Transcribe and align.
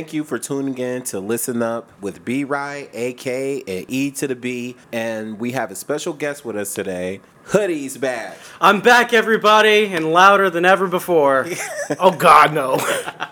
Thank 0.00 0.14
you 0.14 0.24
for 0.24 0.38
tuning 0.38 0.78
in 0.78 1.02
to 1.02 1.20
Listen 1.20 1.62
Up 1.62 1.92
with 2.00 2.24
B 2.24 2.42
Rye, 2.42 2.88
AK, 2.94 3.26
and 3.26 3.84
E 3.86 4.10
to 4.12 4.26
the 4.26 4.34
B. 4.34 4.74
And 4.90 5.38
we 5.38 5.52
have 5.52 5.70
a 5.70 5.74
special 5.74 6.14
guest 6.14 6.42
with 6.42 6.56
us 6.56 6.72
today. 6.72 7.20
Hoodie's 7.42 7.98
back. 7.98 8.38
I'm 8.62 8.80
back, 8.80 9.12
everybody, 9.12 9.92
and 9.92 10.10
louder 10.10 10.48
than 10.48 10.64
ever 10.64 10.86
before. 10.88 11.46
Oh 11.98 12.12
God, 12.12 12.54
no. 12.54 12.78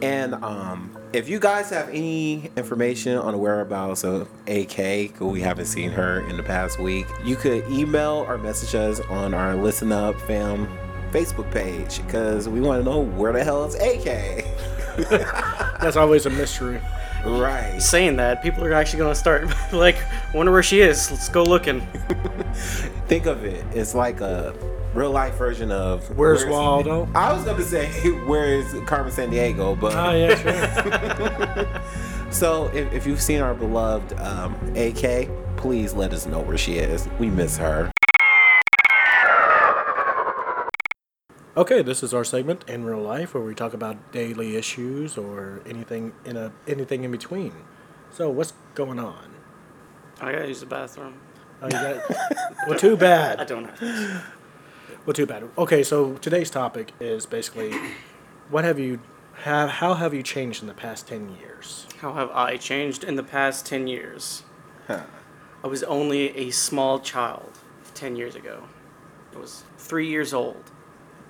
And 0.00 0.34
um, 0.36 0.96
if 1.12 1.28
you 1.28 1.38
guys 1.38 1.68
have 1.68 1.90
any 1.90 2.50
information 2.56 3.18
on 3.18 3.32
the 3.32 3.38
whereabouts 3.38 4.02
of 4.02 4.30
AK, 4.46 5.14
who 5.16 5.28
we 5.28 5.42
haven't 5.42 5.66
seen 5.66 5.90
her 5.90 6.20
in 6.26 6.38
the 6.38 6.42
past 6.42 6.78
week, 6.80 7.06
you 7.22 7.36
could 7.36 7.70
email 7.70 8.24
or 8.26 8.38
message 8.38 8.74
us 8.74 9.00
on 9.10 9.34
our 9.34 9.54
Listen 9.56 9.92
Up 9.92 10.18
fam 10.22 10.66
Facebook 11.10 11.50
page 11.50 12.02
because 12.06 12.48
we 12.48 12.62
want 12.62 12.82
to 12.82 12.90
know 12.90 13.00
where 13.00 13.34
the 13.34 13.44
hell 13.44 13.66
is 13.66 13.74
AK. 13.74 14.46
That's 15.80 15.96
always 15.96 16.26
a 16.26 16.30
mystery. 16.30 16.80
right. 17.24 17.80
Saying 17.80 18.16
that, 18.16 18.42
people 18.42 18.64
are 18.64 18.72
actually 18.72 18.98
going 18.98 19.12
to 19.12 19.18
start, 19.18 19.48
like, 19.72 19.96
wonder 20.34 20.52
where 20.52 20.62
she 20.62 20.80
is. 20.80 21.10
Let's 21.10 21.28
go 21.28 21.42
looking. 21.44 21.80
Think 23.06 23.26
of 23.26 23.44
it. 23.44 23.64
It's 23.72 23.94
like 23.94 24.20
a 24.20 24.54
real 24.94 25.10
life 25.10 25.34
version 25.34 25.70
of 25.70 26.16
Where's 26.16 26.44
Waldo? 26.44 27.08
I 27.14 27.32
was 27.32 27.44
gonna 27.44 27.62
say 27.62 27.86
where 28.26 28.46
is 28.46 28.74
Carmen 28.86 29.12
Sandiego, 29.12 29.78
but 29.78 29.94
Oh 29.94 30.12
yeah, 30.16 30.34
sure. 30.34 32.32
so 32.32 32.66
if, 32.74 32.92
if 32.92 33.06
you've 33.06 33.20
seen 33.22 33.40
our 33.40 33.54
beloved 33.54 34.18
um, 34.18 34.54
AK, 34.76 35.28
please 35.56 35.92
let 35.94 36.12
us 36.12 36.26
know 36.26 36.40
where 36.40 36.58
she 36.58 36.74
is. 36.78 37.08
We 37.20 37.30
miss 37.30 37.56
her. 37.58 37.92
Okay, 41.56 41.82
this 41.82 42.02
is 42.02 42.14
our 42.14 42.24
segment 42.24 42.64
in 42.68 42.84
real 42.84 43.00
life 43.00 43.34
where 43.34 43.42
we 43.42 43.54
talk 43.56 43.74
about 43.74 44.12
daily 44.12 44.54
issues 44.56 45.18
or 45.18 45.60
anything 45.66 46.12
in 46.24 46.36
a 46.36 46.52
anything 46.68 47.02
in 47.02 47.10
between. 47.10 47.52
So 48.12 48.30
what's 48.30 48.52
going 48.74 49.00
on? 49.00 49.34
I 50.20 50.32
gotta 50.32 50.48
use 50.48 50.60
the 50.60 50.66
bathroom. 50.66 51.14
Oh, 51.62 51.66
you 51.66 51.72
got, 51.72 52.02
well, 52.68 52.78
too 52.78 52.96
bad. 52.96 53.40
I 53.40 53.44
don't 53.44 53.64
have 53.64 53.78
to 53.80 54.22
Well, 55.04 55.14
too 55.14 55.26
bad. 55.26 55.48
Okay, 55.58 55.82
so 55.82 56.14
today's 56.14 56.50
topic 56.50 56.92
is 57.00 57.26
basically, 57.26 57.74
what 58.48 58.64
have 58.64 58.78
you, 58.78 59.00
have 59.42 59.70
how 59.70 59.94
have 59.94 60.14
you 60.14 60.22
changed 60.22 60.62
in 60.62 60.68
the 60.68 60.74
past 60.74 61.08
ten 61.08 61.36
years? 61.40 61.86
How 62.00 62.14
have 62.14 62.30
I 62.30 62.56
changed 62.56 63.04
in 63.04 63.16
the 63.16 63.22
past 63.22 63.66
10 63.66 63.86
years? 63.86 64.42
Huh. 64.86 65.02
I 65.62 65.66
was 65.66 65.82
only 65.82 66.34
a 66.34 66.50
small 66.50 66.98
child 66.98 67.58
10 67.92 68.16
years 68.16 68.34
ago. 68.34 68.62
I 69.34 69.38
was 69.38 69.64
three 69.76 70.08
years 70.08 70.32
old. 70.32 70.70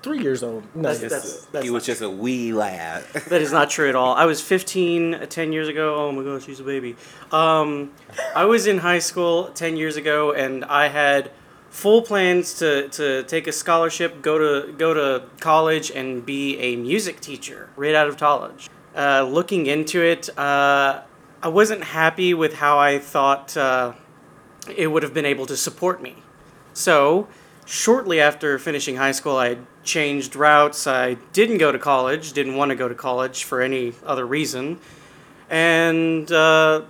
Three 0.03 0.21
years 0.21 0.43
old. 0.43 0.65
No, 0.75 0.83
That's- 0.83 1.03
yes. 1.03 1.11
that's- 1.11 1.47
that's 1.53 1.65
he 1.65 1.71
was 1.71 1.85
just 1.85 2.01
a 2.01 2.09
wee 2.09 2.53
lad. 2.53 3.05
That 3.29 3.43
is 3.43 3.53
not 3.53 3.69
true 3.69 3.89
at 3.89 3.95
all. 3.95 4.15
I 4.15 4.25
was 4.25 4.41
15 4.41 5.15
uh, 5.15 5.27
10 5.27 5.53
years 5.53 5.69
ago. 5.69 5.95
Oh 5.97 6.13
my 6.13 6.23
gosh, 6.23 6.47
she's 6.47 6.61
a 6.61 6.65
baby. 6.65 6.97
Um, 7.33 7.93
I 8.35 8.45
was 8.47 8.67
in 8.67 8.79
high 8.79 8.99
school 9.01 9.49
10 9.49 9.77
years 9.77 9.97
ago, 9.97 10.33
and 10.33 10.65
I 10.65 10.89
had 10.89 11.31
full 11.69 12.01
plans 12.03 12.55
to, 12.61 12.89
to 12.89 13.23
take 13.25 13.47
a 13.47 13.53
scholarship, 13.53 14.23
go 14.23 14.39
to 14.39 14.73
go 14.73 14.95
to 14.95 15.25
college, 15.39 15.91
and 15.91 16.25
be 16.25 16.59
a 16.59 16.77
music 16.77 17.21
teacher 17.21 17.69
right 17.77 17.95
out 17.95 18.09
of 18.09 18.17
college. 18.17 18.71
Uh, 18.97 19.23
looking 19.23 19.67
into 19.67 20.03
it, 20.03 20.31
uh, 20.39 21.03
I 21.43 21.49
wasn't 21.49 21.85
happy 21.85 22.33
with 22.35 22.55
how 22.55 22.79
I 22.79 22.99
thought 22.99 23.55
uh, 23.57 23.93
it 24.75 24.89
would 24.89 25.03
have 25.03 25.13
been 25.15 25.27
able 25.27 25.47
to 25.47 25.57
support 25.57 26.03
me. 26.03 26.17
So, 26.73 27.29
shortly 27.71 28.21
after 28.21 28.59
finishing 28.59 28.97
high 28.97 29.13
school, 29.13 29.37
I 29.37 29.59
changed 29.85 30.35
routes. 30.35 30.87
I 30.87 31.15
didn't 31.33 31.59
go 31.59 31.71
to 31.71 31.79
college, 31.79 32.33
didn't 32.33 32.57
want 32.57 32.71
to 32.71 32.75
go 32.75 32.89
to 32.89 32.95
college 32.95 33.45
for 33.45 33.63
any 33.63 33.93
other 34.05 34.27
reason, 34.27 34.81
and 35.49 36.31
uh, 36.33 36.83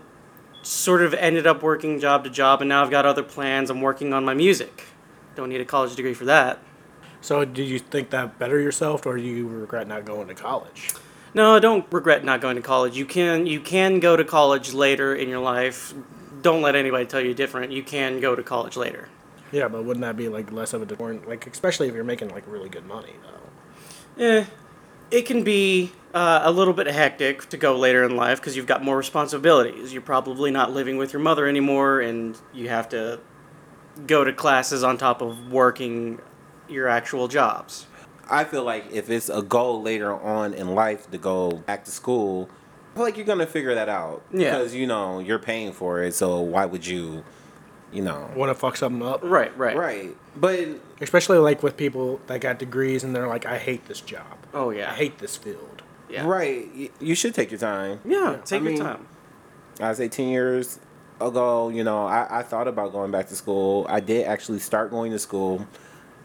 sort 0.63 1.03
of 1.03 1.13
ended 1.15 1.47
up 1.47 1.63
working 1.63 2.01
job 2.01 2.25
to 2.25 2.31
job. 2.31 2.63
And 2.63 2.71
now 2.71 2.83
I've 2.83 2.91
got 2.91 3.05
other 3.05 3.23
plans. 3.23 3.69
I'm 3.69 3.83
working 3.83 4.15
on 4.15 4.25
my 4.25 4.35
music. 4.35 4.87
Don't 5.37 5.51
need 5.51 5.61
a 5.61 5.67
college 5.67 5.95
degree 5.95 6.15
for 6.15 6.25
that. 6.25 6.59
So, 7.21 7.45
did 7.45 7.69
you 7.69 7.79
think 7.79 8.09
that 8.11 8.39
better 8.39 8.59
yourself, 8.59 9.05
or 9.05 9.19
do 9.19 9.23
you 9.23 9.47
regret 9.47 9.87
not 9.87 10.07
going 10.07 10.29
to 10.29 10.35
college? 10.35 10.95
No, 11.35 11.57
I 11.57 11.59
don't 11.59 11.87
regret 11.93 12.25
not 12.25 12.41
going 12.41 12.57
to 12.57 12.63
college. 12.63 12.97
You 12.97 13.05
can 13.05 13.45
you 13.47 13.61
can 13.61 14.01
go 14.01 14.17
to 14.17 14.25
college 14.25 14.73
later 14.73 15.15
in 15.15 15.29
your 15.29 15.41
life. 15.41 15.93
Don't 16.41 16.63
let 16.63 16.75
anybody 16.75 17.05
tell 17.05 17.21
you 17.21 17.35
different. 17.35 17.71
You 17.71 17.83
can 17.83 18.21
go 18.21 18.35
to 18.35 18.43
college 18.43 18.79
later. 18.79 19.11
Yeah, 19.53 19.69
but 19.69 19.84
wouldn't 19.84 20.03
that 20.03 20.16
be 20.16 20.28
like 20.28 20.53
less 20.53 20.72
of 20.72 20.83
a 20.83 20.87
deterrent? 20.87 21.28
Like, 21.28 21.47
especially 21.47 21.88
if 21.88 21.94
you're 21.94 22.05
making 22.05 22.28
like 22.28 22.44
really 22.47 22.69
good 22.69 22.87
money, 22.87 23.15
though. 23.22 24.25
Eh, 24.25 24.44
it 25.11 25.22
can 25.22 25.43
be 25.43 25.93
uh, 26.15 26.41
a 26.44 26.53
little 26.53 26.75
bit 26.75 26.87
hectic 26.87 27.49
to 27.49 27.56
go 27.56 27.77
later 27.77 28.05
in 28.05 28.16
life 28.16 28.41
because 28.41 28.56
you've 28.56 28.66
got 28.66 28.83
more 28.84 28.97
responsibilities. 28.97 29.93
You're 29.93 30.03
probably 30.03 30.50
not 30.50 30.72
living 30.72 30.97
with 30.97 31.12
your 31.12 31.21
mother 31.21 31.47
anymore, 31.47 32.00
and 32.00 32.39
you 32.53 32.69
have 32.69 32.89
to 32.91 33.21
go 34.06 34.25
to 34.25 34.33
classes 34.33 34.83
on 34.84 34.99
top 34.99 35.21
of 35.21 35.50
working 35.50 36.21
your 36.69 36.89
actual 36.89 37.28
jobs. 37.28 37.87
I 38.28 38.44
feel 38.44 38.62
like 38.62 38.84
if 38.93 39.10
it's 39.10 39.28
a 39.28 39.43
goal 39.43 39.83
later 39.83 40.15
on 40.15 40.55
in 40.55 40.75
life 40.75 41.10
to 41.10 41.19
go 41.19 41.50
back 41.50 41.84
to 41.87 41.91
school, 41.91 42.49
I 42.93 42.94
feel 42.94 43.05
like 43.05 43.16
you're 43.16 43.27
gonna 43.27 43.47
figure 43.47 43.75
that 43.75 43.89
out. 43.89 44.22
Yeah. 44.33 44.53
Because 44.53 44.75
you 44.75 44.87
know 44.87 45.19
you're 45.19 45.41
paying 45.41 45.72
for 45.72 46.03
it, 46.03 46.15
so 46.15 46.41
why 46.41 46.66
would 46.66 46.87
you, 46.87 47.25
you 47.93 48.03
know? 48.03 48.31
Want 48.37 48.51
to 48.51 48.55
fuck 48.55 48.77
something 48.77 49.06
up? 49.06 49.21
Right, 49.23 49.56
right. 49.59 49.77
Right. 49.77 50.17
But 50.37 50.69
Especially 51.01 51.39
like 51.39 51.62
with 51.62 51.77
people 51.77 52.21
that 52.27 52.41
got 52.41 52.59
degrees 52.59 53.03
and 53.05 53.15
they're 53.15 53.28
like, 53.28 53.47
I 53.47 53.59
hate 53.59 53.87
this 53.87 54.01
job. 54.01 54.39
Oh 54.55 54.71
yeah. 54.71 54.91
I 54.91 54.95
hate 54.95 55.19
this 55.19 55.37
field. 55.37 55.83
Yeah. 56.09 56.27
right, 56.27 56.91
you 56.99 57.15
should 57.15 57.34
take 57.34 57.53
your 57.53 57.61
time. 57.61 58.01
Yeah. 58.05 58.39
Take 58.45 58.62
I 58.62 58.65
your 58.65 58.73
mean- 58.73 58.83
time. 58.83 59.06
I 59.81 59.93
say 59.95 60.09
10 60.09 60.28
years 60.28 60.78
ago, 61.21 61.69
you 61.69 61.84
know, 61.84 62.06
I, 62.06 62.41
I 62.41 62.43
thought 62.43 62.67
about 62.69 62.93
going 62.93 63.11
back 63.11 63.28
to 63.28 63.37
school. 63.37 63.87
I 63.89 64.01
did 64.01 64.27
actually 64.27 64.59
start 64.59 64.91
going 64.91 65.12
to 65.12 65.19
school. 65.19 65.67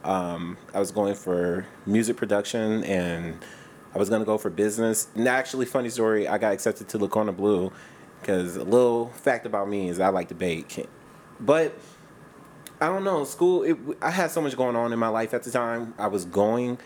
Um, 0.04 0.58
I 0.74 0.80
was 0.80 0.92
going 0.92 1.16
for 1.16 1.66
music 1.86 2.18
production 2.18 2.84
and 2.84 3.38
I 3.94 3.98
was 3.98 4.10
going 4.10 4.22
to 4.22 4.26
go 4.26 4.38
for 4.38 4.50
business. 4.50 5.08
And 5.16 5.28
actually, 5.28 5.66
funny 5.68 5.90
story, 5.90 6.28
I 6.28 6.38
got 6.38 6.52
accepted 6.54 6.90
to 6.90 6.98
Le 6.98 7.08
Cordon 7.08 7.34
Bleu 7.34 7.72
because 8.22 8.56
a 8.58 8.64
little 8.64 9.10
fact 9.10 9.46
about 9.46 9.70
me 9.70 9.88
is 9.90 10.00
I 10.00 10.10
like 10.10 10.28
to 10.30 10.36
bake. 10.36 10.86
But 11.40 11.78
I 12.82 12.88
don't 12.88 13.04
know, 13.04 13.24
school, 13.24 13.64
it, 13.64 13.78
I 14.02 14.12
had 14.12 14.32
so 14.32 14.42
much 14.42 14.56
going 14.56 14.76
on 14.76 14.94
in 14.94 15.00
my 15.00 15.08
life 15.08 15.34
at 15.34 15.44
the 15.44 15.52
time 15.52 15.94
I 15.98 16.08
was 16.08 16.26
going 16.26 16.78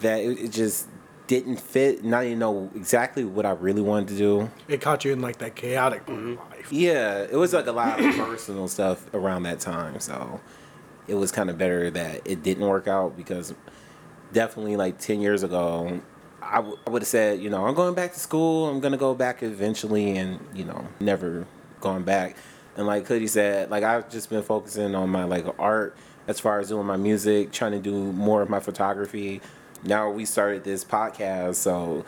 that 0.00 0.20
it, 0.20 0.38
it 0.38 0.48
just 0.52 0.88
didn't 1.26 1.60
fit 1.60 2.02
and 2.02 2.14
I 2.14 2.24
didn't 2.24 2.38
know 2.38 2.70
exactly 2.74 3.24
what 3.24 3.46
I 3.46 3.50
really 3.50 3.82
wanted 3.82 4.08
to 4.08 4.16
do. 4.16 4.50
It 4.68 4.80
caught 4.80 5.04
you 5.04 5.12
in 5.12 5.20
like 5.20 5.38
that 5.38 5.56
chaotic 5.56 6.06
part 6.06 6.18
of 6.18 6.24
life. 6.50 6.72
Yeah, 6.72 7.18
it 7.18 7.36
was 7.36 7.52
like 7.52 7.66
a 7.66 7.72
lot 7.72 7.98
of 7.98 8.14
personal 8.16 8.68
stuff 8.68 9.12
around 9.14 9.44
that 9.44 9.60
time, 9.60 9.98
so 10.00 10.40
it 11.08 11.14
was 11.14 11.32
kind 11.32 11.50
of 11.50 11.58
better 11.58 11.90
that 11.90 12.26
it 12.26 12.42
didn't 12.42 12.66
work 12.66 12.86
out 12.88 13.16
because 13.16 13.54
definitely 14.32 14.76
like 14.76 14.98
10 14.98 15.20
years 15.20 15.42
ago, 15.42 16.00
I, 16.42 16.56
w- 16.56 16.78
I 16.86 16.90
would 16.90 17.02
have 17.02 17.08
said, 17.08 17.40
you 17.40 17.50
know, 17.50 17.66
I'm 17.66 17.74
going 17.74 17.94
back 17.94 18.12
to 18.12 18.20
school, 18.20 18.68
I'm 18.68 18.80
going 18.80 18.92
to 18.92 18.98
go 18.98 19.14
back 19.14 19.42
eventually, 19.42 20.16
and, 20.16 20.38
you 20.54 20.64
know, 20.64 20.86
never 21.00 21.46
gone 21.80 22.02
back. 22.02 22.36
And 22.76 22.86
like 22.86 23.06
Hoodie 23.06 23.26
said, 23.26 23.70
like 23.70 23.84
I've 23.84 24.10
just 24.10 24.28
been 24.30 24.42
focusing 24.42 24.94
on 24.94 25.10
my 25.10 25.24
like 25.24 25.46
art 25.58 25.96
as 26.28 26.40
far 26.40 26.60
as 26.60 26.68
doing 26.68 26.86
my 26.86 26.96
music, 26.96 27.52
trying 27.52 27.72
to 27.72 27.78
do 27.78 28.12
more 28.12 28.42
of 28.42 28.50
my 28.50 28.60
photography. 28.60 29.40
Now 29.84 30.10
we 30.10 30.24
started 30.24 30.64
this 30.64 30.84
podcast, 30.84 31.56
so 31.56 32.04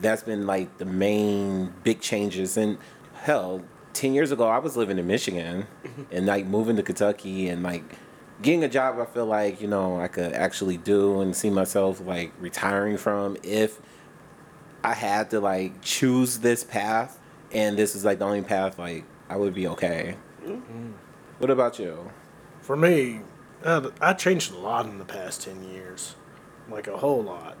that's 0.00 0.22
been 0.22 0.46
like 0.46 0.78
the 0.78 0.84
main 0.84 1.72
big 1.82 2.00
changes. 2.00 2.56
And 2.56 2.78
hell, 3.14 3.62
10 3.94 4.14
years 4.14 4.30
ago, 4.32 4.46
I 4.46 4.58
was 4.58 4.76
living 4.76 4.98
in 4.98 5.06
Michigan 5.06 5.66
mm-hmm. 5.84 6.02
and 6.10 6.26
like 6.26 6.46
moving 6.46 6.76
to 6.76 6.82
Kentucky 6.82 7.48
and 7.48 7.62
like 7.62 7.84
getting 8.42 8.64
a 8.64 8.68
job 8.68 8.98
I 8.98 9.06
feel 9.06 9.26
like, 9.26 9.60
you 9.60 9.68
know, 9.68 10.00
I 10.00 10.08
could 10.08 10.32
actually 10.32 10.76
do 10.76 11.20
and 11.20 11.34
see 11.34 11.50
myself 11.50 12.00
like 12.00 12.32
retiring 12.38 12.96
from 12.96 13.36
if 13.42 13.80
I 14.84 14.94
had 14.94 15.30
to 15.30 15.40
like 15.40 15.80
choose 15.82 16.38
this 16.38 16.64
path 16.64 17.18
and 17.52 17.76
this 17.76 17.94
is 17.94 18.04
like 18.04 18.18
the 18.18 18.24
only 18.24 18.42
path 18.42 18.78
like 18.78 19.04
I 19.32 19.36
would 19.36 19.54
be 19.54 19.66
okay. 19.66 20.16
What 21.38 21.48
about 21.48 21.78
you? 21.78 22.10
For 22.60 22.76
me, 22.76 23.22
uh, 23.64 23.88
I 23.98 24.12
changed 24.12 24.52
a 24.52 24.58
lot 24.58 24.84
in 24.84 24.98
the 24.98 25.06
past 25.06 25.40
10 25.44 25.70
years. 25.70 26.16
Like 26.68 26.86
a 26.86 26.98
whole 26.98 27.22
lot. 27.22 27.56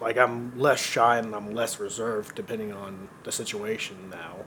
Like 0.00 0.18
I'm 0.18 0.58
less 0.58 0.84
shy 0.84 1.18
and 1.18 1.32
I'm 1.32 1.54
less 1.54 1.78
reserved 1.78 2.34
depending 2.34 2.72
on 2.72 3.08
the 3.22 3.30
situation 3.30 4.10
now. 4.10 4.38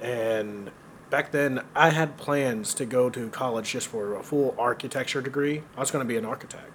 And 0.00 0.70
back 1.10 1.32
then, 1.32 1.62
I 1.74 1.90
had 1.90 2.16
plans 2.16 2.72
to 2.74 2.86
go 2.86 3.10
to 3.10 3.28
college 3.28 3.72
just 3.72 3.88
for 3.88 4.16
a 4.16 4.22
full 4.22 4.54
architecture 4.58 5.20
degree. 5.20 5.64
I 5.76 5.80
was 5.80 5.90
going 5.90 6.02
to 6.02 6.08
be 6.08 6.16
an 6.16 6.24
architect. 6.24 6.72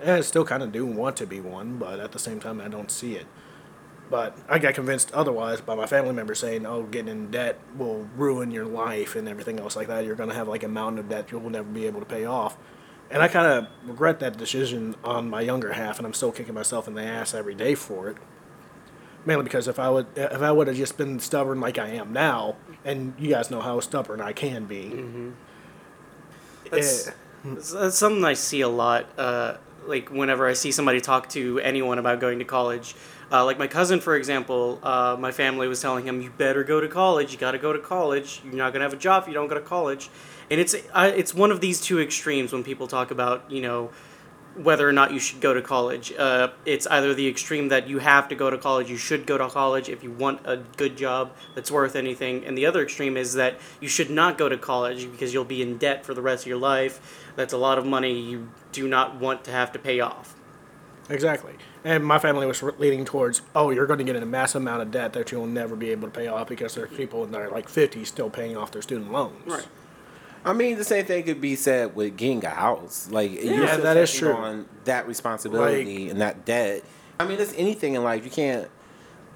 And 0.00 0.10
I 0.10 0.20
still 0.22 0.44
kind 0.44 0.64
of 0.64 0.72
do 0.72 0.84
want 0.84 1.16
to 1.18 1.26
be 1.26 1.40
one, 1.40 1.78
but 1.78 2.00
at 2.00 2.10
the 2.10 2.18
same 2.18 2.40
time, 2.40 2.60
I 2.60 2.66
don't 2.66 2.90
see 2.90 3.14
it. 3.14 3.26
But 4.10 4.36
I 4.48 4.58
got 4.58 4.74
convinced 4.74 5.12
otherwise 5.12 5.60
by 5.60 5.76
my 5.76 5.86
family 5.86 6.12
members 6.12 6.40
saying, 6.40 6.66
"Oh, 6.66 6.82
getting 6.82 7.08
in 7.08 7.30
debt 7.30 7.58
will 7.76 8.08
ruin 8.16 8.50
your 8.50 8.66
life 8.66 9.14
and 9.14 9.28
everything 9.28 9.60
else 9.60 9.76
like 9.76 9.86
that. 9.86 10.04
You're 10.04 10.16
going 10.16 10.28
to 10.28 10.34
have 10.34 10.48
like 10.48 10.64
a 10.64 10.68
mountain 10.68 10.98
of 10.98 11.08
debt 11.08 11.30
you'll 11.30 11.48
never 11.48 11.68
be 11.68 11.86
able 11.86 12.00
to 12.00 12.06
pay 12.06 12.24
off." 12.24 12.56
And 13.10 13.22
I 13.22 13.28
kind 13.28 13.46
of 13.46 13.66
regret 13.88 14.20
that 14.20 14.36
decision 14.36 14.96
on 15.02 15.30
my 15.30 15.40
younger 15.40 15.72
half, 15.72 15.98
and 15.98 16.06
I'm 16.06 16.14
still 16.14 16.32
kicking 16.32 16.54
myself 16.54 16.88
in 16.88 16.94
the 16.94 17.02
ass 17.02 17.34
every 17.34 17.54
day 17.54 17.74
for 17.74 18.08
it. 18.08 18.16
Mainly 19.24 19.44
because 19.44 19.68
if 19.68 19.78
I 19.78 19.88
would 19.90 20.06
if 20.16 20.42
I 20.42 20.50
would 20.50 20.66
have 20.66 20.76
just 20.76 20.96
been 20.96 21.20
stubborn 21.20 21.60
like 21.60 21.78
I 21.78 21.88
am 21.90 22.12
now, 22.12 22.56
and 22.84 23.14
you 23.18 23.30
guys 23.30 23.50
know 23.50 23.60
how 23.60 23.78
stubborn 23.80 24.20
I 24.20 24.32
can 24.32 24.64
be. 24.64 25.32
That's, 26.70 27.08
eh, 27.08 27.12
that's, 27.44 27.72
that's 27.72 27.96
something 27.96 28.24
I 28.24 28.34
see 28.34 28.60
a 28.60 28.68
lot. 28.68 29.06
Uh, 29.18 29.56
like 29.86 30.10
whenever 30.10 30.46
I 30.48 30.52
see 30.54 30.72
somebody 30.72 31.00
talk 31.00 31.28
to 31.30 31.58
anyone 31.60 31.98
about 31.98 32.20
going 32.20 32.38
to 32.38 32.44
college. 32.44 32.94
Uh, 33.32 33.44
like 33.44 33.58
my 33.58 33.66
cousin, 33.66 34.00
for 34.00 34.16
example, 34.16 34.80
uh, 34.82 35.16
my 35.18 35.30
family 35.30 35.68
was 35.68 35.80
telling 35.80 36.04
him, 36.04 36.20
"You 36.20 36.30
better 36.30 36.64
go 36.64 36.80
to 36.80 36.88
college. 36.88 37.32
You 37.32 37.38
got 37.38 37.52
to 37.52 37.58
go 37.58 37.72
to 37.72 37.78
college. 37.78 38.40
You're 38.44 38.54
not 38.54 38.72
gonna 38.72 38.84
have 38.84 38.92
a 38.92 38.96
job 38.96 39.22
if 39.22 39.28
you 39.28 39.34
don't 39.34 39.48
go 39.48 39.54
to 39.54 39.60
college." 39.60 40.10
And 40.50 40.60
it's 40.60 40.74
I, 40.92 41.08
it's 41.08 41.32
one 41.32 41.52
of 41.52 41.60
these 41.60 41.80
two 41.80 42.00
extremes 42.00 42.52
when 42.52 42.64
people 42.64 42.88
talk 42.88 43.10
about 43.10 43.50
you 43.50 43.62
know 43.62 43.90
whether 44.56 44.88
or 44.88 44.92
not 44.92 45.12
you 45.12 45.20
should 45.20 45.40
go 45.40 45.54
to 45.54 45.62
college. 45.62 46.12
Uh, 46.18 46.48
it's 46.64 46.86
either 46.88 47.14
the 47.14 47.28
extreme 47.28 47.68
that 47.68 47.88
you 47.88 47.98
have 47.98 48.28
to 48.28 48.34
go 48.34 48.50
to 48.50 48.58
college, 48.58 48.90
you 48.90 48.96
should 48.96 49.24
go 49.24 49.38
to 49.38 49.48
college 49.48 49.88
if 49.88 50.02
you 50.02 50.10
want 50.10 50.40
a 50.44 50.56
good 50.76 50.96
job 50.96 51.30
that's 51.54 51.70
worth 51.70 51.94
anything, 51.94 52.44
and 52.44 52.58
the 52.58 52.66
other 52.66 52.82
extreme 52.82 53.16
is 53.16 53.34
that 53.34 53.60
you 53.80 53.86
should 53.86 54.10
not 54.10 54.36
go 54.36 54.48
to 54.48 54.58
college 54.58 55.10
because 55.10 55.32
you'll 55.32 55.44
be 55.44 55.62
in 55.62 55.78
debt 55.78 56.04
for 56.04 56.14
the 56.14 56.22
rest 56.22 56.44
of 56.44 56.48
your 56.48 56.58
life. 56.58 57.00
That's 57.36 57.52
a 57.52 57.58
lot 57.58 57.78
of 57.78 57.86
money 57.86 58.20
you 58.20 58.50
do 58.72 58.88
not 58.88 59.20
want 59.20 59.44
to 59.44 59.52
have 59.52 59.70
to 59.72 59.78
pay 59.78 60.00
off. 60.00 60.34
Exactly. 61.08 61.54
And 61.84 62.04
my 62.04 62.18
family 62.18 62.46
was 62.46 62.62
leaning 62.62 63.04
towards, 63.04 63.40
oh, 63.54 63.70
you're 63.70 63.86
going 63.86 63.98
to 63.98 64.04
get 64.04 64.14
in 64.16 64.22
a 64.22 64.26
massive 64.26 64.60
amount 64.62 64.82
of 64.82 64.90
debt 64.90 65.14
that 65.14 65.32
you'll 65.32 65.46
never 65.46 65.74
be 65.76 65.90
able 65.90 66.08
to 66.08 66.14
pay 66.14 66.26
off 66.28 66.48
because 66.48 66.74
there's 66.74 66.90
people 66.90 67.24
in 67.24 67.32
their 67.32 67.48
like 67.50 67.68
50s 67.68 68.06
still 68.06 68.28
paying 68.28 68.56
off 68.56 68.70
their 68.70 68.82
student 68.82 69.10
loans. 69.10 69.46
Right. 69.46 69.66
I 70.44 70.52
mean, 70.52 70.76
the 70.76 70.84
same 70.84 71.04
thing 71.04 71.22
could 71.24 71.40
be 71.40 71.56
said 71.56 71.94
with 71.94 72.16
getting 72.16 72.44
a 72.44 72.50
house. 72.50 73.08
Like, 73.10 73.30
you're 73.32 73.62
Yeah, 73.64 73.72
still 73.72 73.82
that 73.84 73.96
is 73.96 74.14
true. 74.14 74.32
on 74.32 74.66
that 74.84 75.06
responsibility 75.06 76.10
and 76.10 76.20
that 76.20 76.44
debt. 76.44 76.82
I 77.18 77.26
mean, 77.26 77.38
it's 77.40 77.54
anything 77.56 77.94
in 77.94 78.02
life. 78.02 78.24
You 78.24 78.30
can't 78.30 78.68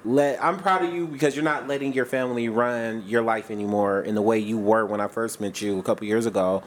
let. 0.04 0.42
I'm 0.42 0.58
proud 0.58 0.82
of 0.84 0.94
you 0.94 1.06
because 1.06 1.36
you're 1.36 1.44
not 1.44 1.68
letting 1.68 1.92
your 1.92 2.06
family 2.06 2.48
run 2.48 3.04
your 3.06 3.20
life 3.22 3.50
anymore 3.50 4.02
in 4.02 4.14
the 4.14 4.22
way 4.22 4.38
you 4.38 4.56
were 4.58 4.86
when 4.86 5.00
I 5.00 5.08
first 5.08 5.40
met 5.40 5.60
you 5.60 5.78
a 5.78 5.82
couple 5.82 6.06
years 6.06 6.24
ago, 6.24 6.62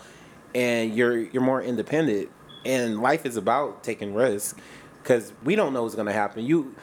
and 0.54 0.94
you're 0.96 1.18
you're 1.18 1.42
more 1.44 1.62
independent. 1.62 2.30
And 2.66 3.02
life 3.02 3.26
is 3.26 3.38
about 3.38 3.84
taking 3.84 4.14
risks 4.14 4.54
because 5.08 5.32
we 5.44 5.56
don't 5.56 5.72
know 5.74 5.84
what's 5.84 5.96
going 5.96 6.08
to 6.08 6.14
happen. 6.14 6.46
You. 6.46 6.76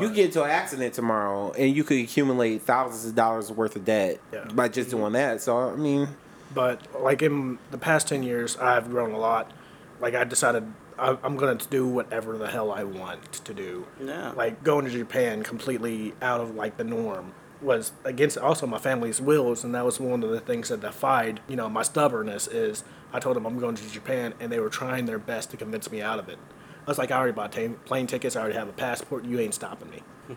you 0.00 0.12
get 0.12 0.26
into 0.26 0.42
an 0.42 0.50
accident 0.50 0.92
tomorrow, 0.94 1.52
and 1.52 1.74
you 1.74 1.84
could 1.84 1.98
accumulate 2.00 2.62
thousands 2.62 3.06
of 3.06 3.14
dollars 3.14 3.50
worth 3.52 3.76
of 3.76 3.84
debt 3.84 4.18
Yeah. 4.32 4.44
by 4.52 4.68
just 4.68 4.90
doing 4.90 5.12
that. 5.12 5.40
So 5.40 5.56
I 5.56 5.76
mean, 5.76 6.08
But 6.52 7.00
like 7.00 7.22
in 7.22 7.58
the 7.70 7.78
past 7.78 8.08
10 8.08 8.22
years, 8.24 8.56
I've 8.56 8.90
grown 8.90 9.12
a 9.12 9.18
lot. 9.18 9.52
Like 10.00 10.14
I 10.14 10.24
decided 10.24 10.64
I- 10.98 11.16
I'm 11.22 11.36
going 11.36 11.56
to 11.56 11.68
do 11.68 11.86
whatever 11.86 12.36
the 12.36 12.48
hell 12.48 12.72
I 12.72 12.82
want 12.84 13.32
to 13.44 13.54
do. 13.54 13.86
Yeah. 14.04 14.32
Like 14.36 14.62
going 14.64 14.84
to 14.84 14.90
Japan 14.90 15.42
completely 15.44 16.12
out 16.20 16.40
of 16.40 16.54
like 16.56 16.76
the 16.76 16.84
norm 16.84 17.32
was 17.62 17.92
against 18.04 18.36
also 18.38 18.66
my 18.66 18.78
family's 18.78 19.20
wills 19.20 19.62
and 19.64 19.74
that 19.74 19.84
was 19.84 20.00
one 20.00 20.22
of 20.22 20.30
the 20.30 20.40
things 20.40 20.70
that 20.70 20.80
defied 20.80 21.40
you 21.46 21.54
know 21.56 21.68
my 21.68 21.82
stubbornness 21.82 22.46
is 22.48 22.84
i 23.12 23.20
told 23.20 23.36
them 23.36 23.44
i'm 23.44 23.58
going 23.58 23.74
to 23.74 23.86
japan 23.90 24.32
and 24.40 24.50
they 24.50 24.58
were 24.58 24.70
trying 24.70 25.04
their 25.04 25.18
best 25.18 25.50
to 25.50 25.58
convince 25.58 25.90
me 25.92 26.00
out 26.00 26.18
of 26.18 26.26
it 26.30 26.38
i 26.38 26.59
was 26.90 26.98
like 26.98 27.10
i 27.10 27.16
already 27.16 27.32
bought 27.32 27.52
ta- 27.52 27.68
plane 27.84 28.06
tickets 28.06 28.36
i 28.36 28.40
already 28.40 28.56
have 28.56 28.68
a 28.68 28.72
passport 28.72 29.24
you 29.24 29.38
ain't 29.40 29.54
stopping 29.54 29.90
me 29.90 30.02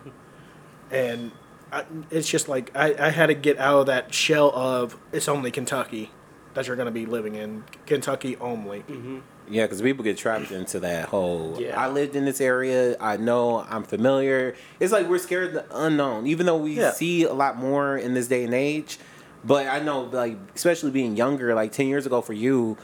and 0.90 1.32
I, 1.72 1.84
it's 2.10 2.28
just 2.28 2.48
like 2.48 2.74
I, 2.76 2.94
I 2.98 3.10
had 3.10 3.26
to 3.26 3.34
get 3.34 3.58
out 3.58 3.80
of 3.80 3.86
that 3.86 4.14
shell 4.14 4.50
of 4.54 4.96
it's 5.12 5.28
only 5.28 5.50
kentucky 5.50 6.10
that 6.54 6.66
you're 6.66 6.76
going 6.76 6.86
to 6.86 6.92
be 6.92 7.06
living 7.06 7.34
in 7.34 7.64
kentucky 7.86 8.36
only 8.38 8.80
mm-hmm. 8.80 9.18
Yeah, 9.46 9.64
because 9.64 9.82
people 9.82 10.02
get 10.04 10.16
trapped 10.16 10.52
into 10.52 10.80
that 10.80 11.10
whole. 11.10 11.58
Yeah. 11.60 11.78
I 11.78 11.88
lived 11.90 12.16
in 12.16 12.24
this 12.24 12.40
area. 12.40 12.96
I 12.98 13.18
know. 13.18 13.60
I'm 13.68 13.82
familiar. 13.82 14.54
It's 14.80 14.90
like 14.90 15.06
we're 15.06 15.18
scared 15.18 15.48
of 15.48 15.52
the 15.68 15.84
unknown, 15.84 16.26
even 16.26 16.46
though 16.46 16.56
we 16.56 16.78
Yeah. 16.78 16.92
see 16.92 17.24
a 17.24 17.32
lot 17.34 17.58
more 17.58 17.98
in 17.98 18.14
this 18.14 18.26
day 18.26 18.44
and 18.44 18.54
age. 18.54 18.98
But 19.44 19.66
I 19.68 19.80
know, 19.80 20.04
like, 20.04 20.38
especially 20.54 20.92
being 20.92 21.14
younger, 21.14 21.54
like 21.54 21.72
ten 21.72 21.88
years 21.88 22.06
ago 22.06 22.22
for 22.22 22.32
you, 22.32 22.78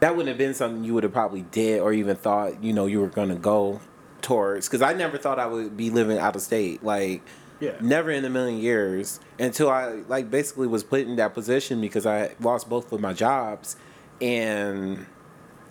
that 0.00 0.16
wouldn't 0.16 0.28
have 0.28 0.38
been 0.38 0.54
something 0.54 0.84
you 0.84 0.94
would 0.94 1.04
have 1.04 1.12
probably 1.12 1.42
did 1.42 1.80
or 1.80 1.92
even 1.92 2.16
thought. 2.16 2.62
You 2.62 2.72
know, 2.72 2.86
you 2.86 3.00
were 3.00 3.08
gonna 3.08 3.36
go 3.36 3.80
towards. 4.22 4.68
Because 4.68 4.82
I 4.82 4.92
never 4.92 5.18
thought 5.18 5.38
I 5.38 5.46
would 5.46 5.76
be 5.76 5.90
living 5.90 6.18
out 6.18 6.36
of 6.36 6.42
state. 6.42 6.82
Like, 6.82 7.22
Yeah. 7.60 7.72
never 7.80 8.10
in 8.10 8.24
a 8.24 8.30
million 8.30 8.58
years 8.58 9.20
until 9.38 9.68
I 9.70 10.00
like 10.08 10.30
basically 10.30 10.66
was 10.66 10.82
put 10.82 11.00
in 11.02 11.16
that 11.16 11.34
position 11.34 11.80
because 11.80 12.06
I 12.06 12.30
lost 12.40 12.68
both 12.68 12.90
of 12.92 13.00
my 13.00 13.12
jobs 13.12 13.76
and 14.20 15.06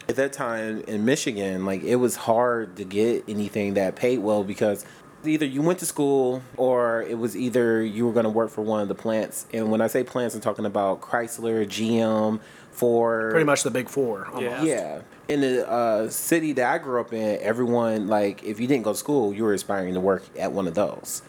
at 0.07 0.15
that 0.15 0.33
time 0.33 0.83
in 0.87 1.05
Michigan, 1.05 1.65
like 1.65 1.83
it 1.83 1.97
was 1.97 2.15
hard 2.15 2.75
to 2.77 2.83
get 2.83 3.23
anything 3.27 3.75
that 3.75 3.95
paid 3.95 4.19
well 4.19 4.43
because 4.43 4.85
either 5.25 5.45
you 5.45 5.61
went 5.61 5.77
to 5.79 5.85
school 5.85 6.41
or 6.57 7.03
it 7.03 7.17
was 7.19 7.35
either 7.35 7.83
you 7.83 8.05
were 8.07 8.13
going 8.13 8.23
to 8.23 8.29
work 8.29 8.49
for 8.49 8.61
one 8.61 8.81
of 8.81 8.87
the 8.87 8.95
plants. 8.95 9.45
And 9.53 9.69
when 9.69 9.81
I 9.81 9.87
say 9.87 10.03
plants, 10.03 10.33
I'm 10.33 10.41
talking 10.41 10.65
about 10.65 11.01
Chrysler, 11.01 11.65
GM, 11.67 12.39
Ford. 12.79 13.31
pretty 13.31 13.45
much 13.45 13.63
the 13.63 13.71
big 13.71 13.89
four 13.89 14.25
almost. 14.27 14.43
Yeah. 14.43 14.63
Yeah. 14.63 15.01
In 15.27 15.41
the 15.41 15.69
uh, 15.69 16.09
city 16.09 16.53
that 16.53 16.73
I 16.73 16.79
grew 16.79 16.99
up 16.99 17.13
in, 17.13 17.39
everyone, 17.41 18.07
like, 18.07 18.41
if 18.43 18.59
you 18.59 18.65
didn't 18.65 18.83
go 18.83 18.93
to 18.93 18.97
school, 18.97 19.31
you 19.31 19.43
were 19.43 19.53
aspiring 19.53 19.93
to 19.93 19.99
work 19.99 20.23
at 20.39 20.53
one 20.53 20.67
of 20.67 20.73
those. 20.73 21.21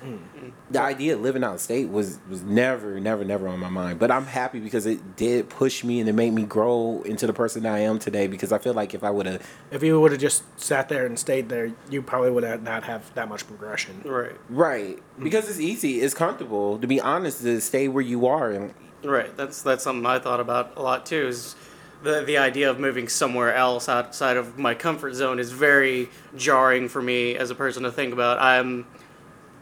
The 0.71 0.81
idea 0.81 1.17
of 1.17 1.21
living 1.21 1.45
out 1.45 1.57
of 1.57 1.61
state 1.61 1.91
was, 1.91 2.19
was 2.31 2.43
never, 2.43 2.99
never, 2.99 3.25
never 3.25 3.47
on 3.47 3.59
my 3.59 3.69
mind. 3.69 3.99
But 3.99 4.11
I'm 4.11 4.25
happy 4.25 4.59
because 4.59 4.87
it 4.87 5.17
did 5.17 5.51
push 5.51 5.85
me 5.85 6.01
and 6.01 6.09
it 6.09 6.15
made 6.15 6.33
me 6.33 6.45
grow 6.45 7.03
into 7.05 7.27
the 7.27 7.35
person 7.35 7.65
that 7.65 7.75
I 7.75 7.81
am 7.81 7.99
today 7.99 8.27
because 8.27 8.53
I 8.53 8.59
feel 8.59 8.73
like 8.73 8.95
if 8.95 9.05
I 9.05 9.11
would 9.11 9.27
have, 9.27 9.47
If 9.71 9.83
you 9.83 10.01
would 10.01 10.13
have 10.13 10.21
just 10.21 10.45
sat 10.59 10.89
there 10.89 11.05
and 11.05 11.19
stayed 11.19 11.51
there, 11.51 11.71
you 11.91 12.01
probably 12.01 12.31
would 12.31 12.45
have 12.45 12.63
not 12.63 12.85
have 12.85 13.13
that 13.15 13.29
much 13.29 13.47
progression. 13.47 14.01
Right. 14.03 14.37
right, 14.49 14.99
because 15.23 15.47
it's 15.51 15.61
easy, 15.61 16.01
it's 16.01 16.15
comfortable, 16.15 16.79
to 16.79 16.87
be 16.87 17.03
honest, 17.03 17.43
to 17.43 17.61
stay 17.61 17.87
where 17.87 18.03
you 18.03 18.27
are. 18.27 18.51
And 18.51 18.73
Right. 19.03 19.35
That's 19.37 19.63
that's 19.63 19.83
something 19.83 20.05
I 20.05 20.19
thought 20.19 20.41
about 20.41 20.77
a 20.77 20.83
lot 20.83 21.07
too. 21.07 21.29
Is 21.29 21.57
the 22.03 22.23
the 22.23 22.39
idea 22.39 22.71
of 22.71 22.79
moving 22.79 23.09
somewhere 23.09 23.55
else 23.55 23.89
outside 23.89 24.37
of 24.37 24.59
my 24.59 24.75
comfort 24.75 25.15
zone 25.15 25.39
is 25.39 25.53
very 25.53 26.09
jarring 26.37 26.89
for 26.89 27.01
me 27.01 27.37
as 27.37 27.51
a 27.51 27.55
person 27.55 27.83
to 27.85 27.93
think 27.93 28.13
about. 28.13 28.39
I'm 28.39 28.87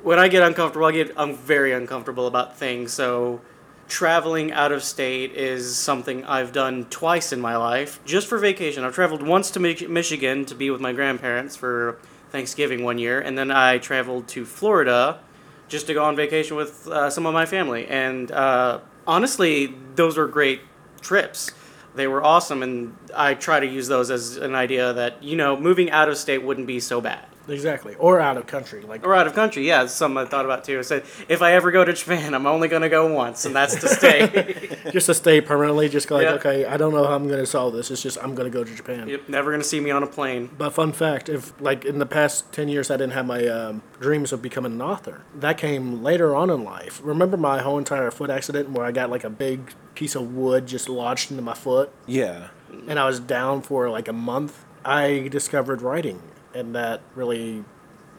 when 0.02 0.18
I 0.18 0.28
get 0.28 0.42
uncomfortable, 0.42 0.86
I 0.86 0.92
get 0.92 1.12
I'm 1.16 1.34
very 1.34 1.72
uncomfortable 1.72 2.26
about 2.26 2.56
things. 2.56 2.92
So 2.92 3.40
traveling 3.88 4.52
out 4.52 4.70
of 4.70 4.82
state 4.82 5.32
is 5.32 5.76
something 5.76 6.24
I've 6.24 6.52
done 6.52 6.84
twice 6.90 7.32
in 7.32 7.40
my 7.40 7.56
life, 7.56 8.00
just 8.04 8.26
for 8.26 8.38
vacation. 8.38 8.84
I've 8.84 8.94
traveled 8.94 9.22
once 9.22 9.50
to 9.52 9.60
Mich- 9.60 9.88
Michigan 9.88 10.44
to 10.46 10.54
be 10.54 10.70
with 10.70 10.80
my 10.80 10.92
grandparents 10.92 11.56
for 11.56 11.98
Thanksgiving 12.30 12.84
one 12.84 12.98
year, 12.98 13.20
and 13.20 13.38
then 13.38 13.50
I 13.50 13.78
traveled 13.78 14.28
to 14.28 14.44
Florida 14.44 15.20
just 15.68 15.86
to 15.86 15.94
go 15.94 16.04
on 16.04 16.16
vacation 16.16 16.56
with 16.56 16.86
uh, 16.88 17.08
some 17.10 17.26
of 17.26 17.32
my 17.32 17.46
family. 17.46 17.86
And 17.86 18.30
uh, 18.30 18.80
honestly, 19.08 19.74
those 19.96 20.16
were 20.16 20.28
great 20.28 20.60
trips. 21.00 21.50
They 21.96 22.06
were 22.06 22.22
awesome, 22.22 22.62
and 22.62 22.96
I 23.16 23.34
try 23.34 23.58
to 23.58 23.66
use 23.66 23.88
those 23.88 24.10
as 24.10 24.36
an 24.36 24.54
idea 24.54 24.92
that 24.92 25.22
you 25.22 25.34
know 25.36 25.56
moving 25.56 25.90
out 25.90 26.08
of 26.08 26.16
state 26.16 26.44
wouldn't 26.44 26.68
be 26.68 26.78
so 26.78 27.00
bad. 27.00 27.27
Exactly. 27.48 27.94
Or 27.98 28.20
out 28.20 28.36
of 28.36 28.46
country. 28.46 28.82
Like 28.82 29.06
Or 29.06 29.14
out 29.14 29.26
of 29.26 29.34
country, 29.34 29.66
yeah, 29.66 29.84
it's 29.84 29.92
something 29.92 30.18
I 30.18 30.24
thought 30.24 30.44
about 30.44 30.64
too. 30.64 30.78
I 30.78 30.82
said 30.82 31.04
if 31.28 31.42
I 31.42 31.52
ever 31.52 31.70
go 31.70 31.84
to 31.84 31.92
Japan, 31.92 32.34
I'm 32.34 32.46
only 32.46 32.68
going 32.68 32.82
to 32.82 32.88
go 32.88 33.12
once, 33.12 33.44
and 33.44 33.54
that's 33.54 33.76
to 33.80 33.88
stay. 33.88 34.78
just 34.92 35.06
to 35.06 35.14
stay 35.14 35.40
permanently, 35.40 35.88
just 35.88 36.10
like, 36.10 36.24
Yeah. 36.24 36.32
okay, 36.34 36.64
I 36.64 36.76
don't 36.76 36.92
know 36.92 37.04
how 37.06 37.14
I'm 37.14 37.26
going 37.28 37.40
to 37.40 37.46
solve 37.46 37.72
this. 37.74 37.90
It's 37.90 38.02
just 38.02 38.18
I'm 38.22 38.34
going 38.34 38.50
to 38.50 38.56
go 38.56 38.64
to 38.64 38.74
Japan. 38.74 39.08
yep, 39.08 39.28
never 39.28 39.50
going 39.50 39.62
to 39.62 39.68
see 39.68 39.80
me 39.80 39.90
on 39.90 40.02
a 40.02 40.06
plane. 40.06 40.50
But 40.56 40.70
fun 40.70 40.92
fact, 40.92 41.28
if 41.28 41.58
like 41.60 41.84
in 41.84 41.98
the 41.98 42.06
past 42.06 42.52
10 42.52 42.68
years 42.68 42.90
I 42.90 42.96
didn't 42.96 43.12
have 43.12 43.26
my 43.26 43.46
um, 43.46 43.82
dreams 44.00 44.32
of 44.32 44.42
becoming 44.42 44.72
an 44.72 44.82
author, 44.82 45.22
that 45.34 45.58
came 45.58 46.02
later 46.02 46.34
on 46.34 46.50
in 46.50 46.64
life. 46.64 47.00
Remember 47.02 47.36
my 47.36 47.60
whole 47.62 47.78
entire 47.78 48.10
foot 48.10 48.30
accident 48.30 48.70
where 48.70 48.84
I 48.84 48.92
got 48.92 49.10
like 49.10 49.24
a 49.24 49.30
big 49.30 49.72
piece 49.94 50.14
of 50.14 50.34
wood 50.34 50.66
just 50.66 50.88
lodged 50.88 51.30
into 51.30 51.42
my 51.42 51.54
foot 51.54 51.90
yeah, 52.06 52.48
and 52.86 52.98
I 52.98 53.06
was 53.06 53.18
down 53.20 53.62
for 53.62 53.90
like 53.90 54.08
a 54.08 54.12
month? 54.12 54.64
I 54.84 55.28
discovered 55.28 55.82
writing 55.82 56.22
and 56.54 56.74
that 56.74 57.00
really 57.14 57.64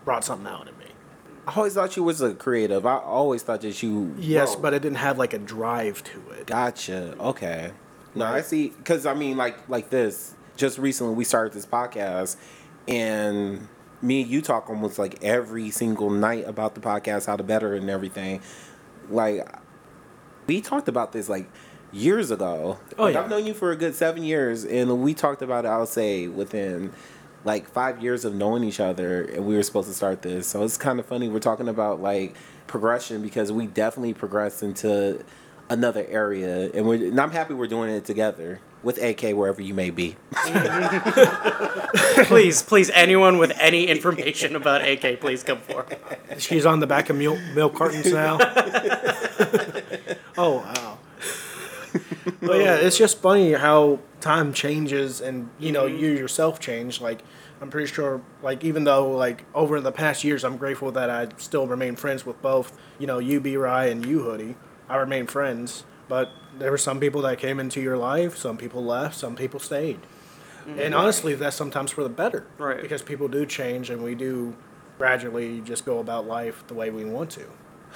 brought 0.06 0.24
something 0.24 0.48
out 0.48 0.68
in 0.68 0.78
me. 0.78 0.86
I 1.48 1.54
always 1.56 1.74
thought 1.74 1.96
you 1.96 2.04
was 2.04 2.22
a 2.22 2.36
creative. 2.36 2.86
I 2.86 2.98
always 2.98 3.42
thought 3.42 3.62
that 3.62 3.82
you. 3.82 4.14
Yes, 4.20 4.54
wrote. 4.54 4.62
but 4.62 4.74
it 4.74 4.82
didn't 4.82 4.98
have 4.98 5.18
like 5.18 5.34
a 5.34 5.40
drive 5.40 6.04
to 6.04 6.30
it. 6.32 6.48
Gotcha. 6.48 7.16
Okay. 7.20 7.72
No, 8.14 8.26
I 8.26 8.42
see. 8.42 8.70
Because 8.70 9.06
I 9.06 9.14
mean, 9.14 9.38
like 9.38 9.68
like 9.70 9.90
this. 9.90 10.36
Just 10.58 10.78
recently, 10.78 11.16
we 11.16 11.24
started 11.24 11.54
this 11.54 11.66
podcast, 11.66 12.36
and 12.88 13.68
me 14.02 14.22
and 14.22 14.30
you 14.30 14.42
talk 14.42 14.70
almost 14.70 15.00
like 15.00 15.24
every 15.24 15.70
single 15.70 16.10
night 16.10 16.46
about 16.48 16.76
the 16.76 16.82
podcast, 16.82 17.26
how 17.28 17.36
to 17.36 17.44
better 17.44 17.74
and 17.74 17.90
everything. 17.90 18.42
Like 19.10 19.48
we 20.48 20.62
talked 20.62 20.88
about 20.88 21.14
this 21.14 21.30
like 21.30 21.50
years 21.92 22.32
ago. 22.32 22.78
Oh, 22.98 23.04
like, 23.04 23.14
yeah. 23.14 23.22
I've 23.22 23.30
known 23.30 23.46
you 23.46 23.54
for 23.54 23.72
a 23.72 23.76
good 23.76 23.96
seven 23.96 24.24
years, 24.24 24.66
and 24.66 25.02
we 25.02 25.14
talked 25.14 25.42
about 25.42 25.66
it. 25.66 25.70
I'll 25.70 25.86
say 25.86 26.28
within 26.28 26.94
like 27.44 27.68
five 27.70 28.02
years 28.02 28.26
of 28.26 28.36
knowing 28.36 28.64
each 28.64 28.80
other, 28.80 29.24
and 29.24 29.46
we 29.46 29.56
were 29.56 29.64
supposed 29.64 29.88
to 29.88 29.94
start 29.94 30.22
this. 30.22 30.48
So 30.48 30.64
it's 30.64 30.78
kind 30.78 31.00
of 31.00 31.06
funny. 31.06 31.30
We're 31.30 31.40
talking 31.40 31.68
about 31.68 32.02
like 32.02 32.36
progression 32.68 33.22
because 33.22 33.52
we 33.52 33.68
definitely 33.68 34.14
progressed 34.14 34.64
into 34.64 35.24
another 35.70 36.06
area, 36.10 36.70
and 36.74 36.86
we're. 36.88 36.96
And 37.10 37.20
I'm 37.20 37.32
happy 37.32 37.54
we're 37.54 37.68
doing 37.68 37.90
it 37.92 38.06
together. 38.06 38.60
with 38.82 38.98
AK 39.02 39.36
wherever 39.36 39.62
you 39.62 39.74
may 39.74 39.90
be. 39.90 40.16
please, 42.26 42.62
please, 42.64 42.90
anyone 42.92 43.38
with 43.38 43.52
any 43.60 43.88
information 43.88 44.56
about 44.56 44.88
AK, 44.88 45.20
please 45.20 45.44
come 45.44 45.60
forward. 45.60 45.98
She's 46.38 46.66
on 46.66 46.80
the 46.80 46.88
back 46.88 47.10
of 47.10 47.18
milk, 47.18 47.40
milk 47.54 47.76
cartons 47.76 48.12
now. 48.12 48.38
oh 50.38 50.64
wow. 50.66 50.89
But 52.42 52.60
yeah, 52.60 52.76
it's 52.76 52.98
just 52.98 53.20
funny 53.20 53.54
how 53.54 54.00
time 54.22 54.54
changes, 54.54 55.22
and 55.22 55.50
you 55.60 55.72
know 55.72 55.86
mm-hmm. 55.86 55.98
you 55.98 56.12
yourself 56.12 56.60
change. 56.60 57.02
Like 57.02 57.22
I'm 57.62 57.70
pretty 57.70 57.92
sure, 57.92 58.22
like 58.42 58.64
even 58.64 58.84
though 58.84 59.12
like 59.12 59.46
over 59.54 59.82
the 59.82 59.92
past 59.92 60.24
years, 60.24 60.44
I'm 60.44 60.58
grateful 60.58 60.92
that 60.92 61.10
I 61.10 61.28
still 61.38 61.68
remain 61.68 61.96
friends 61.96 62.26
with 62.26 62.42
both. 62.42 62.78
You 62.98 63.08
know, 63.08 63.20
you 63.20 63.40
B 63.40 63.58
Rye 63.58 63.88
and 63.88 64.06
you 64.06 64.24
Hoodie. 64.24 64.56
I 64.88 64.98
remain 64.98 65.28
friends, 65.28 65.84
but 66.08 66.32
there 66.58 66.72
were 66.72 66.78
some 66.78 67.00
people 67.00 67.22
that 67.22 67.38
came 67.38 67.60
into 67.60 67.82
your 67.82 67.98
life. 67.98 68.38
Some 68.38 68.58
people 68.58 68.84
left. 68.84 69.16
Some 69.16 69.36
people 69.36 69.60
stayed. 69.60 70.00
Mm-hmm. 70.66 70.80
And 70.80 70.96
honestly, 70.96 71.36
that's 71.36 71.56
sometimes 71.56 71.92
for 71.92 72.04
the 72.04 72.10
better. 72.10 72.46
Right. 72.58 72.82
Because 72.82 73.02
people 73.02 73.28
do 73.28 73.46
change, 73.46 73.90
and 73.90 74.04
we 74.04 74.16
do 74.16 74.56
gradually 74.98 75.62
just 75.62 75.86
go 75.86 76.00
about 76.00 76.28
life 76.28 76.64
the 76.68 76.74
way 76.74 76.90
we 76.90 77.06
want 77.06 77.30
to. 77.32 77.46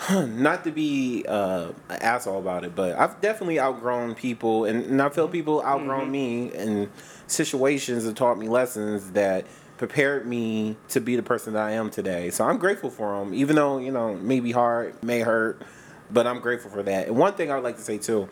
Not 0.11 0.63
to 0.63 0.71
be 0.71 1.23
uh, 1.27 1.69
an 1.89 2.01
asshole 2.01 2.39
about 2.39 2.65
it, 2.65 2.75
but 2.75 2.97
I've 2.97 3.21
definitely 3.21 3.59
outgrown 3.59 4.15
people, 4.15 4.65
and, 4.65 4.83
and 4.85 5.01
I 5.01 5.09
feel 5.09 5.27
people 5.27 5.63
outgrown 5.63 6.11
me 6.11 6.51
in 6.53 6.89
situations 7.27 8.03
that 8.03 8.15
taught 8.15 8.37
me 8.37 8.49
lessons 8.49 9.11
that 9.11 9.45
prepared 9.77 10.25
me 10.25 10.77
to 10.89 10.99
be 10.99 11.15
the 11.15 11.23
person 11.23 11.53
that 11.53 11.63
I 11.63 11.71
am 11.71 11.89
today. 11.89 12.29
So 12.31 12.45
I'm 12.45 12.57
grateful 12.57 12.89
for 12.89 13.19
them, 13.19 13.33
even 13.33 13.55
though 13.55 13.77
you 13.77 13.91
know 13.91 14.15
maybe 14.15 14.51
hard, 14.51 15.01
may 15.03 15.19
hurt, 15.19 15.61
but 16.09 16.25
I'm 16.25 16.39
grateful 16.39 16.71
for 16.71 16.83
that. 16.83 17.07
And 17.07 17.15
one 17.15 17.33
thing 17.33 17.51
I 17.51 17.55
would 17.55 17.63
like 17.63 17.77
to 17.77 17.81
say 17.81 17.97
too, 17.97 18.27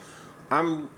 I'm 0.50 0.90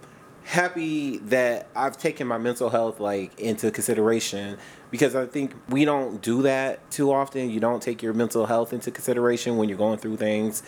happy 0.46 1.18
that 1.18 1.68
I've 1.76 1.98
taken 1.98 2.28
my 2.28 2.38
mental 2.38 2.70
health 2.70 3.00
like 3.00 3.40
into 3.40 3.72
consideration 3.72 4.58
because 4.92 5.16
I 5.16 5.26
think 5.26 5.54
we 5.70 5.86
don't 5.86 6.22
do 6.22 6.44
that 6.44 6.90
too 6.92 7.12
often. 7.12 7.50
You 7.50 7.60
don't 7.60 7.82
take 7.82 8.04
your 8.04 8.14
mental 8.14 8.46
health 8.46 8.74
into 8.74 8.92
consideration 8.92 9.58
when 9.58 9.70
you're 9.70 9.78
going 9.78 10.00
through 10.00 10.18
things. 10.18 10.62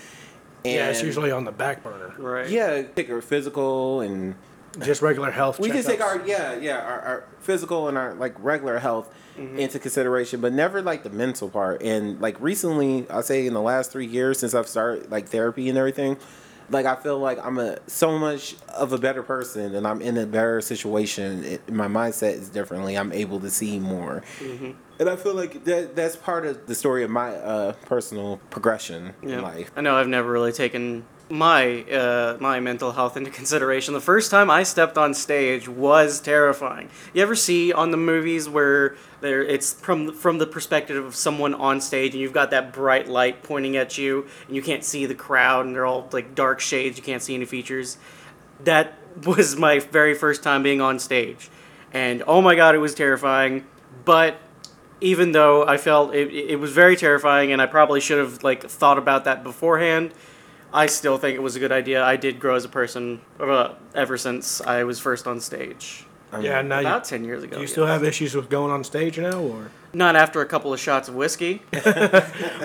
And 0.64 0.74
yeah, 0.74 0.90
it's 0.90 1.04
usually 1.04 1.32
on 1.32 1.46
the 1.46 1.52
back 1.52 1.84
burner. 1.84 2.16
Right. 2.18 2.50
yeah, 2.50 2.82
take 2.96 3.10
our 3.10 3.22
physical 3.22 4.02
and 4.02 4.36
Just 4.82 5.02
regular 5.02 5.30
health. 5.30 5.60
we 5.60 5.70
just 5.70 5.88
take 5.88 6.02
our 6.02 6.26
yeah 6.26 6.56
yeah 6.56 6.80
our, 6.80 7.00
our 7.02 7.24
physical 7.40 7.88
and 7.88 7.98
our 7.98 8.14
like 8.16 8.34
regular 8.40 8.80
health 8.80 9.14
mm-hmm. 9.38 9.58
into 9.58 9.80
consideration 9.80 10.42
but 10.42 10.52
never 10.52 10.82
like 10.82 11.04
the 11.04 11.10
mental 11.10 11.50
part 11.50 11.82
and 11.82 12.20
like 12.20 12.36
recently 12.42 13.10
i 13.10 13.22
say 13.22 13.48
in 13.48 13.54
the 13.54 13.62
last 13.62 13.92
three 13.92 14.06
years 14.06 14.40
since 14.40 14.54
i've 14.54 14.68
started 14.68 15.10
like 15.10 15.30
therapy 15.30 15.70
and 15.70 15.78
everything 15.78 16.18
like 16.70 16.86
i 16.86 16.96
feel 16.96 17.20
like 17.20 17.38
i'm 17.46 17.58
a 17.58 17.78
so 17.88 18.18
much 18.18 18.56
of 18.70 18.94
a 18.94 18.98
better 18.98 19.24
person 19.24 19.76
and 19.76 19.88
i'm 19.88 20.02
in 20.02 20.18
a 20.18 20.26
better 20.26 20.62
situation. 20.62 21.44
It, 21.44 21.72
my 21.72 21.88
mindset 21.88 22.34
is 22.34 22.50
differently. 22.50 22.96
I'm 22.96 23.12
able 23.12 23.40
to 23.42 23.50
see 23.50 23.80
more. 23.80 24.24
And 25.00 25.10
i 25.10 25.16
feel 25.16 25.34
like 25.34 25.66
that 25.66 25.96
that's 25.96 26.16
part 26.16 26.46
of 26.46 26.68
the 26.68 26.76
story 26.76 27.04
of 27.04 27.10
my 27.10 27.36
uh, 27.36 27.74
personal 27.86 28.38
progression 28.50 29.14
in 29.22 29.42
life. 29.42 29.72
I 29.76 29.82
know 29.82 29.96
I've 29.96 30.08
never 30.08 30.32
really 30.32 30.54
taken 30.54 31.06
my 31.30 31.84
uh, 31.84 32.38
my 32.40 32.60
mental 32.60 32.92
health 32.92 33.18
into 33.18 33.32
consideration. 33.32 33.94
The 33.94 34.02
first 34.02 34.30
time 34.30 34.50
I 34.52 34.64
stepped 34.64 34.98
on 34.98 35.14
stage 35.14 35.68
was 35.68 36.20
terrifying. 36.20 36.90
You 37.14 37.24
ever 37.24 37.36
see 37.36 37.74
on 37.74 37.92
the 37.92 37.98
movies 37.98 38.48
where 38.48 38.96
there 39.22 39.44
it's 39.44 39.74
from 39.74 40.14
from 40.14 40.38
the 40.38 40.46
perspective 40.46 41.04
of 41.04 41.16
someone 41.16 41.54
on 41.56 41.82
stage 41.82 42.14
and 42.14 42.22
you've 42.22 42.34
got 42.34 42.52
that 42.52 42.74
bright 42.74 43.08
light 43.08 43.42
pointing 43.42 43.76
at 43.76 43.98
you 43.98 44.28
and 44.48 44.56
you 44.56 44.62
can't 44.62 44.84
see 44.84 45.06
the 45.06 45.16
crowd 45.16 45.66
and 45.66 45.76
they're 45.76 45.86
all 45.86 46.08
like 46.12 46.36
dark 46.36 46.60
shades, 46.60 46.98
you 46.98 47.04
can't 47.04 47.24
see 47.24 47.34
any 47.34 47.46
features. 47.46 47.98
That 48.64 48.94
was 49.26 49.56
my 49.56 49.80
very 49.80 50.14
first 50.14 50.44
time 50.44 50.62
being 50.62 50.82
on 50.82 51.00
stage. 51.00 51.50
And 51.92 52.24
oh 52.28 52.42
my 52.42 52.56
god, 52.56 52.76
it 52.76 52.80
was 52.80 52.94
terrifying. 52.94 53.66
But 54.04 54.38
even 55.02 55.32
though 55.32 55.66
I 55.66 55.78
felt 55.78 56.14
it, 56.14 56.32
it 56.32 56.60
was 56.60 56.72
very 56.72 56.96
terrifying 56.96 57.52
and 57.52 57.62
I 57.62 57.66
probably 57.66 58.00
should 58.00 58.20
have 58.20 58.44
like 58.44 58.64
thought 58.64 58.98
about 58.98 59.24
that 59.26 59.44
beforehand, 59.44 60.14
I 60.76 60.88
still 60.88 61.18
think 61.18 61.36
it 61.36 61.42
was 61.42 61.56
a 61.56 61.60
good 61.60 61.72
idea. 61.72 62.04
I 62.04 62.18
did 62.18 62.40
grow 62.40 62.56
as 62.56 62.66
a 62.66 62.70
person 62.70 63.22
uh, 63.40 63.74
ever 63.94 64.18
since 64.18 64.62
I 64.62 64.84
was 64.84 65.00
first 65.00 65.26
on 65.26 65.40
stage 65.40 66.06
Yeah, 66.42 66.62
now 66.62 66.80
you, 66.80 66.88
about 66.88 67.06
ten 67.06 67.24
years 67.24 67.44
ago. 67.44 67.56
do 67.56 67.62
you 67.62 67.68
still 67.68 67.86
yes. 67.86 67.94
have 67.94 68.04
issues 68.04 68.36
with 68.36 68.50
going 68.50 68.72
on 68.72 68.84
stage 68.84 69.18
now, 69.18 69.40
or? 69.40 69.72
not 69.94 70.18
after 70.18 70.42
a 70.42 70.46
couple 70.46 70.74
of 70.74 70.80
shots 70.80 71.08
of 71.08 71.16
whiskey. 71.16 71.62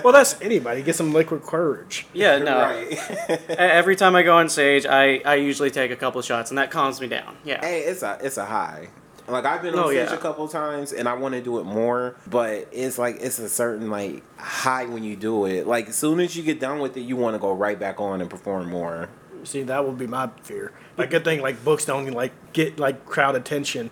Well, 0.03 0.13
that's 0.13 0.41
anybody. 0.41 0.81
Get 0.81 0.95
some 0.95 1.13
liquid 1.13 1.43
courage. 1.43 2.07
Yeah, 2.11 2.39
no. 2.39 2.59
right 2.59 3.39
Every 3.49 3.95
time 3.95 4.15
I 4.15 4.23
go 4.23 4.35
on 4.35 4.49
stage, 4.49 4.85
I, 4.87 5.21
I 5.23 5.35
usually 5.35 5.69
take 5.69 5.91
a 5.91 5.95
couple 5.95 6.19
of 6.19 6.25
shots 6.25 6.49
and 6.49 6.57
that 6.57 6.71
calms 6.71 6.99
me 6.99 7.07
down. 7.07 7.37
Yeah. 7.45 7.61
Hey, 7.61 7.81
it's 7.81 8.01
a 8.01 8.17
it's 8.21 8.37
a 8.37 8.45
high. 8.45 8.89
Like 9.31 9.45
I've 9.45 9.61
been 9.61 9.73
on 9.75 9.79
Oh, 9.85 9.87
stage 9.89 10.09
yeah. 10.09 10.13
a 10.15 10.17
couple 10.17 10.47
times 10.47 10.91
and 10.93 11.07
I 11.07 11.13
want 11.15 11.33
to 11.35 11.41
do 11.41 11.59
it 11.59 11.63
more, 11.63 12.15
but 12.27 12.67
it's 12.71 12.97
like 12.97 13.17
it's 13.21 13.39
a 13.39 13.49
certain 13.49 13.89
like 13.89 14.23
high 14.39 14.85
when 14.85 15.03
you 15.03 15.15
do 15.15 15.45
it. 15.45 15.65
Like 15.67 15.89
as 15.89 15.95
soon 15.95 16.19
as 16.19 16.35
you 16.35 16.43
get 16.43 16.59
done 16.59 16.79
with 16.79 16.97
it, 16.97 17.01
you 17.01 17.15
want 17.15 17.35
to 17.35 17.39
go 17.39 17.51
right 17.53 17.79
back 17.79 17.99
on 17.99 18.21
and 18.21 18.29
perform 18.29 18.69
more. 18.69 19.09
See, 19.43 19.63
that 19.63 19.85
would 19.85 19.97
be 19.97 20.05
my 20.05 20.29
fear. 20.43 20.71
Like, 20.97 21.09
good 21.09 21.23
thing 21.23 21.41
like 21.41 21.63
books 21.63 21.85
don't 21.85 22.11
like 22.11 22.31
get 22.53 22.77
like 22.79 23.05
crowd 23.05 23.35
attention. 23.35 23.89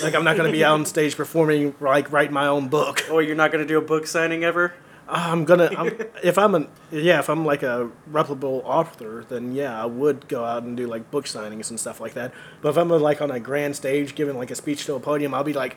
Like, 0.00 0.14
I'm 0.14 0.22
not 0.22 0.36
gonna 0.36 0.52
be 0.52 0.64
out 0.64 0.74
on 0.74 0.86
stage 0.86 1.16
performing 1.16 1.74
like 1.80 2.12
writing 2.12 2.32
my 2.32 2.46
own 2.46 2.68
book. 2.68 3.04
Oh, 3.10 3.18
you're 3.18 3.34
not 3.34 3.50
gonna 3.50 3.66
do 3.66 3.78
a 3.78 3.82
book 3.82 4.06
signing 4.06 4.44
ever? 4.44 4.74
I'm 5.08 5.44
gonna. 5.44 5.70
I'm, 5.76 5.88
if 6.22 6.38
I'm 6.38 6.54
a 6.54 6.66
yeah, 6.90 7.18
if 7.18 7.28
I'm 7.28 7.44
like 7.44 7.62
a 7.62 7.90
reputable 8.06 8.62
author, 8.64 9.24
then 9.28 9.52
yeah, 9.54 9.80
I 9.80 9.86
would 9.86 10.28
go 10.28 10.44
out 10.44 10.62
and 10.62 10.76
do 10.76 10.86
like 10.86 11.10
book 11.10 11.26
signings 11.26 11.70
and 11.70 11.78
stuff 11.78 12.00
like 12.00 12.14
that. 12.14 12.32
But 12.62 12.70
if 12.70 12.76
I'm 12.78 12.90
uh, 12.90 12.98
like 12.98 13.20
on 13.20 13.30
a 13.30 13.40
grand 13.40 13.76
stage 13.76 14.14
giving 14.14 14.36
like 14.38 14.50
a 14.50 14.54
speech 14.54 14.86
to 14.86 14.94
a 14.94 15.00
podium, 15.00 15.34
I'll 15.34 15.44
be 15.44 15.52
like, 15.52 15.76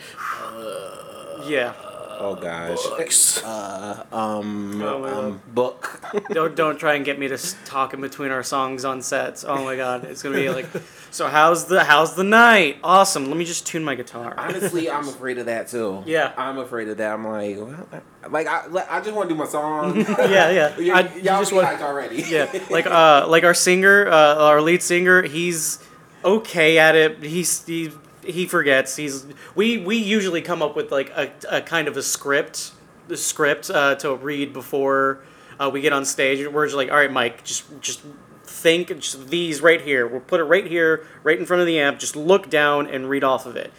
Yeah. 1.48 1.74
Oh 2.18 2.36
gosh. 2.36 2.82
books. 2.84 3.44
Um, 3.44 4.82
Oh, 4.82 5.06
um 5.06 5.42
book. 5.54 6.02
don't 6.30 6.56
don't 6.56 6.78
try 6.80 6.96
and 6.96 7.06
get 7.06 7.20
me 7.20 7.28
to 7.28 7.38
talk 7.66 7.94
in 7.94 8.02
between 8.02 8.32
our 8.32 8.44
songs 8.44 8.86
on 8.86 9.02
sets. 9.02 9.44
Oh 9.48 9.64
my 9.64 9.76
god, 9.76 10.06
it's 10.06 10.22
gonna 10.24 10.36
be 10.36 10.50
like, 10.60 10.68
so 11.12 11.28
how's 11.28 11.66
the 11.66 11.84
how's 11.84 12.16
the 12.16 12.24
night? 12.24 12.78
Awesome. 12.84 13.26
Let 13.28 13.38
me 13.38 13.46
just 13.46 13.66
tune 13.68 13.84
my 13.84 13.96
guitar. 13.96 14.34
Honestly, 14.38 14.90
I'm 14.90 15.08
afraid 15.16 15.38
of 15.38 15.46
that 15.48 15.68
too. 15.68 16.04
Yeah. 16.06 16.34
I'm 16.38 16.58
afraid 16.58 16.88
of 16.90 16.98
that. 16.98 17.14
I'm 17.14 17.26
like, 17.28 17.58
well, 17.58 17.88
like 18.30 18.48
I, 18.48 18.66
like, 18.68 18.92
I 18.92 19.00
just 19.02 19.16
want 19.16 19.30
to 19.30 19.36
do 19.36 19.40
my 19.40 19.48
song. 19.48 19.98
yeah, 20.00 20.50
yeah. 20.50 20.78
you 20.78 20.94
I- 20.94 21.02
y'all 21.02 21.16
you 21.16 21.24
just 21.24 21.54
want- 21.54 21.82
already. 21.82 22.24
yeah, 22.24 22.52
like 22.70 22.86
uh, 22.88 23.28
like 23.28 23.44
our 23.44 23.54
singer, 23.54 24.08
uh, 24.08 24.36
our 24.36 24.62
lead 24.62 24.82
singer, 24.82 25.22
he's 25.24 25.80
okay 26.24 26.78
at 26.80 26.96
it. 26.96 27.22
He's 27.24 27.66
he 27.66 27.92
he 28.26 28.46
forgets. 28.46 28.96
He's 28.96 29.26
we 29.56 29.78
we 29.78 29.98
usually 29.98 30.42
come 30.42 30.62
up 30.62 30.76
with 30.76 30.92
like 30.92 31.10
a, 31.10 31.32
a 31.50 31.62
kind 31.62 31.88
of 31.88 31.98
a 31.98 32.04
script, 32.04 32.72
the 33.08 33.18
script 33.18 33.70
uh, 33.70 33.96
to 33.96 34.16
read 34.16 34.54
before 34.54 35.20
uh, 35.60 35.70
we 35.72 35.82
get 35.82 35.94
on 35.94 36.06
stage. 36.06 36.46
We're 36.48 36.66
just 36.66 36.76
like, 36.76 36.90
all 36.90 36.98
right, 36.98 37.12
Mike, 37.12 37.44
just 37.44 37.66
just 37.82 38.02
think 38.44 38.88
just 39.00 39.30
these 39.30 39.62
right 39.62 39.82
here. 39.82 40.08
We'll 40.08 40.22
put 40.22 40.40
it 40.40 40.46
right 40.46 40.66
here, 40.66 41.06
right 41.24 41.38
in 41.38 41.46
front 41.46 41.62
of 41.62 41.68
the 41.68 41.80
amp. 41.80 42.00
Just 42.00 42.16
look 42.16 42.50
down 42.50 42.88
and 42.88 43.10
read 43.10 43.24
off 43.24 43.46
of 43.46 43.56
it. 43.56 43.72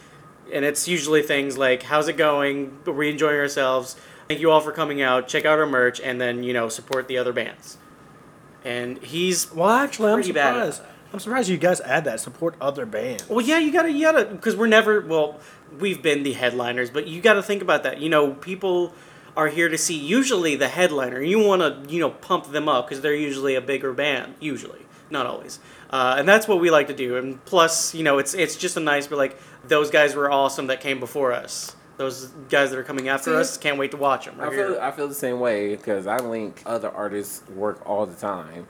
And 0.52 0.64
it's 0.64 0.86
usually 0.86 1.22
things 1.22 1.58
like, 1.58 1.84
how's 1.84 2.06
it 2.06 2.16
going? 2.16 2.78
Are 2.86 2.92
we 2.92 3.10
enjoying 3.10 3.38
ourselves? 3.38 3.96
Thank 4.28 4.40
you 4.40 4.50
all 4.50 4.60
for 4.60 4.72
coming 4.72 5.02
out. 5.02 5.28
Check 5.28 5.44
out 5.44 5.58
our 5.58 5.66
merch, 5.66 6.00
and 6.00 6.20
then 6.20 6.42
you 6.42 6.52
know 6.52 6.68
support 6.68 7.08
the 7.08 7.18
other 7.18 7.32
bands 7.32 7.78
and 8.66 8.98
he's 8.98 9.52
Well, 9.54 9.70
actually, 9.70 10.10
I'm 10.10 10.16
Pretty 10.16 10.32
bad 10.32 10.56
at 10.56 10.74
surprised. 10.74 10.95
I'm 11.12 11.20
surprised 11.20 11.48
you 11.48 11.56
guys 11.56 11.80
add 11.80 12.04
that 12.04 12.20
support 12.20 12.54
other 12.60 12.86
bands. 12.86 13.28
well 13.28 13.40
yeah 13.40 13.58
you 13.58 13.72
gotta 13.72 13.90
you 13.90 14.02
gotta 14.02 14.24
because 14.26 14.56
we're 14.56 14.66
never 14.66 15.00
well 15.00 15.40
we've 15.78 16.02
been 16.02 16.22
the 16.22 16.32
headliners 16.32 16.90
but 16.90 17.06
you 17.06 17.20
gotta 17.20 17.42
think 17.42 17.62
about 17.62 17.82
that. 17.84 18.00
You 18.00 18.08
know 18.08 18.32
people 18.34 18.92
are 19.36 19.48
here 19.48 19.68
to 19.68 19.76
see 19.78 19.96
usually 19.96 20.56
the 20.56 20.68
headliner. 20.68 21.20
You 21.22 21.38
want 21.40 21.60
to 21.62 21.92
you 21.92 22.00
know 22.00 22.10
pump 22.10 22.50
them 22.52 22.68
up 22.68 22.88
because 22.88 23.02
they're 23.02 23.14
usually 23.14 23.54
a 23.54 23.60
bigger 23.60 23.92
band 23.92 24.34
usually 24.40 24.80
not 25.08 25.26
always. 25.26 25.60
Uh, 25.88 26.16
and 26.18 26.28
that's 26.28 26.48
what 26.48 26.58
we 26.58 26.68
like 26.70 26.88
to 26.88 26.94
do. 26.94 27.16
And 27.16 27.42
plus 27.44 27.94
you 27.94 28.02
know 28.02 28.18
it's 28.18 28.34
it's 28.34 28.56
just 28.56 28.76
a 28.76 28.80
nice 28.80 29.06
but 29.06 29.18
like 29.18 29.38
those 29.66 29.90
guys 29.90 30.14
were 30.14 30.30
awesome 30.30 30.66
that 30.68 30.80
came 30.80 30.98
before 31.00 31.32
us. 31.32 31.76
Those 31.96 32.26
guys 32.50 32.70
that 32.70 32.78
are 32.78 32.84
coming 32.84 33.08
after 33.08 33.30
See, 33.30 33.36
us 33.36 33.56
can't 33.56 33.78
wait 33.78 33.92
to 33.92 33.96
watch 33.96 34.26
them 34.26 34.38
I 34.38 34.50
feel 34.50 34.72
here. 34.72 34.80
I 34.80 34.90
feel 34.90 35.08
the 35.08 35.14
same 35.14 35.40
way 35.40 35.74
because 35.76 36.06
I 36.06 36.18
link 36.18 36.62
other 36.66 36.90
artists' 36.90 37.48
work 37.48 37.80
all 37.88 38.04
the 38.04 38.14
time, 38.14 38.66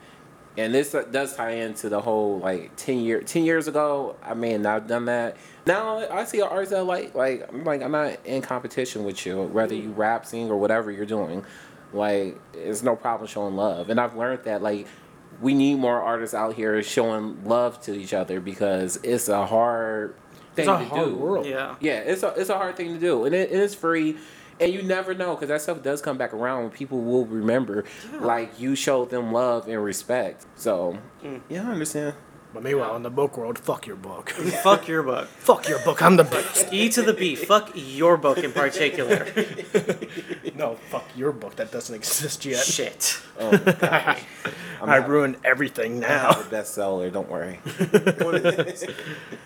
and 0.59 0.75
this 0.75 0.95
uh, 0.95 1.03
does 1.11 1.35
tie 1.37 1.53
into 1.53 1.89
the 1.89 2.01
whole 2.01 2.39
like 2.39 2.75
ten 2.77 3.01
year 3.01 3.21
ten 3.23 3.45
years 3.45 3.69
ago. 3.69 4.17
I 4.23 4.35
mean 4.35 4.65
i've 4.67 4.87
done 4.87 5.05
that. 5.07 5.37
Now 5.67 5.99
I 6.11 6.25
see 6.25 6.41
an 6.41 6.49
artist 6.49 6.73
that 6.73 6.85
like 6.85 7.15
like 7.15 7.49
I'm 7.53 7.65
like 7.65 7.83
I'm 7.83 7.93
not 7.93 8.19
in 8.25 8.43
competition 8.43 9.05
with 9.05 9.25
you, 9.27 9.43
whether 9.43 9.75
you 9.75 9.91
rap, 9.91 10.27
sing, 10.27 10.51
or 10.51 10.57
whatever 10.57 10.91
you're 10.91 11.07
doing. 11.07 11.45
Like 11.93 12.39
it's 12.55 12.83
no 12.83 12.97
problem 12.97 13.27
showing 13.29 13.57
love, 13.57 13.91
and 13.91 14.01
I've 14.01 14.17
learned 14.17 14.45
that 14.45 14.63
like 14.63 14.87
we 15.41 15.55
need 15.55 15.79
more 15.79 16.01
artists 16.01 16.35
out 16.35 16.55
here 16.55 16.83
showing 16.83 17.45
love 17.45 17.81
to 17.83 17.95
each 17.95 18.15
other 18.15 18.41
because 18.41 18.99
it's 19.03 19.29
a 19.29 19.45
hard 19.47 20.15
thing 20.55 20.69
It's 20.69 20.81
a 20.81 20.83
to 20.83 20.85
hard 20.89 21.09
do. 21.11 21.15
world. 21.17 21.47
yeah 21.47 21.75
Yeah, 21.81 21.99
it's 21.99 22.23
a 22.23 22.29
it's 22.37 22.49
a 22.51 22.57
hard 22.57 22.77
thing 22.77 22.95
to 22.95 22.99
do, 23.01 23.25
and, 23.27 23.35
it, 23.35 23.51
and 23.51 23.61
it's 23.61 23.75
free, 23.75 24.17
and 24.61 24.73
you 24.73 24.83
never 24.83 25.15
know 25.15 25.35
because 25.35 25.49
that 25.49 25.61
stuff 25.63 25.83
does 25.83 26.01
come 26.01 26.17
back 26.19 26.33
around. 26.35 26.63
when 26.63 26.71
People 26.71 27.01
will 27.01 27.27
remember, 27.27 27.85
like 28.21 28.59
you 28.61 28.75
showed 28.75 29.11
them 29.11 29.33
love 29.33 29.69
and 29.69 29.83
respect. 29.83 30.47
So, 30.57 30.99
Mm. 31.23 31.41
yeah, 31.49 31.69
I 31.69 31.73
understand. 31.73 32.15
But 32.57 32.63
meanwhile, 32.63 32.97
in 32.97 33.03
the 33.03 33.11
book 33.11 33.37
world, 33.37 33.59
fuck 33.59 33.87
your 33.87 33.97
book. 33.97 34.31
Fuck 34.63 34.89
your 34.89 35.03
book. 35.03 35.27
fuck 35.39 35.69
your 35.69 35.79
book. 35.81 36.01
I'm 36.01 36.17
the 36.17 36.25
best. 36.25 36.73
E 36.73 36.89
to 36.89 37.03
the 37.03 37.13
B. 37.13 37.35
Fuck 37.35 37.71
your 37.75 38.17
book 38.17 38.39
in 38.39 38.51
particular. 38.51 39.27
no, 40.55 40.77
fuck 40.89 41.05
your 41.15 41.33
book. 41.33 41.57
That 41.57 41.71
doesn't 41.71 41.95
exist 41.95 42.47
yet. 42.47 42.65
Shit. 42.65 43.21
Oh, 43.39 43.59
God. 43.59 44.17
I 44.81 44.97
ruined 44.97 45.37
everything 45.45 46.01
now 46.01 46.31
now. 46.31 46.33
the 46.33 46.57
bestseller. 46.57 47.13
Don't 47.13 47.29
worry. 47.29 47.61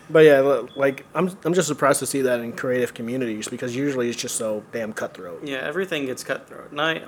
But 0.08 0.24
yeah, 0.24 0.40
li- 0.40 0.68
like 0.76 1.04
I'm, 1.12 1.36
I'm 1.44 1.52
just 1.52 1.66
surprised 1.66 1.98
to 1.98 2.06
see 2.06 2.22
that 2.22 2.38
in 2.38 2.52
creative 2.52 2.94
communities 2.94 3.48
because 3.48 3.74
usually 3.74 4.08
it's 4.08 4.20
just 4.20 4.36
so 4.36 4.62
damn 4.70 4.92
cutthroat. 4.92 5.44
Yeah, 5.44 5.58
everything 5.58 6.06
gets 6.06 6.22
cutthroat. 6.22 6.70
And 6.70 6.80
I, 6.80 7.02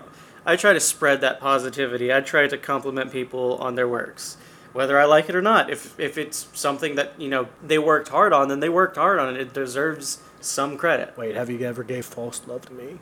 I 0.45 0.57
try 0.57 0.73
to 0.73 0.81
spread 0.81 1.21
that 1.21 1.39
positivity. 1.39 2.13
I 2.13 2.21
try 2.23 2.49
to 2.49 2.59
compliment 2.59 3.13
people 3.13 3.57
on 3.59 3.77
their 3.77 3.89
works, 3.89 4.37
whether 4.73 4.99
I 4.99 5.05
like 5.05 5.29
it 5.29 5.35
or 5.35 5.43
not. 5.43 5.71
If 5.71 5.99
if 5.99 6.19
it's 6.19 6.49
something 6.53 6.95
that 6.97 7.21
you 7.21 7.29
know 7.29 7.49
they 7.63 7.79
worked 7.79 8.09
hard 8.09 8.33
on, 8.33 8.49
then 8.49 8.61
they 8.61 8.69
worked 8.69 8.97
hard 8.97 9.19
on 9.19 9.35
it. 9.35 9.41
It 9.41 9.53
deserves 9.53 10.21
some 10.41 10.77
credit. 10.77 11.17
Wait, 11.17 11.35
have 11.35 11.51
you 11.51 11.61
ever 11.61 11.83
gave 11.83 12.05
false 12.05 12.41
love 12.47 12.67
to 12.67 12.73
me 12.73 12.99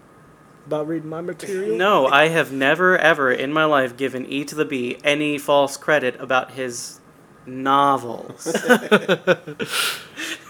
about 0.66 0.86
reading 0.86 1.08
my 1.08 1.20
material? 1.20 1.76
No, 1.76 2.06
I 2.06 2.28
have 2.28 2.52
never 2.52 2.98
ever 2.98 3.32
in 3.32 3.52
my 3.52 3.64
life 3.64 3.96
given 3.96 4.26
E 4.26 4.44
to 4.44 4.54
the 4.54 4.64
B 4.64 4.98
any 5.04 5.38
false 5.38 5.76
credit 5.76 6.20
about 6.20 6.52
his 6.52 7.00
novels. 7.46 8.54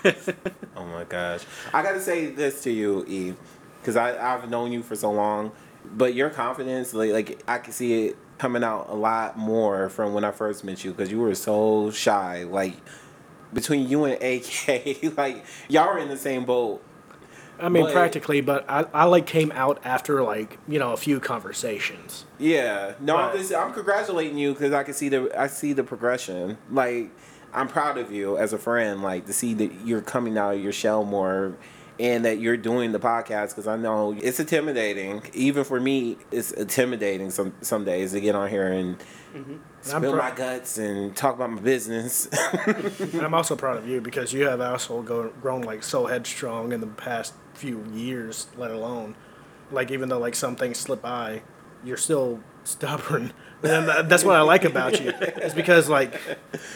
Oh 0.76 0.86
my 0.86 1.04
gosh. 1.04 1.42
I 1.74 1.82
got 1.82 1.92
to 1.92 2.00
say 2.00 2.26
this 2.30 2.62
to 2.62 2.70
you, 2.70 3.04
Eve, 3.06 3.36
because 3.80 3.96
I've 3.96 4.48
known 4.48 4.72
you 4.72 4.82
for 4.82 4.96
so 4.96 5.10
long, 5.10 5.52
but 5.84 6.14
your 6.14 6.30
confidence, 6.30 6.94
like, 6.94 7.10
like 7.12 7.42
I 7.46 7.58
can 7.58 7.72
see 7.72 8.06
it 8.06 8.16
coming 8.40 8.64
out 8.64 8.86
a 8.88 8.94
lot 8.94 9.36
more 9.36 9.90
from 9.90 10.14
when 10.14 10.24
I 10.24 10.30
first 10.30 10.64
met 10.64 10.82
you 10.82 10.92
because 10.92 11.10
you 11.10 11.20
were 11.20 11.34
so 11.34 11.90
shy. 11.90 12.44
Like, 12.44 12.74
between 13.52 13.86
you 13.86 14.04
and 14.04 14.14
AK, 14.14 15.16
like, 15.18 15.44
y'all 15.68 15.92
were 15.92 15.98
in 15.98 16.08
the 16.08 16.16
same 16.16 16.46
boat. 16.46 16.82
I 17.58 17.68
mean 17.68 17.84
But- 17.84 17.92
practically, 17.92 18.40
but 18.40 18.64
I, 18.66 18.86
I 18.94 19.04
like 19.04 19.26
came 19.26 19.52
out 19.52 19.82
after 19.84 20.22
like 20.22 20.56
you 20.66 20.78
know 20.78 20.92
a 20.92 20.96
few 20.96 21.20
conversations. 21.20 22.24
Yeah. 22.38 22.94
No, 22.98 23.14
I'm 23.16 23.36
just, 23.36 23.52
I'm 23.54 23.74
congratulating 23.74 24.38
you 24.38 24.54
because 24.54 24.72
I 24.72 24.84
can 24.84 24.94
see 24.94 25.10
the, 25.10 25.30
I 25.38 25.46
see 25.46 25.74
the 25.74 25.84
progression. 25.84 26.56
Like, 26.70 27.10
I'm 27.52 27.68
proud 27.68 27.98
of 27.98 28.10
you 28.10 28.38
as 28.38 28.54
a 28.54 28.58
friend, 28.58 29.02
like, 29.02 29.26
to 29.26 29.34
see 29.34 29.52
that 29.52 29.70
you're 29.84 30.00
coming 30.00 30.38
out 30.38 30.54
of 30.54 30.62
your 30.62 30.72
shell 30.72 31.04
more 31.04 31.58
and 32.00 32.24
that 32.24 32.40
you're 32.40 32.56
doing 32.56 32.92
the 32.92 32.98
podcast 32.98 33.50
because 33.50 33.68
I 33.68 33.76
know 33.76 34.16
it's 34.20 34.40
intimidating. 34.40 35.22
Even 35.34 35.64
for 35.64 35.78
me, 35.78 36.16
it's 36.32 36.50
intimidating 36.50 37.30
some 37.30 37.52
some 37.60 37.84
days 37.84 38.12
to 38.12 38.20
get 38.20 38.34
on 38.34 38.48
here 38.48 38.72
and 38.72 38.98
mm-hmm. 39.34 39.52
I'm 39.52 40.02
spill 40.02 40.16
my 40.16 40.30
guts 40.30 40.78
and 40.78 41.14
talk 41.14 41.34
about 41.34 41.50
my 41.50 41.60
business. 41.60 42.28
And 43.12 43.22
I'm 43.22 43.34
also 43.34 43.54
proud 43.54 43.76
of 43.76 43.86
you 43.86 44.00
because 44.00 44.32
you 44.32 44.46
have 44.46 44.60
also 44.60 45.02
go, 45.02 45.28
grown 45.42 45.62
like 45.62 45.82
so 45.82 46.06
headstrong 46.06 46.72
in 46.72 46.80
the 46.80 46.86
past 46.86 47.34
few 47.54 47.84
years, 47.92 48.46
let 48.56 48.70
alone 48.70 49.14
like 49.70 49.90
even 49.90 50.08
though 50.08 50.18
like 50.18 50.34
some 50.34 50.56
things 50.56 50.78
slip 50.78 51.02
by, 51.02 51.42
you're 51.84 51.96
still 51.96 52.40
stubborn. 52.64 53.32
And 53.62 54.10
that's 54.10 54.24
what 54.24 54.36
I 54.36 54.42
like 54.42 54.64
about 54.64 55.00
you. 55.00 55.12
It's 55.20 55.54
because 55.54 55.88
like 55.88 56.14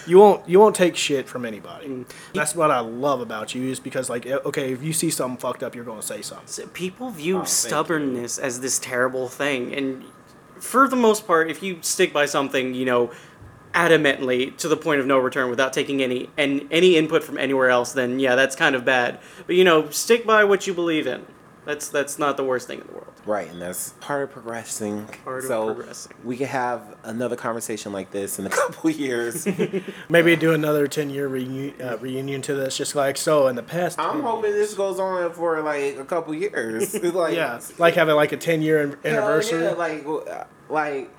you 0.07 0.19
won't 0.19 0.49
you 0.49 0.59
won't 0.61 0.75
take 0.77 0.97
shit 0.97 1.29
from 1.29 1.45
anybody. 1.45 2.05
That's 2.35 2.55
what 2.55 2.71
I 2.71 2.81
love 2.81 3.21
about 3.21 3.55
you 3.55 3.71
is 3.71 3.81
because 3.81 4.11
like 4.11 4.27
eh, 4.27 4.39
okay, 4.45 4.73
if 4.73 4.83
you 4.83 4.93
see 4.93 5.11
something 5.11 5.39
fucked 5.39 5.63
up, 5.63 5.75
you're 5.75 5.85
gonna 5.85 6.03
say 6.03 6.23
something. 6.23 6.47
So 6.47 6.67
people 6.69 7.11
view 7.11 7.41
Oh, 7.41 7.45
stubbornness 7.45 8.39
as 8.39 8.61
this 8.61 8.79
terrible 8.79 9.29
thing 9.29 9.75
and 9.75 10.05
for 10.61 10.89
the 10.89 10.97
most 10.97 11.27
part 11.27 11.51
if 11.51 11.63
you 11.63 11.79
stick 11.83 12.13
by 12.13 12.25
something 12.27 12.75
you 12.75 12.85
know 12.85 13.11
adamantly 13.75 14.57
to 14.57 14.69
the 14.69 14.77
point 14.77 15.01
of 15.01 15.07
no 15.07 15.19
return 15.19 15.51
without 15.51 15.73
taking 15.73 16.03
any 16.03 16.31
and 16.39 16.67
any 16.71 16.97
input 16.97 17.25
from 17.25 17.37
anywhere 17.39 17.69
else 17.69 17.93
then 17.93 18.19
yeah 18.21 18.35
that's 18.37 18.55
kind 18.55 18.75
of 18.77 18.85
bad 18.85 19.19
but 19.47 19.57
you 19.57 19.65
know 19.65 19.91
stick 19.91 20.25
by 20.25 20.45
what 20.45 20.67
you 20.67 20.73
believe 20.73 21.07
in 21.07 21.27
that's 21.65 21.89
that's 21.89 22.19
not 22.19 22.37
the 22.37 22.45
worst 22.45 22.67
thing 22.67 22.81
in 22.81 22.87
the 22.87 22.93
world 22.93 23.15
right, 23.27 23.51
and 23.51 23.61
that's 23.61 23.95
part 24.01 24.23
of 24.23 24.31
progressing. 24.31 25.07
Part 25.25 25.41
of 25.41 25.45
so 25.45 25.67
progressing. 25.75 26.13
we 26.25 26.37
could 26.37 26.49
have 26.49 26.97
another 27.03 27.37
conversation 27.37 27.93
like 27.93 28.11
this 28.11 28.39
in 28.39 28.47
a 28.47 28.51
couple 28.51 28.91
years. 28.91 29.47
Maybe 30.09 30.37
do 30.37 30.53
another 30.53 30.87
ten 30.87 31.11
year 31.11 31.29
reunion, 31.29 31.81
uh, 31.81 31.97
reunion 31.99 32.43
to 32.43 32.55
this, 32.55 32.77
just 32.77 32.95
like 32.95 33.17
so 33.17 33.49
in 33.49 33.57
the 33.57 33.63
past. 33.63 33.99
I'm 33.99 34.23
hoping 34.23 34.53
this 34.53 34.75
goes 34.75 34.99
on 34.99 35.33
for 35.33 35.61
like 35.63 35.97
a 35.97 36.05
couple 36.05 36.35
years. 36.35 36.95
like 37.03 37.35
yeah, 37.35 37.61
like 37.79 37.95
having 37.95 38.15
like 38.15 38.33
a 38.33 38.37
ten 38.37 38.63
year 38.63 38.87
hell 38.87 38.97
anniversary. 39.05 39.63
yeah, 39.63 39.71
like 39.71 40.07
uh, 40.07 40.45
like 40.69 41.11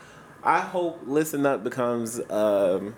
I 0.44 0.62
hope 0.62 1.02
Listen 1.06 1.46
Up 1.46 1.64
becomes 1.64 2.20
um, 2.30 2.96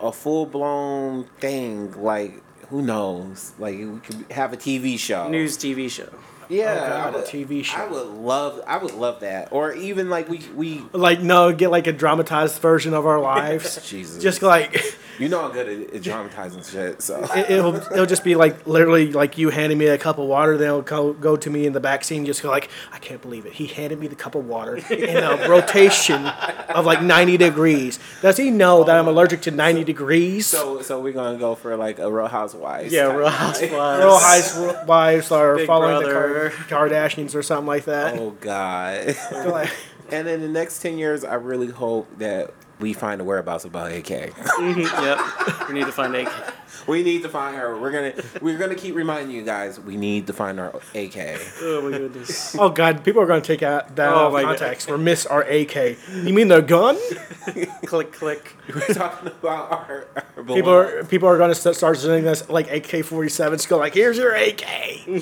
a 0.00 0.12
full 0.12 0.46
blown 0.46 1.24
thing. 1.38 1.92
Like 2.00 2.42
who 2.68 2.82
knows? 2.82 3.52
Like 3.58 3.76
we 3.78 3.98
could 4.00 4.26
have 4.30 4.52
a 4.52 4.56
TV 4.56 4.98
show. 4.98 5.28
news 5.28 5.56
tv 5.58 5.90
show 5.90 6.08
Yeah, 6.50 7.08
a 7.08 7.12
would- 7.12 7.24
TV 7.24 7.64
show. 7.64 7.78
I 7.78 7.86
would 7.86 8.06
love. 8.08 8.60
I 8.66 8.76
would 8.78 8.94
love 8.94 9.20
that. 9.20 9.48
Or 9.52 9.72
even 9.72 10.10
like 10.10 10.28
we 10.28 10.40
we. 10.54 10.82
Like 10.92 11.20
no, 11.20 11.52
get 11.52 11.70
like 11.70 11.86
a 11.86 11.92
dramatized 11.92 12.60
version 12.60 12.92
of 12.92 13.06
our 13.06 13.20
lives. 13.34 13.88
Jesus. 13.88 14.22
Just 14.22 14.42
like 14.42 14.74
You 15.20 15.28
know 15.28 15.44
I'm 15.44 15.52
good 15.52 15.68
at, 15.68 15.94
at 15.94 16.02
dramatizing 16.02 16.62
shit. 16.62 17.02
So 17.02 17.22
it, 17.34 17.50
it'll 17.50 17.76
it'll 17.76 18.06
just 18.06 18.24
be 18.24 18.34
like 18.34 18.66
literally 18.66 19.12
like 19.12 19.36
you 19.38 19.50
handing 19.50 19.78
me 19.78 19.86
a 19.86 19.98
cup 19.98 20.18
of 20.18 20.26
water. 20.26 20.56
Then 20.56 20.68
it'll 20.68 20.82
go, 20.82 21.12
go 21.12 21.36
to 21.36 21.50
me 21.50 21.66
in 21.66 21.72
the 21.74 21.80
back 21.80 22.04
scene. 22.04 22.24
Just 22.24 22.42
go 22.42 22.50
like 22.50 22.70
I 22.92 22.98
can't 22.98 23.20
believe 23.20 23.44
it. 23.46 23.52
He 23.52 23.66
handed 23.66 24.00
me 24.00 24.06
the 24.06 24.16
cup 24.16 24.34
of 24.34 24.46
water 24.46 24.76
in 24.76 25.16
a 25.18 25.48
rotation 25.48 26.26
of 26.26 26.86
like 26.86 27.02
ninety 27.02 27.36
degrees. 27.36 27.98
Does 28.22 28.36
he 28.38 28.50
know 28.50 28.82
that 28.84 28.96
I'm 28.96 29.06
allergic 29.08 29.42
to 29.42 29.50
ninety 29.50 29.84
degrees? 29.84 30.46
so 30.46 30.80
so 30.82 30.98
we're 31.00 31.12
gonna 31.12 31.38
go 31.38 31.54
for 31.54 31.76
like 31.76 31.98
a 31.98 32.10
Real 32.10 32.26
Housewives. 32.26 32.92
yeah 32.92 33.12
real 33.14 33.28
housewives 33.28 33.72
Real 34.02 34.18
Housewives 34.18 35.30
are 35.32 35.56
Big 35.56 35.66
following 35.66 36.00
Brother. 36.02 36.48
the 36.48 36.50
Kardashians 36.74 37.34
or 37.34 37.42
something 37.42 37.66
like 37.66 37.84
that. 37.84 38.18
Oh 38.18 38.30
God. 38.40 39.16
And 40.12 40.26
in 40.26 40.40
the 40.40 40.48
next 40.48 40.82
ten 40.82 40.98
years, 40.98 41.22
I 41.22 41.34
really 41.34 41.68
hope 41.68 42.08
that 42.18 42.52
we 42.80 42.92
find 42.92 43.20
the 43.20 43.24
whereabouts 43.24 43.64
about 43.64 43.92
AK. 43.92 44.04
Mm-hmm, 44.04 44.80
yep 44.80 45.68
we 45.68 45.74
need 45.74 45.86
to 45.86 45.92
find 45.92 46.14
AK 46.14 46.54
we 46.86 47.02
need 47.02 47.22
to 47.22 47.28
find 47.28 47.56
her. 47.56 47.78
We're 47.78 47.90
gonna 47.90 48.12
we're 48.40 48.58
gonna 48.58 48.74
keep 48.74 48.94
reminding 48.94 49.34
you 49.34 49.42
guys. 49.42 49.78
We 49.78 49.96
need 49.96 50.26
to 50.26 50.32
find 50.32 50.58
our 50.58 50.68
AK. 50.94 51.16
oh 51.62 51.82
my 51.82 51.98
goodness 51.98 52.56
Oh 52.58 52.68
god, 52.70 53.04
people 53.04 53.22
are 53.22 53.26
going 53.26 53.42
to 53.42 53.46
take 53.46 53.62
out 53.62 53.96
that 53.96 54.12
Oh 54.12 54.26
out 54.26 54.32
my 54.32 54.40
of 54.40 54.46
God. 54.46 54.58
context. 54.58 54.90
Or 54.90 54.98
miss 54.98 55.26
our 55.26 55.42
AK. 55.42 55.98
You 56.24 56.32
mean 56.32 56.48
the 56.48 56.60
gun? 56.60 56.98
click 57.86 58.12
click 58.12 58.56
We're 58.74 58.94
talking 58.94 59.28
about 59.28 59.72
our, 59.72 60.06
our 60.36 60.44
People 60.44 60.72
are 60.72 61.04
people 61.04 61.28
are 61.28 61.38
going 61.38 61.52
to 61.52 61.74
start 61.74 61.96
sending 61.98 62.26
us 62.26 62.48
like 62.48 62.70
AK 62.70 63.04
47s. 63.04 63.68
Go 63.68 63.78
like, 63.78 63.94
here's 63.94 64.18
your 64.18 64.34
AK. 64.34 64.64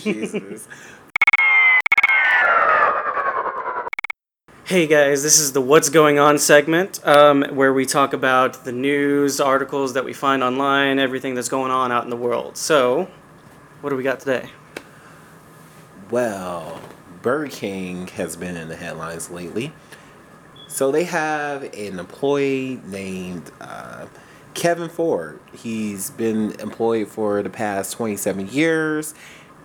Jesus. 0.00 0.68
Hey 4.68 4.86
guys, 4.86 5.22
this 5.22 5.38
is 5.38 5.52
the 5.52 5.62
What's 5.62 5.88
Going 5.88 6.18
On 6.18 6.36
segment 6.36 7.00
um, 7.06 7.42
where 7.52 7.72
we 7.72 7.86
talk 7.86 8.12
about 8.12 8.66
the 8.66 8.70
news, 8.70 9.40
articles 9.40 9.94
that 9.94 10.04
we 10.04 10.12
find 10.12 10.42
online, 10.42 10.98
everything 10.98 11.34
that's 11.34 11.48
going 11.48 11.70
on 11.72 11.90
out 11.90 12.04
in 12.04 12.10
the 12.10 12.18
world. 12.18 12.58
So, 12.58 13.08
what 13.80 13.88
do 13.88 13.96
we 13.96 14.02
got 14.02 14.20
today? 14.20 14.50
Well, 16.10 16.82
Burger 17.22 17.48
King 17.48 18.08
has 18.08 18.36
been 18.36 18.58
in 18.58 18.68
the 18.68 18.76
headlines 18.76 19.30
lately. 19.30 19.72
So 20.66 20.92
they 20.92 21.04
have 21.04 21.62
an 21.62 21.98
employee 21.98 22.78
named 22.84 23.50
uh, 23.62 24.04
Kevin 24.52 24.90
Ford. 24.90 25.40
He's 25.50 26.10
been 26.10 26.52
employed 26.60 27.08
for 27.08 27.42
the 27.42 27.48
past 27.48 27.94
27 27.94 28.48
years, 28.48 29.14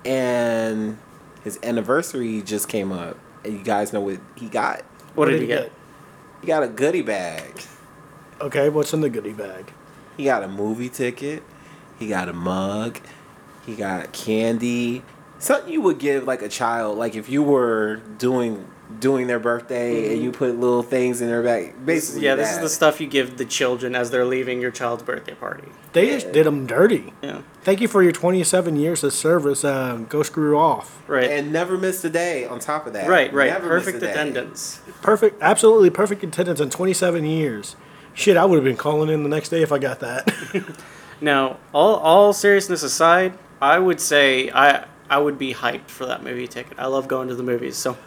and 0.06 0.98
his 1.44 1.60
anniversary 1.62 2.42
just 2.42 2.70
came 2.70 2.94
up. 2.94 3.18
And 3.44 3.52
you 3.52 3.64
guys 3.66 3.92
know 3.92 4.00
what 4.00 4.22
he 4.38 4.48
got? 4.48 4.86
What, 5.16 5.30
did, 5.30 5.42
he 5.42 5.48
get? 5.48 5.72
He 6.42 6.48
got 6.48 6.64
a 6.64 6.68
goodie 6.68 7.02
bag. 7.02 7.62
Okay, 8.42 8.70
what's 8.70 8.94
in 8.94 9.02
the 9.02 9.10
goodie 9.10 9.34
bag? 9.34 9.72
He 10.18 10.26
got 10.26 10.44
a 10.44 10.48
movie 10.48 10.90
ticket. 10.90 11.44
He 12.00 12.08
got 12.08 12.30
a 12.30 12.34
mug. 12.34 13.00
He 13.66 13.76
got 13.76 14.12
candy. 14.12 15.04
Something 15.40 15.72
you 15.72 15.82
would 15.82 16.00
give 16.00 16.26
like 16.26 16.42
a 16.42 16.50
child, 16.50 16.98
like 16.98 17.16
if 17.16 17.30
you 17.30 17.44
were 17.44 17.98
doing 18.18 18.68
doing 19.00 19.28
their 19.28 19.40
birthday 19.40 20.14
and 20.14 20.22
you 20.24 20.32
put 20.32 20.60
little 20.60 20.84
things 20.84 21.22
in 21.22 21.28
their 21.28 21.44
bag. 21.44 21.74
Basically, 21.86 22.22
Mm-hmm. 22.22 22.26
Yeah, 22.26 22.36
this 22.36 22.52
is 22.52 22.60
the 22.60 22.70
stuff 22.70 23.00
you 23.02 23.08
give 23.08 23.38
the 23.38 23.46
children 23.46 23.96
as 23.96 24.12
they're 24.12 24.26
leaving 24.26 24.62
your 24.62 24.72
child's 24.72 25.04
birthday 25.04 25.34
party. 25.34 25.68
They 25.94 26.08
just 26.08 26.32
did 26.32 26.46
them 26.46 26.66
dirty. 26.66 27.14
Yeah, 27.22 27.42
Thank 27.64 27.82
you 27.82 27.88
for 27.88 28.02
your 28.04 28.12
27 28.12 28.76
years 28.76 29.04
of 29.04 29.14
service. 29.14 29.64
Um, 29.64 30.06
go 30.06 30.24
screw 30.24 30.58
off. 30.58 31.02
right. 31.08 31.30
And 31.30 31.54
never 31.54 31.78
missed 31.78 32.04
a 32.06 32.10
day. 32.10 32.46
On 32.46 32.60
top 32.60 32.88
of 32.88 32.94
that, 32.94 33.08
right, 33.08 33.32
right. 33.34 33.52
Never 33.52 33.68
Perfect 33.70 34.02
attendance. 34.04 34.82
Perfect, 35.02 35.42
absolutely 35.42 35.90
perfect 35.90 36.24
attendance 36.24 36.60
in 36.60 36.70
27 36.70 37.24
years. 37.26 37.76
Shit, 38.16 38.38
I 38.38 38.46
would 38.46 38.56
have 38.58 38.64
been 38.64 38.78
calling 38.78 39.10
in 39.10 39.24
the 39.24 39.30
next 39.30 39.50
day 39.50 39.62
if 39.62 39.72
I 39.72 39.80
got 39.80 40.00
that. 40.02 40.32
Now, 41.22 41.58
all 41.74 41.96
all 41.98 42.34
seriousness 42.34 42.84
aside, 42.84 43.38
I 43.62 43.80
would 43.80 44.02
say 44.02 44.50
I 44.52 44.86
I 45.10 45.20
would 45.20 45.38
be 45.38 45.54
hyped 45.54 45.88
for 45.88 46.06
that 46.06 46.22
movie 46.22 46.48
ticket. 46.48 46.78
I 46.78 46.88
love 46.88 47.08
going 47.08 47.30
to 47.30 47.36
the 47.36 47.44
movies, 47.44 47.78
so 47.78 47.98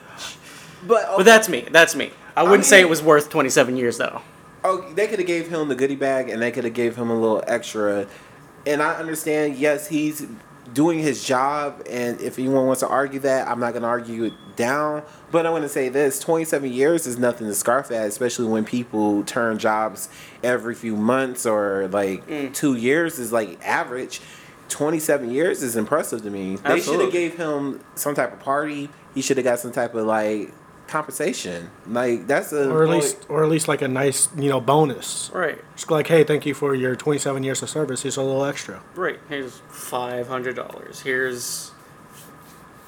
But, 0.87 1.17
but 1.17 1.25
that's 1.25 1.49
me. 1.49 1.67
That's 1.71 1.95
me. 1.95 2.11
I 2.37 2.43
wouldn't 2.43 2.65
say 2.65 2.79
mean- 2.79 2.87
it 2.87 2.91
was 2.91 3.03
worth 3.03 3.31
27 3.31 3.77
years 3.77 3.99
though. 3.99 4.23
oh, 4.65 4.93
they 4.95 5.07
could 5.07 5.19
have 5.19 5.29
gave 5.29 5.49
him 5.49 5.69
the 5.69 5.75
goodie 5.75 5.97
bag 5.97 6.29
and 6.29 6.43
they 6.43 6.51
could 6.51 6.65
have 6.65 6.75
gave 6.75 6.97
him 6.97 7.11
a 7.11 7.15
little 7.15 7.43
extra. 7.47 8.07
And 8.67 8.83
I 8.83 8.95
understand, 8.95 9.57
yes, 9.57 9.89
he's 9.89 10.27
doing 10.73 10.99
his 10.99 11.25
job, 11.25 11.83
and 11.89 12.21
if 12.21 12.39
anyone 12.39 12.67
wants 12.67 12.81
to 12.81 12.89
argue 12.89 13.21
that, 13.21 13.49
I'm 13.49 13.61
not 13.61 13.73
going 13.73 13.83
to 13.83 13.89
argue 13.89 14.25
it 14.25 14.35
down. 14.57 15.03
But 15.31 15.47
I 15.47 15.51
want 15.51 15.65
to 15.65 15.69
say 15.69 15.89
this: 15.89 16.19
27 16.19 16.73
years 16.73 17.07
is 17.07 17.19
nothing 17.19 17.47
to 17.47 17.55
scarf 17.55 17.91
at, 17.91 18.07
especially 18.07 18.47
when 18.47 18.65
people 18.65 19.23
turn 19.25 19.59
jobs 19.59 20.09
every 20.43 20.75
few 20.75 20.97
months 20.97 21.47
or 21.47 21.89
like 21.89 22.27
mm. 22.27 22.53
two 22.53 22.75
years 22.75 23.19
is 23.19 23.33
like 23.33 23.59
average. 23.65 24.21
27 24.69 25.31
years 25.31 25.63
is 25.63 25.77
impressive 25.77 26.23
to 26.23 26.31
me. 26.31 26.57
They 26.57 26.81
should 26.81 27.01
have 27.01 27.13
gave 27.13 27.37
him 27.37 27.81
some 27.95 28.17
type 28.17 28.33
of 28.33 28.41
party. 28.41 28.91
He 29.15 29.23
should 29.23 29.37
have 29.37 29.45
got 29.45 29.61
some 29.61 29.71
type 29.71 29.95
of 29.95 30.07
like 30.07 30.53
compensation. 30.89 31.71
Like 31.87 32.27
that's 32.27 32.53
a 32.53 32.71
or 32.71 32.85
at 32.85 32.91
least 32.91 33.27
or 33.29 33.43
at 33.45 33.51
least 33.51 33.69
like 33.69 33.83
a 33.83 33.89
nice 33.89 34.29
you 34.37 34.49
know 34.49 34.61
bonus. 34.61 35.31
Right. 35.33 35.59
Just 35.75 35.91
like, 35.91 36.07
hey, 36.07 36.25
thank 36.25 36.47
you 36.47 36.55
for 36.55 36.75
your 36.75 36.97
27 36.97 37.43
years 37.45 37.63
of 37.63 37.71
service. 37.71 38.03
Here's 38.03 38.17
a 38.17 38.23
little 38.23 38.45
extra. 38.45 38.83
Right. 38.95 39.19
Here's 39.29 39.59
five 39.69 40.29
hundred 40.29 40.57
dollars. 40.57 41.01
Here's 41.01 41.73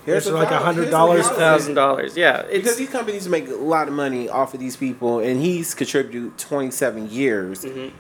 here's 0.05 0.27
It's 0.27 0.33
like 0.35 0.49
thou- 0.49 0.73
$100 0.73 0.91
thousand. 0.91 1.37
thousand 1.37 1.75
dollars. 1.75 2.17
Yeah. 2.17 2.43
Because 2.51 2.77
these 2.77 2.89
companies 2.91 3.29
make 3.29 3.49
a 3.49 3.55
lot 3.55 3.89
of 3.89 3.95
money 3.95 4.29
off 4.29 4.55
of 4.55 4.61
these 4.61 4.77
people, 4.77 5.19
and 5.21 5.41
he's 5.43 5.75
contributed 5.75 6.39
27 6.39 7.11
years, 7.11 7.65
Mm-hmm. 7.65 7.95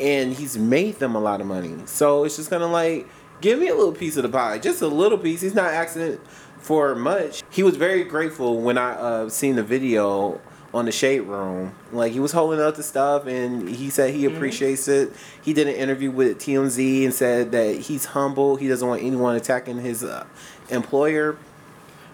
and 0.00 0.32
he's 0.34 0.56
made 0.56 0.98
them 1.00 1.14
a 1.14 1.20
lot 1.20 1.40
of 1.40 1.46
money. 1.46 1.74
So 1.86 2.24
it's 2.24 2.36
just 2.36 2.48
kind 2.50 2.62
of 2.62 2.70
like, 2.70 3.06
give 3.42 3.58
me 3.58 3.68
a 3.68 3.74
little 3.74 3.92
piece 3.92 4.16
of 4.16 4.22
the 4.22 4.28
pie, 4.30 4.58
just 4.58 4.80
a 4.80 4.86
little 4.88 5.18
piece. 5.18 5.40
He's 5.42 5.54
not 5.54 5.72
asking 5.72 6.18
for 6.60 6.94
much. 6.94 7.42
He 7.50 7.62
was 7.62 7.76
very 7.76 8.04
grateful 8.04 8.60
when 8.60 8.78
I 8.78 8.92
uh, 8.92 9.28
seen 9.28 9.56
the 9.56 9.62
video 9.62 10.40
on 10.72 10.84
the 10.84 10.92
shade 10.92 11.20
room. 11.20 11.74
Like 11.92 12.12
he 12.12 12.20
was 12.20 12.32
holding 12.32 12.60
up 12.60 12.76
the 12.76 12.82
stuff, 12.82 13.26
and 13.26 13.68
he 13.68 13.90
said 13.90 14.14
he 14.14 14.24
appreciates 14.24 14.86
it. 14.88 15.12
He 15.42 15.52
did 15.52 15.66
an 15.66 15.74
interview 15.74 16.10
with 16.10 16.38
TMZ 16.38 17.04
and 17.04 17.14
said 17.14 17.52
that 17.52 17.76
he's 17.76 18.06
humble. 18.06 18.56
He 18.56 18.68
doesn't 18.68 18.86
want 18.86 19.02
anyone 19.02 19.36
attacking 19.36 19.80
his 19.80 20.04
uh, 20.04 20.26
employer. 20.68 21.36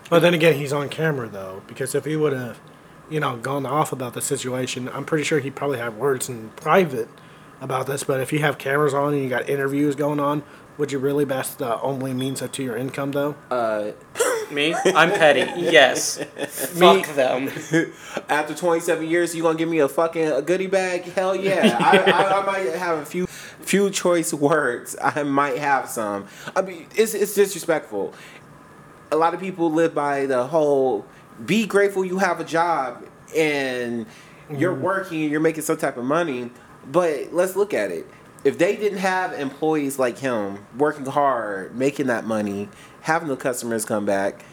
But 0.09 0.21
then 0.21 0.35
again, 0.35 0.55
he's 0.55 0.73
on 0.73 0.89
camera 0.89 1.29
though, 1.29 1.63
because 1.67 1.95
if 1.95 2.05
he 2.05 2.17
would 2.17 2.33
have, 2.33 2.61
you 3.11 3.21
know, 3.21 3.37
gone 3.37 3.67
off 3.67 3.93
about 3.93 4.15
the 4.15 4.23
situation, 4.23 4.89
I'm 4.89 5.05
pretty 5.05 5.25
sure 5.25 5.41
he'd 5.41 5.57
probably 5.57 5.79
have 5.79 5.97
words 5.97 6.29
in 6.29 6.51
private 6.51 7.09
about 7.61 7.87
this. 7.87 8.05
But 8.05 8.21
if 8.21 8.33
you 8.33 8.39
have 8.39 8.57
cameras 8.59 8.95
on 8.95 9.15
and 9.15 9.23
you 9.23 9.29
got 9.29 9.49
interviews 9.49 9.97
going 9.97 10.21
on, 10.21 10.45
would 10.79 10.93
you 10.93 10.99
really? 10.99 11.25
best 11.25 11.59
the 11.59 11.81
only 11.81 12.13
means 12.13 12.43
up 12.43 12.53
to 12.53 12.63
your 12.63 12.77
income, 12.77 13.13
though. 13.13 13.35
Uh, 13.51 13.93
me. 14.51 14.75
I'm 14.75 15.11
petty. 15.11 15.41
Yes. 15.61 16.19
Fuck 16.49 17.07
them. 17.15 17.51
After 18.29 18.55
27 18.55 19.09
years, 19.09 19.35
you 19.35 19.43
gonna 19.43 19.59
give 19.59 19.69
me 19.69 19.79
a 19.81 19.89
fucking 19.89 20.29
a 20.29 20.43
goodie 20.43 20.67
bag? 20.67 21.05
Hell 21.05 21.37
yeah! 21.37 21.77
I, 21.81 22.11
I, 22.11 22.41
I 22.41 22.47
might 22.47 22.75
have 22.75 22.99
a 22.99 23.07
few 23.07 23.27
few 23.27 23.91
choice 23.91 24.33
words. 24.33 24.97
I 25.03 25.23
might 25.23 25.59
have 25.59 25.89
some. 25.89 26.27
I 26.55 26.63
mean, 26.63 26.87
it's 26.95 27.15
it's 27.15 27.35
disrespectful. 27.35 28.15
A 29.11 29.17
lot 29.17 29.35
of 29.35 29.41
people 29.41 29.71
live 29.71 29.95
by 29.95 30.27
the 30.27 30.47
whole 30.47 31.07
be 31.45 31.67
grateful 31.67 32.05
you 32.05 32.19
have 32.19 32.41
a 32.41 32.45
job 32.45 33.05
and 33.37 34.07
you're 34.51 34.75
mm. 34.75 34.81
working 34.81 35.23
and 35.23 35.31
you're 35.31 35.41
making 35.41 35.63
some 35.63 35.77
type 35.77 35.97
of 35.97 36.05
money. 36.05 36.51
But 36.91 37.33
let's 37.33 37.57
look 37.57 37.75
at 37.75 37.91
it. 37.91 38.07
If 38.45 38.59
they 38.59 38.77
didn't 38.77 38.99
have 38.99 39.33
employees 39.33 39.99
like 39.99 40.19
him 40.19 40.65
working 40.79 41.05
hard, 41.07 41.75
making 41.77 42.07
that 42.07 42.27
money, 42.27 42.69
having 43.07 43.29
the 43.29 43.37
customers 43.37 43.85
come 43.85 44.05
back, 44.05 44.45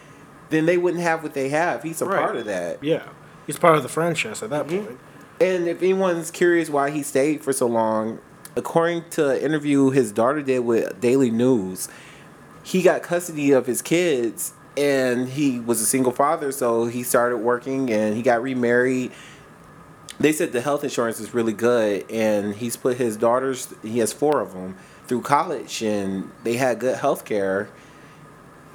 then 0.49 0.67
they 0.67 0.77
wouldn't 0.77 1.01
have 1.01 1.23
what 1.23 1.33
they 1.33 1.49
have. 1.49 1.81
He's 1.81 2.01
a 2.01 2.05
Right. 2.05 2.19
part 2.19 2.35
of 2.35 2.45
that. 2.45 2.83
Yeah, 2.83 3.01
he's 3.47 3.57
part 3.57 3.75
of 3.75 3.83
the 3.83 3.89
franchise 3.89 4.43
at 4.43 4.51
that 4.51 4.67
mm-hmm. 4.67 4.85
point. 4.85 4.99
And 5.41 5.67
if 5.67 5.81
anyone's 5.81 6.29
curious 6.29 6.69
why 6.69 6.91
he 6.91 7.01
stayed 7.01 7.41
for 7.41 7.51
so 7.51 7.65
long, 7.65 8.19
according 8.55 9.05
to 9.11 9.31
an 9.31 9.37
interview 9.39 9.89
his 9.89 10.11
daughter 10.11 10.43
did 10.43 10.59
with 10.59 11.01
Daily 11.01 11.31
News, 11.31 11.89
he 12.61 12.83
got 12.83 13.01
custody 13.01 13.51
of 13.51 13.65
his 13.65 13.81
kids 13.81 14.53
and 14.77 15.29
he 15.29 15.59
was 15.59 15.81
a 15.81 15.85
single 15.85 16.11
father, 16.11 16.51
so 16.51 16.85
he 16.85 17.01
started 17.01 17.37
working 17.37 17.91
and 17.91 18.15
he 18.15 18.21
got 18.21 18.43
remarried. 18.43 19.11
They 20.19 20.31
said 20.31 20.51
the 20.51 20.61
health 20.61 20.83
insurance 20.83 21.19
is 21.19 21.33
really 21.33 21.53
good, 21.53 22.09
and 22.11 22.53
he's 22.53 22.77
put 22.77 22.97
his 22.97 23.17
daughters, 23.17 23.73
he 23.81 23.97
has 23.97 24.13
four 24.13 24.41
of 24.41 24.53
them, 24.53 24.77
through 25.07 25.21
college, 25.21 25.81
and 25.81 26.31
they 26.43 26.55
had 26.57 26.79
good 26.79 26.97
health 26.97 27.25
care. 27.25 27.67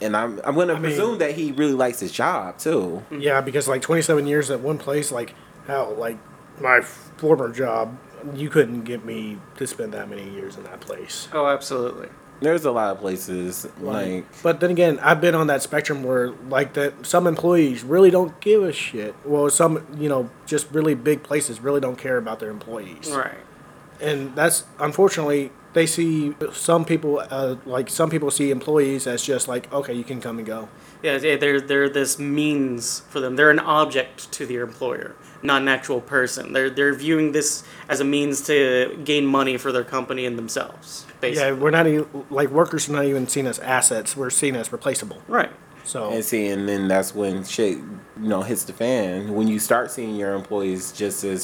And 0.00 0.16
I'm, 0.16 0.40
I'm 0.44 0.54
going 0.54 0.68
to 0.68 0.74
I 0.74 0.76
mean- 0.76 0.82
presume 0.84 1.18
that 1.18 1.32
he 1.34 1.52
really 1.52 1.72
likes 1.74 2.00
his 2.00 2.12
job, 2.12 2.58
too. 2.58 3.04
Yeah, 3.10 3.40
because 3.40 3.66
like 3.68 3.82
27 3.82 4.26
years 4.26 4.50
at 4.50 4.60
one 4.60 4.78
place, 4.78 5.10
like 5.10 5.34
hell, 5.66 5.94
like 5.98 6.18
my 6.60 6.80
former 6.82 7.50
job, 7.50 7.98
you 8.34 8.48
couldn't 8.50 8.82
get 8.84 9.04
me 9.04 9.38
to 9.56 9.66
spend 9.66 9.92
that 9.94 10.08
many 10.08 10.28
years 10.30 10.56
in 10.56 10.64
that 10.64 10.80
place. 10.80 11.28
Oh, 11.32 11.46
absolutely. 11.46 12.08
There's 12.40 12.64
a 12.64 12.70
lot 12.70 12.92
of 12.92 13.00
places, 13.00 13.66
like, 13.80 14.24
But 14.44 14.60
then 14.60 14.70
again, 14.70 15.00
I've 15.00 15.20
been 15.20 15.34
on 15.34 15.48
that 15.48 15.60
spectrum 15.60 16.04
where 16.04 16.30
like 16.48 16.74
that 16.74 17.04
some 17.04 17.26
employees 17.26 17.82
really 17.82 18.10
don't 18.12 18.38
give 18.40 18.62
a 18.62 18.72
shit. 18.72 19.16
Well, 19.24 19.50
some 19.50 19.84
you 19.98 20.08
know 20.08 20.30
just 20.46 20.70
really 20.70 20.94
big 20.94 21.24
places 21.24 21.58
really 21.58 21.80
don't 21.80 21.98
care 21.98 22.16
about 22.16 22.38
their 22.38 22.50
employees. 22.50 23.10
Right. 23.10 23.34
and 24.00 24.36
that's 24.36 24.62
unfortunately 24.78 25.50
they 25.78 25.86
see 25.86 26.34
some 26.52 26.84
people 26.84 27.12
uh, 27.30 27.54
like 27.76 27.88
some 28.00 28.10
people 28.14 28.30
see 28.38 28.50
employees 28.58 29.06
as 29.06 29.22
just 29.32 29.46
like 29.52 29.64
okay 29.72 29.94
you 30.00 30.04
can 30.10 30.20
come 30.26 30.36
and 30.40 30.46
go 30.46 30.60
Yeah, 31.02 31.18
they- 31.22 31.36
they're 31.42 31.60
they're 31.70 31.88
this 32.00 32.18
means 32.18 32.82
for 33.10 33.20
them. 33.22 33.36
They're 33.36 33.54
an 33.58 33.60
object 33.80 34.16
to 34.36 34.42
their 34.50 34.62
employer, 34.70 35.08
not 35.50 35.58
an 35.62 35.68
actual 35.68 36.00
person. 36.16 36.44
They're 36.54 36.70
they're 36.76 36.96
viewing 37.06 37.28
this 37.38 37.62
as 37.92 37.98
a 38.00 38.04
means 38.16 38.36
to 38.50 38.56
gain 39.10 39.24
money 39.38 39.56
for 39.62 39.70
their 39.76 39.84
company 39.96 40.22
and 40.28 40.36
themselves. 40.42 40.88
yeah 41.06 41.14
Basically. 41.26 41.52
we're 41.62 41.76
not 41.78 41.86
even 41.92 42.06
like 42.38 42.48
workers 42.60 42.82
are 42.88 42.94
not 42.98 43.06
even 43.12 43.24
seen 43.34 43.46
as 43.52 43.58
assets 43.78 44.08
we're 44.18 44.34
seen 44.42 44.54
as 44.60 44.66
replaceable 44.78 45.20
Right. 45.38 45.52
so 45.92 46.00
And 46.14 46.24
see, 46.24 46.44
and 46.54 46.62
then 46.70 46.82
that's 46.92 47.10
when 47.20 47.34
shit, 47.56 47.74
you 48.24 48.28
know, 48.32 48.42
hits 48.50 48.64
the 48.70 48.74
fan. 48.84 49.12
When 49.38 49.46
you 49.52 49.58
start 49.70 49.86
seeing 49.96 50.14
your 50.22 50.32
employees 50.40 50.82
just 51.02 51.18
as, 51.32 51.40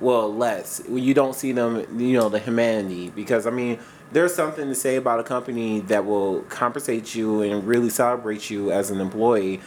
well, 0.00 0.34
less. 0.34 0.82
When 0.86 1.02
you 1.02 1.14
don't 1.14 1.34
see 1.34 1.52
them, 1.52 1.86
you 1.98 2.18
know, 2.18 2.28
the 2.28 2.38
humanity. 2.38 3.10
Because, 3.10 3.46
I 3.46 3.50
mean, 3.50 3.78
there's 4.12 4.34
something 4.34 4.68
to 4.68 4.74
say 4.74 4.96
about 4.96 5.20
a 5.20 5.24
company 5.24 5.80
that 5.80 6.04
will 6.04 6.42
compensate 6.42 7.14
you 7.14 7.42
and 7.42 7.66
really 7.66 7.90
celebrate 7.90 8.50
you 8.50 8.70
as 8.70 8.90
an 8.90 9.00
employee 9.00 9.60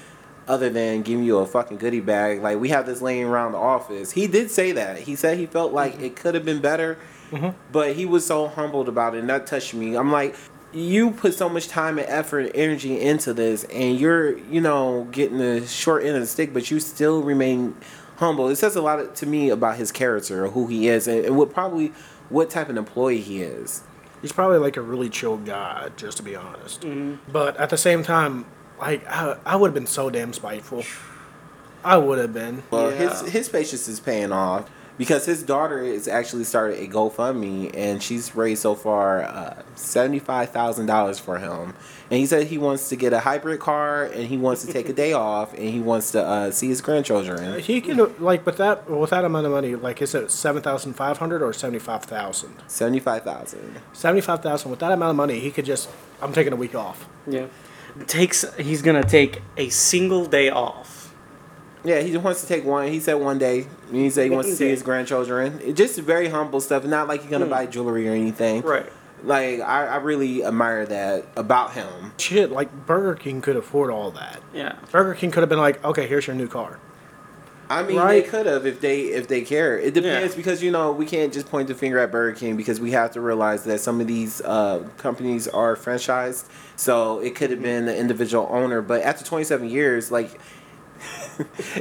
other 0.47 0.69
than 0.69 1.03
giving 1.03 1.23
you 1.23 1.37
a 1.37 1.45
fucking 1.45 1.77
goodie 1.77 1.99
bag. 1.99 2.41
Like, 2.41 2.59
we 2.59 2.69
have 2.69 2.85
this 2.85 3.01
laying 3.01 3.25
around 3.25 3.51
the 3.51 3.59
office. 3.59 4.11
He 4.11 4.27
did 4.27 4.49
say 4.49 4.71
that. 4.73 4.99
He 4.99 5.15
said 5.15 5.37
he 5.37 5.45
felt 5.45 5.73
like 5.73 5.93
mm-hmm. 5.93 6.05
it 6.05 6.15
could 6.15 6.35
have 6.35 6.45
been 6.45 6.59
better, 6.59 6.97
mm-hmm. 7.31 7.49
but 7.71 7.95
he 7.95 8.05
was 8.05 8.25
so 8.25 8.47
humbled 8.47 8.89
about 8.89 9.15
it, 9.15 9.19
and 9.19 9.29
that 9.29 9.45
touched 9.45 9.73
me. 9.73 9.95
I'm 9.95 10.11
like, 10.11 10.35
you 10.71 11.11
put 11.11 11.33
so 11.33 11.49
much 11.49 11.67
time 11.67 11.97
and 11.97 12.07
effort 12.07 12.39
and 12.39 12.55
energy 12.55 12.99
into 12.99 13.33
this 13.33 13.63
and 13.65 13.99
you're 13.99 14.37
you 14.37 14.61
know 14.61 15.07
getting 15.11 15.39
the 15.39 15.65
short 15.65 16.03
end 16.03 16.15
of 16.15 16.21
the 16.21 16.27
stick 16.27 16.53
but 16.53 16.69
you 16.69 16.79
still 16.79 17.23
remain 17.23 17.75
humble. 18.19 18.47
It 18.49 18.55
says 18.57 18.75
a 18.75 18.81
lot 18.81 19.15
to 19.15 19.25
me 19.25 19.49
about 19.49 19.77
his 19.77 19.91
character 19.91 20.45
or 20.45 20.49
who 20.49 20.67
he 20.67 20.87
is 20.87 21.07
and, 21.07 21.25
and 21.25 21.37
what 21.37 21.53
probably 21.53 21.91
what 22.29 22.49
type 22.49 22.69
of 22.69 22.77
employee 22.77 23.21
he 23.21 23.41
is. 23.41 23.81
He's 24.21 24.31
probably 24.31 24.57
like 24.59 24.77
a 24.77 24.81
really 24.81 25.09
chill 25.09 25.37
guy 25.37 25.89
just 25.97 26.17
to 26.17 26.23
be 26.23 26.35
honest. 26.35 26.81
Mm-hmm. 26.81 27.31
But 27.31 27.57
at 27.57 27.69
the 27.69 27.77
same 27.77 28.03
time 28.03 28.45
like 28.79 29.05
i, 29.07 29.37
I 29.45 29.55
would 29.57 29.67
have 29.69 29.73
been 29.73 29.87
so 29.87 30.09
damn 30.09 30.31
spiteful. 30.33 30.83
I 31.83 31.97
would 31.97 32.19
have 32.19 32.33
been. 32.33 32.63
Well 32.71 32.91
Yeah. 32.91 33.09
his 33.09 33.21
his 33.31 33.49
patience 33.49 33.87
is 33.87 33.99
paying 33.99 34.31
off 34.31 34.69
because 34.99 35.25
his 35.25 35.41
daughter 35.41 35.81
is 35.81 36.07
actually 36.07 36.43
started 36.43 36.77
a 36.77 36.87
GoFundMe 36.87 37.71
and 37.75 38.03
she's 38.03 38.35
raised 38.35 38.61
so 38.61 38.75
far 38.75 39.23
uh, 39.23 39.63
seventy 39.73 40.19
five 40.19 40.51
thousand 40.51 40.85
dollars 40.85 41.17
for 41.17 41.39
him, 41.39 41.73
and 42.11 42.19
he 42.19 42.25
said 42.27 42.45
he 42.47 42.57
wants 42.59 42.89
to 42.89 42.95
get 42.95 43.13
a 43.13 43.19
hybrid 43.21 43.59
car 43.59 44.03
and 44.03 44.27
he 44.27 44.37
wants 44.37 44.63
to 44.65 44.71
take 44.71 44.87
a 44.89 44.93
day 44.93 45.13
off 45.29 45.53
and 45.53 45.63
he 45.69 45.79
wants 45.79 46.11
to 46.11 46.21
uh, 46.23 46.51
see 46.51 46.67
his 46.67 46.81
grandchildren. 46.81 47.59
he 47.61 47.81
can 47.81 47.97
like 48.19 48.45
with 48.45 48.57
that 48.57 48.87
with 48.89 49.09
that 49.09 49.25
amount 49.25 49.45
of 49.47 49.51
money 49.51 49.73
like 49.75 50.01
is 50.03 50.13
it 50.13 50.29
7500 50.29 51.41
or 51.41 51.53
75000 51.53 52.55
Seventy 52.67 52.99
five 52.99 53.23
thousand. 53.23 53.79
75000 53.93 54.69
with 54.69 54.79
that 54.81 54.91
amount 54.91 55.11
of 55.11 55.15
money 55.15 55.39
he 55.39 55.49
could 55.49 55.65
just 55.65 55.89
i'm 56.21 56.33
taking 56.33 56.53
a 56.53 56.57
week 56.57 56.75
off 56.75 57.07
Yeah. 57.25 57.47
Takes 58.05 58.45
he's 58.57 58.81
gonna 58.81 59.03
take 59.03 59.41
a 59.57 59.69
single 59.69 60.25
day 60.25 60.49
off. 60.49 60.98
Yeah, 61.83 62.01
he 62.01 62.15
wants 62.17 62.41
to 62.41 62.47
take 62.47 62.65
one. 62.65 62.87
He 62.89 62.99
said 62.99 63.13
one 63.15 63.37
day. 63.37 63.67
He 63.91 64.09
said 64.09 64.25
he 64.25 64.29
wants 64.29 64.49
to 64.49 64.55
see 64.55 64.67
his 64.69 64.83
grandchildren. 64.83 65.59
It 65.63 65.73
just 65.73 65.97
very 65.99 66.27
humble 66.27 66.59
stuff. 66.61 66.83
Not 66.83 67.07
like 67.07 67.21
he's 67.21 67.31
gonna 67.31 67.45
buy 67.45 67.65
jewelry 67.67 68.07
or 68.09 68.11
anything. 68.13 68.61
Right. 68.63 68.85
Like 69.23 69.59
I, 69.61 69.85
I 69.87 69.95
really 69.97 70.43
admire 70.45 70.85
that 70.85 71.25
about 71.35 71.73
him. 71.73 72.13
shit 72.17 72.51
like 72.51 72.85
burger 72.85 73.15
king 73.15 73.41
could 73.41 73.57
afford 73.57 73.91
all 73.91 74.11
that 74.11 74.39
Yeah. 74.53 74.75
burger 74.91 75.13
king 75.13 75.29
could 75.31 75.41
have 75.41 75.49
been 75.49 75.59
like 75.59 75.83
okay 75.83 76.07
here's 76.07 76.25
your 76.25 76.37
new 76.37 76.47
car 76.47 76.79
I 77.71 77.83
mean, 77.83 77.97
Right. 77.97 78.23
they 78.23 78.27
could 78.29 78.45
have 78.47 78.65
if 78.65 78.81
they 78.81 79.01
if 79.01 79.27
they 79.27 79.41
care. 79.41 79.77
It 79.77 79.93
depends 79.93 80.33
Yeah. 80.33 80.37
because 80.37 80.63
you 80.63 80.71
know 80.71 80.91
we 80.91 81.05
can't 81.05 81.31
just 81.31 81.47
point 81.51 81.67
the 81.67 81.75
finger 81.75 81.99
at 81.99 82.11
Burger 82.11 82.35
King 82.35 82.55
because 82.57 82.79
we 82.79 82.91
have 82.91 83.11
to 83.11 83.21
realize 83.21 83.63
that 83.65 83.79
some 83.79 84.01
of 84.01 84.07
these 84.07 84.41
uh, 84.41 84.87
companies 84.97 85.47
are 85.47 85.75
franchised. 85.75 86.45
So 86.77 87.19
it 87.19 87.35
could 87.35 87.51
have 87.51 87.61
been 87.61 87.85
the 87.85 87.95
individual 87.95 88.47
owner. 88.49 88.81
But 88.81 89.03
after 89.03 89.23
27 89.23 89.69
years, 89.69 90.11
like 90.11 90.39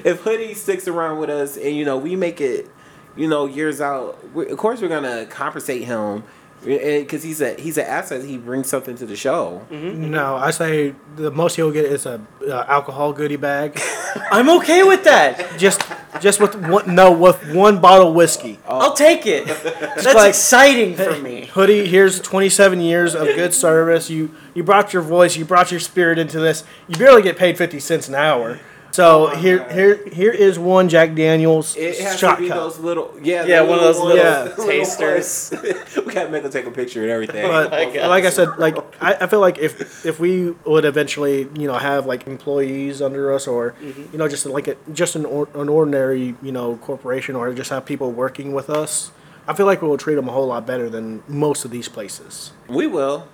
if 0.04 0.20
Hoodie 0.20 0.54
sticks 0.54 0.87
around 0.88 1.18
with 1.18 1.31
us 1.31 1.57
and 1.57 1.74
you 1.76 1.85
know 1.85 1.96
we 1.98 2.16
make 2.16 2.40
it, 2.40 2.68
you 3.16 3.28
know, 3.28 3.46
years 3.46 3.81
out, 3.81 4.18
we, 4.35 4.48
of 4.48 4.59
course 4.59 4.81
we're 4.81 4.88
gonna 4.88 5.26
compensate 5.26 5.85
him 5.85 6.24
because 6.64 7.22
he's 7.22 7.40
a 7.40 7.54
he's 7.54 7.78
an 7.78 7.87
asset. 7.87 8.24
He 8.24 8.37
brings 8.37 8.68
something 8.68 8.96
to 8.96 9.07
the 9.07 9.14
show. 9.16 9.64
No, 9.70 10.37
I 10.37 10.50
say 10.50 10.94
the 11.16 11.31
most 11.31 11.54
he'll 11.57 11.70
get 11.70 11.85
is 11.85 12.04
a 12.07 12.20
uh, 12.48 12.64
alcohol 12.68 13.12
goodie 13.12 13.37
bag. 13.37 13.81
I'm 14.33 14.50
okay 14.59 14.83
with 14.83 15.04
that. 15.04 15.57
just 15.59 15.83
just 16.20 16.40
with 16.40 16.57
one 16.57 16.94
no 16.96 17.12
with 17.12 17.54
one 17.54 17.81
bottle 17.81 18.09
of 18.09 18.14
whiskey. 18.14 18.59
I'll 18.66 18.94
take 18.94 19.24
it. 19.26 19.46
That's 19.62 20.04
like- 20.14 20.31
exciting 20.31 20.96
for 20.96 21.16
me. 21.20 21.46
Hoodie, 21.46 21.87
here's 21.87 22.20
27 22.20 22.81
years 22.81 23.14
of 23.14 23.26
good 23.37 23.54
service. 23.54 24.11
You 24.11 24.35
you 24.54 24.64
brought 24.64 24.92
your 24.92 25.02
voice, 25.02 25.37
you 25.37 25.44
brought 25.44 25.70
your 25.70 25.78
spirit 25.81 26.18
into 26.18 26.40
this. 26.40 26.64
You 26.88 26.96
barely 26.96 27.22
get 27.22 27.37
paid 27.37 27.57
50 27.57 27.78
cents 27.78 28.09
an 28.09 28.16
hour. 28.16 28.59
So 28.90 29.29
here 29.29 29.68
here 29.70 30.05
here 30.09 30.33
is 30.33 30.59
one 30.59 30.88
Jack 30.88 31.14
Daniels 31.14 31.77
It 31.77 31.98
has 32.01 32.18
shot 32.18 32.37
to 32.37 32.42
be 32.42 32.48
cup. 32.48 32.59
those 32.59 32.79
little, 32.79 33.14
yeah, 33.22 33.44
Yeah, 33.44 33.62
the 33.62 33.68
one 33.68 33.79
of 33.79 33.85
those 33.85 33.98
little 34.01 34.16
Yeah. 34.16 34.48
tasters. 34.57 35.53
we 36.07 36.12
gotta 36.12 36.31
make 36.31 36.42
him 36.42 36.51
take 36.51 36.66
a 36.66 36.70
picture 36.70 37.03
and 37.03 37.11
everything. 37.11 37.46
But 37.46 37.70
my 37.79 37.85
God. 37.94 38.09
like 38.09 38.24
I 38.24 38.31
said, 38.31 38.48
like 38.59 38.77
I, 39.03 39.14
I 39.20 39.27
feel 39.27 39.40
like 39.40 39.59
if 39.59 40.05
if 40.05 40.18
we 40.18 40.51
would 40.64 40.85
eventually 40.85 41.48
you 41.55 41.66
know 41.68 41.74
have 41.74 42.07
like 42.07 42.27
employees 42.27 43.01
under 43.03 43.33
us 43.33 43.46
or 43.46 43.74
Mm-hmm. 43.83 44.12
you 44.12 44.18
know 44.18 44.27
just 44.29 44.44
like 44.46 44.66
a, 44.68 44.77
just 44.92 45.14
an 45.16 45.24
or, 45.27 45.48
an 45.55 45.68
ordinary 45.68 46.35
you 46.42 46.51
know 46.53 46.77
corporation 46.79 47.37
or 47.37 47.53
just 47.55 47.70
have 47.70 47.85
people 47.85 48.11
working 48.11 48.53
with 48.53 48.68
us, 48.70 49.11
I 49.46 49.55
feel 49.55 49.66
like 49.66 49.83
we 49.83 49.88
will 49.88 49.98
treat 49.98 50.14
them 50.16 50.29
a 50.29 50.33
whole 50.33 50.46
lot 50.46 50.66
better 50.66 50.88
than 50.90 51.22
most 51.29 51.64
of 51.64 51.70
these 51.70 51.88
places 51.88 52.53
we 52.68 52.87
will, 52.87 53.29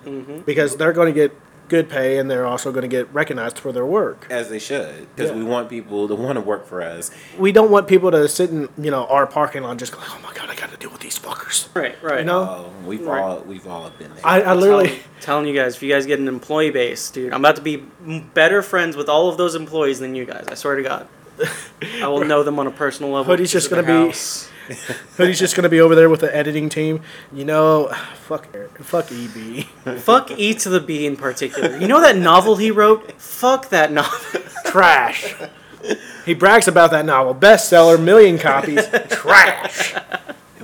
because 0.45 0.75
they're 0.77 0.93
going 0.93 1.11
to 1.13 1.19
get 1.19 1.31
good 1.67 1.89
pay 1.89 2.17
and 2.17 2.29
they're 2.29 2.45
also 2.45 2.71
going 2.71 2.83
to 2.83 2.87
get 2.87 3.11
recognized 3.13 3.57
for 3.59 3.71
their 3.71 3.85
work. 3.85 4.27
as 4.29 4.49
they 4.49 4.59
should, 4.59 5.07
because 5.15 5.31
Yeah. 5.31 5.37
we 5.37 5.43
want 5.43 5.69
people 5.69 6.07
to 6.07 6.15
want 6.15 6.35
to 6.35 6.41
work 6.41 6.65
for 6.67 6.81
us. 6.81 7.11
We 7.37 7.51
don't 7.51 7.71
want 7.71 7.87
people 7.87 8.11
to 8.11 8.27
sit 8.27 8.49
in 8.51 8.69
you 8.77 8.91
know 8.91 9.05
our 9.07 9.25
parking 9.27 9.63
lot 9.63 9.71
and 9.71 9.79
just 9.79 9.91
go, 9.91 9.99
oh 10.01 10.19
my 10.23 10.33
god, 10.33 10.49
I 10.49 10.55
got 10.55 10.71
to 10.71 10.77
deal 10.77 10.91
with 10.91 11.01
these 11.01 11.17
fuckers. 11.17 11.67
Right, 11.75 11.95
right. 12.01 12.19
You 12.19 12.25
know? 12.25 12.41
Oh, 12.41 12.71
we've 12.87 13.05
Right. 13.05 13.21
all 13.21 13.39
we've 13.41 13.67
all 13.67 13.89
been 13.97 14.13
there. 14.15 14.25
I, 14.25 14.41
I 14.41 14.53
literally. 14.53 14.87
telling, 14.87 15.01
telling 15.21 15.47
you 15.47 15.55
guys, 15.55 15.75
if 15.75 15.83
you 15.83 15.91
guys 15.91 16.05
get 16.05 16.19
an 16.19 16.27
employee 16.27 16.69
base, 16.71 17.09
dude, 17.11 17.33
I'm 17.33 17.41
about 17.41 17.55
to 17.57 17.61
be 17.61 17.77
better 18.33 18.61
friends 18.61 18.95
with 18.95 19.09
all 19.09 19.27
of 19.29 19.37
those 19.37 19.55
employees 19.55 19.99
than 19.99 20.15
you 20.15 20.25
guys. 20.25 20.45
I 20.49 20.53
swear 20.55 20.75
to 20.75 20.83
God. 20.83 21.07
I 22.01 22.07
will 22.07 22.23
know 22.23 22.43
them 22.43 22.59
on 22.59 22.67
a 22.67 22.71
personal 22.71 23.11
level. 23.11 23.25
Hoodie's 23.33 23.51
just 23.51 23.69
gonna 23.69 23.83
be- 23.83 23.91
house. 23.91 24.49
Hoodie's 25.17 25.39
just 25.39 25.55
gonna 25.55 25.69
be 25.69 25.79
over 25.79 25.95
there 25.95 26.09
with 26.09 26.21
the 26.21 26.35
editing 26.35 26.69
team. 26.69 27.01
You 27.31 27.45
know, 27.45 27.91
fuck, 28.23 28.47
fuck 28.79 29.11
E 29.11 29.25
EB. 29.85 29.97
Fuck 29.99 30.31
E 30.31 30.53
to 30.55 30.69
the 30.69 30.79
B 30.79 31.05
in 31.05 31.15
particular. 31.15 31.77
You 31.77 31.87
know 31.87 32.01
that 32.01 32.17
novel 32.17 32.55
he 32.55 32.71
wrote? 32.71 33.11
Fuck 33.13 33.69
that 33.69 33.91
novel. 33.91 34.41
Trash. 34.65 35.35
He 36.25 36.33
brags 36.33 36.67
about 36.67 36.91
that 36.91 37.05
novel, 37.05 37.35
bestseller, 37.35 38.01
million 38.01 38.39
copies. 38.39 38.87
Trash. 39.09 39.93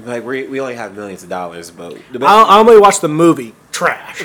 like 0.03 0.23
we, 0.23 0.47
we 0.47 0.59
only 0.59 0.75
have 0.75 0.95
millions 0.95 1.23
of 1.23 1.29
dollars, 1.29 1.69
but 1.69 1.95
I, 2.21 2.43
I 2.43 2.59
only 2.59 2.79
watched 2.79 3.01
the 3.01 3.07
movie. 3.07 3.53
Trash. 3.71 4.23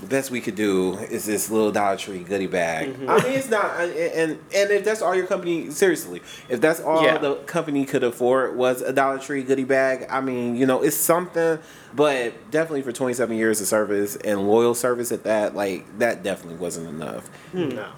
The 0.00 0.06
best 0.06 0.30
we 0.30 0.40
could 0.42 0.56
do 0.56 0.94
is 0.98 1.24
this 1.24 1.50
little 1.50 1.72
Dollar 1.72 1.96
Tree 1.96 2.18
goodie 2.18 2.46
bag. 2.46 2.92
Mm-hmm. 2.92 3.08
I 3.10 3.16
mean, 3.22 3.32
it's 3.32 3.48
not, 3.48 3.80
and 3.80 3.92
and 3.92 4.30
and 4.54 4.70
if 4.70 4.84
that's 4.84 5.00
all 5.00 5.14
your 5.14 5.26
company, 5.26 5.70
seriously, 5.70 6.20
if 6.48 6.60
that's 6.60 6.80
all 6.80 7.02
Yeah. 7.02 7.16
the 7.18 7.36
company 7.46 7.86
could 7.86 8.04
afford 8.04 8.56
was 8.56 8.82
a 8.82 8.92
Dollar 8.92 9.18
Tree 9.18 9.42
goodie 9.42 9.64
bag, 9.64 10.06
I 10.10 10.20
mean, 10.20 10.54
you 10.56 10.66
know, 10.66 10.82
it's 10.82 10.96
something. 10.96 11.58
But 11.94 12.50
definitely 12.50 12.82
for 12.82 12.92
27 12.92 13.36
years 13.38 13.60
of 13.62 13.68
service 13.68 14.16
and 14.16 14.46
loyal 14.46 14.74
service 14.74 15.12
at 15.12 15.24
that, 15.24 15.54
like 15.56 15.98
that 15.98 16.22
definitely 16.22 16.58
wasn't 16.58 16.88
enough. 16.88 17.30
No, 17.54 17.88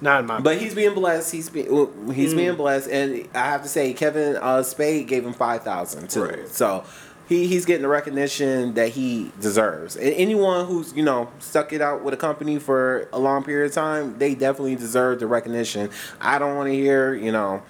not 0.00 0.20
in 0.20 0.26
my. 0.26 0.38
But 0.40 0.58
he's 0.58 0.76
being 0.76 0.94
blessed. 0.94 1.32
He's 1.32 1.50
being 1.50 1.72
well, 1.74 1.90
he's 2.12 2.34
being 2.34 2.54
blessed, 2.54 2.88
and 2.88 3.28
I 3.34 3.46
have 3.46 3.64
to 3.64 3.68
say, 3.68 3.92
Kevin 3.94 4.36
uh, 4.36 4.62
Spade 4.62 5.08
gave 5.08 5.26
him 5.26 5.32
five 5.32 5.64
thousand 5.64 6.08
too. 6.08 6.22
Right. 6.24 6.48
So 6.48 6.84
he 7.28 7.46
he's 7.46 7.64
getting 7.64 7.82
the 7.82 7.88
recognition 7.88 8.74
that 8.74 8.90
he 8.90 9.30
deserves. 9.40 9.96
And 9.96 10.12
anyone 10.14 10.66
who's 10.66 10.92
you 10.94 11.02
know 11.02 11.30
stuck 11.38 11.72
it 11.72 11.80
out 11.80 12.02
with 12.02 12.14
a 12.14 12.16
company 12.16 12.58
for 12.58 13.08
a 13.12 13.18
long 13.18 13.44
period 13.44 13.66
of 13.66 13.74
time, 13.74 14.18
they 14.18 14.34
definitely 14.34 14.76
deserve 14.76 15.20
the 15.20 15.26
recognition. 15.26 15.90
I 16.20 16.38
don't 16.38 16.56
want 16.56 16.68
to 16.68 16.74
hear 16.74 17.14
you 17.14 17.32
know. 17.32 17.62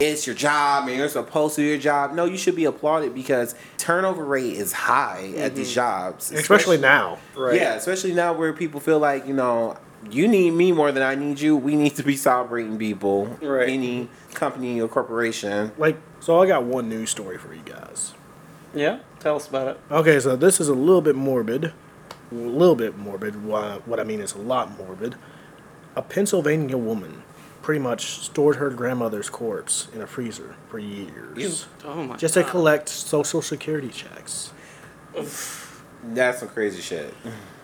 It's 0.00 0.26
your 0.26 0.34
job 0.34 0.88
and 0.88 0.98
you're 0.98 1.08
supposed 1.08 1.54
to 1.54 1.60
do 1.60 1.68
your 1.68 1.78
job. 1.78 2.14
No, 2.14 2.24
you 2.24 2.36
should 2.36 2.56
be 2.56 2.64
applauded 2.64 3.14
because 3.14 3.54
turnover 3.78 4.24
rate 4.24 4.54
is 4.54 4.72
high 4.72 5.32
at 5.36 5.54
these 5.54 5.68
mm-hmm. 5.68 5.74
jobs. 5.74 6.32
especially 6.32 6.78
now. 6.78 7.18
Right. 7.36 7.54
Yeah, 7.54 7.74
especially 7.74 8.12
now 8.12 8.32
where 8.32 8.52
people 8.52 8.80
feel 8.80 8.98
like, 8.98 9.24
you 9.24 9.34
know, 9.34 9.76
you 10.10 10.26
need 10.26 10.50
me 10.50 10.72
more 10.72 10.90
than 10.90 11.04
I 11.04 11.14
need 11.14 11.38
you. 11.38 11.56
We 11.56 11.76
need 11.76 11.94
to 11.94 12.02
be 12.02 12.16
celebrating 12.16 12.76
people. 12.76 13.26
Right. 13.40 13.68
Any 13.68 14.08
company 14.34 14.80
or 14.80 14.88
corporation. 14.88 15.70
Like, 15.78 15.96
so 16.18 16.42
I 16.42 16.48
got 16.48 16.64
one 16.64 16.88
news 16.88 17.10
story 17.10 17.38
for 17.38 17.54
you 17.54 17.62
guys. 17.64 18.14
Yeah? 18.74 19.00
Tell 19.20 19.36
us 19.36 19.48
about 19.48 19.68
it. 19.68 19.80
Okay, 19.90 20.20
so 20.20 20.36
this 20.36 20.60
is 20.60 20.68
a 20.68 20.74
little 20.74 21.00
bit 21.00 21.14
morbid. 21.16 21.72
A 22.30 22.34
little 22.34 22.74
bit 22.74 22.96
morbid. 22.96 23.44
What 23.44 24.00
I 24.00 24.04
mean 24.04 24.20
is 24.20 24.34
a 24.34 24.38
lot 24.38 24.76
morbid. 24.76 25.14
A 25.96 26.02
Pennsylvania 26.02 26.76
woman 26.76 27.22
pretty 27.62 27.80
much 27.80 28.20
stored 28.20 28.56
her 28.56 28.68
grandmother's 28.70 29.30
corpse 29.30 29.88
in 29.94 30.02
a 30.02 30.06
freezer 30.06 30.54
for 30.68 30.78
years. 30.78 31.66
Oh 31.84 32.02
my 32.04 32.16
Just 32.16 32.34
to 32.34 32.44
collect 32.44 32.88
social 32.88 33.40
security 33.40 33.88
checks. 33.88 34.52
That's 36.02 36.40
some 36.40 36.48
crazy 36.48 36.82
shit. 36.82 37.14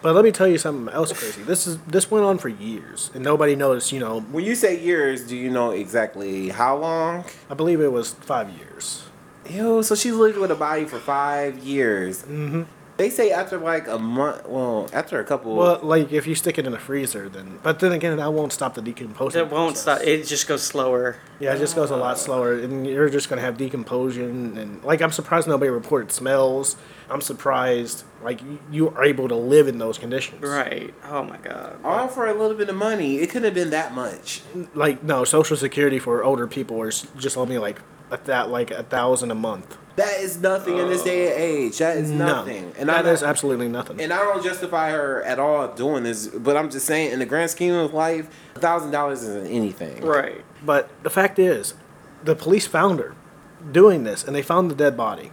But 0.01 0.15
let 0.15 0.25
me 0.25 0.33
tell 0.33 0.49
you 0.49 0.57
something 0.57 0.95
else 0.95 1.13
crazy. 1.13 1.43
This 1.43 1.67
is 1.67 1.77
this 1.87 2.11
went 2.11 2.25
on 2.25 2.39
for 2.39 2.49
years, 2.49 3.11
and 3.13 3.23
nobody 3.23 3.55
noticed. 3.55 3.93
You 3.93 4.01
know, 4.01 4.21
When 4.21 4.45
you 4.45 4.55
say 4.55 4.81
years, 4.81 5.27
do 5.27 5.37
you 5.37 5.51
know 5.51 5.73
exactly 5.73 6.49
how 6.49 6.79
long? 6.79 7.25
I 7.51 7.55
believe 7.55 7.81
it 7.83 7.93
was 7.93 8.13
five 8.15 8.49
years. 8.49 9.03
Ew, 9.51 9.83
so 9.83 9.95
she's 9.95 10.15
lived 10.15 10.39
with 10.39 10.51
a 10.51 10.55
body 10.55 10.85
for 10.85 10.99
five 10.99 11.59
years. 11.59 12.23
Mm-hmm. 12.23 12.63
They 13.01 13.09
say 13.09 13.31
after 13.31 13.57
like 13.57 13.89
a 13.89 13.99
month, 13.99 14.47
well, 14.47 14.87
after 14.93 15.19
a 15.21 15.25
couple. 15.25 15.57
Well, 15.57 15.81
like 15.83 16.13
if 16.13 16.27
you 16.27 16.35
stick 16.35 16.59
it 16.59 16.67
in 16.67 16.75
a 16.75 16.79
freezer, 16.79 17.31
then. 17.31 17.59
But 17.63 17.81
then 17.81 17.93
again, 17.93 18.19
that 18.19 18.31
won't 18.35 18.53
stop 18.53 18.75
the 18.75 18.83
decomposing. 18.83 19.41
It 19.41 19.51
won't 19.51 19.75
process. 19.75 20.01
stop. 20.01 20.01
It 20.03 20.27
just 20.27 20.47
goes 20.47 20.63
slower. 20.63 21.17
Yeah, 21.39 21.55
it 21.55 21.59
just 21.61 21.75
goes 21.75 21.91
a 21.91 21.97
lot 21.97 22.19
slower, 22.19 22.59
and 22.59 22.87
you're 22.87 23.09
just 23.09 23.31
gonna 23.31 23.41
have 23.41 23.57
decomposition. 23.57 24.59
And 24.59 24.85
like, 24.85 25.01
I'm 25.01 25.13
surprised 25.13 25.49
nobody 25.49 25.71
reported 25.71 26.13
smells. 26.13 26.77
I'm 27.09 27.23
surprised 27.23 28.05
like 28.23 28.43
you, 28.43 28.59
you 28.71 28.89
are 28.91 29.03
able 29.03 29.29
to 29.29 29.35
live 29.35 29.67
in 29.67 29.79
those 29.79 29.97
conditions. 29.97 30.43
Right. 30.43 30.93
Oh 31.05 31.25
my 31.25 31.39
God. 31.39 31.81
all 31.83 32.07
for 32.07 32.27
a 32.27 32.35
little 32.35 32.57
bit 32.57 32.69
of 32.69 32.77
money. 32.77 33.21
It 33.21 33.29
couldn't 33.29 33.45
have 33.45 33.55
been 33.55 33.71
that 33.71 33.95
much. 33.95 34.43
Like 34.75 35.03
no, 35.03 35.25
Social 35.25 35.57
Security 35.57 35.99
for 35.99 36.23
older 36.23 36.47
people 36.47 36.83
is 36.83 37.07
just 37.17 37.39
only 37.39 37.57
like 37.57 37.81
at 38.11 38.25
that 38.27 38.51
like 38.51 38.71
a 38.71 38.83
thousand 38.83 39.31
a 39.31 39.35
month. 39.35 39.79
That 39.97 40.21
is 40.21 40.41
nothing 40.41 40.79
in 40.79 40.89
this 40.89 41.03
day 41.03 41.27
and 41.27 41.41
age. 41.41 41.79
That 41.79 41.99
is 41.99 42.11
nothing. 42.11 42.71
No, 42.71 42.73
and 42.79 42.89
that 42.89 43.07
I'm 43.07 43.13
is 43.13 43.23
absolutely 43.23 43.69
nothing. 43.69 44.01
And 44.01 44.13
I 44.13 44.19
don't 44.19 44.43
justify 44.43 44.93
her 44.93 45.23
at 45.25 45.39
all 45.39 45.75
doing 45.75 46.05
this, 46.05 46.29
but 46.29 46.57
I'm 46.57 46.71
just 46.71 46.87
saying, 46.87 47.13
in 47.13 47.19
the 47.19 47.27
grand 47.27 47.51
scheme 47.51 47.75
of 47.75 47.93
life, 47.93 48.29
a 48.55 48.61
thousand 48.61 48.93
dollars 48.93 49.23
isn't 49.23 49.49
anything. 49.49 50.01
Right. 50.03 50.43
But 50.65 50.89
the 51.03 51.11
fact 51.11 51.39
is, 51.39 51.75
the 52.25 52.35
police 52.35 52.67
found 52.67 52.99
her 53.01 53.15
doing 53.73 54.05
this, 54.05 54.25
and 54.25 54.35
they 54.35 54.43
found 54.43 54.71
the 54.71 54.75
dead 54.75 54.97
body. 54.97 55.33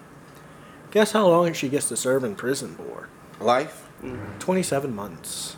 Guess 0.92 1.12
how 1.12 1.28
long 1.28 1.54
she 1.54 1.70
gets 1.70 1.88
to 1.90 1.96
serve 1.98 2.24
in 2.24 2.36
prison 2.36 2.76
for? 2.76 3.10
Life. 3.40 3.88
Mm-hmm. 4.02 4.40
27 4.40 4.94
months. 4.94 5.58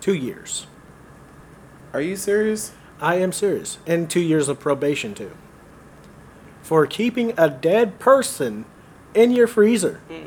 Two 0.00 0.14
years. 0.14 0.66
Are 1.92 2.00
you 2.00 2.16
serious? 2.16 2.72
I 3.00 3.16
am 3.16 3.32
serious. 3.32 3.78
And 3.86 4.08
two 4.08 4.20
years 4.20 4.48
of 4.48 4.60
probation, 4.60 5.14
too. 5.14 5.32
For 6.70 6.86
keeping 6.86 7.34
a 7.36 7.50
dead 7.50 7.98
person 7.98 8.64
in 9.12 9.32
your 9.32 9.48
freezer. 9.48 10.00
Hmm. 10.08 10.26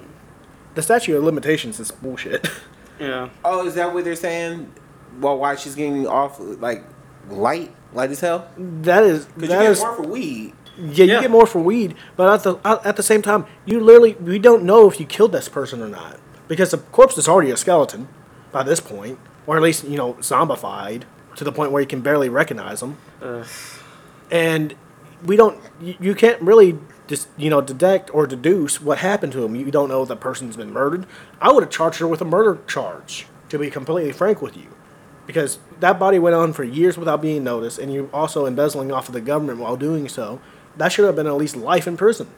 The 0.75 0.82
statute 0.82 1.15
of 1.15 1.23
limitations 1.23 1.79
is 1.79 1.89
bullshit. 1.89 2.49
Yeah. 2.99 3.29
Oh, 3.45 3.65
is 3.65 3.75
that 3.75 3.93
what 3.93 4.03
they're 4.03 4.15
saying? 4.15 4.71
Well, 5.19 5.38
why 5.38 5.56
she's 5.56 5.73
getting 5.73 6.06
off 6.06 6.38
like 6.39 6.84
light, 7.29 7.73
light 7.93 8.12
as 8.12 8.19
hell? 8.19 8.49
that 8.58 9.03
is. 9.03 9.25
Because 9.25 9.49
you 9.49 9.56
get 9.56 9.71
is 9.71 9.79
more 9.79 9.95
for 9.95 10.03
weed. 10.03 10.53
Yeah, 10.77 11.06
you 11.06 11.21
get 11.21 11.32
more 11.32 11.47
for 11.47 11.60
weed, 11.60 11.95
but 12.15 12.32
at 12.32 12.43
the 12.43 12.56
at 12.63 12.86
at 12.86 12.95
the 12.97 13.03
same 13.03 13.21
time, 13.21 13.45
you 13.65 13.79
literally 13.79 14.13
we 14.13 14.38
don't 14.38 14.63
know 14.63 14.88
if 14.88 14.99
you 14.99 15.08
killed 15.08 15.32
this 15.32 15.49
person 15.49 15.82
or 15.82 15.88
not 15.88 16.19
because 16.47 16.69
the 16.71 16.77
corpse 16.77 17.17
is 17.17 17.27
already 17.27 17.49
a 17.51 17.58
skeleton 17.58 18.08
by 18.51 18.62
this 18.62 18.79
point, 18.79 19.17
or 19.47 19.58
at 19.58 19.63
least 19.63 19.86
you 19.86 19.97
know 19.97 20.13
zombified 20.21 21.03
to 21.36 21.43
the 21.43 21.51
point 21.51 21.71
where 21.71 21.82
you 21.82 21.88
can 21.88 22.01
barely 22.01 22.29
recognize 22.29 22.82
them, 22.82 22.97
Ugh. 23.23 23.47
and 24.29 24.75
we 25.25 25.36
don't. 25.36 25.59
You, 25.81 25.95
you 25.99 26.15
can't 26.15 26.41
really 26.41 26.77
just 27.07 27.27
you 27.38 27.49
know 27.49 27.62
detect 27.62 28.13
or 28.13 28.27
deduce 28.27 28.81
what 28.81 28.99
happened 28.99 29.33
to 29.33 29.43
him. 29.43 29.55
You 29.55 29.71
don't 29.71 29.89
know 29.89 30.05
the 30.05 30.15
person's 30.15 30.57
been 30.57 30.71
murdered. 30.71 31.05
I 31.41 31.51
would 31.51 31.63
have 31.63 31.71
charged 31.71 31.99
her 31.99 32.07
with 32.07 32.21
a 32.21 32.25
murder 32.25 32.59
charge, 32.67 33.27
to 33.49 33.59
be 33.59 33.69
completely 33.69 34.12
frank 34.12 34.41
with 34.41 34.57
you. 34.57 34.67
Because 35.25 35.59
that 35.79 35.99
body 35.99 36.19
went 36.19 36.36
on 36.36 36.51
for 36.51 36.65
years 36.65 36.97
without 36.97 37.21
being 37.21 37.43
noticed, 37.43 37.79
and 37.79 37.93
you're 37.93 38.09
also 38.13 38.45
embezzling 38.45 38.91
off 38.91 39.07
of 39.07 39.13
the 39.13 39.21
government 39.21 39.59
while 39.59 39.77
doing 39.77 40.09
so. 40.09 40.41
That 40.75 40.91
should 40.91 41.05
have 41.05 41.15
been 41.15 41.27
at 41.27 41.36
least 41.36 41.55
life 41.55 41.88
in 41.88 41.95
prison. 41.95 42.29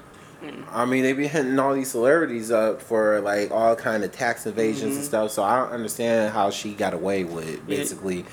I 0.72 0.86
mean, 0.86 1.04
they 1.04 1.14
be 1.14 1.28
hitting 1.28 1.58
all 1.58 1.74
these 1.74 1.92
celebrities 1.92 2.52
up 2.52 2.82
for 2.82 3.22
like 3.22 3.52
all 3.52 3.76
kind 3.76 4.04
of 4.04 4.12
tax 4.12 4.46
evasions 4.46 4.84
and 4.84 4.92
mm-hmm. 4.94 5.04
stuff. 5.04 5.32
So 5.32 5.44
I 5.44 5.58
don't 5.58 5.72
understand 5.72 6.34
how 6.34 6.50
she 6.50 6.74
got 6.74 6.94
away 6.94 7.24
with 7.24 7.66
basically 7.66 8.26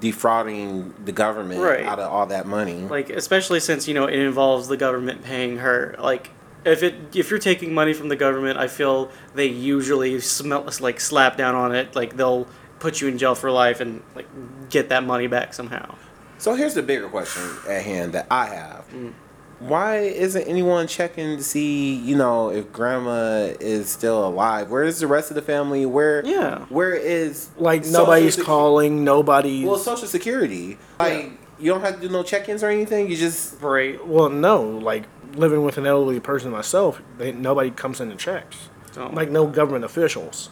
defrauding 0.00 0.94
the 1.04 1.12
government 1.12 1.60
Right. 1.60 1.84
out 1.84 1.98
of 1.98 2.10
all 2.12 2.26
that 2.26 2.46
money. 2.46 2.74
like 2.88 3.10
especially 3.10 3.60
since 3.60 3.86
you 3.88 3.94
know 3.94 4.06
it 4.06 4.18
involves 4.18 4.68
the 4.68 4.76
government 4.76 5.22
paying 5.22 5.58
her 5.58 5.94
like 5.98 6.30
if 6.64 6.82
it 6.82 6.94
if 7.14 7.30
you're 7.30 7.38
taking 7.38 7.72
money 7.74 7.92
from 7.92 8.08
the 8.08 8.16
government 8.16 8.58
i 8.58 8.66
feel 8.66 9.10
they 9.34 9.46
usually 9.46 10.18
smell 10.20 10.68
like 10.80 11.00
slap 11.00 11.36
down 11.36 11.54
on 11.54 11.74
it 11.74 11.94
like 11.94 12.16
they'll 12.16 12.46
put 12.78 13.00
you 13.00 13.08
in 13.08 13.16
jail 13.18 13.34
for 13.34 13.50
life 13.50 13.80
and 13.80 14.02
like 14.14 14.26
get 14.68 14.88
that 14.90 15.02
money 15.04 15.26
back 15.26 15.54
somehow 15.54 15.94
So 16.38 16.54
here's 16.54 16.74
the 16.74 16.82
bigger 16.82 17.08
question 17.08 17.42
at 17.66 17.82
hand 17.82 18.12
that 18.12 18.26
I 18.30 18.44
have. 18.46 18.84
Mm. 18.92 19.12
Why 19.58 19.98
isn't 20.00 20.42
anyone 20.46 20.86
checking 20.86 21.36
to 21.38 21.42
see, 21.42 21.94
you 21.94 22.14
know, 22.14 22.50
if 22.50 22.70
grandma 22.72 23.54
is 23.58 23.88
still 23.88 24.26
alive? 24.26 24.70
Where 24.70 24.82
is 24.84 25.00
the 25.00 25.06
rest 25.06 25.30
of 25.30 25.34
the 25.34 25.42
family? 25.42 25.86
Where 25.86 26.22
Yeah. 26.26 26.66
where 26.68 26.94
is 26.94 27.48
Like 27.56 27.86
nobody's 27.86 28.36
Secu- 28.36 28.44
calling, 28.44 29.02
nobody 29.04 29.64
Well, 29.64 29.78
social 29.78 30.08
security. 30.08 30.76
Like 31.00 31.30
you 31.58 31.70
don't 31.72 31.80
have 31.80 31.94
to 31.94 32.00
do 32.06 32.12
no 32.12 32.22
check-ins 32.22 32.62
or 32.62 32.68
anything. 32.68 33.08
You 33.10 33.16
just 33.16 33.60
right 33.62 34.06
well, 34.06 34.28
no. 34.28 34.60
Like 34.62 35.04
living 35.34 35.62
with 35.64 35.78
an 35.78 35.86
elderly 35.86 36.20
person 36.20 36.50
myself, 36.50 37.00
they, 37.18 37.32
nobody 37.32 37.70
comes 37.70 38.00
in 38.00 38.10
and 38.10 38.20
checks. 38.20 38.68
So- 38.92 39.10
Like 39.12 39.30
no 39.30 39.46
government 39.46 39.84
officials. 39.86 40.50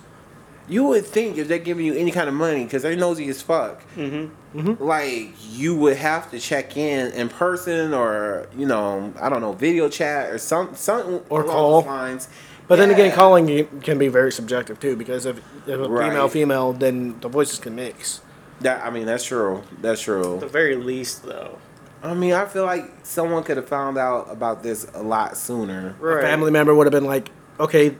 You 0.68 0.84
would 0.84 1.04
think 1.04 1.36
if 1.36 1.46
they're 1.48 1.58
giving 1.58 1.84
you 1.84 1.94
any 1.94 2.10
kind 2.10 2.28
of 2.28 2.34
money 2.34 2.64
because 2.64 2.82
they're 2.82 2.96
nosy 2.96 3.28
as 3.28 3.42
fuck. 3.42 3.82
mm-hmm. 3.96 4.82
like 4.82 5.32
you 5.52 5.74
would 5.76 5.96
have 5.96 6.30
to 6.30 6.38
check 6.38 6.76
in 6.76 7.12
in 7.12 7.28
person 7.28 7.92
or 7.92 8.48
you 8.56 8.66
know 8.66 9.12
I 9.20 9.28
don't 9.28 9.40
know 9.40 9.52
video 9.52 9.88
chat 9.88 10.30
or 10.30 10.38
some 10.38 10.74
something 10.74 11.20
Or 11.28 11.44
call. 11.44 11.82
those 11.82 11.86
lines. 11.88 12.28
But 12.66 12.76
then 12.76 12.90
again, 12.90 13.12
calling 13.12 13.66
can 13.82 13.98
be 13.98 14.08
very 14.08 14.32
subjective 14.32 14.80
too, 14.80 14.96
because 14.96 15.26
if, 15.26 15.36
if 15.66 15.78
a 15.78 15.86
Right. 15.86 16.08
female 16.08 16.28
female, 16.28 16.72
then 16.72 17.20
the 17.20 17.28
voices 17.28 17.58
can 17.58 17.74
mix. 17.76 18.22
That 18.60 18.84
I 18.86 18.90
mean 18.90 19.04
that's 19.06 19.24
true. 19.24 19.62
That's 19.82 20.00
true. 20.00 20.34
at 20.36 20.40
the 20.40 20.46
very 20.48 20.76
least 20.76 21.24
though 21.24 21.58
I 22.02 22.14
mean 22.14 22.32
I 22.32 22.46
feel 22.46 22.64
like 22.64 22.90
someone 23.02 23.42
could 23.42 23.56
have 23.58 23.68
found 23.68 23.98
out 23.98 24.30
about 24.30 24.62
this 24.62 24.86
a 24.94 25.02
lot 25.02 25.36
sooner. 25.36 25.94
A 26.00 26.22
family 26.22 26.50
member 26.50 26.74
would 26.74 26.86
have 26.86 26.92
been 26.92 27.04
like, 27.04 27.30
"Okay, 27.60 27.96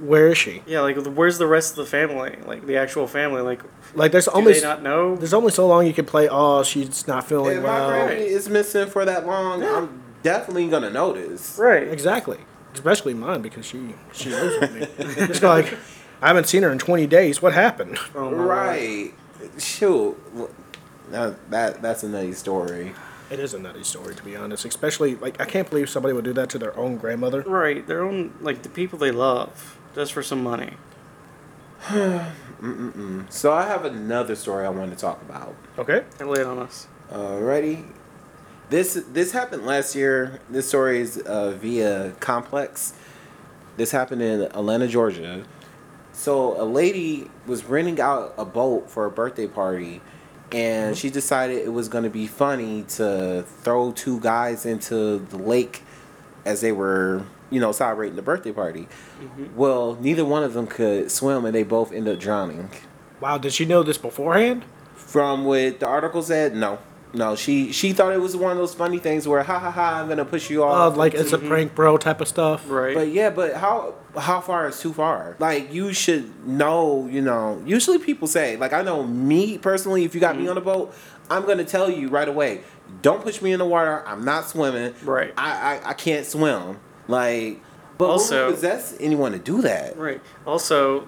where 0.00 0.28
is 0.28 0.38
she?" 0.38 0.62
yeah 0.66 0.80
like 0.80 0.96
where's 1.06 1.38
the 1.38 1.46
rest 1.46 1.70
of 1.72 1.76
the 1.76 1.86
family 1.86 2.36
like 2.46 2.66
the 2.66 2.76
actual 2.76 3.06
family 3.06 3.40
like 3.42 3.60
Like 3.94 4.12
there's 4.12 4.26
do 4.26 4.32
only 4.32 4.52
they 4.54 4.60
not 4.60 4.82
know 4.82 5.16
there's 5.16 5.34
only 5.34 5.50
so 5.52 5.66
long 5.66 5.86
you 5.86 5.94
can 5.94 6.04
play. 6.06 6.28
Oh, 6.28 6.62
she's 6.62 7.06
not 7.08 7.26
feeling 7.28 7.56
If 7.58 7.62
my 7.62 7.68
well. 7.68 8.06
granny 8.06 8.22
is 8.26 8.48
missing 8.48 8.86
for 8.88 9.04
that 9.04 9.26
long, 9.26 9.62
Yeah. 9.62 9.76
I'm 9.78 10.02
definitely 10.22 10.68
gonna 10.68 10.90
notice. 10.90 11.58
right 11.58 11.88
Exactly. 11.88 12.38
Especially 12.74 13.14
mine 13.14 13.40
because 13.42 13.64
she 13.66 13.94
she 14.12 14.30
lives 14.30 14.60
with 14.60 14.74
me. 14.74 14.86
it's 15.24 15.42
like 15.42 15.74
I 16.20 16.26
haven't 16.28 16.48
seen 16.48 16.62
her 16.64 16.70
in 16.72 16.78
20 16.78 17.06
days. 17.06 17.40
What 17.40 17.52
happened? 17.54 17.96
Oh, 18.14 18.30
my 18.30 18.36
Lord. 18.36 18.48
Right. 18.48 19.14
Shoot. 19.58 20.16
That, 21.10 21.50
that 21.50 21.80
that's 21.82 22.02
a 22.02 22.08
nutty 22.08 22.32
story. 22.32 22.92
It 23.30 23.38
is 23.40 23.54
a 23.54 23.58
nutty 23.58 23.84
story 23.84 24.14
to 24.14 24.22
be 24.22 24.36
honest. 24.36 24.64
Especially 24.64 25.16
like 25.16 25.40
I 25.40 25.44
can't 25.44 25.68
believe 25.70 25.88
somebody 25.88 26.12
would 26.12 26.24
do 26.24 26.32
that 26.34 26.50
to 26.50 26.58
their 26.58 26.76
own 26.76 26.96
grandmother. 26.98 27.42
right 27.42 27.86
their 27.86 28.02
own 28.02 28.34
like 28.40 28.62
the 28.62 28.68
people 28.68 28.98
they 28.98 29.10
love 29.10 29.77
just 29.94 30.12
for 30.12 30.22
some 30.22 30.42
money 30.42 30.74
So 33.30 33.52
I 33.52 33.66
have 33.66 33.84
another 33.84 34.34
story 34.34 34.66
I 34.66 34.68
want 34.68 34.90
to 34.90 34.96
talk 34.96 35.22
about. 35.22 35.54
Okay. 35.78 36.04
and 36.18 36.28
lay 36.28 36.40
it 36.40 36.46
on 36.46 36.58
us 36.58 36.88
Alrighty. 37.10 37.86
This 38.68 39.02
this 39.12 39.32
happened 39.32 39.64
last 39.64 39.94
year. 39.94 40.40
This 40.50 40.68
story 40.68 41.00
is 41.00 41.16
uh, 41.16 41.52
via 41.52 42.12
Complex. 42.20 42.92
This 43.78 43.92
happened 43.92 44.20
in 44.20 44.42
Atlanta, 44.42 44.88
Georgia. 44.88 45.44
So 46.12 46.60
a 46.60 46.64
lady 46.64 47.30
was 47.46 47.64
renting 47.64 47.98
out 47.98 48.34
a 48.36 48.44
boat 48.44 48.90
for 48.90 49.06
a 49.06 49.10
birthday 49.10 49.46
party, 49.46 50.02
and 50.52 50.98
she 50.98 51.08
decided 51.08 51.62
it 51.64 51.72
was 51.72 51.88
going 51.88 52.04
to 52.04 52.10
be 52.10 52.26
funny 52.26 52.82
to 52.96 53.44
throw 53.62 53.92
two 53.92 54.20
guys 54.20 54.66
into 54.66 55.20
the 55.20 55.38
lake 55.38 55.82
as 56.44 56.60
they 56.60 56.72
were, 56.72 57.22
you 57.50 57.60
know, 57.60 57.72
celebrating 57.72 58.16
the 58.16 58.22
birthday 58.22 58.52
party. 58.52 58.88
Mm-hmm. 59.20 59.56
Well, 59.56 59.96
neither 60.00 60.24
one 60.24 60.42
of 60.42 60.54
them 60.54 60.66
could 60.66 61.10
swim, 61.10 61.44
and 61.44 61.54
they 61.54 61.62
both 61.62 61.92
end 61.92 62.08
up 62.08 62.18
drowning. 62.18 62.70
Wow. 63.20 63.38
Did 63.38 63.52
she 63.52 63.64
know 63.64 63.82
this 63.82 63.98
beforehand? 63.98 64.64
From 64.94 65.44
what 65.44 65.80
the 65.80 65.86
article 65.86 66.22
said, 66.22 66.54
no. 66.54 66.78
No, 67.14 67.36
she 67.36 67.72
she 67.72 67.92
thought 67.92 68.12
it 68.12 68.20
was 68.20 68.36
one 68.36 68.52
of 68.52 68.58
those 68.58 68.74
funny 68.74 68.98
things 68.98 69.26
where 69.26 69.42
ha 69.42 69.58
ha 69.58 69.70
ha 69.70 70.00
I'm 70.00 70.08
gonna 70.08 70.26
push 70.26 70.50
you 70.50 70.62
off. 70.62 70.96
like 70.96 71.14
it's 71.14 71.32
a 71.32 71.38
mm-hmm. 71.38 71.48
prank, 71.48 71.74
bro, 71.74 71.96
type 71.96 72.20
of 72.20 72.28
stuff. 72.28 72.68
right 72.68 72.94
but 72.94 73.08
yeah, 73.08 73.30
but 73.30 73.54
how 73.54 73.94
how 74.16 74.40
far 74.40 74.68
is 74.68 74.78
too 74.78 74.92
far? 74.92 75.34
Like 75.38 75.72
you 75.72 75.94
should 75.94 76.46
know, 76.46 77.08
you 77.10 77.22
know. 77.22 77.62
Usually 77.64 77.98
people 77.98 78.28
say, 78.28 78.56
like 78.56 78.74
I 78.74 78.82
know 78.82 79.04
me 79.04 79.56
personally, 79.56 80.04
if 80.04 80.14
you 80.14 80.20
got 80.20 80.36
me 80.36 80.42
mm-hmm. 80.42 80.50
on 80.50 80.58
a 80.58 80.60
boat, 80.60 80.94
I'm 81.30 81.46
gonna 81.46 81.64
tell 81.64 81.90
you 81.90 82.08
right 82.08 82.28
away, 82.28 82.60
don't 83.00 83.22
push 83.22 83.40
me 83.40 83.52
in 83.52 83.58
the 83.58 83.66
water. 83.66 84.06
I'm 84.06 84.24
not 84.24 84.46
swimming. 84.46 84.94
Right. 85.02 85.32
I 85.38 85.76
I, 85.76 85.90
I 85.90 85.94
can't 85.94 86.26
swim. 86.26 86.78
Like, 87.08 87.60
but 87.96 88.04
Also- 88.06 88.44
also 88.44 88.54
possess 88.54 88.94
anyone 89.00 89.32
to 89.32 89.38
do 89.38 89.62
that? 89.62 89.96
Right. 89.98 90.20
Also, 90.46 91.04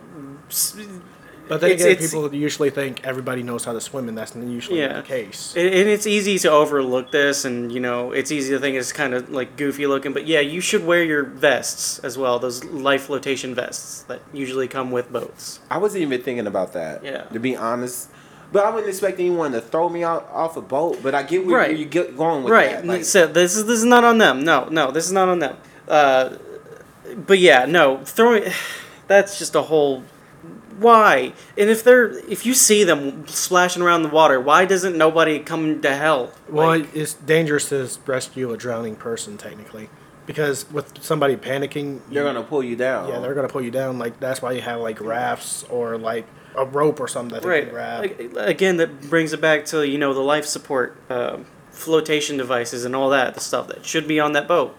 But 1.48 1.60
then 1.60 1.70
It's- 1.72 1.80
again, 1.84 1.92
it's- 1.96 2.10
people 2.12 2.32
usually 2.32 2.70
think 2.70 3.00
everybody 3.02 3.42
knows 3.42 3.64
how 3.64 3.72
to 3.72 3.80
swim, 3.80 4.08
and 4.08 4.16
that's 4.16 4.32
usually 4.36 4.78
Yeah. 4.78 4.92
not 4.92 4.96
the 5.04 5.08
case. 5.08 5.52
and 5.56 5.66
and 5.66 5.88
it's 5.88 6.06
easy 6.06 6.38
to 6.38 6.48
overlook 6.50 7.10
this, 7.10 7.44
and 7.44 7.72
you 7.72 7.80
know, 7.80 8.12
it's 8.12 8.30
easy 8.30 8.52
to 8.54 8.60
think 8.60 8.76
it's 8.76 8.92
kind 8.92 9.14
of 9.14 9.32
like 9.32 9.56
goofy 9.56 9.88
looking. 9.88 10.12
But 10.12 10.28
yeah, 10.28 10.38
you 10.38 10.60
should 10.60 10.86
wear 10.86 11.02
your 11.02 11.24
vests 11.24 11.98
as 12.04 12.16
well. 12.16 12.38
Those 12.38 12.62
life 12.64 13.02
flotation 13.02 13.52
vests 13.56 14.04
that 14.06 14.20
usually 14.32 14.68
come 14.68 14.92
with 14.92 15.12
boats. 15.12 15.58
I 15.68 15.78
wasn't 15.78 16.02
even 16.02 16.22
thinking 16.22 16.46
about 16.46 16.72
that. 16.74 17.02
Yeah. 17.04 17.22
To 17.32 17.40
be 17.40 17.56
honest. 17.56 18.10
But 18.52 18.64
I 18.64 18.70
wouldn't 18.70 18.88
expect 18.88 19.18
anyone 19.18 19.50
to 19.50 19.60
throw 19.60 19.88
me 19.88 20.04
out 20.04 20.28
off 20.32 20.56
a 20.56 20.60
boat. 20.60 20.98
But 21.02 21.16
I 21.16 21.24
get 21.24 21.44
where 21.46 21.56
Right. 21.58 21.76
you 21.76 21.84
get 21.84 22.16
going 22.16 22.44
with 22.44 22.52
right. 22.52 22.70
that. 22.76 22.86
Like, 22.86 23.04
so 23.04 23.26
this 23.26 23.56
is 23.56 23.64
this 23.66 23.78
is 23.80 23.84
not 23.84 24.04
on 24.04 24.18
them. 24.18 24.44
No, 24.44 24.68
no, 24.70 24.92
this 24.92 25.04
is 25.06 25.12
not 25.12 25.28
on 25.28 25.40
them. 25.40 25.56
Uh, 25.90 26.38
but 27.26 27.38
yeah, 27.38 27.66
no, 27.66 27.98
throwing. 28.04 28.44
That's 29.08 29.38
just 29.38 29.54
a 29.56 29.62
whole. 29.62 30.04
Why? 30.78 31.34
And 31.58 31.68
if 31.68 31.82
they're 31.84 32.10
if 32.28 32.46
you 32.46 32.54
see 32.54 32.84
them 32.84 33.26
splashing 33.26 33.82
around 33.82 34.04
the 34.04 34.08
water, 34.08 34.40
why 34.40 34.64
doesn't 34.64 34.96
nobody 34.96 35.40
come 35.40 35.82
to 35.82 35.94
help? 35.94 36.34
Well, 36.48 36.78
Like, 36.78 36.94
it's 36.94 37.12
dangerous 37.14 37.68
to 37.68 37.90
rescue 38.06 38.52
a 38.52 38.56
drowning 38.56 38.96
person, 38.96 39.36
technically, 39.36 39.90
because 40.26 40.70
with 40.70 41.02
somebody 41.02 41.36
panicking, 41.36 42.00
they're 42.08 42.24
gonna 42.24 42.44
pull 42.44 42.62
you 42.62 42.76
down. 42.76 43.08
yeah, 43.08 43.18
they're 43.18 43.34
gonna 43.34 43.48
pull 43.48 43.62
you 43.62 43.72
down. 43.72 43.98
Like 43.98 44.20
that's 44.20 44.40
why 44.40 44.52
you 44.52 44.62
have 44.62 44.80
like 44.80 45.00
rafts 45.00 45.64
or 45.64 45.98
like 45.98 46.26
a 46.54 46.64
rope 46.64 47.00
or 47.00 47.08
something 47.08 47.34
that 47.34 47.42
they 47.42 47.48
right. 47.48 47.64
can 47.64 47.72
grab. 47.72 48.00
Like, 48.00 48.48
again, 48.48 48.76
that 48.78 49.02
brings 49.10 49.32
it 49.32 49.40
back 49.40 49.64
to 49.66 49.86
you 49.86 49.98
know 49.98 50.14
the 50.14 50.20
life 50.20 50.46
support 50.46 50.96
uh, 51.10 51.38
flotation 51.72 52.36
devices 52.36 52.84
and 52.84 52.94
all 52.96 53.10
that 53.10 53.34
the 53.34 53.40
stuff 53.40 53.66
that 53.68 53.84
should 53.84 54.06
be 54.08 54.20
on 54.20 54.32
that 54.32 54.46
boat. 54.48 54.76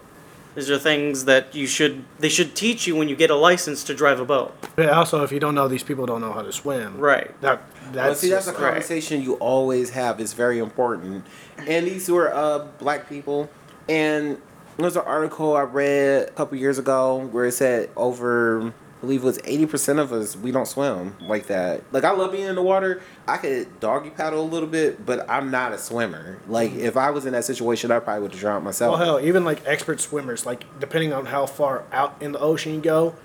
These 0.56 0.70
are 0.70 0.78
things 0.78 1.26
that 1.26 1.56
you 1.56 1.66
should 1.66 2.04
they 2.20 2.28
should 2.30 2.56
teach 2.56 2.86
you 2.86 2.96
when 2.96 3.08
you 3.08 3.16
get 3.16 3.30
a 3.30 3.36
license 3.36 3.84
to 3.86 3.94
drive 3.94 4.20
a 4.20 4.26
boat. 4.26 4.54
But 4.76 4.90
also, 4.90 5.24
if 5.24 5.32
you 5.32 5.40
don't 5.40 5.56
know, 5.56 5.68
these 5.68 5.84
people 5.84 6.06
don't 6.06 6.20
know 6.22 6.34
how 6.34 6.42
to 6.42 6.52
swim. 6.52 6.98
Right. 6.98 7.40
That 7.42 7.62
Well, 7.86 7.94
that's 7.94 8.20
see, 8.20 8.30
that's 8.30 8.48
a 8.48 8.52
just- 8.52 8.62
Right. 8.62 8.70
conversation 8.72 9.22
you 9.22 9.36
always 9.36 9.92
have. 9.92 10.20
It's 10.20 10.34
very 10.34 10.60
important. 10.60 11.26
And 11.68 11.88
these 11.88 12.10
were 12.10 12.34
uh, 12.34 12.68
black 12.80 13.08
people. 13.08 13.50
And 13.88 14.38
there's 14.78 14.96
an 14.96 15.04
article 15.06 15.56
I 15.56 15.62
read 15.62 16.28
a 16.30 16.32
couple 16.32 16.58
years 16.58 16.78
ago 16.80 17.28
where 17.32 17.46
it 17.46 17.52
said 17.54 17.90
over, 17.96 18.62
I 18.68 18.72
believe 19.02 19.22
it 19.24 19.26
was 19.26 19.38
80% 19.40 20.00
of 20.00 20.14
us, 20.14 20.36
we 20.38 20.52
don't 20.52 20.68
swim 20.68 21.16
like 21.22 21.48
that. 21.48 21.82
Like, 21.92 22.04
I 22.04 22.12
love 22.12 22.32
being 22.32 22.48
in 22.48 22.56
the 22.56 22.62
water. 22.62 23.02
I 23.28 23.38
could 23.38 23.80
doggy 23.80 24.12
paddle 24.12 24.42
a 24.42 24.46
little 24.48 24.70
bit, 24.70 25.06
but 25.06 25.30
I'm 25.30 25.52
not 25.52 25.74
a 25.74 25.78
swimmer. 25.78 26.40
Like, 26.48 26.74
if 26.76 26.96
I 26.96 27.10
was 27.10 27.26
in 27.26 27.34
that 27.34 27.44
situation, 27.44 27.92
I 27.92 28.00
probably 28.00 28.22
would 28.22 28.32
have 28.32 28.40
drowned 28.40 28.64
myself. 28.64 28.98
well, 28.98 29.06
hell, 29.18 29.26
even 29.26 29.44
like 29.44 29.62
expert 29.66 30.00
swimmers, 30.00 30.46
like 30.46 30.64
depending 30.80 31.12
on 31.14 31.26
how 31.26 31.46
far 31.48 31.84
out 31.92 32.16
in 32.22 32.32
the 32.32 32.40
ocean 32.40 32.76
you 32.76 32.82
go, 32.82 33.16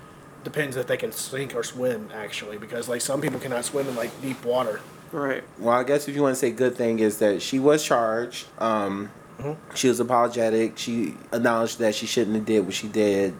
depends 0.43 0.75
if 0.75 0.87
they 0.87 0.97
can 0.97 1.11
sink 1.11 1.55
or 1.55 1.63
swim. 1.63 2.09
Actually, 2.13 2.57
because 2.57 2.89
like 2.89 3.01
some 3.01 3.21
people 3.21 3.39
cannot 3.39 3.63
swim 3.63 3.87
in 3.87 3.95
like 3.95 4.19
deep 4.21 4.43
water. 4.43 4.81
Right. 5.11 5.43
Well, 5.59 5.73
I 5.77 5.83
guess 5.83 6.07
if 6.07 6.15
you 6.15 6.21
want 6.23 6.33
to 6.35 6.39
say 6.39 6.51
good 6.51 6.75
thing 6.75 6.99
is 6.99 7.19
that 7.19 7.41
she 7.41 7.59
was 7.59 7.83
charged. 7.83 8.47
Um, 8.59 9.11
She 9.75 9.87
was 9.87 9.99
apologetic. 9.99 10.77
She 10.79 11.13
acknowledged 11.31 11.77
that 11.79 11.93
she 11.93 12.07
shouldn't 12.07 12.35
have 12.35 12.45
did 12.45 12.61
what 12.65 12.73
she 12.73 12.87
did. 12.87 13.35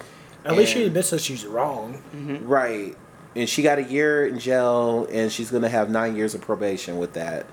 At 0.48 0.58
least 0.58 0.74
she 0.74 0.80
And- 0.80 0.88
admits 0.88 1.10
that 1.12 1.22
she's 1.22 1.46
wrong. 1.46 2.02
Mm-hmm. 2.16 2.48
Right. 2.48 2.96
And 3.36 3.48
she 3.48 3.62
got 3.62 3.78
a 3.78 3.84
year 3.84 4.26
in 4.26 4.40
jail, 4.40 5.08
and 5.12 5.32
she's 5.32 5.52
gonna 5.52 5.70
have 5.70 5.90
nine 5.90 6.16
years 6.16 6.34
of 6.34 6.42
probation 6.42 6.98
with 6.98 7.14
that. 7.14 7.46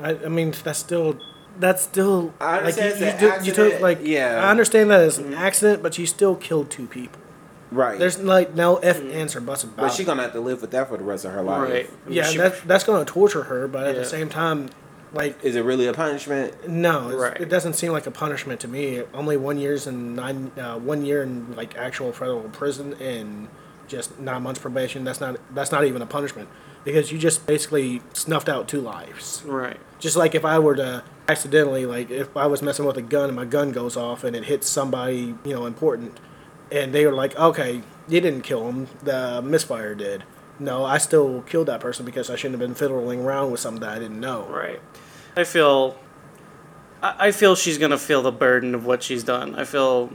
I, 0.00 0.10
I 0.24 0.28
mean, 0.28 0.54
that's 0.64 0.78
still 0.78 1.18
that's 1.58 1.82
still 1.82 2.34
I 2.40 2.58
understand 2.58 3.00
like 3.00 3.12
it's 3.12 3.22
you, 3.22 3.28
an 3.28 3.34
you, 3.34 3.40
do- 3.40 3.46
you 3.46 3.70
took 3.70 3.80
like 3.80 3.98
yeah. 4.02 4.44
I 4.44 4.50
understand 4.50 4.90
that 4.90 5.02
it's 5.02 5.18
an 5.18 5.24
mm-hmm. 5.26 5.34
accident, 5.34 5.82
but 5.82 5.98
you 5.98 6.06
still 6.06 6.36
killed 6.36 6.70
two 6.70 6.86
people. 6.86 7.20
Right. 7.70 7.98
There's 7.98 8.18
like 8.18 8.54
no 8.54 8.76
f 8.76 8.98
mm-hmm. 8.98 9.10
ands 9.10 9.34
or 9.34 9.40
buts 9.40 9.64
about 9.64 9.76
but 9.76 9.92
she's 9.92 10.06
gonna 10.06 10.22
have 10.22 10.32
to 10.32 10.40
live 10.40 10.60
with 10.60 10.70
that 10.70 10.88
for 10.88 10.96
the 10.96 11.04
rest 11.04 11.24
of 11.24 11.32
her 11.32 11.42
life. 11.42 11.68
Right. 11.68 11.90
Yeah, 12.08 12.24
She- 12.24 12.38
that's 12.38 12.60
that's 12.62 12.84
gonna 12.84 13.04
torture 13.04 13.44
her, 13.44 13.68
but 13.68 13.86
at 13.86 13.96
the 13.96 14.04
same 14.04 14.28
time, 14.28 14.70
like 15.14 15.42
Is 15.44 15.56
it 15.56 15.64
really 15.64 15.86
a 15.86 15.92
punishment? 15.92 16.68
no, 16.68 17.16
Right. 17.16 17.40
it 17.40 17.48
doesn't 17.48 17.74
seem 17.74 17.92
like 17.92 18.06
a 18.06 18.10
punishment 18.10 18.60
to 18.60 18.68
me. 18.68 19.02
Only 19.12 19.36
one 19.36 19.58
years 19.58 19.86
and 19.86 20.16
nine, 20.16 20.50
uh, 20.58 20.78
one 20.78 21.04
year 21.04 21.22
in 21.22 21.54
like 21.56 21.76
actual 21.76 22.12
federal 22.12 22.42
prison 22.50 22.94
and 23.00 23.48
just 23.86 24.18
nine 24.18 24.42
months 24.42 24.60
probation. 24.60 25.04
That's 25.04 25.20
not 25.20 25.36
that's 25.54 25.70
not 25.72 25.84
even 25.84 26.02
a 26.02 26.06
punishment 26.06 26.48
because 26.84 27.12
you 27.12 27.18
just 27.18 27.46
basically 27.46 28.02
snuffed 28.12 28.48
out 28.48 28.68
two 28.68 28.80
lives. 28.80 29.42
Right. 29.46 29.78
Just 29.98 30.16
like 30.16 30.34
if 30.34 30.44
I 30.44 30.58
were 30.58 30.74
to 30.76 31.02
accidentally, 31.28 31.86
like 31.86 32.10
if 32.10 32.36
I 32.36 32.46
was 32.46 32.60
messing 32.62 32.84
with 32.84 32.96
a 32.96 33.02
gun 33.02 33.28
and 33.30 33.36
my 33.36 33.44
gun 33.44 33.72
goes 33.72 33.96
off 33.96 34.24
and 34.24 34.34
it 34.36 34.44
hits 34.44 34.68
somebody, 34.68 35.34
you 35.44 35.52
know, 35.54 35.64
important, 35.66 36.18
and 36.72 36.92
they 36.94 37.06
were 37.06 37.12
like, 37.12 37.34
okay, 37.38 37.82
you 38.08 38.20
didn't 38.20 38.42
kill 38.42 38.68
him, 38.68 38.88
the 39.02 39.40
misfire 39.42 39.94
did. 39.94 40.24
No, 40.58 40.84
I 40.84 40.98
still 40.98 41.42
killed 41.42 41.66
that 41.68 41.80
person 41.80 42.04
because 42.06 42.30
I 42.30 42.36
shouldn't 42.36 42.60
have 42.60 42.68
been 42.68 42.76
fiddling 42.76 43.20
around 43.24 43.50
with 43.50 43.60
something 43.60 43.80
that 43.80 43.90
I 43.90 43.98
didn't 43.98 44.20
know. 44.20 44.46
Right. 44.48 44.80
I 45.36 45.44
feel. 45.44 45.96
I 47.02 47.32
feel 47.32 47.54
she's 47.54 47.76
gonna 47.76 47.98
feel 47.98 48.22
the 48.22 48.32
burden 48.32 48.74
of 48.74 48.86
what 48.86 49.02
she's 49.02 49.22
done. 49.24 49.54
I 49.56 49.64
feel, 49.64 50.10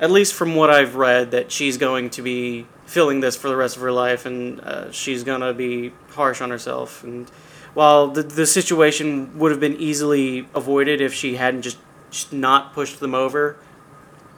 at 0.00 0.10
least 0.10 0.34
from 0.34 0.56
what 0.56 0.70
I've 0.70 0.96
read, 0.96 1.30
that 1.30 1.52
she's 1.52 1.78
going 1.78 2.10
to 2.10 2.22
be 2.22 2.66
feeling 2.84 3.20
this 3.20 3.36
for 3.36 3.48
the 3.48 3.54
rest 3.56 3.76
of 3.76 3.82
her 3.82 3.92
life, 3.92 4.26
and 4.26 4.60
uh, 4.60 4.90
she's 4.90 5.22
gonna 5.22 5.52
be 5.54 5.92
harsh 6.10 6.40
on 6.40 6.50
herself. 6.50 7.04
And 7.04 7.28
while 7.74 8.08
the 8.08 8.22
the 8.24 8.46
situation 8.46 9.38
would 9.38 9.52
have 9.52 9.60
been 9.60 9.76
easily 9.76 10.48
avoided 10.54 11.00
if 11.00 11.14
she 11.14 11.36
hadn't 11.36 11.62
just, 11.62 11.78
just 12.10 12.32
not 12.32 12.72
pushed 12.74 12.98
them 12.98 13.14
over, 13.14 13.56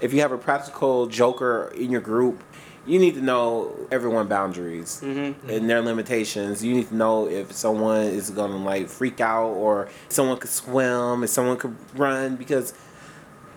If 0.01 0.13
you 0.13 0.21
have 0.21 0.33
a 0.33 0.39
practical 0.39 1.07
joker 1.07 1.73
in 1.75 1.91
your 1.91 2.01
group, 2.01 2.43
you 2.87 2.99
need 2.99 3.15
to 3.15 3.21
know 3.21 3.75
everyone 3.91 4.27
boundaries 4.29 5.01
mm-hmm. 5.03 5.49
and 5.49 5.69
their 5.71 5.81
limitations. 5.81 6.63
You 6.65 6.75
need 6.75 6.89
to 6.89 6.95
know 6.95 7.29
if 7.29 7.53
someone 7.53 8.03
is 8.03 8.31
gonna 8.31 8.57
like 8.57 8.89
freak 8.89 9.21
out 9.21 9.51
or 9.51 9.89
someone 10.09 10.39
could 10.39 10.51
swim, 10.51 11.23
and 11.23 11.31
someone 11.31 11.57
could 11.57 11.77
run 11.97 12.37
because 12.37 12.75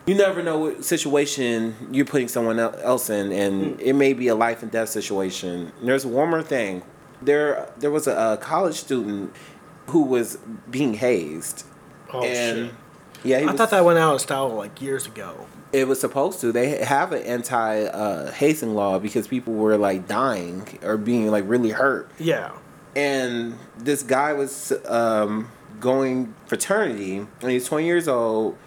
you 0.06 0.16
never 0.16 0.42
know 0.42 0.58
what 0.58 0.86
situation 0.86 1.76
you're 1.92 2.06
putting 2.06 2.30
someone 2.30 2.60
else 2.60 3.10
in, 3.10 3.32
and 3.32 3.78
mm. 3.78 3.82
it 3.82 3.94
may 3.94 4.14
be 4.14 4.30
a 4.30 4.36
life 4.36 4.64
and 4.64 4.72
death 4.72 4.90
situation. 4.90 5.74
There's 5.84 6.06
one 6.06 6.30
more 6.30 6.44
thing. 6.44 6.82
There, 7.22 7.70
there 7.78 7.92
was 7.92 8.08
a, 8.08 8.16
a 8.16 8.38
college 8.38 8.76
student 8.76 9.34
who 9.88 10.04
was 10.04 10.38
being 10.70 10.94
hazed, 10.94 11.66
Oh 12.14 12.24
and 12.24 12.70
shit! 12.70 12.76
Yeah, 13.24 13.38
I 13.40 13.46
was, 13.46 13.56
thought 13.56 13.72
that 13.72 13.84
went 13.86 13.98
out 14.00 14.16
of 14.16 14.22
style 14.22 14.50
like 14.50 14.82
years 14.82 15.08
ago. 15.08 15.46
it 15.74 15.88
was 15.88 16.00
supposed 16.00 16.40
to. 16.42 16.52
They 16.52 16.84
have 16.84 17.12
an 17.12 17.24
anti 17.24 17.84
uh, 17.86 18.32
hazing 18.32 18.74
law 18.76 19.00
because 19.00 19.28
people 19.28 19.54
were 19.54 19.78
like 19.78 20.08
dying 20.08 20.68
or 20.84 20.98
being 20.98 21.28
like 21.32 21.44
really 21.48 21.72
hurt, 21.72 22.10
Yeah. 22.20 22.52
and 22.96 23.58
this 23.78 24.04
guy 24.04 24.34
was 24.34 24.72
um, 24.88 25.50
going 25.80 26.34
fraternity, 26.48 27.18
and 27.42 27.52
he's 27.52 27.66
20 27.66 27.86
years 27.86 28.08
old, 28.08 28.58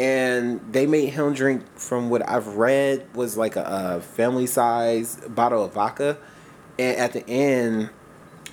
and 0.00 0.60
they 0.72 0.86
made 0.86 1.10
him 1.10 1.32
drink 1.34 1.62
from 1.78 2.10
what 2.10 2.28
I've 2.28 2.46
read 2.56 3.06
was 3.14 3.36
like 3.36 3.56
a, 3.56 3.96
a 3.96 4.00
family 4.00 4.46
size 4.46 5.16
bottle 5.28 5.64
of 5.64 5.72
vodka, 5.74 6.18
and 6.78 6.96
at 6.96 7.12
the 7.12 7.28
end, 7.28 7.90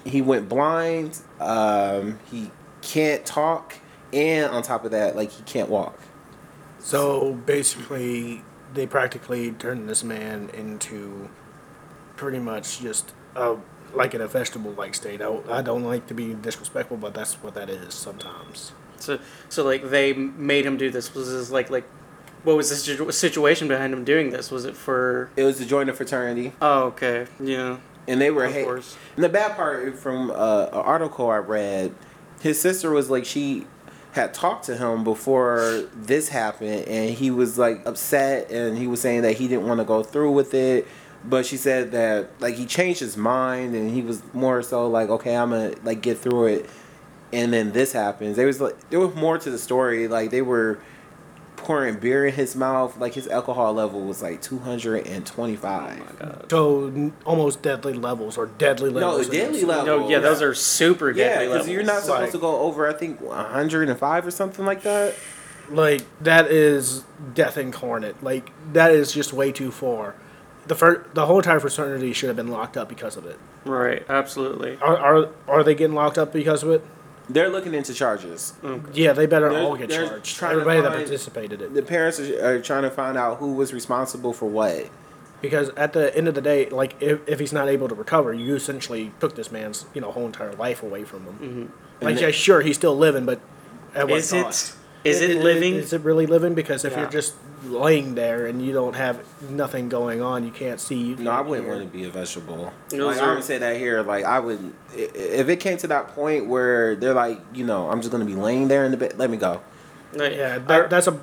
he 0.03 0.21
went 0.21 0.47
blind. 0.49 1.19
Um, 1.39 2.19
he 2.31 2.51
can't 2.81 3.25
talk, 3.25 3.75
and 4.13 4.51
on 4.51 4.63
top 4.63 4.85
of 4.85 4.91
that, 4.91 5.15
like 5.15 5.31
he 5.31 5.43
can't 5.43 5.69
walk. 5.69 5.99
So 6.79 7.33
basically, 7.45 8.43
they 8.73 8.85
practically 8.87 9.51
turned 9.51 9.89
this 9.89 10.03
man 10.03 10.49
into 10.53 11.29
pretty 12.15 12.39
much 12.39 12.79
just 12.79 13.13
a, 13.35 13.57
like 13.93 14.13
in 14.13 14.21
a 14.21 14.27
vegetable 14.27 14.71
like 14.71 14.93
state. 14.95 15.21
I, 15.21 15.37
I 15.49 15.61
don't 15.61 15.83
like 15.83 16.07
to 16.07 16.13
be 16.13 16.33
disrespectful, 16.33 16.97
but 16.97 17.13
that's 17.13 17.35
what 17.35 17.55
that 17.55 17.69
is 17.69 17.93
sometimes. 17.93 18.71
so 18.99 19.19
so 19.49 19.63
like 19.63 19.89
they 19.89 20.13
made 20.13 20.65
him 20.65 20.77
do 20.77 20.89
this. 20.91 21.13
Was 21.13 21.31
this 21.31 21.49
like 21.51 21.69
like, 21.69 21.85
what 22.43 22.55
was 22.55 22.69
the 22.69 23.11
situation 23.11 23.67
behind 23.67 23.91
him 23.93 24.03
doing 24.03 24.29
this? 24.29 24.51
Was 24.51 24.65
it 24.65 24.75
for? 24.77 25.29
It 25.35 25.43
was 25.43 25.57
to 25.57 25.65
join 25.65 25.89
a 25.89 25.93
fraternity. 25.93 26.53
Oh, 26.61 26.83
okay, 26.85 27.25
yeah. 27.39 27.77
and 28.07 28.21
they 28.21 28.29
were 28.29 28.45
Of 28.45 28.53
ha- 28.53 28.63
course. 28.63 28.95
and 29.15 29.23
the 29.23 29.29
bad 29.29 29.55
part 29.55 29.97
from 29.97 30.29
uh, 30.29 30.65
an 30.67 30.73
article 30.73 31.29
I 31.31 31.37
read, 31.37 31.95
his 32.41 32.61
sister 32.61 32.91
was 32.91 33.09
like 33.09 33.25
she 33.25 33.65
had 34.15 34.33
talked 34.33 34.63
to 34.65 34.77
him 34.77 35.03
before 35.03 35.83
this 35.93 36.29
happened, 36.29 36.87
and 36.87 37.09
he 37.09 37.31
was 37.31 37.57
like 37.57 37.85
upset, 37.85 38.49
and 38.49 38.77
he 38.77 38.87
was 38.87 39.01
saying 39.01 39.23
that 39.23 39.33
he 39.33 39.49
didn't 39.49 39.67
want 39.67 39.81
to 39.81 39.83
go 39.83 40.03
through 40.03 40.31
with 40.31 40.53
it. 40.53 40.87
But 41.25 41.45
she 41.45 41.57
said 41.57 41.91
that 41.91 42.29
like 42.39 42.55
he 42.55 42.65
changed 42.65 43.01
his 43.01 43.17
mind, 43.17 43.75
and 43.75 43.91
he 43.91 44.01
was 44.01 44.23
more 44.33 44.63
so 44.63 44.87
like, 44.87 45.09
okay, 45.09 45.35
I'm 45.35 45.49
gonna 45.49 45.75
like 45.83 46.01
get 46.01 46.17
through 46.17 46.45
it. 46.45 46.69
And 47.33 47.51
then 47.51 47.73
this 47.73 47.91
happens. 47.91 48.37
There 48.37 48.47
was 48.47 48.61
like 48.61 48.89
there 48.89 49.01
was 49.01 49.13
more 49.15 49.37
to 49.37 49.51
the 49.51 49.57
story. 49.57 50.07
Like 50.07 50.31
they 50.31 50.41
were 50.41 50.79
pouring 51.65 51.95
beer 51.95 52.25
in 52.27 52.33
his 52.33 52.55
mouth. 52.55 52.97
Like 52.97 53.13
his 53.15 53.27
alcohol 53.27 53.73
level 53.73 54.01
was 54.01 54.21
like 54.21 54.41
225. 54.41 56.45
So 56.49 57.11
almost 57.25 57.61
deadly 57.61 57.93
levels 57.93 58.37
or 58.37 58.47
deadly 58.47 58.89
levels. 58.89 59.27
No, 59.27 59.33
deadly 59.33 59.57
It's- 59.59 59.63
level. 59.63 59.99
No, 60.01 60.09
yeah, 60.09 60.19
those 60.19 60.41
are 60.41 60.53
super 60.53 61.11
Yeah, 61.11 61.29
deadly 61.29 61.45
because 61.47 61.53
levels. 61.67 61.69
you're 61.69 61.83
not 61.83 62.01
supposed 62.03 62.21
Like- 62.21 62.31
to 62.31 62.37
go 62.37 62.59
over. 62.59 62.87
I 62.87 62.93
think 62.93 63.21
105 63.21 64.25
or 64.25 64.31
something 64.31 64.65
like 64.65 64.83
that. 64.83 65.15
Like 65.69 66.01
that 66.21 66.51
is 66.51 67.03
death 67.33 67.57
incarnate. 67.57 68.23
Like 68.23 68.51
that 68.73 68.91
is 68.91 69.11
just 69.11 69.33
way 69.33 69.51
too 69.51 69.71
far. 69.71 70.13
The 70.67 70.75
fir- 70.75 71.05
the 71.13 71.25
whole 71.25 71.37
entire 71.37 71.59
fraternity 71.59 72.13
should 72.13 72.27
have 72.27 72.35
been 72.35 72.47
locked 72.49 72.77
up 72.77 72.87
because 72.89 73.17
of 73.17 73.25
it. 73.25 73.39
Right, 73.65 74.03
absolutely. 74.07 74.77
Are 74.81 74.97
are, 74.97 75.29
are 75.47 75.63
they 75.63 75.73
getting 75.73 75.95
locked 75.95 76.17
up 76.19 76.31
because 76.31 76.61
of 76.63 76.69
it? 76.69 76.83
They're 77.29 77.49
looking 77.49 77.73
into 77.73 77.93
charges. 77.93 78.53
Yeah, 78.93 79.13
they 79.13 79.25
better 79.25 79.49
They're- 79.49 79.59
all 79.63 79.75
get 79.75 79.89
they're 79.89 80.07
charged. 80.07 80.35
trying 80.37 80.51
to 80.55 80.61
Everybody 80.61 80.81
that 80.81 80.91
find- 80.91 81.03
participated 81.05 81.61
in 81.61 81.67
it. 81.71 81.73
The 81.73 81.81
parents 81.81 82.19
are, 82.19 82.45
are 82.55 82.59
trying 82.59 82.83
to 82.83 82.91
find 82.91 83.17
out 83.17 83.37
who 83.39 83.53
was 83.53 83.73
responsible 83.73 84.31
for 84.33 84.45
what. 84.47 84.89
Because 85.41 85.69
at 85.77 85.93
the 85.93 86.15
end 86.15 86.27
of 86.27 86.33
the 86.35 86.41
day, 86.41 86.69
like 86.69 86.95
if, 86.99 87.19
if 87.27 87.39
he's 87.39 87.53
not 87.53 87.67
able 87.67 87.87
to 87.87 87.95
recover, 87.95 88.33
you 88.33 88.55
essentially 88.55 89.11
took 89.19 89.35
this 89.35 89.51
man's 89.51 89.85
you 89.93 90.01
know 90.01 90.11
whole 90.11 90.25
entire 90.25 90.53
life 90.53 90.81
away 90.81 91.03
from 91.03 91.23
him. 91.25 91.33
Mm-hmm. 91.33 92.05
Like 92.05 92.19
yeah, 92.19 92.31
sure 92.31 92.61
he's 92.61 92.77
still 92.77 92.95
living, 92.97 93.25
but 93.25 93.39
at 93.93 94.07
what 94.07 94.17
Is 94.19 94.31
it? 94.33 94.73
Cost? 95.11 95.21
Is 95.23 95.29
it 95.29 95.41
living? 95.43 95.75
Is 95.75 95.93
it 95.93 96.01
really 96.01 96.25
living? 96.25 96.53
Because 96.53 96.83
if 96.85 96.93
Yeah. 96.93 97.01
you're 97.01 97.09
just 97.09 97.35
laying 97.65 98.15
there 98.15 98.45
and 98.45 98.63
you 98.63 98.73
don't 98.73 98.95
have 98.95 99.19
nothing 99.49 99.89
going 99.89 100.21
on, 100.21 100.43
you 100.45 100.51
can't 100.51 100.79
see. 100.79 100.95
You 100.95 101.15
No, 101.15 101.31
I 101.31 101.41
wouldn't 101.41 101.67
hear. 101.67 101.77
want 101.77 101.91
to 101.91 101.97
be 101.97 102.05
a 102.05 102.09
vegetable. 102.09 102.71
Those 102.89 103.15
Like, 103.17 103.21
are- 103.21 103.31
I 103.31 103.35
would 103.35 103.43
say 103.43 103.57
that 103.57 103.77
here. 103.77 104.01
Like 104.03 104.23
I 104.25 104.39
would, 104.39 104.73
if 104.95 105.49
it 105.49 105.57
came 105.59 105.77
to 105.77 105.87
that 105.87 106.09
point 106.15 106.47
where 106.47 106.95
they're 106.95 107.13
like, 107.13 107.39
you 107.53 107.65
know, 107.65 107.89
I'm 107.89 108.01
just 108.01 108.11
gonna 108.11 108.25
be 108.25 108.35
laying 108.35 108.67
there 108.67 108.85
in 108.85 108.91
the 108.91 108.97
bed. 108.97 109.15
Let 109.17 109.29
me 109.29 109.37
go. 109.37 109.61
Like, 110.13 110.35
Yeah, 110.35 110.55
I- 110.55 110.59
that, 110.59 110.89
that's 110.89 111.07
a 111.07 111.17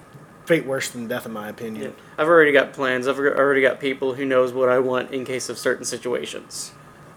fate 0.44 0.66
worse 0.66 0.88
than 0.90 1.06
death, 1.06 1.24
in 1.24 1.32
my 1.32 1.48
opinion. 1.48 1.82
yeah. 1.84 1.90
I've 2.18 2.28
already 2.28 2.50
got 2.52 2.72
plans. 2.72 3.06
I've 3.06 3.18
already 3.18 3.62
got 3.62 3.78
people 3.78 4.14
who 4.14 4.24
knows 4.24 4.52
what 4.52 4.68
I 4.68 4.80
want 4.80 5.12
in 5.12 5.24
case 5.24 5.48
of 5.48 5.56
certain 5.58 5.84
situations. 5.84 6.72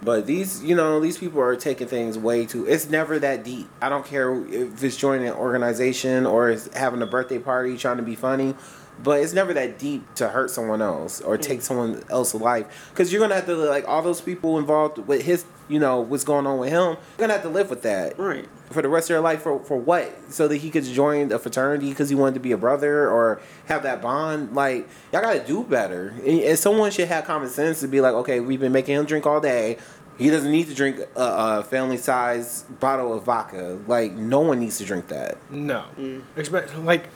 But 0.05 0.27
these, 0.27 0.63
you 0.63 0.75
know, 0.75 0.99
these 0.99 1.17
people 1.17 1.41
are 1.41 1.55
taking 1.55 1.87
things 1.87 2.17
way 2.17 2.45
too. 2.45 2.67
It's 2.67 2.87
never 2.87 3.17
that 3.19 3.43
deep. 3.43 3.67
I 3.81 3.89
don't 3.89 4.05
care 4.05 4.45
if 4.45 4.83
it's 4.83 4.95
joining 4.95 5.27
an 5.27 5.33
organization 5.33 6.27
or 6.27 6.51
it's 6.51 6.71
having 6.75 7.01
a 7.01 7.07
birthday 7.07 7.39
party 7.39 7.75
trying 7.75 7.97
to 7.97 8.03
be 8.03 8.15
funny, 8.15 8.53
but 9.01 9.21
it's 9.21 9.33
never 9.33 9.51
that 9.55 9.79
deep 9.79 10.13
to 10.15 10.29
hurt 10.29 10.51
someone 10.51 10.83
else 10.83 11.21
or 11.21 11.37
take 11.39 11.59
mm. 11.59 11.63
someone 11.63 12.03
else's 12.11 12.39
life. 12.39 12.89
Because 12.91 13.11
you're 13.11 13.19
gonna 13.19 13.33
have 13.33 13.47
to 13.47 13.55
like 13.55 13.87
all 13.87 14.03
those 14.03 14.21
people 14.21 14.59
involved 14.59 14.99
with 14.99 15.23
his, 15.23 15.43
you 15.67 15.79
know, 15.79 16.01
what's 16.01 16.23
going 16.23 16.45
on 16.45 16.59
with 16.59 16.69
him. 16.69 16.91
You're 16.91 16.97
gonna 17.17 17.33
have 17.33 17.41
to 17.41 17.49
live 17.49 17.71
with 17.71 17.81
that 17.81 18.17
Right. 18.19 18.47
For 18.72 18.82
the 18.82 18.89
rest 18.89 19.09
of 19.09 19.16
their 19.16 19.22
life. 19.22 19.41
For 19.41 19.59
for 19.59 19.78
what? 19.78 20.11
So 20.34 20.47
that 20.47 20.57
he 20.57 20.70
could 20.70 20.84
join 20.84 21.32
a 21.32 21.39
fraternity 21.39 21.89
because 21.89 22.09
he 22.09 22.16
wanted 22.16 22.36
to 22.36 22.39
be 22.39 22.51
a 22.51 22.57
brother 22.57 23.09
or 23.09 23.41
have 23.68 23.84
that 23.84 24.01
bond. 24.01 24.55
Like 24.55 24.88
y'all 25.11 25.22
gotta 25.22 25.45
do 25.45 25.63
better. 25.63 26.13
And, 26.26 26.39
and 26.41 26.59
someone 26.59 26.91
should 26.91 27.07
have 27.07 27.26
common 27.26 27.49
sense 27.49 27.80
to 27.82 27.88
be 27.88 28.01
like, 28.01 28.13
okay, 28.13 28.39
we've 28.39 28.59
been 28.59 28.72
making 28.72 28.95
him 28.95 29.05
drink 29.05 29.26
all 29.26 29.39
day. 29.41 29.78
He 30.18 30.30
doesn't 30.30 30.51
need 30.51 30.68
to 30.68 30.74
drink 30.74 30.99
a, 31.16 31.59
a 31.59 31.63
family 31.63 31.97
size 31.97 32.63
bottle 32.80 33.13
of 33.13 33.24
vodka. 33.24 33.80
Like 33.88 34.13
no 34.13 34.39
one 34.39 34.59
needs 34.59 34.78
to 34.78 34.86
drink 34.86 35.09
that. 35.09 35.38
No, 35.51 35.86
mm. 35.97 36.24
expect 36.38 36.78
like 36.80 37.09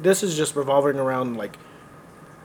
this 0.00 0.22
is 0.22 0.36
just 0.36 0.54
revolving 0.56 0.98
around 0.98 1.36
like 1.36 1.58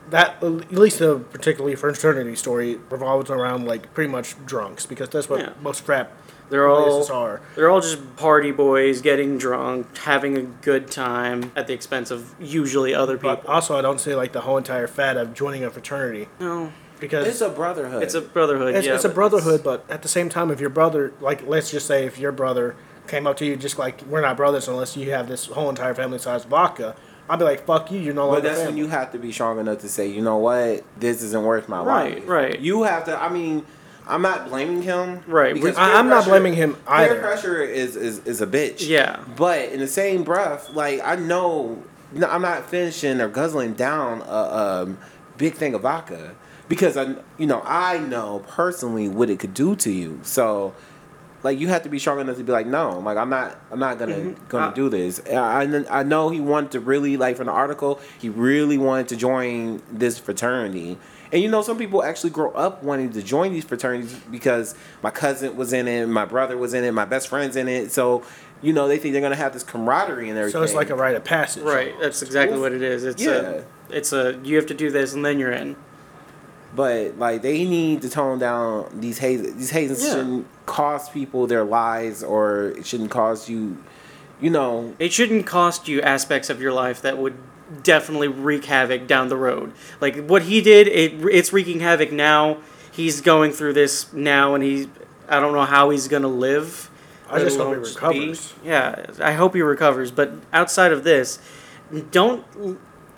that. 0.10 0.44
At 0.44 0.72
least 0.72 1.00
the 1.00 1.20
particularly 1.20 1.76
fraternity 1.76 2.36
story 2.36 2.80
revolves 2.90 3.30
around 3.30 3.66
like 3.66 3.94
pretty 3.94 4.12
much 4.12 4.36
drunks 4.46 4.86
because 4.86 5.10
that's 5.10 5.30
what 5.30 5.40
Yeah. 5.40 5.54
most 5.62 5.82
frat 5.82 6.12
They're 6.50 6.68
all 6.68 7.12
are. 7.12 7.42
they're 7.56 7.70
all 7.70 7.82
just 7.82 8.16
party 8.16 8.52
boys 8.52 9.02
getting 9.02 9.38
drunk, 9.38 9.98
having 9.98 10.38
a 10.38 10.42
good 10.44 10.92
time 10.92 11.52
at 11.56 11.68
the 11.68 11.74
expense 11.74 12.12
of 12.12 12.36
usually 12.40 12.94
other 12.94 13.18
But 13.18 13.38
people. 13.42 13.52
also, 13.54 13.78
I 13.78 13.82
don't 13.82 14.00
see 14.00 14.14
like 14.16 14.34
the 14.34 14.42
whole 14.42 14.58
entire 14.58 14.88
fad 14.88 15.18
of 15.18 15.34
joining 15.34 15.64
a 15.64 15.70
fraternity 15.70 16.28
no, 16.40 16.72
because 17.00 17.28
It's 17.28 17.42
a 17.42 17.50
brotherhood. 17.50 18.04
it's 18.04 18.14
a 18.14 18.22
brotherhood. 18.22 18.76
it's, 18.76 18.86
yeah, 18.86 18.96
it's 18.96 19.06
a 19.06 19.10
but 19.10 19.16
brotherhood. 19.16 19.64
But 19.64 19.86
at 19.90 20.02
the 20.04 20.08
same 20.10 20.30
time, 20.30 20.52
if 20.52 20.60
your 20.60 20.70
brother, 20.70 21.14
like, 21.22 21.46
let's 21.48 21.72
just 21.72 21.88
say 21.88 22.06
if 22.06 22.20
your 22.20 22.32
brother 22.32 22.76
came 23.08 23.26
up 23.28 23.36
to 23.38 23.46
you 23.46 23.56
just 23.58 23.78
like 23.78 24.02
we're 24.04 24.22
not 24.22 24.38
brothers 24.38 24.68
unless 24.68 24.96
you 24.96 25.12
have 25.12 25.28
this 25.28 25.48
whole 25.48 25.70
entire 25.70 25.94
family 25.94 26.18
size 26.20 26.46
vodka, 26.46 26.96
I'd 27.30 27.40
be 27.40 27.46
like, 27.46 27.66
fuck 27.66 27.92
you, 27.92 28.00
you're 28.00 28.14
no 28.14 28.28
longer." 28.28 28.42
But 28.42 28.48
longer 28.48 28.58
that's 28.60 28.68
when 28.70 28.78
you 28.78 28.88
have 28.90 29.12
to 29.14 29.18
be 29.18 29.32
strong 29.32 29.60
enough 29.60 29.80
to 29.80 29.90
say, 29.90 30.08
you 30.08 30.22
know 30.22 30.38
what, 30.38 30.84
this 31.00 31.22
isn't 31.24 31.44
worth 31.44 31.68
my 31.68 31.80
Right, 31.84 32.14
life. 32.16 32.24
Right. 32.28 32.50
Right. 32.52 32.60
You 32.60 32.84
have 32.84 33.06
to. 33.06 33.18
I 33.22 33.30
mean, 33.30 33.66
I'm 34.08 34.22
not 34.22 34.50
blaming 34.50 34.82
him. 34.82 35.22
Right, 35.28 35.54
because 35.54 35.78
I, 35.78 35.98
I'm 35.98 36.10
not 36.10 36.26
blaming 36.26 36.54
him 36.54 36.78
either. 36.88 37.14
Peer 37.14 37.22
pressure 37.22 37.62
is, 37.62 37.96
is 37.96 38.20
is 38.20 38.42
a 38.42 38.48
bitch. 38.48 38.88
Yeah. 38.88 39.24
But 39.36 39.70
in 39.70 39.80
the 39.80 39.88
same 39.88 40.24
breath, 40.24 40.70
like 40.72 41.02
I 41.04 41.16
know, 41.16 41.82
no, 42.12 42.28
I'm 42.28 42.42
not 42.42 42.70
finishing 42.70 43.22
or 43.22 43.30
guzzling 43.30 43.74
down 43.74 44.22
a 44.22 44.84
um, 44.86 44.98
big 45.38 45.54
thing 45.54 45.74
of 45.74 45.82
vodka 45.82 46.36
because 46.68 46.98
I, 46.98 47.16
you 47.38 47.46
know, 47.46 47.62
I 47.66 48.00
know 48.00 48.44
personally 48.48 49.08
what 49.08 49.30
it 49.30 49.40
could 49.40 49.54
do 49.54 49.76
to 49.78 49.92
you. 49.92 50.20
So, 50.24 50.74
like, 51.44 51.60
you 51.60 51.68
have 51.68 51.84
to 51.84 51.90
be 51.90 52.00
strong 52.00 52.20
enough 52.20 52.38
to 52.38 52.44
be 52.44 52.52
like, 52.52 52.66
no, 52.68 53.00
like, 53.00 53.18
I'm 53.18 53.30
not, 53.30 53.60
I'm 53.72 53.80
not 53.80 54.00
gonna 54.00 54.34
gonna 54.50 54.68
Uh, 54.68 54.72
do 54.74 54.90
this. 54.90 55.22
I, 55.30 55.64
I 55.64 56.00
I 56.00 56.04
know 56.04 56.30
he 56.30 56.40
wanted 56.42 56.72
to 56.72 56.80
really 56.80 57.18
like 57.18 57.38
from 57.38 57.48
the 57.48 57.52
article, 57.52 58.00
he 58.20 58.30
really 58.30 58.78
wanted 58.78 59.08
to 59.10 59.16
join 59.16 59.82
this 59.92 60.18
fraternity. 60.18 60.98
And 61.32 61.42
you 61.42 61.50
know, 61.50 61.62
some 61.64 61.78
people 61.80 62.04
actually 62.04 62.30
grow 62.30 62.52
up 62.52 62.84
wanting 62.84 63.12
to 63.14 63.22
join 63.24 63.54
these 63.54 63.66
fraternities 63.66 64.14
because 64.30 64.76
my 65.02 65.10
cousin 65.10 65.56
was 65.58 65.74
in 65.74 65.88
it, 65.88 66.06
my 66.08 66.26
brother 66.26 66.58
was 66.58 66.74
in 66.76 66.84
it, 66.84 66.92
my 66.94 67.06
best 67.06 67.28
friend's 67.28 67.56
in 67.56 67.68
it. 67.68 67.92
So, 67.92 68.24
you 68.62 68.72
know, 68.72 68.88
they 68.88 68.98
think 69.00 69.14
they're 69.14 69.22
gonna 69.22 69.36
have 69.36 69.52
this 69.52 69.64
camaraderie 69.64 70.30
and 70.30 70.38
everything. 70.38 70.60
So 70.60 70.64
it's 70.64 70.76
like 70.76 70.92
a 70.92 70.96
rite 70.96 71.16
of 71.16 71.24
passage. 71.24 71.64
Right. 71.64 71.94
That's 72.00 72.22
exactly 72.22 72.60
what 72.60 72.72
it 72.72 72.84
is. 72.84 73.04
It's 73.04 73.22
Yeah. 73.24 73.32
a 73.32 73.64
it's 73.90 74.14
a 74.14 74.40
you 74.44 74.56
have 74.58 74.68
to 74.68 74.74
do 74.76 74.92
this 74.92 75.14
and 75.14 75.26
then 75.26 75.40
you're 75.40 75.52
in. 75.52 75.76
But 76.76 77.20
like 77.20 77.42
they 77.42 77.66
need 77.66 78.02
to 78.02 78.10
tone 78.10 78.40
down 78.40 78.88
these 79.00 79.20
hazes. 79.20 79.56
These 79.56 79.70
hazes 79.72 80.04
Yeah. 80.04 80.14
shouldn't 80.16 80.48
cost 80.66 81.14
people 81.14 81.46
their 81.48 81.64
lives, 81.64 82.24
or 82.24 82.70
it 82.78 82.86
shouldn't 82.86 83.12
cost 83.12 83.48
you, 83.48 83.78
you 84.42 84.50
know. 84.50 84.94
It 84.98 85.14
shouldn't 85.14 85.46
cost 85.46 85.88
you 85.88 86.02
aspects 86.02 86.50
of 86.50 86.62
your 86.62 86.74
life 86.74 87.02
that 87.04 87.18
would 87.18 87.36
definitely 87.84 88.28
wreak 88.28 88.66
havoc 88.66 89.06
down 89.08 89.28
the 89.30 89.38
road. 89.38 89.72
Like 90.02 90.26
what 90.28 90.44
he 90.44 90.62
did, 90.62 90.88
it 90.88 91.14
it's 91.32 91.54
wreaking 91.54 91.80
havoc 91.82 92.12
now. 92.12 92.58
He's 92.92 93.22
going 93.22 93.52
through 93.52 93.74
this 93.74 94.12
now, 94.14 94.56
and 94.56 94.64
he 94.64 94.90
I 95.30 95.40
don't 95.40 95.54
know 95.54 95.66
how 95.66 95.92
he's 95.92 96.08
gonna 96.08 96.28
live. 96.28 96.90
I 97.30 97.40
just 97.40 97.58
hope 97.58 97.68
he 97.68 97.72
alone 97.74 97.84
be. 97.84 97.90
recovers. 97.90 98.54
Yeah, 98.64 99.06
I 99.22 99.32
hope 99.34 99.56
he 99.56 99.62
recovers. 99.62 100.12
But 100.12 100.34
outside 100.52 100.92
of 100.92 101.04
this, 101.04 101.40
don't 102.12 102.44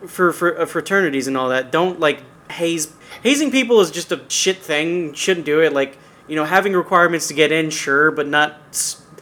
for 0.06 0.32
for 0.34 0.60
uh, 0.60 0.66
fraternities 0.66 1.28
and 1.28 1.36
all 1.38 1.50
that. 1.50 1.72
Don't 1.72 2.00
like 2.00 2.22
haze 2.52 2.94
hazing 3.24 3.52
people 3.52 3.80
is 3.82 3.92
just 3.92 4.12
a 4.12 4.22
shit 4.30 4.58
thing. 4.58 5.14
Shouldn't 5.14 5.46
do 5.46 5.62
it. 5.62 5.74
Like 5.74 5.98
you 6.28 6.36
know, 6.36 6.46
having 6.46 6.74
requirements 6.74 7.28
to 7.28 7.34
get 7.34 7.52
in, 7.52 7.70
sure, 7.70 8.12
but 8.12 8.28
not 8.28 8.60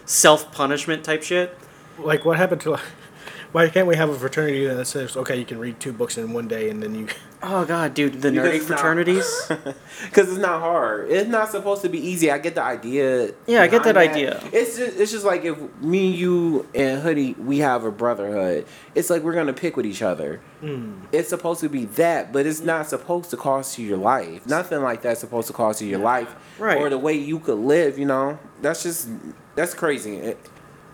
self 0.06 0.52
punishment 0.52 1.04
type 1.04 1.24
shit. 1.24 1.58
Like 1.98 2.26
what 2.26 2.38
happened 2.38 2.62
to 2.62 2.80
why 3.54 3.70
can't 3.70 3.88
we 3.88 3.96
have 3.96 4.10
a 4.10 4.16
fraternity 4.16 4.66
that 4.68 4.86
says 4.86 5.16
okay 5.16 5.38
you 5.40 5.46
can 5.46 5.58
read 5.60 5.80
two 5.80 5.94
books 5.94 6.18
in 6.18 6.34
one 6.34 6.48
day 6.48 6.70
and 6.70 6.84
then 6.84 6.94
you 6.94 7.08
Oh 7.46 7.66
god, 7.66 7.94
dude, 7.94 8.22
the 8.22 8.30
nerdy 8.30 8.62
fraternities. 8.62 9.26
Because 10.06 10.30
it's 10.30 10.38
not 10.38 10.62
hard. 10.62 11.12
It's 11.12 11.28
not 11.30 11.50
supposed 11.50 11.82
to 11.82 11.90
be 11.90 12.00
easy. 12.00 12.32
I 12.32 12.38
get 12.38 12.56
the 12.56 12.64
idea. 12.64 13.34
Yeah, 13.46 13.64
I 13.64 13.68
get 13.68 13.84
behind 13.84 13.98
that 13.98 14.12
idea. 14.12 14.42
It's 14.54 14.78
just, 14.78 14.98
it's 14.98 15.12
just 15.12 15.26
like 15.26 15.44
if 15.44 15.58
me, 15.82 16.10
you, 16.10 16.66
and 16.74 17.02
Hoodie, 17.02 17.34
we 17.34 17.58
have 17.60 17.84
a 17.84 17.92
brotherhood. 17.92 18.66
It's 18.96 19.10
like 19.10 19.24
we're 19.24 19.34
gonna 19.34 19.52
pick 19.52 19.76
with 19.76 19.86
each 19.86 20.02
other. 20.02 20.40
Hmm. 20.62 21.02
It's 21.12 21.28
supposed 21.28 21.60
to 21.62 21.70
be 21.70 21.84
that, 22.02 22.32
but 22.32 22.46
it's 22.46 22.62
not 22.62 22.88
supposed 22.88 23.30
to 23.32 23.38
cost 23.38 23.78
you 23.78 23.88
your 23.88 23.98
life. 23.98 24.48
Nothing 24.48 24.82
like 24.82 25.02
that's 25.02 25.20
supposed 25.20 25.48
to 25.48 25.54
cost 25.54 25.82
you 25.82 25.90
your 25.90 26.00
life, 26.00 26.34
Right. 26.58 26.78
Or 26.78 26.90
the 26.90 26.98
way 26.98 27.14
you 27.14 27.40
could 27.40 27.60
live. 27.60 28.00
You 28.00 28.06
know, 28.06 28.40
that's 28.62 28.84
just 28.84 29.10
that's 29.56 29.74
crazy. 29.74 30.16
It- 30.16 30.50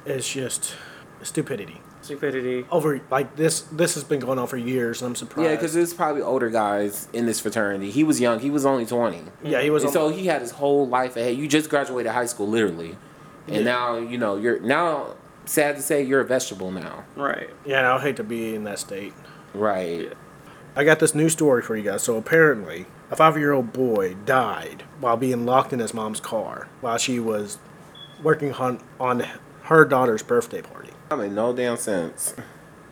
it's 0.05 0.28
just 0.34 0.74
stupidity 1.22 1.80
Stupidity. 2.18 2.66
over 2.72 3.01
like 3.12 3.36
this 3.36 3.62
this 3.72 3.93
has 3.95 4.03
been 4.03 4.20
going 4.20 4.39
on 4.39 4.47
for 4.47 4.57
years 4.57 5.01
and 5.01 5.10
I'm 5.10 5.16
surprised. 5.16 5.49
yeah, 5.49 5.55
because 5.55 5.74
there's 5.74 5.93
probably 5.93 6.22
older 6.22 6.49
guys 6.49 7.07
in 7.14 7.26
this 7.26 7.39
fraternity. 7.39 7.91
He 7.91 8.03
was 8.03 8.20
young. 8.20 8.39
He 8.39 8.49
was 8.49 8.66
only 8.66 8.86
twenty. 8.86 9.24
yeah 9.43 9.62
he 9.62 9.70
was 9.70 9.84
And 9.84 9.89
on- 9.89 9.93
so 9.93 10.10
he 10.10 10.28
had 10.28 10.41
his 10.41 10.51
whole 10.51 10.88
life 10.88 11.16
ahead. 11.18 11.36
You 11.38 11.47
just 11.47 11.70
graduated 11.70 12.12
high 12.12 12.26
school, 12.26 12.47
literally, 12.47 12.97
and 13.47 13.57
Yeah. 13.57 13.62
now 13.64 13.97
you 13.97 14.18
know 14.18 14.36
you're 14.38 14.60
now. 14.60 15.16
Sad 15.45 15.78
to 15.78 15.82
say, 15.82 16.03
you're 16.03 16.20
a 16.22 16.26
vegetable 16.26 16.70
now. 16.72 17.05
Right. 17.16 17.49
yeah 17.66 17.80
and 17.80 17.88
I 17.88 17.93
would 17.93 18.03
hate 18.03 18.18
to 18.18 18.24
be 18.24 18.53
in 18.53 18.66
that 18.66 18.78
state. 18.78 19.14
Right. 19.55 20.14
I 20.76 20.84
got 20.84 20.99
this 20.99 21.16
new 21.16 21.28
story 21.28 21.64
for 21.64 21.76
you 21.76 21.82
guys. 21.82 22.03
So 22.03 22.18
apparently, 22.18 22.86
a 23.10 23.16
five-year-old 23.16 23.74
boy 23.74 24.14
died 24.26 24.84
while 24.99 25.18
being 25.18 25.47
locked 25.47 25.74
in 25.74 25.80
his 25.80 25.91
mom's 25.91 26.20
car 26.20 26.68
while 26.82 26.99
she 26.99 27.20
was 27.20 27.57
working 28.22 28.53
on 28.53 28.80
on 28.99 29.26
her 29.64 29.86
daughter's 29.86 30.22
birthday 30.22 30.62
party. 30.62 30.88
I 31.12 31.16
mean, 31.16 31.34
no 31.36 31.53
damn 31.53 31.78
sense. 31.78 32.36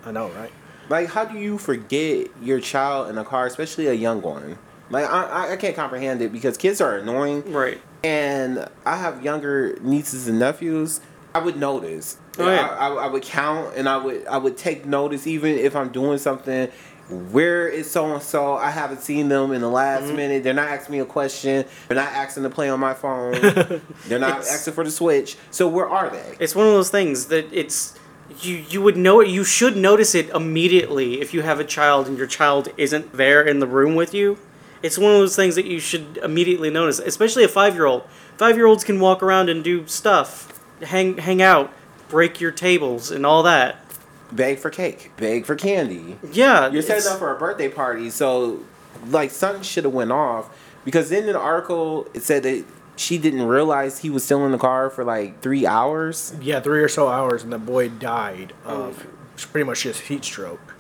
I 0.06 0.12
know, 0.12 0.30
right? 0.30 0.52
Like, 0.90 1.10
how 1.10 1.26
do 1.26 1.38
you 1.38 1.58
forget 1.58 2.28
your 2.42 2.60
child 2.60 3.10
in 3.10 3.18
a 3.18 3.26
car, 3.26 3.46
especially 3.46 3.88
a 3.88 3.94
young 3.94 4.22
one? 4.22 4.58
Like, 4.90 5.06
I, 5.06 5.24
I- 5.24 5.52
I 5.54 5.56
can't 5.58 5.76
comprehend 5.76 6.22
it 6.22 6.32
because 6.32 6.58
kids 6.58 6.80
are 6.82 6.98
annoying. 6.98 7.52
Right. 7.52 7.82
And 8.04 8.68
I 8.86 8.96
have 8.98 9.24
younger 9.24 9.78
nieces 9.82 10.28
and 10.28 10.40
nephews. 10.40 11.02
I 11.36 11.40
would 11.40 11.58
notice. 11.58 12.18
Oh, 12.40 12.48
yeah. 12.50 12.68
I, 12.68 12.88
I, 12.88 12.94
I 13.06 13.08
would 13.08 13.24
count 13.24 13.76
and 13.76 13.88
I 13.90 13.98
would 13.98 14.26
I 14.28 14.38
would 14.38 14.58
take 14.58 14.86
notice 14.86 15.28
even 15.28 15.56
if 15.58 15.76
I'm 15.76 15.90
doing 15.90 16.18
something. 16.18 16.70
Where 17.10 17.68
is 17.68 17.90
so 17.92 18.14
and 18.14 18.22
so? 18.24 18.56
I 18.56 18.70
haven't 18.70 19.02
seen 19.02 19.30
them 19.30 19.52
in 19.52 19.62
the 19.62 19.70
last 19.70 20.04
Mm-hmm. 20.06 20.16
minute. 20.16 20.44
They're 20.44 20.54
not 20.54 20.70
asking 20.70 20.94
me 20.94 21.00
a 21.00 21.06
question. 21.06 21.66
They're 21.88 21.96
not 21.96 22.12
asking 22.12 22.44
to 22.44 22.50
play 22.50 22.70
on 22.70 22.80
my 22.80 22.94
phone. 22.94 23.32
They're 24.08 24.20
not 24.20 24.40
It's- 24.40 24.54
asking 24.54 24.74
for 24.74 24.84
the 24.84 24.92
switch. 24.92 25.38
So 25.52 25.68
where 25.68 25.88
are 25.90 26.10
they? 26.10 26.36
It's 26.40 26.56
one 26.56 26.66
of 26.68 26.74
those 26.74 26.90
things 26.90 27.26
that 27.28 27.52
it's 27.52 27.98
you 28.42 28.56
you 28.70 28.82
would 28.82 28.98
know 28.98 29.22
it. 29.22 29.28
You 29.28 29.44
should 29.44 29.76
notice 29.78 30.16
it 30.16 30.30
immediately 30.30 31.22
if 31.22 31.34
you 31.34 31.42
have 31.42 31.60
a 31.60 31.64
child 31.64 32.08
and 32.08 32.18
your 32.18 32.28
child 32.28 32.70
isn't 32.78 33.14
there 33.14 33.42
in 33.42 33.60
the 33.60 33.68
room 33.68 33.96
with 33.96 34.14
you. 34.14 34.38
It's 34.84 34.98
one 34.98 35.12
of 35.12 35.18
those 35.20 35.36
things 35.36 35.56
that 35.56 35.66
you 35.66 35.80
should 35.80 36.18
immediately 36.18 36.70
notice, 36.70 37.00
especially 37.00 37.44
a 37.44 37.48
five 37.48 37.74
year 37.76 37.86
old. 37.86 38.04
Five 38.38 38.56
year 38.56 38.66
olds 38.68 38.84
can 38.84 39.00
walk 39.00 39.24
around 39.24 39.50
and 39.50 39.64
do 39.64 39.88
stuff, 39.88 40.62
hang 40.82 41.18
hang 41.18 41.42
out, 41.42 41.74
break 42.10 42.40
your 42.40 42.52
tables, 42.52 43.12
and 43.12 43.26
all 43.26 43.44
that. 43.44 43.84
Beg 44.32 44.60
for 44.60 44.70
cake. 44.70 45.12
Beg 45.18 45.46
for 45.46 45.56
candy. 45.56 46.18
Yeah, 46.32 46.70
You're 46.70 46.82
setting 46.82 47.10
up 47.10 47.18
for 47.18 47.34
a 47.34 47.40
birthday 47.40 47.70
party, 47.70 48.10
so 48.10 48.64
like 49.10 49.32
something 49.32 49.64
should 49.64 49.86
have 49.86 49.94
went 49.94 50.12
off 50.12 50.50
because 50.84 51.10
then 51.10 51.24
in 51.24 51.34
the 51.34 51.40
article 51.40 52.08
it 52.14 52.24
said 52.24 52.44
that 52.44 52.66
she 52.98 53.18
didn't 53.18 53.44
realize 53.44 54.00
he 54.00 54.10
was 54.10 54.24
still 54.24 54.46
in 54.46 54.52
the 54.52 54.58
car 54.58 54.90
for 54.90 55.04
like 55.04 55.42
three 55.42 55.66
hours. 55.66 56.36
Yeah, 56.42 56.60
three 56.60 56.82
or 56.82 56.90
so 56.90 57.08
hours, 57.08 57.44
and 57.44 57.54
the 57.54 57.58
boy 57.58 57.90
died 57.90 58.54
of 58.66 59.08
pretty 59.52 59.66
much 59.66 59.84
just 59.84 60.02
heat 60.02 60.26
stroke. 60.26 60.76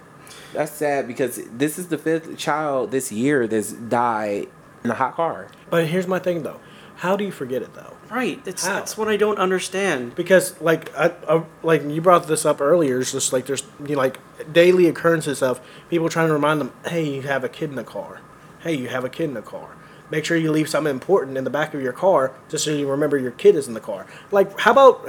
That's 0.53 0.71
sad 0.71 1.07
because 1.07 1.39
this 1.51 1.77
is 1.77 1.87
the 1.87 1.97
fifth 1.97 2.37
child 2.37 2.91
this 2.91 3.11
year 3.11 3.47
that's 3.47 3.73
died 3.73 4.47
in 4.83 4.91
a 4.91 4.95
hot 4.95 5.15
car. 5.15 5.49
But 5.69 5.87
here's 5.87 6.07
my 6.07 6.19
thing, 6.19 6.43
though: 6.43 6.59
how 6.97 7.15
do 7.15 7.23
you 7.23 7.31
forget 7.31 7.61
it, 7.61 7.73
though? 7.73 7.97
right. 8.09 8.43
That's 8.45 8.65
How? 8.65 8.73
that's 8.73 8.97
what 8.97 9.07
I 9.07 9.17
don't 9.17 9.37
understand. 9.37 10.15
Because 10.15 10.59
like 10.61 10.95
I, 10.95 11.13
I 11.27 11.43
like 11.63 11.83
you 11.83 12.01
brought 12.01 12.27
this 12.27 12.45
up 12.45 12.61
earlier, 12.61 12.99
it's 12.99 13.11
just 13.11 13.33
like 13.33 13.45
there's 13.45 13.63
you 13.81 13.95
know, 13.95 14.01
like 14.01 14.19
daily 14.51 14.87
occurrences 14.87 15.41
of 15.41 15.61
people 15.89 16.09
trying 16.09 16.27
to 16.27 16.33
remind 16.33 16.61
them, 16.61 16.73
hey, 16.85 17.03
you 17.07 17.21
have 17.23 17.43
a 17.43 17.49
kid 17.49 17.69
in 17.69 17.75
the 17.75 17.83
car. 17.83 18.21
Hey, 18.59 18.73
you 18.73 18.87
have 18.87 19.03
a 19.03 19.09
kid 19.09 19.25
in 19.25 19.33
the 19.33 19.41
car. 19.41 19.75
Make 20.09 20.25
sure 20.25 20.37
you 20.37 20.51
leave 20.51 20.69
something 20.69 20.91
important 20.91 21.37
in 21.37 21.43
the 21.43 21.49
back 21.49 21.73
of 21.73 21.81
your 21.81 21.93
car, 21.93 22.33
just 22.49 22.63
so 22.63 22.71
you 22.71 22.89
remember 22.89 23.17
your 23.17 23.31
kid 23.31 23.55
is 23.55 23.67
in 23.67 23.73
the 23.73 23.81
car. 23.81 24.05
Like, 24.31 24.57
how 24.59 24.71
about 24.71 25.07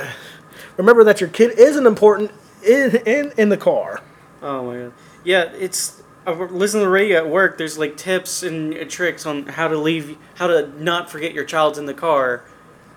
remember 0.76 1.04
that 1.04 1.20
your 1.20 1.30
kid 1.30 1.58
isn't 1.58 1.86
important 1.86 2.32
in 2.64 2.96
in 3.06 3.32
in 3.36 3.48
the 3.48 3.56
car. 3.56 4.02
Oh 4.42 4.64
my 4.64 4.76
god. 4.76 4.92
Yeah, 5.24 5.44
it's. 5.58 6.02
I 6.26 6.32
listen 6.32 6.80
to 6.80 6.86
the 6.86 6.90
radio 6.90 7.18
at 7.18 7.28
work. 7.28 7.56
There's 7.56 7.78
like 7.78 7.96
tips 7.96 8.42
and 8.42 8.74
uh, 8.74 8.84
tricks 8.84 9.24
on 9.24 9.46
how 9.46 9.68
to 9.68 9.78
leave, 9.78 10.18
how 10.34 10.46
to 10.46 10.68
not 10.82 11.10
forget 11.10 11.32
your 11.32 11.44
child's 11.44 11.78
in 11.78 11.86
the 11.86 11.94
car. 11.94 12.44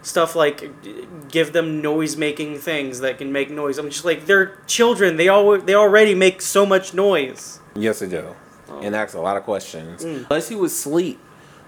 Stuff 0.02 0.36
like 0.36 1.30
give 1.30 1.54
them 1.54 1.82
noise 1.82 2.18
making 2.18 2.58
things 2.58 3.00
that 3.02 3.20
can 3.20 3.32
make 3.32 3.50
noise. 3.52 3.78
I'm 3.78 3.90
just 3.90 4.04
like 4.04 4.26
they're 4.26 4.58
children. 4.68 5.18
They 5.18 5.28
all 5.28 5.60
they 5.60 5.76
already 5.76 6.16
make 6.16 6.42
so 6.42 6.66
much 6.66 6.94
noise. 6.94 7.60
Yes, 7.76 8.00
they 8.00 8.10
do, 8.10 8.36
and 8.82 8.96
ask 8.96 9.16
a 9.16 9.22
lot 9.22 9.38
of 9.38 9.44
questions. 9.44 10.04
Unless 10.04 10.50
he 10.50 10.56
was 10.56 10.74
asleep. 10.74 11.20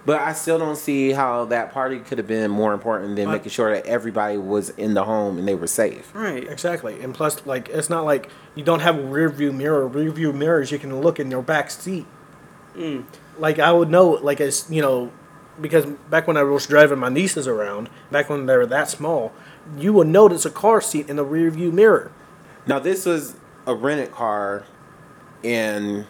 But 0.05 0.19
I 0.19 0.33
still 0.33 0.59
don't 0.59 0.75
see 0.75 1.11
how 1.11 1.45
that 1.45 1.71
party 1.71 1.99
could 1.99 2.17
have 2.17 2.27
been 2.27 2.51
more 2.51 2.73
important 2.73 3.15
than 3.15 3.27
What? 3.27 3.35
making 3.35 3.51
sure 3.51 3.73
that 3.73 3.85
everybody 3.85 4.37
was 4.37 4.69
in 4.71 4.95
the 4.95 5.05
home 5.05 5.37
and 5.37 5.47
they 5.47 5.55
were 5.55 5.67
safe. 5.67 6.13
Right. 6.13 6.43
Exactly, 6.47 7.01
and 7.01 7.15
plus, 7.15 7.45
like, 7.45 7.69
it's 7.69 7.89
not 7.89 8.03
like 8.03 8.29
you 8.53 8.63
don't 8.63 8.81
have 8.81 8.97
a 8.99 9.01
rear 9.01 9.29
view 9.29 9.53
mirror. 9.53 9.87
Rear 9.87 10.11
view 10.11 10.33
mirrors, 10.33 10.71
you 10.71 10.79
can 10.79 10.99
look 11.01 11.19
in 11.19 11.31
your 11.31 11.41
back 11.41 11.71
seat. 11.71 12.05
Mm. 12.75 13.05
Like, 13.37 13.59
I 13.59 13.71
would 13.71 13.89
know, 13.89 14.09
like, 14.09 14.41
as 14.41 14.65
you 14.69 14.81
know, 14.81 15.11
because 15.61 15.85
back 16.09 16.27
when 16.27 16.35
I 16.35 16.43
was 16.43 16.67
driving 16.67 16.99
my 16.99 17.09
nieces 17.09 17.47
around, 17.47 17.89
back 18.11 18.29
when 18.29 18.45
they 18.45 18.57
were 18.57 18.65
that 18.65 18.89
small, 18.89 19.31
you 19.77 19.93
would 19.93 20.07
notice 20.07 20.45
a 20.45 20.49
car 20.49 20.81
seat 20.81 21.09
in 21.09 21.15
the 21.15 21.23
rear 21.23 21.49
view 21.49 21.71
mirror. 21.71 22.11
Now 22.67 22.79
this 22.79 23.05
was 23.05 23.35
a 23.65 23.73
rented 23.75 24.11
car, 24.11 24.65
and 25.43 26.07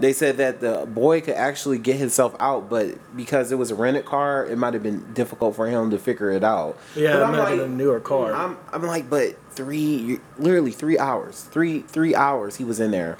they 0.00 0.12
said 0.12 0.36
that 0.38 0.60
the 0.60 0.86
boy 0.86 1.20
could 1.20 1.34
actually 1.34 1.78
get 1.78 1.96
himself 1.96 2.34
out, 2.40 2.68
but 2.70 2.94
because 3.16 3.52
it 3.52 3.56
was 3.56 3.70
a 3.70 3.74
rented 3.74 4.04
car, 4.04 4.46
it 4.46 4.56
might 4.56 4.74
have 4.74 4.82
been 4.82 5.12
difficult 5.12 5.54
for 5.56 5.66
him 5.66 5.90
to 5.90 5.98
figure 5.98 6.30
it 6.30 6.42
out. 6.44 6.78
Yeah, 6.96 7.12
But 7.14 7.20
it 7.20 7.24
I'm 7.24 7.32
might 7.32 7.48
have 7.50 7.58
been 7.58 7.72
a 7.72 7.74
newer 7.74 8.00
car. 8.00 8.32
I'm, 8.32 8.58
I'm 8.72 8.82
like, 8.82 9.08
but 9.10 9.36
three, 9.52 10.18
literally 10.38 10.72
three 10.72 10.98
hours, 10.98 11.42
three 11.44 11.80
three 11.82 12.14
hours 12.14 12.56
he 12.56 12.64
was 12.64 12.80
in 12.80 12.90
there. 12.90 13.16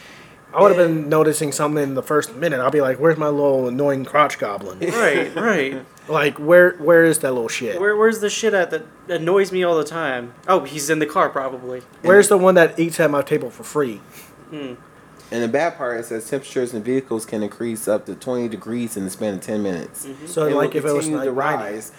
I 0.53 0.61
would 0.62 0.76
have 0.76 0.85
been 0.89 1.09
noticing 1.09 1.53
something 1.53 1.81
in 1.83 1.95
the 1.95 2.03
first 2.03 2.35
minute. 2.35 2.59
I'll 2.59 2.72
be 2.72 2.81
like, 2.81 2.99
"Where's 2.99 3.16
my 3.16 3.28
little 3.28 3.68
annoying 3.68 4.05
crotch 4.05 4.39
goblin? 4.39 4.78
Right. 4.93 5.33
Right. 5.37 5.85
like, 6.09 6.39
where 6.39 6.72
where 6.72 7.05
is 7.05 7.20
that 7.20 7.33
little 7.33 7.49
shit? 7.49 7.81
Where 7.81 7.97
where's 7.97 8.18
the 8.18 8.28
shit 8.31 8.53
at 8.53 8.70
that 8.72 8.83
annoys 9.09 9.53
me 9.53 9.62
all 9.62 9.76
the 9.76 9.85
time? 9.85 10.35
Oh, 10.49 10.64
he's 10.64 10.91
in 10.91 10.99
the 10.99 11.07
car 11.07 11.28
probably. 11.28 11.83
Where's 12.03 12.28
the 12.28 12.37
one 12.39 12.57
that 12.57 12.81
eats 12.81 12.99
at 12.99 13.11
my 13.12 13.22
table 13.22 13.51
for 13.51 13.62
free? 13.62 13.99
Hmm. 14.51 14.74
And 15.33 15.43
the 15.43 15.49
bad 15.49 15.76
part 15.76 16.01
is 16.01 16.09
that 16.09 16.26
temperatures 16.26 16.74
in 16.74 16.83
vehicles 16.83 17.24
can 17.24 17.43
increase 17.43 17.87
up 17.87 18.07
to 18.07 18.14
20 18.14 18.49
degrees 18.49 18.97
in 18.97 19.05
the 19.05 19.11
span 19.11 19.35
of 19.35 19.41
10 19.41 19.62
minutes. 19.62 20.07
Mm-hmm. 20.07 20.26
So 20.26 20.47
And 20.47 20.57
like 20.57 20.74
if 20.74 20.85
it 20.85 20.93
was 20.93 21.07
continue 21.07 21.18
like 21.18 21.24
to 21.26 21.33
rise. 21.33 21.93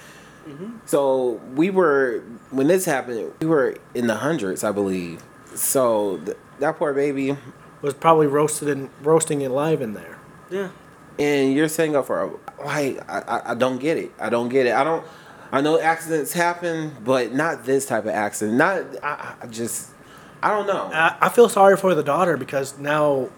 Mm-hmm. 0.47 0.77
So 0.85 1.39
we 1.55 1.69
were 1.69 2.23
when 2.49 2.67
this 2.67 2.85
happened, 2.85 3.31
we 3.39 3.47
were 3.47 3.77
in 3.93 4.07
the 4.07 4.15
hundreds, 4.15 4.63
I 4.63 4.71
believe. 4.71 5.23
So 5.55 6.17
th- 6.25 6.37
that 6.59 6.77
poor 6.77 6.93
baby, 6.93 7.37
was 7.81 7.93
probably 7.93 8.27
roasted 8.27 8.67
and 8.69 8.89
roasting 9.01 9.41
it 9.41 9.49
live 9.49 9.81
in 9.81 9.93
there. 9.93 10.17
Yeah. 10.49 10.69
and 11.19 11.53
you're 11.53 11.69
saying 11.69 11.95
up 11.95 12.07
for 12.07 12.21
a 12.23 12.65
like 12.65 13.09
I, 13.09 13.19
I 13.27 13.51
I 13.51 13.55
don't 13.55 13.79
get 13.79 13.97
it. 13.97 14.11
I 14.19 14.29
don't 14.29 14.49
get 14.49 14.65
it. 14.65 14.73
I 14.73 14.83
don't. 14.83 15.05
I 15.53 15.61
know 15.61 15.79
accidents 15.79 16.33
happen, 16.33 16.95
but 17.03 17.33
not 17.33 17.65
this 17.65 17.85
type 17.85 18.03
of 18.05 18.11
accident. 18.11 18.57
Not 18.57 18.83
I, 19.03 19.35
I 19.41 19.47
just 19.47 19.90
I 20.43 20.49
don't 20.49 20.67
know. 20.67 20.89
I, 20.93 21.17
I 21.21 21.29
feel 21.29 21.49
sorry 21.49 21.77
for 21.77 21.93
the 21.93 22.03
daughter 22.03 22.37
because 22.37 22.77
now 22.77 23.29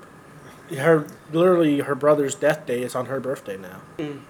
her 0.77 1.05
literally 1.31 1.79
her 1.79 1.95
brother's 1.95 2.35
death 2.35 2.65
day 2.65 2.83
is 2.83 2.95
on 2.95 3.07
her 3.07 3.19
birthday 3.19 3.57
now. 3.57 3.81
Mm. 3.97 4.21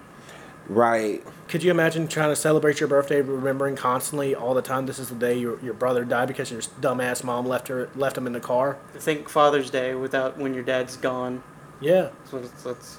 right. 0.67 1.23
Could 1.47 1.61
you 1.63 1.69
imagine 1.71 2.07
trying 2.07 2.29
to 2.29 2.35
celebrate 2.35 2.79
your 2.79 2.89
birthday, 2.89 3.21
remembering 3.21 3.75
constantly 3.75 4.33
all 4.33 4.53
the 4.53 4.61
time 4.61 4.85
this 4.87 4.97
is 4.97 5.09
the 5.09 5.15
day 5.15 5.37
your, 5.37 5.59
your 5.59 5.73
brother 5.73 6.03
died 6.03 6.27
because 6.27 6.51
your 6.51 6.61
dumbass 6.61 7.23
mom 7.23 7.45
left 7.45 7.67
her 7.67 7.89
left 7.95 8.17
him 8.17 8.25
in 8.25 8.33
the 8.33 8.39
car? 8.39 8.77
Think 8.95 9.29
Father's 9.29 9.69
Day 9.69 9.93
without 9.93 10.37
when 10.37 10.53
your 10.53 10.63
dad's 10.63 10.97
gone. 10.97 11.43
Yeah. 11.79 12.09
That's 12.23 12.31
what 12.31 12.43
it's, 12.43 12.63
that's 12.63 12.97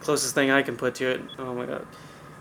closest 0.00 0.34
thing 0.34 0.50
I 0.50 0.62
can 0.62 0.76
put 0.76 0.94
to 0.96 1.06
it. 1.10 1.22
Oh 1.38 1.54
my 1.54 1.66
god, 1.66 1.86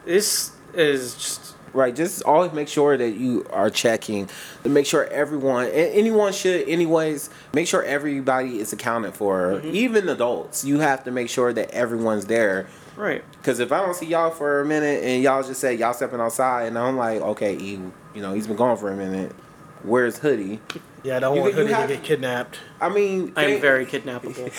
this 0.05 0.51
is 0.73 1.15
just 1.15 1.55
Right. 1.73 1.95
Just 1.95 2.23
always 2.23 2.51
make 2.53 2.67
sure 2.67 2.97
that 2.97 3.11
you 3.11 3.45
are 3.51 3.69
checking 3.69 4.29
to 4.63 4.69
make 4.69 4.85
sure 4.85 5.05
everyone, 5.07 5.67
anyone 5.67 6.33
should, 6.33 6.67
anyways, 6.67 7.29
make 7.53 7.67
sure 7.67 7.83
everybody 7.83 8.59
is 8.59 8.73
accounted 8.73 9.13
for. 9.13 9.53
Mm-hmm. 9.53 9.75
Even 9.75 10.09
adults, 10.09 10.63
you 10.65 10.79
have 10.79 11.03
to 11.05 11.11
make 11.11 11.29
sure 11.29 11.53
that 11.53 11.69
everyone's 11.71 12.25
there. 12.25 12.67
right. 12.95 13.23
Because 13.33 13.59
if 13.59 13.71
I 13.71 13.79
don't 13.79 13.95
see 13.95 14.07
y'all 14.07 14.31
for 14.31 14.61
a 14.61 14.65
minute 14.65 15.03
and 15.03 15.23
y'all 15.23 15.43
just 15.43 15.61
say 15.61 15.73
y'all 15.75 15.93
stepping 15.93 16.19
outside, 16.19 16.63
and 16.67 16.77
I'm 16.77 16.97
like, 16.97 17.21
okay, 17.21 17.55
he, 17.57 17.71
you 18.13 18.21
know, 18.21 18.33
he's 18.33 18.47
been 18.47 18.55
gone 18.57 18.77
for 18.77 18.91
a 18.91 18.95
minute. 18.95 19.31
Where's 19.83 20.17
Hoodie? 20.19 20.59
Yeah, 21.03 21.17
I 21.17 21.19
don't 21.21 21.35
You- 21.35 21.41
want 21.41 21.53
you 21.53 21.61
Hoodie 21.61 21.73
have- 21.73 21.87
to 21.89 21.95
get 21.95 22.03
kidnapped. 22.03 22.59
I 22.81 22.89
mean, 22.89 23.31
I 23.37 23.45
am 23.45 23.61
very 23.61 23.85
kidnappable. 23.85 24.51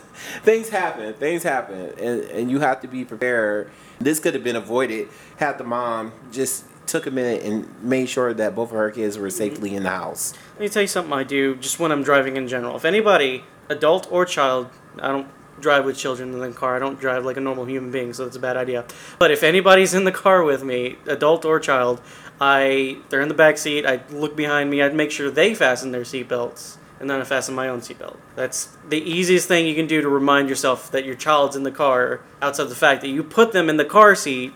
things 0.42 0.68
happen. 0.68 1.14
Things 1.14 1.42
happen, 1.42 1.92
and 1.98 2.20
and 2.24 2.50
you 2.50 2.60
have 2.60 2.80
to 2.82 2.88
be 2.88 3.04
prepared. 3.04 3.70
This 3.98 4.20
could 4.20 4.34
have 4.34 4.44
been 4.44 4.56
avoided 4.56 5.08
had 5.36 5.58
the 5.58 5.64
mom 5.64 6.12
just 6.30 6.64
took 6.86 7.06
a 7.06 7.10
minute 7.10 7.42
and 7.42 7.82
made 7.82 8.08
sure 8.08 8.32
that 8.32 8.54
both 8.54 8.70
of 8.70 8.76
her 8.76 8.90
kids 8.90 9.18
were 9.18 9.30
safely 9.30 9.74
in 9.74 9.82
the 9.82 9.90
house. 9.90 10.34
Let 10.54 10.60
me 10.60 10.68
tell 10.68 10.82
you 10.82 10.88
something 10.88 11.12
I 11.12 11.24
do 11.24 11.56
just 11.56 11.80
when 11.80 11.90
I'm 11.92 12.02
driving 12.02 12.36
in 12.36 12.46
general. 12.48 12.76
If 12.76 12.84
anybody, 12.84 13.44
adult 13.68 14.10
or 14.10 14.24
child, 14.24 14.70
I 15.00 15.08
don't 15.08 15.28
drive 15.60 15.84
with 15.84 15.96
children 15.96 16.32
in 16.32 16.38
the 16.38 16.52
car. 16.52 16.76
I 16.76 16.78
don't 16.78 17.00
drive 17.00 17.24
like 17.24 17.36
a 17.36 17.40
normal 17.40 17.64
human 17.64 17.90
being, 17.90 18.12
so 18.12 18.24
that's 18.24 18.36
a 18.36 18.40
bad 18.40 18.56
idea. 18.56 18.84
But 19.18 19.30
if 19.30 19.42
anybody's 19.42 19.94
in 19.94 20.04
the 20.04 20.12
car 20.12 20.42
with 20.42 20.62
me, 20.62 20.96
adult 21.06 21.44
or 21.44 21.58
child, 21.58 22.00
I 22.40 22.98
they're 23.08 23.22
in 23.22 23.28
the 23.28 23.34
back 23.34 23.58
seat. 23.58 23.86
I 23.86 24.02
look 24.10 24.36
behind 24.36 24.70
me. 24.70 24.82
I'd 24.82 24.94
make 24.94 25.10
sure 25.10 25.30
they 25.30 25.54
fasten 25.54 25.92
their 25.92 26.02
seatbelts, 26.02 26.76
and 26.98 27.10
then 27.10 27.20
I 27.20 27.24
fasten 27.24 27.54
my 27.54 27.68
own 27.68 27.80
seatbelt. 27.80 28.16
That's 28.34 28.76
the 28.88 28.98
easiest 28.98 29.48
thing 29.48 29.66
you 29.66 29.74
can 29.74 29.86
do 29.86 30.00
to 30.00 30.08
remind 30.08 30.48
yourself 30.48 30.90
that 30.92 31.04
your 31.04 31.14
child's 31.14 31.56
in 31.56 31.62
the 31.62 31.70
car. 31.70 32.20
Outside 32.40 32.64
the 32.68 32.74
fact 32.74 33.02
that 33.02 33.08
you 33.08 33.22
put 33.22 33.52
them 33.52 33.68
in 33.68 33.76
the 33.76 33.84
car 33.84 34.14
seat, 34.14 34.52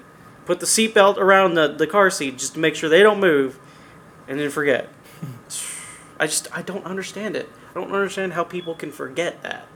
put 0.47 0.61
the 0.61 0.67
seatbelt 0.67 1.17
around 1.19 1.55
the, 1.55 1.69
the 1.69 1.87
car 1.87 2.11
seat 2.11 2.39
just 2.39 2.55
to 2.55 2.61
make 2.61 2.75
sure 2.75 2.89
they 2.89 3.03
don't 3.03 3.21
move, 3.21 3.59
and 4.27 4.41
then 4.41 4.51
forget. 4.51 4.89
I 6.19 6.27
just 6.27 6.49
I 6.57 6.63
don't 6.63 6.85
understand 6.85 7.37
it. 7.37 7.49
I 7.71 7.75
don't 7.75 7.93
understand 7.93 8.33
how 8.33 8.45
people 8.45 8.75
can 8.75 8.91
forget 8.91 9.43
that. 9.43 9.67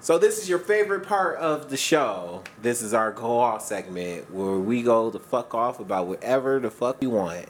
So 0.00 0.18
this 0.18 0.38
is 0.38 0.50
your 0.50 0.58
favorite 0.58 1.06
part 1.06 1.38
of 1.38 1.70
the 1.70 1.78
show. 1.78 2.42
This 2.60 2.82
is 2.82 2.92
our 2.92 3.10
go 3.10 3.38
off 3.38 3.62
segment 3.62 4.30
where 4.30 4.58
we 4.58 4.82
go 4.82 5.10
to 5.10 5.18
fuck 5.18 5.54
off 5.54 5.80
about 5.80 6.06
whatever 6.06 6.60
the 6.60 6.70
fuck 6.70 7.00
we 7.00 7.06
want. 7.06 7.46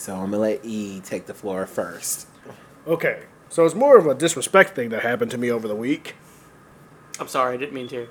So 0.00 0.14
I'm 0.14 0.30
gonna 0.30 0.38
let 0.38 0.64
E 0.64 1.00
take 1.00 1.26
the 1.26 1.34
floor 1.34 1.66
first. 1.66 2.26
Okay, 2.86 3.24
so 3.50 3.66
it's 3.66 3.74
more 3.74 3.98
of 3.98 4.06
a 4.06 4.14
disrespect 4.14 4.74
thing 4.74 4.88
that 4.88 5.02
happened 5.02 5.30
to 5.32 5.36
me 5.36 5.50
over 5.50 5.68
the 5.68 5.76
week. 5.76 6.14
I'm 7.20 7.28
sorry, 7.28 7.52
I 7.52 7.58
didn't 7.58 7.74
mean 7.74 7.86
to. 7.88 8.08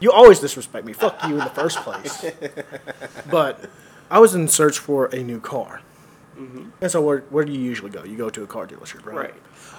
You 0.00 0.12
always 0.12 0.38
disrespect 0.38 0.84
me. 0.84 0.92
Fuck 0.92 1.24
you 1.24 1.30
in 1.30 1.38
the 1.38 1.46
first 1.46 1.78
place. 1.78 2.26
but 3.30 3.70
I 4.10 4.18
was 4.18 4.34
in 4.34 4.48
search 4.48 4.78
for 4.78 5.06
a 5.06 5.22
new 5.22 5.40
car. 5.40 5.80
Mm-hmm. 6.36 6.68
And 6.82 6.90
so 6.90 7.00
where, 7.00 7.20
where 7.30 7.46
do 7.46 7.52
you 7.52 7.60
usually 7.60 7.90
go? 7.90 8.04
You 8.04 8.18
go 8.18 8.28
to 8.28 8.42
a 8.42 8.46
car 8.46 8.66
dealership, 8.66 9.06
right? 9.06 9.16
Right. 9.16 9.34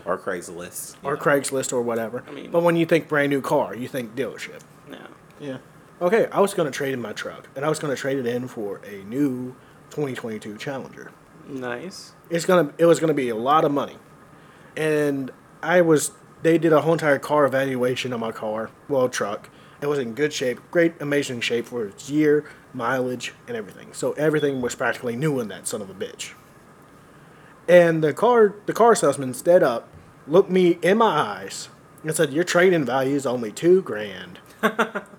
Or 0.06 0.18
Craigslist. 0.18 0.96
Or 1.04 1.14
know. 1.14 1.22
Craigslist 1.22 1.74
or 1.74 1.84
whatever. 1.84 2.24
I 2.28 2.32
mean- 2.32 2.50
but 2.50 2.64
when 2.64 2.76
you 2.76 2.88
think 2.88 3.08
brand 3.08 3.30
new 3.30 3.42
car, 3.42 3.76
you 3.76 3.88
think 3.88 4.16
dealership. 4.16 4.62
No. 4.90 5.06
Yeah. 5.40 5.58
Okay, 6.02 6.28
I 6.32 6.40
was 6.40 6.56
going 6.56 6.66
to 6.66 6.76
trade 6.76 6.94
in 6.94 7.02
my 7.02 7.14
truck, 7.14 7.48
and 7.56 7.64
I 7.64 7.70
was 7.70 7.78
going 7.78 7.94
to 7.96 8.02
trade 8.02 8.18
it 8.18 8.26
in 8.26 8.48
for 8.48 8.82
a 8.84 9.04
new 9.04 9.56
2022 9.94 10.58
Challenger. 10.58 11.12
Nice. 11.48 12.14
It's 12.32 12.46
gonna, 12.46 12.74
it 12.80 12.86
was 12.86 13.00
going 13.00 13.10
to 13.10 13.14
be 13.14 13.30
a 13.30 13.36
lot 13.36 13.64
of 13.64 13.72
money, 13.72 13.98
and 14.76 15.32
I 15.62 15.82
was. 15.82 16.12
They 16.42 16.58
did 16.58 16.74
a 16.74 16.82
whole 16.82 16.94
entire 16.94 17.20
car 17.20 17.46
evaluation 17.46 18.12
on 18.12 18.20
my 18.20 18.34
car, 18.34 18.70
well, 18.90 19.08
truck. 19.08 19.50
It 19.82 19.88
was 19.88 20.00
in 20.00 20.14
good 20.14 20.34
shape, 20.34 20.60
great, 20.72 20.94
amazing 21.00 21.40
shape 21.40 21.68
for 21.68 21.86
its 21.86 22.10
year, 22.10 22.50
mileage, 22.74 23.34
and 23.48 23.56
everything. 23.56 23.94
So 23.94 24.12
everything 24.14 24.62
was 24.62 24.76
practically 24.76 25.16
new 25.16 25.40
in 25.40 25.48
that 25.50 25.68
son 25.68 25.82
of 25.82 25.90
a 25.90 25.94
bitch. 25.94 26.34
And 27.68 28.04
the 28.04 28.14
car, 28.14 28.56
the 28.66 28.74
car 28.74 28.96
salesman 28.96 29.34
stood 29.34 29.64
up, 29.64 29.88
looked 30.28 30.50
me 30.50 30.80
in 30.82 30.98
my 30.98 31.06
eyes, 31.06 31.70
and 32.04 32.16
said, 32.16 32.34
"Your 32.34 32.44
trade-in 32.44 32.84
value 32.84 33.16
is 33.16 33.26
only 33.26 33.52
two 33.52 33.82
grand." 33.82 34.40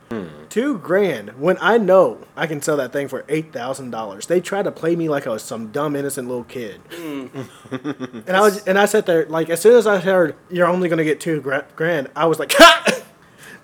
Two 0.48 0.78
grand 0.78 1.30
when 1.40 1.58
I 1.60 1.78
know 1.78 2.20
I 2.36 2.46
can 2.46 2.62
sell 2.62 2.76
that 2.76 2.92
thing 2.92 3.08
for 3.08 3.24
eight 3.28 3.52
thousand 3.52 3.90
dollars. 3.90 4.26
They 4.26 4.40
try 4.40 4.62
to 4.62 4.70
play 4.70 4.94
me 4.94 5.08
like 5.08 5.26
I 5.26 5.30
was 5.30 5.42
some 5.42 5.72
dumb 5.72 5.96
innocent 5.96 6.28
little 6.28 6.44
kid. 6.44 6.80
Mm. 6.90 8.24
and 8.26 8.36
I 8.36 8.40
was 8.40 8.64
and 8.66 8.78
I 8.78 8.84
sat 8.86 9.06
there 9.06 9.26
like 9.26 9.50
as 9.50 9.60
soon 9.60 9.76
as 9.76 9.86
I 9.86 9.98
heard 9.98 10.36
you're 10.50 10.68
only 10.68 10.88
gonna 10.88 11.04
get 11.04 11.20
two 11.20 11.40
grand, 11.40 12.08
I 12.14 12.26
was 12.26 12.38
like, 12.38 12.52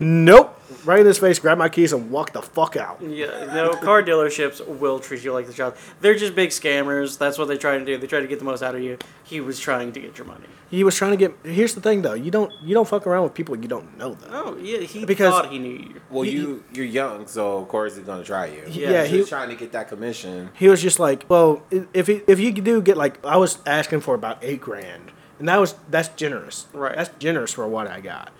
nope. 0.00 0.56
Right 0.84 1.00
in 1.00 1.06
his 1.06 1.18
face, 1.18 1.38
grab 1.38 1.58
my 1.58 1.68
keys 1.68 1.92
and 1.92 2.10
walk 2.10 2.32
the 2.32 2.40
fuck 2.40 2.74
out. 2.76 3.02
Yeah, 3.02 3.52
no, 3.52 3.72
car 3.74 4.02
dealerships 4.02 4.66
will 4.66 4.98
treat 4.98 5.22
you 5.22 5.32
like 5.32 5.46
the 5.46 5.52
child. 5.52 5.74
They're 6.00 6.14
just 6.14 6.34
big 6.34 6.50
scammers. 6.50 7.18
That's 7.18 7.36
what 7.36 7.48
they 7.48 7.58
try 7.58 7.76
to 7.76 7.84
do. 7.84 7.98
They 7.98 8.06
try 8.06 8.20
to 8.20 8.26
get 8.26 8.38
the 8.38 8.44
most 8.46 8.62
out 8.62 8.74
of 8.74 8.80
you. 8.82 8.96
He 9.24 9.40
was 9.40 9.58
trying 9.60 9.92
to 9.92 10.00
get 10.00 10.16
your 10.16 10.26
money. 10.26 10.46
He 10.70 10.82
was 10.84 10.94
trying 10.96 11.10
to 11.10 11.16
get. 11.18 11.34
Here's 11.44 11.74
the 11.74 11.80
thing 11.82 12.00
though, 12.02 12.14
you 12.14 12.30
don't 12.30 12.50
you 12.62 12.72
don't 12.72 12.88
fuck 12.88 13.06
around 13.06 13.24
with 13.24 13.34
people 13.34 13.56
you 13.58 13.68
don't 13.68 13.98
know 13.98 14.14
though. 14.14 14.28
Oh, 14.30 14.56
yeah, 14.56 14.78
he 14.78 15.04
Because- 15.04 15.34
thought 15.34 15.50
he 15.50 15.58
knew 15.58 15.76
you. 15.76 16.00
Well, 16.08 16.22
He- 16.22 16.30
you 16.30 16.64
you're 16.72 16.86
young, 16.86 17.26
so 17.26 17.58
of 17.58 17.68
course 17.68 17.96
he's 17.96 18.06
gonna 18.06 18.24
try 18.24 18.46
you. 18.46 18.62
Yeah, 18.68 19.02
he's 19.02 19.10
he- 19.10 19.16
just 19.18 19.28
trying 19.30 19.50
to 19.50 19.56
get 19.56 19.72
that 19.72 19.88
commission. 19.88 20.50
He 20.54 20.68
was 20.68 20.80
just 20.80 20.98
like, 21.00 21.26
well, 21.28 21.62
i- 21.72 21.84
if 21.92 22.06
he, 22.06 22.22
if 22.26 22.38
you 22.40 22.52
do 22.52 22.80
get 22.80 22.96
like, 22.96 23.22
I 23.26 23.36
was 23.36 23.58
asking 23.66 24.00
for 24.00 24.14
about 24.14 24.38
eight 24.40 24.60
grand, 24.60 25.10
and 25.40 25.48
that 25.48 25.58
was 25.60 25.74
that's 25.90 26.08
generous. 26.10 26.68
Right. 26.72 26.96
That's 26.96 27.10
generous 27.18 27.52
for 27.52 27.66
what 27.66 27.86
I 27.88 28.00
got, 28.00 28.30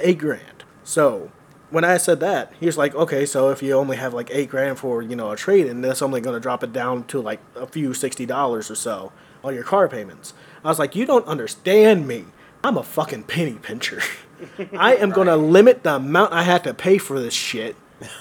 eight 0.00 0.18
grand. 0.18 0.59
So 0.84 1.30
when 1.70 1.84
I 1.84 1.96
said 1.98 2.20
that, 2.20 2.52
he 2.58 2.66
was 2.66 2.76
like, 2.78 2.94
okay, 2.94 3.24
so 3.26 3.50
if 3.50 3.62
you 3.62 3.74
only 3.74 3.96
have 3.96 4.12
like 4.14 4.28
eight 4.32 4.48
grand 4.50 4.78
for 4.78 5.02
you 5.02 5.14
know 5.16 5.30
a 5.30 5.36
trade, 5.36 5.66
and 5.66 5.84
that's 5.84 6.02
only 6.02 6.20
going 6.20 6.34
to 6.34 6.40
drop 6.40 6.62
it 6.64 6.72
down 6.72 7.04
to 7.04 7.20
like 7.20 7.40
a 7.56 7.66
few 7.66 7.94
sixty 7.94 8.26
dollars 8.26 8.70
or 8.70 8.74
so 8.74 9.12
on 9.44 9.54
your 9.54 9.64
car 9.64 9.88
payments. 9.88 10.34
I 10.64 10.68
was 10.68 10.78
like, 10.78 10.94
you 10.94 11.06
don't 11.06 11.26
understand 11.26 12.06
me. 12.06 12.26
I'm 12.62 12.76
a 12.76 12.82
fucking 12.82 13.22
penny 13.24 13.54
pincher. 13.54 14.02
I 14.78 14.96
am 14.96 15.10
going 15.10 15.28
to 15.28 15.36
limit 15.36 15.82
the 15.82 15.96
amount 15.96 16.32
I 16.34 16.42
have 16.42 16.62
to 16.64 16.74
pay 16.74 16.98
for 16.98 17.18
this 17.20 17.32
shit, 17.32 17.74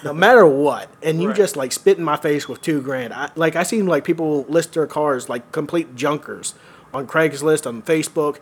no 0.03 0.14
matter 0.14 0.45
what. 0.45 0.89
And 1.03 1.22
you 1.22 1.28
Right. 1.30 1.36
just 1.38 1.57
like 1.57 1.74
spit 1.74 1.97
in 1.97 2.03
my 2.05 2.16
face 2.16 2.47
with 2.47 2.62
two 2.62 2.82
grand. 2.82 3.14
I, 3.14 3.32
like 3.36 3.57
I 3.57 3.64
seen 3.64 3.86
like 3.86 4.05
people 4.05 4.43
list 4.47 4.74
their 4.74 4.88
cars 4.88 5.28
like 5.28 5.51
complete 5.51 5.95
junkers 5.95 6.53
on 6.93 7.05
Craigslist 7.07 7.68
on 7.68 7.82
Facebook, 7.82 8.38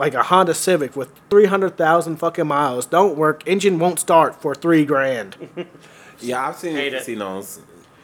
like 0.00 0.14
a 0.14 0.22
Honda 0.24 0.54
Civic 0.54 0.96
with 0.96 1.10
three 1.30 1.46
hundred 1.46 1.76
thousand 1.76 2.16
fucking 2.16 2.46
miles, 2.46 2.86
don't 2.86 3.16
work, 3.16 3.42
engine 3.46 3.78
won't 3.78 4.00
start 4.00 4.40
for 4.42 4.54
three 4.54 4.84
grand. 4.84 5.36
Yeah, 6.22 6.48
I've 6.48 6.56
seen 6.56 6.76
Hate 6.76 6.92
it. 6.92 7.02
seen 7.04 7.18
those. 7.20 7.60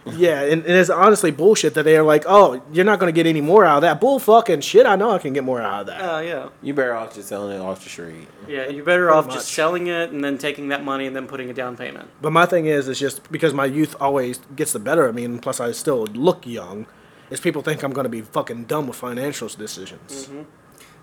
yeah, 0.07 0.41
and, 0.41 0.63
and 0.65 0.73
it's 0.73 0.89
honestly 0.89 1.31
bullshit 1.31 1.75
that 1.75 1.83
they 1.83 1.99
are 1.99 2.03
like, 2.03 2.25
oh, 2.27 2.63
you're 2.73 2.85
not 2.87 2.99
gonna 2.99 3.13
get 3.13 3.27
any 3.27 3.43
more 3.43 3.63
out 3.67 3.77
of 3.77 3.83
that. 3.83 4.01
Bull 4.01 4.19
fucking 4.19 4.63
shit. 4.63 4.87
I 4.87 4.97
know 4.97 5.11
I 5.11 5.19
can 5.19 5.35
get 5.35 5.45
more 5.45 5.61
out 5.61 5.81
of 5.83 5.87
that. 5.89 6.01
Oh, 6.03 6.21
yeah. 6.21 6.49
You 6.63 6.73
better 6.73 6.95
off 6.95 7.15
just 7.15 7.29
selling 7.29 7.55
it 7.55 7.61
off 7.61 7.83
the 7.85 7.91
street. 7.91 8.27
Yeah, 8.49 8.69
you're 8.69 8.85
better 8.87 9.07
Pretty 9.09 9.19
off 9.19 9.27
much. 9.27 9.35
just 9.35 9.49
selling 9.53 9.89
it 9.89 10.13
and 10.13 10.25
then 10.25 10.39
taking 10.39 10.69
that 10.69 10.83
money 10.83 11.07
and 11.07 11.15
then 11.15 11.27
putting 11.27 11.51
a 11.51 11.53
down 11.53 11.77
payment. 11.77 12.09
But 12.23 12.33
my 12.33 12.47
thing 12.47 12.65
is, 12.65 12.89
is 12.89 12.99
just 12.99 13.31
because 13.31 13.53
my 13.53 13.67
youth 13.67 13.95
always 14.01 14.39
gets 14.57 14.73
the 14.73 14.79
better 14.79 15.05
of 15.07 15.15
me, 15.15 15.25
and 15.27 15.43
plus 15.43 15.61
I 15.61 15.73
still 15.73 16.07
look 16.07 16.47
young, 16.47 16.87
is 17.29 17.39
people 17.41 17.61
think 17.61 17.83
I'm 17.83 17.93
gonna 17.93 18.09
be 18.09 18.23
fucking 18.23 18.65
dumb 18.65 18.87
with 18.87 18.97
financial 18.97 19.49
decisions. 19.49 20.29
Mm-hmm. 20.29 20.43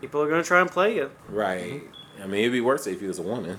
People 0.03 0.21
are 0.21 0.27
going 0.27 0.43
to 0.43 0.45
try 0.45 0.59
and 0.59 0.69
play 0.69 0.97
you. 0.97 1.09
Right. 1.29 1.81
I 2.21 2.27
mean, 2.27 2.41
it'd 2.41 2.51
be 2.51 2.59
worse 2.59 2.87
if 2.87 2.99
he 2.99 3.07
was 3.07 3.19
a 3.19 3.21
woman. 3.21 3.57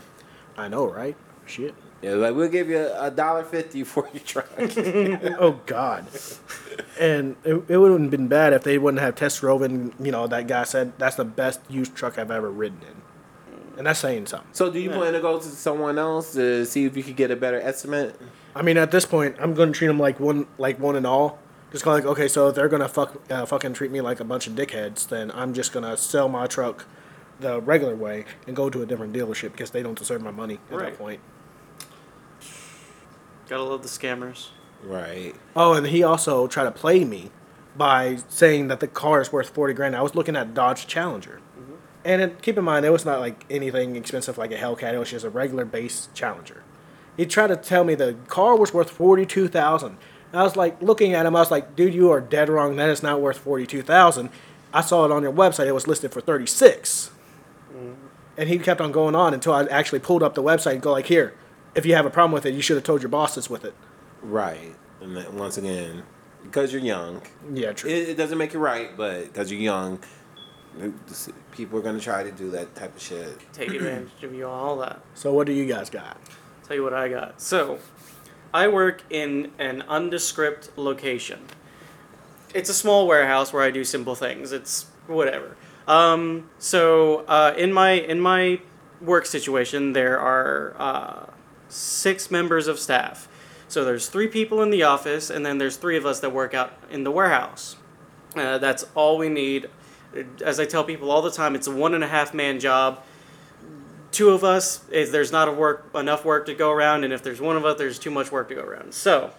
I 0.59 0.69
know, 0.69 0.85
right? 0.85 1.17
Shit. 1.47 1.75
Yeah, 2.03 2.17
like 2.17 2.35
we'll 2.35 2.51
give 2.51 2.69
you 2.69 2.87
a 2.99 3.11
dollar 3.11 3.45
fifty 3.45 3.83
for 3.83 4.07
your 4.13 4.23
truck. 4.23 4.51
Oh 5.39 5.59
God. 5.65 6.07
And 7.01 7.37
it, 7.45 7.65
it 7.67 7.79
wouldn't 7.79 8.03
have 8.03 8.11
been 8.11 8.29
bad 8.29 8.53
if 8.53 8.63
they 8.63 8.77
wouldn't 8.77 9.01
have 9.01 9.15
test 9.15 9.41
drove 9.41 9.63
and, 9.63 9.95
you 9.99 10.13
know, 10.13 10.27
that 10.27 10.47
guy 10.47 10.65
said 10.65 10.93
that's 10.99 11.17
the 11.17 11.25
best 11.25 11.61
used 11.71 11.95
truck 11.95 12.19
I've 12.19 12.31
ever 12.31 12.51
ridden 12.51 12.81
in. 12.83 13.79
And 13.79 13.87
that's 13.87 14.01
saying 14.01 14.27
something. 14.27 14.51
So, 14.53 14.71
do 14.71 14.79
you 14.79 14.91
plan 14.91 15.15
to 15.15 15.21
go 15.21 15.39
to 15.39 15.49
someone 15.49 15.99
else 15.99 16.35
to 16.35 16.67
see 16.67 16.85
if 16.85 16.95
you 16.95 17.03
could 17.03 17.17
get 17.17 17.31
a 17.31 17.37
better 17.37 17.59
estimate? 17.59 18.21
I 18.55 18.61
mean, 18.61 18.77
at 18.77 18.91
this 18.91 19.07
point, 19.07 19.37
I'm 19.41 19.55
going 19.55 19.73
to 19.73 19.79
treat 19.79 19.87
them 19.87 19.99
like 19.99 20.21
one, 20.21 20.47
like 20.59 20.79
one 20.79 20.95
and 20.95 21.07
all. 21.07 21.39
Just 21.75 21.85
go 21.85 21.91
like, 21.91 22.05
okay, 22.05 22.29
so 22.29 22.47
if 22.47 22.55
they're 22.55 22.69
going 22.69 22.83
to 22.83 22.89
fuck, 22.89 23.21
uh, 23.29 23.45
fucking 23.45 23.73
treat 23.73 23.91
me 23.91 24.01
like 24.01 24.21
a 24.21 24.25
bunch 24.25 24.47
of 24.47 24.53
dickheads, 24.53 25.09
then 25.09 25.33
I'm 25.33 25.53
just 25.53 25.73
going 25.73 25.85
to 25.85 25.97
sell 25.97 26.29
my 26.29 26.47
truck 26.47 26.87
the 27.41 27.61
regular 27.61 27.97
way 27.97 28.27
and 28.47 28.55
go 28.55 28.71
to 28.71 28.81
a 28.83 28.87
different 28.87 29.13
dealership 29.13 29.51
because 29.51 29.73
they 29.73 29.83
don't 29.83 29.99
deserve 29.99 30.23
my 30.23 30.31
money 30.31 30.61
at 30.71 30.77
Right. 30.77 30.91
that 30.93 30.99
point. 30.99 31.21
Gotta 33.49 33.65
love 33.65 33.83
the 33.83 33.89
scammers. 33.89 34.51
Right. 34.85 35.35
Oh, 35.57 35.75
and 35.75 35.89
he 35.89 36.05
also 36.05 36.47
tried 36.47 36.65
to 36.65 36.71
play 36.71 37.05
me 37.05 37.33
by 37.77 38.19
saying 38.29 38.69
that 38.69 38.79
the 38.79 38.87
car 38.87 39.21
is 39.21 39.33
worth 39.33 39.51
forty 39.51 39.75
grand. 39.75 39.97
I 39.97 40.03
was 40.03 40.15
looking 40.15 40.37
at 40.37 40.55
Dodge 40.55 40.87
Challenger, 40.87 41.41
and 42.05 42.23
it, 42.23 42.41
keep 42.41 42.57
in 42.57 42.65
mind 42.65 42.87
it 42.87 42.91
was 42.91 43.05
not 43.05 43.19
like 43.21 43.45
anything 43.51 43.97
expensive 43.97 44.39
like 44.39 44.53
a 44.53 44.57
Hellcat. 44.57 44.95
It 44.95 44.99
was 44.99 45.11
just 45.11 45.25
a 45.25 45.31
regular 45.31 45.65
base 45.65 46.09
Challenger. 46.15 46.63
He 47.17 47.27
tried 47.27 47.49
to 47.49 47.57
tell 47.57 47.85
me 47.85 47.95
the 47.95 48.15
car 48.29 48.57
was 48.57 48.73
worth 48.73 48.91
forty 48.91 49.27
two 49.27 49.49
thousand. 49.49 49.99
I 50.37 50.43
was 50.43 50.57
like 50.57 50.81
looking 50.83 51.15
at 51.15 51.27
him. 51.27 51.37
I 51.37 51.41
was 51.41 51.51
like, 51.51 51.77
dude, 51.77 51.95
you 51.95 52.11
are 52.11 52.21
dead 52.21 52.49
wrong. 52.49 52.77
That 52.77 52.91
is 52.91 53.03
not 53.03 53.21
worth 53.21 53.39
forty 53.39 53.67
two 53.67 53.83
thousand. 53.83 54.31
I 54.73 54.81
saw 54.81 55.05
it 55.05 55.13
on 55.13 55.23
your 55.23 55.33
website. 55.33 55.67
It 55.67 55.73
was 55.73 55.87
listed 55.87 56.13
for 56.13 56.21
thirty 56.21 56.47
six. 56.47 57.11
Mm-hmm. 57.73 57.93
And 58.37 58.49
he 58.49 58.59
kept 58.59 58.81
on 58.81 58.91
going 58.93 59.15
on 59.15 59.33
until 59.33 59.53
I 59.53 59.65
actually 59.65 60.01
pulled 60.01 60.23
up 60.23 60.35
the 60.35 60.43
website 60.43 60.73
and 60.73 60.83
go 60.83 60.91
like, 60.93 61.07
here, 61.07 61.35
if 61.75 61.87
you 61.87 61.95
have 61.95 62.05
a 62.07 62.11
problem 62.11 62.33
with 62.33 62.45
it, 62.47 62.55
you 62.55 62.63
should 62.63 62.77
have 62.77 62.85
told 62.85 63.01
your 63.03 63.09
bosses 63.09 63.49
with 63.49 63.65
it. 63.65 63.75
Right. 64.23 64.75
And 65.01 65.17
then 65.17 65.37
once 65.37 65.57
again, 65.57 66.03
because 66.43 66.73
you're 66.73 66.83
young, 66.83 67.23
Yeah, 67.53 67.73
true. 67.73 67.89
it, 67.91 68.09
it 68.11 68.17
doesn't 68.17 68.37
make 68.39 68.53
it 68.55 68.59
right, 68.59 68.97
but 68.97 69.25
because 69.33 69.53
you're 69.53 69.61
young, 69.61 70.01
people 71.53 71.79
are 71.79 71.83
going 71.83 71.97
to 71.97 72.03
try 72.03 72.23
to 72.25 72.33
do 72.33 72.51
that 72.51 72.75
type 72.75 72.97
of 72.97 73.01
shit. 73.03 73.39
Take 73.53 73.71
advantage 73.73 74.11
of 74.23 74.35
you, 74.35 74.47
all 74.49 74.77
that. 74.79 75.01
so 75.15 75.33
what 75.33 75.47
do 75.47 75.53
you 75.53 75.67
guys 75.67 75.89
got? 75.91 76.17
Tell 76.67 76.77
you 76.77 76.83
what 76.83 76.95
I 76.95 77.09
got. 77.09 77.41
So, 77.41 77.79
I 78.55 78.69
work 78.69 79.03
in 79.11 79.51
an 79.59 79.83
undescript 79.89 80.71
location. 80.77 81.41
It's 82.55 82.71
a 82.71 82.75
small 82.75 83.09
warehouse 83.09 83.53
where 83.53 83.65
I 83.65 83.73
do 83.73 83.83
simple 83.83 84.15
things. 84.15 84.53
It's 84.53 84.87
whatever. 85.09 85.57
Um, 85.89 86.49
so 86.61 87.25
uh, 87.27 87.53
in 87.59 87.73
my 87.73 87.91
in 87.91 88.21
my 88.21 88.61
work 89.01 89.27
situation, 89.27 89.93
there 89.93 90.21
are 90.21 90.77
uh, 90.79 91.27
six 91.69 92.31
members 92.31 92.69
of 92.69 92.79
staff. 92.79 93.29
So 93.67 93.85
there's 93.85 94.09
three 94.09 94.29
people 94.29 94.63
in 94.63 94.71
the 94.71 94.85
office, 94.85 95.31
and 95.31 95.45
then 95.45 95.59
there's 95.59 95.77
three 95.77 95.97
of 95.97 96.07
us 96.07 96.21
that 96.21 96.31
work 96.31 96.55
out 96.55 96.73
in 96.93 97.03
the 97.03 97.11
warehouse. 97.11 97.75
Uh, 98.37 98.59
that's 98.59 98.87
all 98.95 99.19
we 99.19 99.29
need. 99.29 99.69
As 100.45 100.61
I 100.61 100.65
tell 100.65 100.85
people 100.85 101.11
all 101.11 101.23
the 101.23 101.31
time, 101.33 101.57
it's 101.57 101.67
a 101.67 101.75
one 101.75 101.93
and 101.93 102.05
a 102.05 102.09
half 102.09 102.33
man 102.33 102.61
job 102.61 103.03
two 104.15 104.31
of 104.31 104.45
us 104.45 104.89
is 104.91 105.11
there's 105.11 105.33
not 105.33 105.49
a 105.49 105.53
work 105.53 105.91
enough 105.95 106.25
work 106.25 106.47
to 106.47 106.55
go 106.55 106.71
around 106.71 107.05
and 107.05 107.13
if 107.13 107.23
there's 107.23 107.41
one 107.41 107.57
of 107.57 107.65
us 107.65 107.77
there's 107.79 107.99
too 107.99 108.11
much 108.11 108.33
work 108.33 108.49
to 108.49 108.55
go 108.55 108.63
around. 108.63 108.95
So 108.95 109.33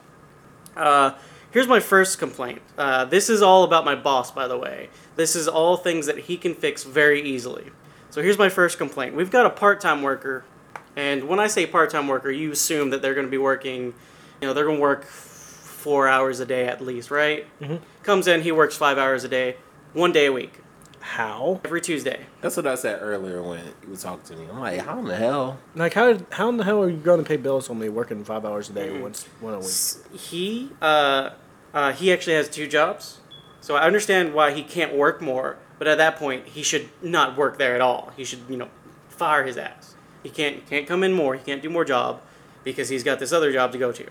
uh, 0.75 1.13
here's 1.51 1.67
my 1.67 1.79
first 1.79 2.19
complaint. 2.19 2.61
Uh, 2.77 3.05
this 3.05 3.29
is 3.29 3.41
all 3.41 3.63
about 3.63 3.85
my 3.85 3.95
boss 3.95 4.31
by 4.31 4.47
the 4.47 4.57
way. 4.57 4.89
This 5.15 5.35
is 5.35 5.47
all 5.47 5.77
things 5.77 6.05
that 6.05 6.19
he 6.19 6.37
can 6.37 6.53
fix 6.53 6.83
very 6.83 7.21
easily. 7.21 7.71
So 8.09 8.21
here's 8.21 8.37
my 8.37 8.49
first 8.49 8.77
complaint. 8.77 9.15
We've 9.15 9.31
got 9.31 9.45
a 9.45 9.49
part-time 9.49 10.01
worker 10.01 10.45
and 10.95 11.25
when 11.27 11.39
i 11.39 11.47
say 11.47 11.65
part-time 11.65 12.07
worker 12.07 12.31
you 12.31 12.51
assume 12.51 12.89
that 12.89 13.01
they're 13.01 13.13
going 13.13 13.27
to 13.27 13.31
be 13.31 13.37
working 13.37 13.93
you 14.41 14.47
know 14.47 14.53
they're 14.53 14.65
going 14.65 14.77
to 14.77 14.81
work 14.81 15.05
four 15.05 16.07
hours 16.07 16.39
a 16.39 16.45
day 16.45 16.67
at 16.67 16.81
least 16.81 17.11
right? 17.11 17.45
Comes 18.03 18.27
in 18.27 18.41
he 18.41 18.51
works 18.51 18.75
five 18.77 18.97
hours 18.97 19.23
a 19.23 19.27
day 19.27 19.57
one 19.93 20.11
day 20.11 20.25
a 20.27 20.31
week 20.31 20.59
How? 21.05 21.61
every 21.63 21.81
tuesday 21.81 22.25
That's 22.41 22.57
what 22.57 22.65
I 22.65 22.73
said 22.73 22.99
earlier 23.01 23.41
when 23.41 23.59
you 23.83 23.89
were 23.89 23.95
talking 23.95 24.23
to 24.25 24.41
me. 24.41 24.47
I'm 24.51 24.59
like, 24.59 24.79
how 24.79 24.97
in 24.99 25.05
the 25.05 25.15
hell? 25.15 25.59
Like 25.75 25.93
how 25.93 26.17
how 26.31 26.49
in 26.49 26.57
the 26.57 26.63
hell 26.63 26.81
are 26.81 26.89
you 26.89 26.97
going 26.97 27.19
to 27.19 27.27
pay 27.27 27.37
bills 27.37 27.69
on 27.69 27.79
me 27.79 27.89
working 27.89 28.23
five 28.23 28.43
hours 28.43 28.69
a 28.69 28.73
day 28.73 28.99
once 28.99 29.23
one 29.39 29.53
a 29.53 29.59
week? 29.59 30.19
he 30.19 30.71
uh, 30.81 31.29
uh, 31.73 31.93
he 31.93 32.11
actually 32.11 32.35
has 32.35 32.49
two 32.49 32.67
jobs, 32.67 33.19
so 33.61 33.75
I 33.75 33.83
understand 33.83 34.33
why 34.33 34.51
he 34.51 34.63
can't 34.63 34.95
work 34.95 35.21
more. 35.21 35.57
But 35.77 35.87
at 35.87 35.97
that 35.99 36.15
point, 36.15 36.47
he 36.47 36.63
should 36.63 36.89
not 37.01 37.37
work 37.37 37.57
there 37.57 37.75
at 37.75 37.81
all. 37.81 38.11
He 38.17 38.23
should, 38.23 38.39
you 38.49 38.57
know, 38.57 38.69
fire 39.09 39.43
his 39.45 39.57
ass. 39.57 39.95
He 40.23 40.29
can't 40.29 40.55
he 40.55 40.61
can't 40.61 40.87
come 40.87 41.03
in 41.03 41.13
more. 41.13 41.35
He 41.35 41.43
can't 41.43 41.61
do 41.61 41.69
more 41.69 41.85
job 41.85 42.21
because 42.63 42.89
he's 42.89 43.03
got 43.03 43.19
this 43.19 43.31
other 43.31 43.51
job 43.53 43.71
to 43.73 43.77
go 43.77 43.91
to. 43.91 44.07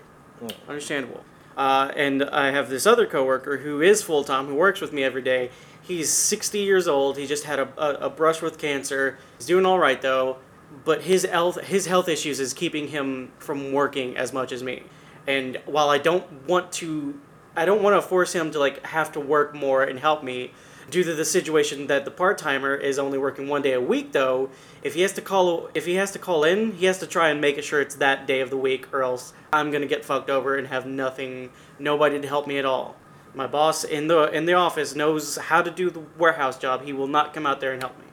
Understandable. 0.67 1.23
Uh, 1.57 1.91
and 1.95 2.23
I 2.23 2.51
have 2.51 2.69
this 2.69 2.85
other 2.85 3.05
coworker 3.05 3.57
who 3.57 3.81
is 3.81 4.01
full 4.01 4.23
time, 4.23 4.47
who 4.47 4.55
works 4.55 4.81
with 4.81 4.91
me 4.91 5.03
every 5.03 5.21
day. 5.21 5.49
He's 5.85 6.11
60 6.11 6.59
years 6.59 6.87
old. 6.87 7.15
He 7.15 7.27
just 7.27 7.43
had 7.43 7.59
a, 7.59 7.69
a, 7.77 8.07
a 8.07 8.09
brush 8.09 8.41
with 8.41 8.57
cancer. 8.57 9.19
He's 9.37 9.45
doing 9.45 9.67
all 9.67 9.77
right 9.77 10.01
though, 10.01 10.37
but 10.83 11.03
his 11.03 11.25
health 11.25 11.61
his 11.61 11.85
health 11.85 12.09
issues 12.09 12.39
is 12.39 12.55
keeping 12.55 12.87
him 12.87 13.31
from 13.37 13.71
working 13.71 14.17
as 14.17 14.33
much 14.33 14.51
as 14.51 14.63
me. 14.63 14.81
And 15.27 15.61
while 15.67 15.89
I 15.89 15.99
don't 15.99 16.47
want 16.47 16.71
to, 16.73 17.19
I 17.55 17.65
don't 17.65 17.83
want 17.83 17.95
to 17.95 18.01
force 18.01 18.33
him 18.33 18.49
to 18.51 18.59
like 18.59 18.83
have 18.87 19.11
to 19.11 19.19
work 19.19 19.53
more 19.53 19.83
and 19.83 19.99
help 19.99 20.23
me. 20.23 20.51
Due 20.89 21.03
to 21.03 21.13
the 21.15 21.25
situation 21.25 21.87
that 21.87 22.05
the 22.05 22.11
part 22.11 22.37
timer 22.37 22.75
is 22.75 22.99
only 22.99 23.17
working 23.17 23.47
one 23.47 23.63
day 23.63 23.73
a 23.73 23.81
week, 23.81 24.11
though, 24.11 24.49
if 24.83 24.93
he 24.93 25.01
has 25.01 25.13
to 25.13 25.21
call 25.21 25.69
if 25.75 25.85
he 25.85 25.95
has 25.95 26.11
to 26.11 26.19
call 26.19 26.43
in, 26.43 26.73
he 26.73 26.87
has 26.87 26.97
to 26.97 27.07
try 27.07 27.29
and 27.29 27.39
make 27.39 27.61
sure 27.61 27.79
it's 27.79 27.95
that 27.95 28.25
day 28.25 28.39
of 28.39 28.49
the 28.49 28.57
week, 28.57 28.91
or 28.91 29.03
else 29.03 29.33
I'm 29.53 29.69
gonna 29.69 29.85
get 29.85 30.03
fucked 30.03 30.31
over 30.31 30.55
and 30.55 30.67
have 30.67 30.87
nothing, 30.87 31.51
nobody 31.77 32.19
to 32.19 32.27
help 32.27 32.47
me 32.47 32.57
at 32.57 32.65
all. 32.65 32.95
My 33.35 33.47
boss 33.47 33.83
in 33.83 34.07
the 34.07 34.31
in 34.31 34.45
the 34.45 34.53
office 34.53 34.95
knows 34.95 35.35
how 35.35 35.61
to 35.61 35.69
do 35.69 35.89
the 35.89 35.99
warehouse 36.17 36.57
job. 36.57 36.83
He 36.83 36.93
will 36.93 37.07
not 37.07 37.33
come 37.33 37.45
out 37.45 37.59
there 37.59 37.73
and 37.73 37.81
help 37.81 37.97
me. 37.99 38.05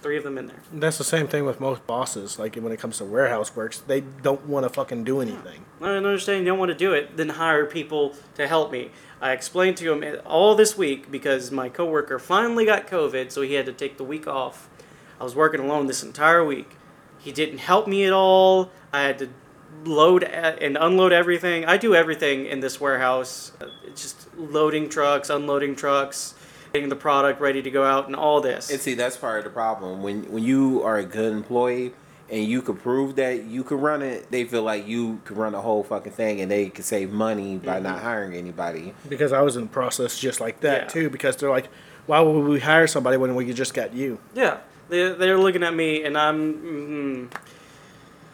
Three 0.00 0.16
of 0.16 0.24
them 0.24 0.38
in 0.38 0.46
there. 0.46 0.62
That's 0.72 0.96
the 0.96 1.04
same 1.04 1.26
thing 1.26 1.44
with 1.44 1.60
most 1.60 1.86
bosses. 1.86 2.38
Like 2.38 2.56
when 2.56 2.72
it 2.72 2.78
comes 2.78 2.98
to 2.98 3.04
warehouse 3.04 3.54
works, 3.54 3.78
they 3.78 4.00
don't 4.00 4.46
want 4.46 4.64
to 4.64 4.70
fucking 4.70 5.04
do 5.04 5.20
anything. 5.20 5.66
I 5.82 5.86
don't 5.86 6.06
understand. 6.06 6.44
You 6.44 6.52
don't 6.52 6.58
want 6.58 6.70
to 6.70 6.78
do 6.78 6.94
it. 6.94 7.16
Then 7.16 7.30
hire 7.30 7.66
people 7.66 8.14
to 8.36 8.46
help 8.46 8.72
me. 8.72 8.92
I 9.20 9.32
explained 9.32 9.76
to 9.78 9.92
him 9.92 10.20
all 10.24 10.54
this 10.54 10.78
week 10.78 11.10
because 11.10 11.50
my 11.50 11.68
coworker 11.68 12.18
finally 12.18 12.64
got 12.64 12.86
COVID, 12.86 13.30
so 13.30 13.42
he 13.42 13.54
had 13.54 13.66
to 13.66 13.72
take 13.72 13.98
the 13.98 14.04
week 14.04 14.26
off. 14.26 14.70
I 15.20 15.24
was 15.24 15.34
working 15.34 15.60
alone 15.60 15.86
this 15.86 16.02
entire 16.02 16.42
week. 16.42 16.76
He 17.18 17.32
didn't 17.32 17.58
help 17.58 17.86
me 17.86 18.06
at 18.06 18.12
all. 18.14 18.70
I 18.94 19.02
had 19.02 19.18
to 19.18 19.28
load 19.84 20.24
and 20.24 20.78
unload 20.80 21.12
everything. 21.12 21.66
I 21.66 21.76
do 21.76 21.94
everything 21.94 22.46
in 22.46 22.60
this 22.60 22.80
warehouse. 22.80 23.52
It's 23.84 24.02
just 24.02 24.29
loading 24.40 24.88
trucks, 24.88 25.30
unloading 25.30 25.76
trucks, 25.76 26.34
getting 26.72 26.88
the 26.88 26.96
product 26.96 27.40
ready 27.40 27.62
to 27.62 27.70
go 27.70 27.84
out, 27.84 28.06
and 28.06 28.16
all 28.16 28.40
this. 28.40 28.70
And 28.70 28.80
see, 28.80 28.94
that's 28.94 29.16
part 29.16 29.38
of 29.38 29.44
the 29.44 29.50
problem. 29.50 30.02
When 30.02 30.24
when 30.32 30.42
you 30.42 30.82
are 30.82 30.96
a 30.98 31.04
good 31.04 31.32
employee 31.32 31.92
and 32.30 32.44
you 32.44 32.62
can 32.62 32.76
prove 32.76 33.16
that 33.16 33.44
you 33.44 33.64
can 33.64 33.80
run 33.80 34.02
it, 34.02 34.30
they 34.30 34.44
feel 34.44 34.62
like 34.62 34.86
you 34.86 35.20
can 35.24 35.36
run 35.36 35.52
the 35.52 35.60
whole 35.60 35.82
fucking 35.82 36.12
thing 36.12 36.40
and 36.40 36.50
they 36.50 36.68
can 36.68 36.84
save 36.84 37.10
money 37.10 37.56
by 37.58 37.80
not 37.80 38.00
hiring 38.00 38.34
anybody. 38.34 38.94
Because 39.08 39.32
I 39.32 39.40
was 39.40 39.56
in 39.56 39.62
the 39.62 39.68
process 39.68 40.16
just 40.18 40.40
like 40.40 40.60
that 40.60 40.82
Yeah. 40.82 40.88
too. 40.88 41.10
Because 41.10 41.36
they're 41.36 41.50
like, 41.50 41.66
why 42.06 42.20
would 42.20 42.46
we 42.46 42.60
hire 42.60 42.86
somebody 42.86 43.16
when 43.16 43.34
we 43.34 43.52
just 43.52 43.74
got 43.74 43.92
you? 43.94 44.18
Yeah, 44.34 44.58
they 44.88 45.12
they're 45.12 45.38
looking 45.38 45.62
at 45.64 45.74
me, 45.74 46.04
and 46.04 46.16
I'm. 46.16 47.28
Mm, 47.30 47.32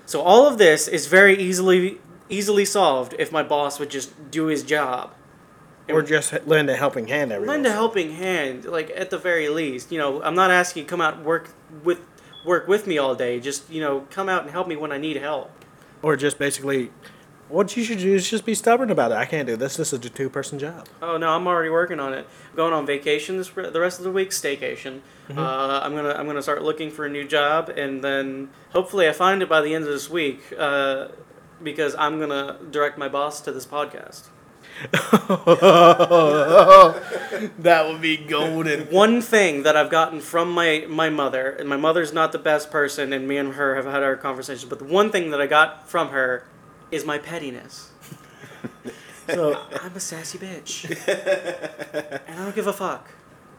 so 0.05 0.21
all 0.21 0.47
of 0.47 0.59
this 0.59 0.87
is 0.89 1.07
very 1.07 1.37
easily 1.39 1.99
easily 2.29 2.65
solved 2.65 3.15
if 3.19 3.31
my 3.33 3.43
boss 3.43 3.79
would 3.79 3.89
just 3.91 4.31
do 4.31 4.47
his 4.47 4.63
job. 4.63 5.13
Or 5.89 6.03
just 6.03 6.35
lend 6.47 6.69
a 6.69 6.77
helping 6.77 7.07
hand 7.07 7.33
every 7.33 7.47
Lend 7.47 7.67
a 7.67 7.73
helping 7.73 8.13
hand, 8.13 8.65
like 8.65 8.91
at 8.97 9.11
the 9.11 9.19
very 9.19 9.49
least. 9.49 9.93
You 9.93 9.99
know, 9.99 10.23
I'm 10.23 10.35
not 10.35 10.51
asking 10.51 10.83
you 10.83 10.89
come 10.89 11.01
out 11.01 11.15
and 11.15 11.25
work 11.25 11.51
with 11.85 12.01
work 12.45 12.67
with 12.67 12.87
me 12.87 12.99
all 12.99 13.15
day. 13.15 13.39
Just 13.41 13.71
you 13.71 13.81
know, 13.81 14.07
come 14.11 14.29
out 14.29 14.43
and 14.43 14.51
help 14.51 14.67
me 14.67 14.77
when 14.77 14.93
I 14.93 14.99
need 14.99 15.17
help. 15.17 15.51
Or 16.03 16.17
just 16.17 16.39
basically, 16.39 16.91
what 17.49 17.77
you 17.77 17.85
should 17.85 17.99
do 17.99 18.15
is 18.15 18.29
just 18.29 18.45
be 18.45 18.55
stubborn 18.55 18.91
about 18.91 19.13
it. 19.13 19.17
I 19.17 19.25
can't 19.25 19.47
do 19.47 19.57
this. 19.57 19.77
This 19.77 19.93
is 19.93 20.05
a 20.05 20.11
two 20.11 20.29
person 20.29 20.59
job. 20.59 20.89
Oh 21.01 21.17
no, 21.17 21.31
I'm 21.31 21.47
already 21.47 21.71
working 21.71 22.01
on 22.01 22.13
it. 22.13 22.27
going 22.57 22.73
on 22.73 22.85
vacation 22.85 23.37
this 23.37 23.51
the 23.51 23.81
rest 23.81 23.99
of 23.99 24.05
the 24.05 24.11
week, 24.11 24.31
staycation. 24.31 25.01
Uh, 25.31 25.81
I'm 25.83 25.95
gonna 25.95 26.11
I'm 26.11 26.27
gonna 26.27 26.43
start 26.43 26.63
looking 26.63 26.91
for 26.91 27.07
a 27.07 27.09
new 27.11 27.27
job, 27.27 27.69
and 27.69 28.03
then 28.03 28.51
hopefully 28.71 29.09
I 29.09 29.13
find 29.13 29.43
it 29.43 29.49
by 29.49 29.61
the 29.61 29.75
end 29.75 29.85
of 29.85 29.91
this 29.91 30.11
week. 30.11 30.41
Uh, 30.59 31.09
because 31.63 31.95
I'm 31.99 32.21
gonna 32.21 32.59
direct 32.71 32.99
my 32.99 33.09
boss 33.09 33.41
to 33.43 33.53
this 33.53 33.67
podcast. 33.67 34.25
that 37.59 37.89
would 37.89 38.01
be 38.03 38.17
golden. 38.17 38.83
One 38.91 39.23
thing 39.23 39.63
that 39.63 39.77
I've 39.77 39.91
gotten 39.91 40.21
from 40.21 40.51
my 40.53 40.85
my 40.89 41.09
mother, 41.09 41.51
and 41.51 41.69
my 41.69 41.77
mother's 41.77 42.13
not 42.13 42.33
the 42.33 42.39
best 42.39 42.71
person, 42.71 43.13
and 43.13 43.27
me 43.27 43.39
and 43.39 43.55
her 43.55 43.77
have 43.77 43.87
had 43.87 44.03
our 44.03 44.17
conversations. 44.17 44.69
But 44.69 44.79
the 44.79 44.85
one 44.85 45.11
thing 45.11 45.31
that 45.31 45.41
I 45.41 45.47
got 45.47 45.89
from 45.89 46.11
her 46.11 46.47
is 46.91 47.05
my 47.05 47.19
pettiness. 47.19 47.91
So 49.29 49.61
I'm 49.83 49.97
a 49.97 49.99
sassy 49.99 50.39
bitch, 50.39 50.89
and 52.29 52.39
I 52.39 52.45
don't 52.45 52.55
give 52.55 52.69
a 52.69 52.73
fuck. 52.73 53.11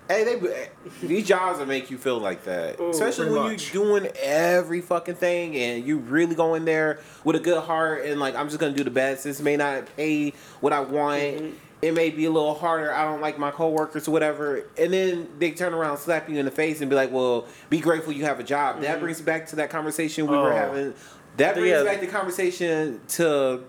Hey, 0.08 0.24
they 0.24 0.70
these 1.06 1.28
jobs 1.28 1.60
will 1.60 1.66
make 1.66 1.92
you 1.92 1.98
feel 1.98 2.18
like 2.20 2.46
that, 2.46 2.80
Ooh, 2.80 2.90
especially 2.92 3.30
when 3.30 3.52
much. 3.52 3.74
you're 3.74 3.84
doing 3.84 4.12
every 4.22 4.80
fucking 4.80 5.16
thing 5.16 5.56
and 5.58 5.86
you 5.86 5.98
really 5.98 6.34
go 6.34 6.54
in 6.56 6.64
there 6.66 7.00
with 7.26 7.36
a 7.36 7.40
good 7.40 7.62
heart 7.64 8.06
and 8.06 8.20
like 8.20 8.34
I'm 8.36 8.48
just 8.48 8.60
gonna 8.60 8.74
do 8.76 8.84
the 8.86 8.90
best. 8.92 9.26
This 9.26 9.42
may 9.42 9.58
not 9.58 9.86
pay 9.98 10.32
what 10.62 10.72
I 10.72 10.80
want. 10.80 11.22
Mm-hmm. 11.22 11.50
It 11.82 11.94
may 11.94 12.10
be 12.10 12.26
a 12.26 12.32
little 12.32 12.56
harder. 12.56 12.92
I 12.92 13.04
don't 13.04 13.22
like 13.22 13.38
my 13.38 13.52
coworkers 13.52 14.08
or 14.08 14.12
whatever, 14.12 14.64
and 14.80 14.92
then 14.92 15.28
they 15.38 15.52
turn 15.52 15.74
around, 15.76 15.98
slap 16.00 16.28
you 16.28 16.38
in 16.40 16.46
the 16.46 16.52
face, 16.52 16.82
and 16.82 16.90
be 16.90 16.96
like, 16.96 17.12
"Well, 17.12 17.46
be 17.70 17.80
grateful 17.80 18.14
you 18.14 18.24
have 18.26 18.40
a 18.40 18.44
job." 18.44 18.82
That 18.82 19.00
brings 19.00 19.22
back 19.22 19.46
to 19.50 19.58
that 19.58 19.70
conversation 19.70 20.26
we 20.26 20.36
were 20.38 20.52
Oh. 20.54 20.56
having. 20.56 20.94
That 21.36 21.54
brings 21.54 21.70
Yeah. 21.70 21.84
back 21.84 22.00
the 22.00 22.08
conversation 22.08 23.00
to 23.10 23.62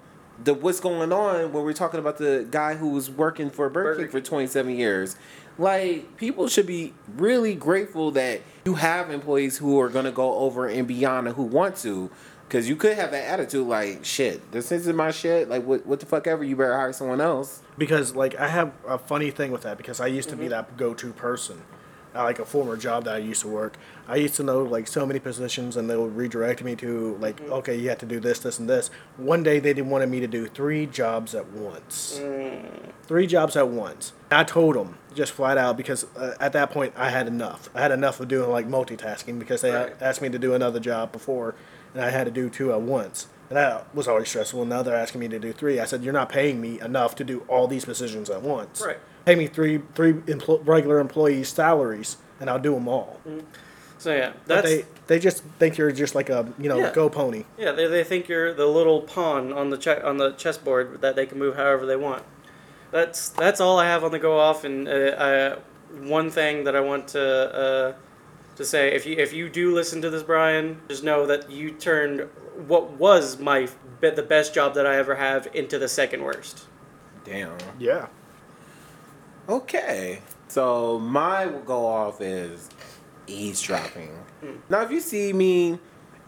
the 0.42 0.54
what's 0.54 0.80
going 0.80 1.12
on 1.12 1.52
when 1.52 1.64
we're 1.64 1.72
talking 1.74 1.98
about 2.00 2.16
the 2.16 2.46
guy 2.50 2.76
who 2.76 2.90
was 2.90 3.10
working 3.10 3.50
for 3.50 3.68
Burger 3.68 3.96
King 4.02 4.08
for 4.08 4.20
27 4.20 4.74
years. 4.76 5.16
Like 5.58 6.16
people 6.16 6.48
should 6.48 6.66
be 6.66 6.94
really 7.16 7.54
grateful 7.54 8.10
that 8.12 8.42
you 8.64 8.74
have 8.74 9.10
employees 9.10 9.58
who 9.58 9.80
are 9.80 9.88
gonna 9.88 10.12
go 10.12 10.34
over 10.36 10.66
and 10.66 10.86
beyond 10.86 11.26
and 11.26 11.36
who 11.36 11.42
want 11.42 11.76
to, 11.78 12.10
because 12.46 12.68
you 12.68 12.76
could 12.76 12.96
have 12.96 13.10
that 13.10 13.24
attitude 13.24 13.66
like 13.66 14.04
shit. 14.04 14.52
This 14.52 14.70
isn't 14.70 14.94
my 14.94 15.10
shit. 15.10 15.48
Like 15.48 15.64
what 15.64 15.84
what 15.84 16.00
the 16.00 16.06
fuck 16.06 16.26
ever. 16.28 16.44
You 16.44 16.54
better 16.54 16.76
hire 16.76 16.92
someone 16.92 17.20
else. 17.20 17.62
because 17.76 18.14
like 18.14 18.36
I 18.36 18.48
have 18.48 18.72
a 18.86 18.98
funny 18.98 19.30
thing 19.32 19.50
with 19.50 19.62
that 19.62 19.76
because 19.78 20.00
I 20.00 20.06
used 20.06 20.28
to 20.28 20.36
be 20.36 20.46
that 20.48 20.76
go-to 20.76 21.12
person. 21.12 21.62
Uh, 22.14 22.22
like 22.24 22.38
a 22.38 22.44
former 22.44 22.74
job 22.74 23.04
that 23.04 23.14
I 23.16 23.18
used 23.18 23.42
to 23.42 23.48
work, 23.48 23.76
I 24.08 24.16
used 24.16 24.34
to 24.36 24.42
know 24.42 24.62
like 24.62 24.88
so 24.88 25.04
many 25.04 25.18
positions, 25.20 25.76
and 25.76 25.90
they 25.90 25.96
would 25.96 26.16
redirect 26.16 26.64
me 26.64 26.74
to 26.76 27.16
like, 27.20 27.38
okay, 27.42 27.76
you 27.78 27.90
have 27.90 27.98
to 27.98 28.06
do 28.06 28.18
this, 28.18 28.38
this, 28.38 28.58
and 28.58 28.68
this. 28.68 28.90
One 29.18 29.42
day 29.42 29.60
they 29.60 29.74
didn't 29.74 29.90
wanted 29.90 30.08
me 30.08 30.18
to 30.20 30.26
do 30.26 30.46
three 30.46 30.86
jobs 30.86 31.34
at 31.34 31.50
once, 31.50 32.18
three 33.02 33.26
jobs 33.26 33.56
at 33.56 33.68
once. 33.68 34.14
I 34.30 34.42
told 34.44 34.76
them 34.76 34.96
just 35.18 35.32
flat 35.32 35.58
out 35.58 35.76
because 35.76 36.06
uh, 36.16 36.34
at 36.40 36.52
that 36.54 36.70
point 36.70 36.94
I 36.96 37.10
had 37.10 37.26
enough. 37.26 37.68
I 37.74 37.80
had 37.82 37.90
enough 37.90 38.20
of 38.20 38.28
doing 38.28 38.50
like 38.50 38.66
multitasking 38.68 39.38
because 39.38 39.60
they 39.60 39.72
Right. 39.72 39.92
asked 40.00 40.22
me 40.22 40.28
to 40.30 40.38
do 40.38 40.54
another 40.54 40.80
job 40.80 41.12
before, 41.12 41.54
and 41.92 42.02
I 42.02 42.10
had 42.10 42.24
to 42.24 42.30
do 42.30 42.48
two 42.48 42.72
at 42.72 42.80
once. 42.80 43.26
And 43.50 43.56
that 43.56 43.92
was 43.94 44.06
always 44.08 44.28
stressful. 44.28 44.64
Now 44.64 44.82
they're 44.82 44.94
asking 44.94 45.20
me 45.20 45.28
to 45.28 45.38
do 45.38 45.52
three. 45.52 45.80
I 45.80 45.84
said, 45.86 46.02
"You're 46.04 46.12
not 46.12 46.28
paying 46.28 46.60
me 46.60 46.80
enough 46.80 47.16
to 47.16 47.24
do 47.24 47.44
all 47.48 47.66
these 47.66 47.84
positions 47.84 48.30
at 48.30 48.42
once. 48.42 48.80
Right. 48.84 48.98
Pay 49.26 49.34
me 49.34 49.46
three 49.48 49.82
three 49.94 50.14
empl- 50.14 50.60
regular 50.66 51.00
employees' 51.00 51.48
salaries, 51.48 52.16
and 52.40 52.48
I'll 52.48 52.58
do 52.60 52.74
them 52.74 52.86
all." 52.88 53.20
So 53.98 54.14
yeah, 54.14 54.30
But 54.46 54.62
that's 54.62 54.68
they 54.68 54.84
they 55.08 55.18
just 55.18 55.42
think 55.58 55.76
you're 55.76 55.90
just 55.90 56.14
like 56.14 56.30
a 56.30 56.46
you 56.58 56.68
know 56.68 56.78
Yeah. 56.78 56.92
go 56.92 57.08
pony. 57.08 57.44
yeah. 57.58 57.72
They, 57.72 57.88
they 57.88 58.04
think 58.04 58.28
you're 58.28 58.54
the 58.54 58.66
little 58.66 59.00
pawn 59.02 59.52
on 59.52 59.70
the 59.70 59.76
che- 59.78 60.00
on 60.02 60.18
the 60.18 60.30
chessboard 60.32 61.00
that 61.00 61.16
they 61.16 61.26
can 61.26 61.38
move 61.38 61.56
however 61.56 61.84
they 61.86 61.96
want. 61.96 62.22
That's 62.90 63.28
that's 63.30 63.60
all 63.60 63.78
I 63.78 63.86
have 63.86 64.04
on 64.04 64.10
the 64.12 64.18
go 64.18 64.38
off. 64.38 64.64
And 64.64 64.88
uh, 64.88 64.92
I, 65.18 65.98
one 66.06 66.30
thing 66.30 66.64
that 66.64 66.74
I 66.74 66.80
want 66.80 67.08
to 67.08 67.54
uh, 67.54 67.92
to 68.56 68.64
say, 68.64 68.94
if 68.94 69.06
you 69.06 69.16
if 69.16 69.32
you 69.32 69.48
do 69.48 69.74
listen 69.74 70.00
to 70.02 70.10
this, 70.10 70.22
Brian, 70.22 70.80
just 70.88 71.04
know 71.04 71.26
that 71.26 71.50
you 71.50 71.70
turned 71.70 72.28
what 72.66 72.90
was 72.92 73.38
my 73.38 73.68
be- 74.00 74.10
the 74.10 74.22
best 74.22 74.54
job 74.54 74.74
that 74.74 74.86
I 74.86 74.96
ever 74.96 75.14
have 75.16 75.48
into 75.54 75.78
the 75.78 75.88
second 75.88 76.22
worst. 76.22 76.64
Damn. 77.24 77.56
Yeah. 77.78 78.06
Okay. 79.48 80.20
So 80.48 80.98
my 80.98 81.46
go 81.66 81.86
off 81.86 82.20
is 82.20 82.68
eavesdropping. 83.26 84.10
Now, 84.70 84.82
if 84.82 84.90
you 84.90 85.00
see 85.00 85.32
me 85.32 85.78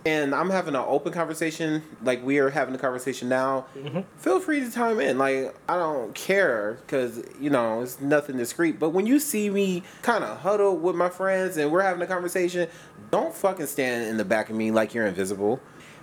and 0.06 0.34
I'm 0.34 0.48
having 0.48 0.74
an 0.74 0.84
open 0.86 1.12
conversation, 1.12 1.82
like 2.02 2.24
we 2.24 2.38
are 2.38 2.48
having 2.48 2.74
a 2.74 2.78
conversation 2.78 3.28
now, 3.28 3.66
mm-hmm. 3.76 4.00
feel 4.16 4.40
free 4.40 4.60
to 4.60 4.70
chime 4.70 4.98
in. 4.98 5.18
Like 5.18 5.54
I 5.68 5.76
don't 5.76 6.14
care 6.14 6.78
because 6.80 7.22
you 7.38 7.50
know 7.50 7.82
it's 7.82 8.00
nothing 8.00 8.36
discreet. 8.38 8.78
But 8.78 8.90
when 8.90 9.06
you 9.06 9.18
see 9.18 9.50
me 9.50 9.82
kind 10.02 10.24
of 10.24 10.38
huddle 10.38 10.76
with 10.76 10.96
my 10.96 11.10
friends 11.10 11.56
and 11.58 11.70
we're 11.70 11.82
having 11.82 12.00
a 12.02 12.06
conversation, 12.06 12.68
don't 13.10 13.34
fucking 13.34 13.66
stand 13.66 14.08
in 14.08 14.16
the 14.16 14.24
back 14.24 14.48
of 14.48 14.56
me 14.56 14.70
like 14.70 14.94
you're 14.94 15.06
invisible. 15.06 15.60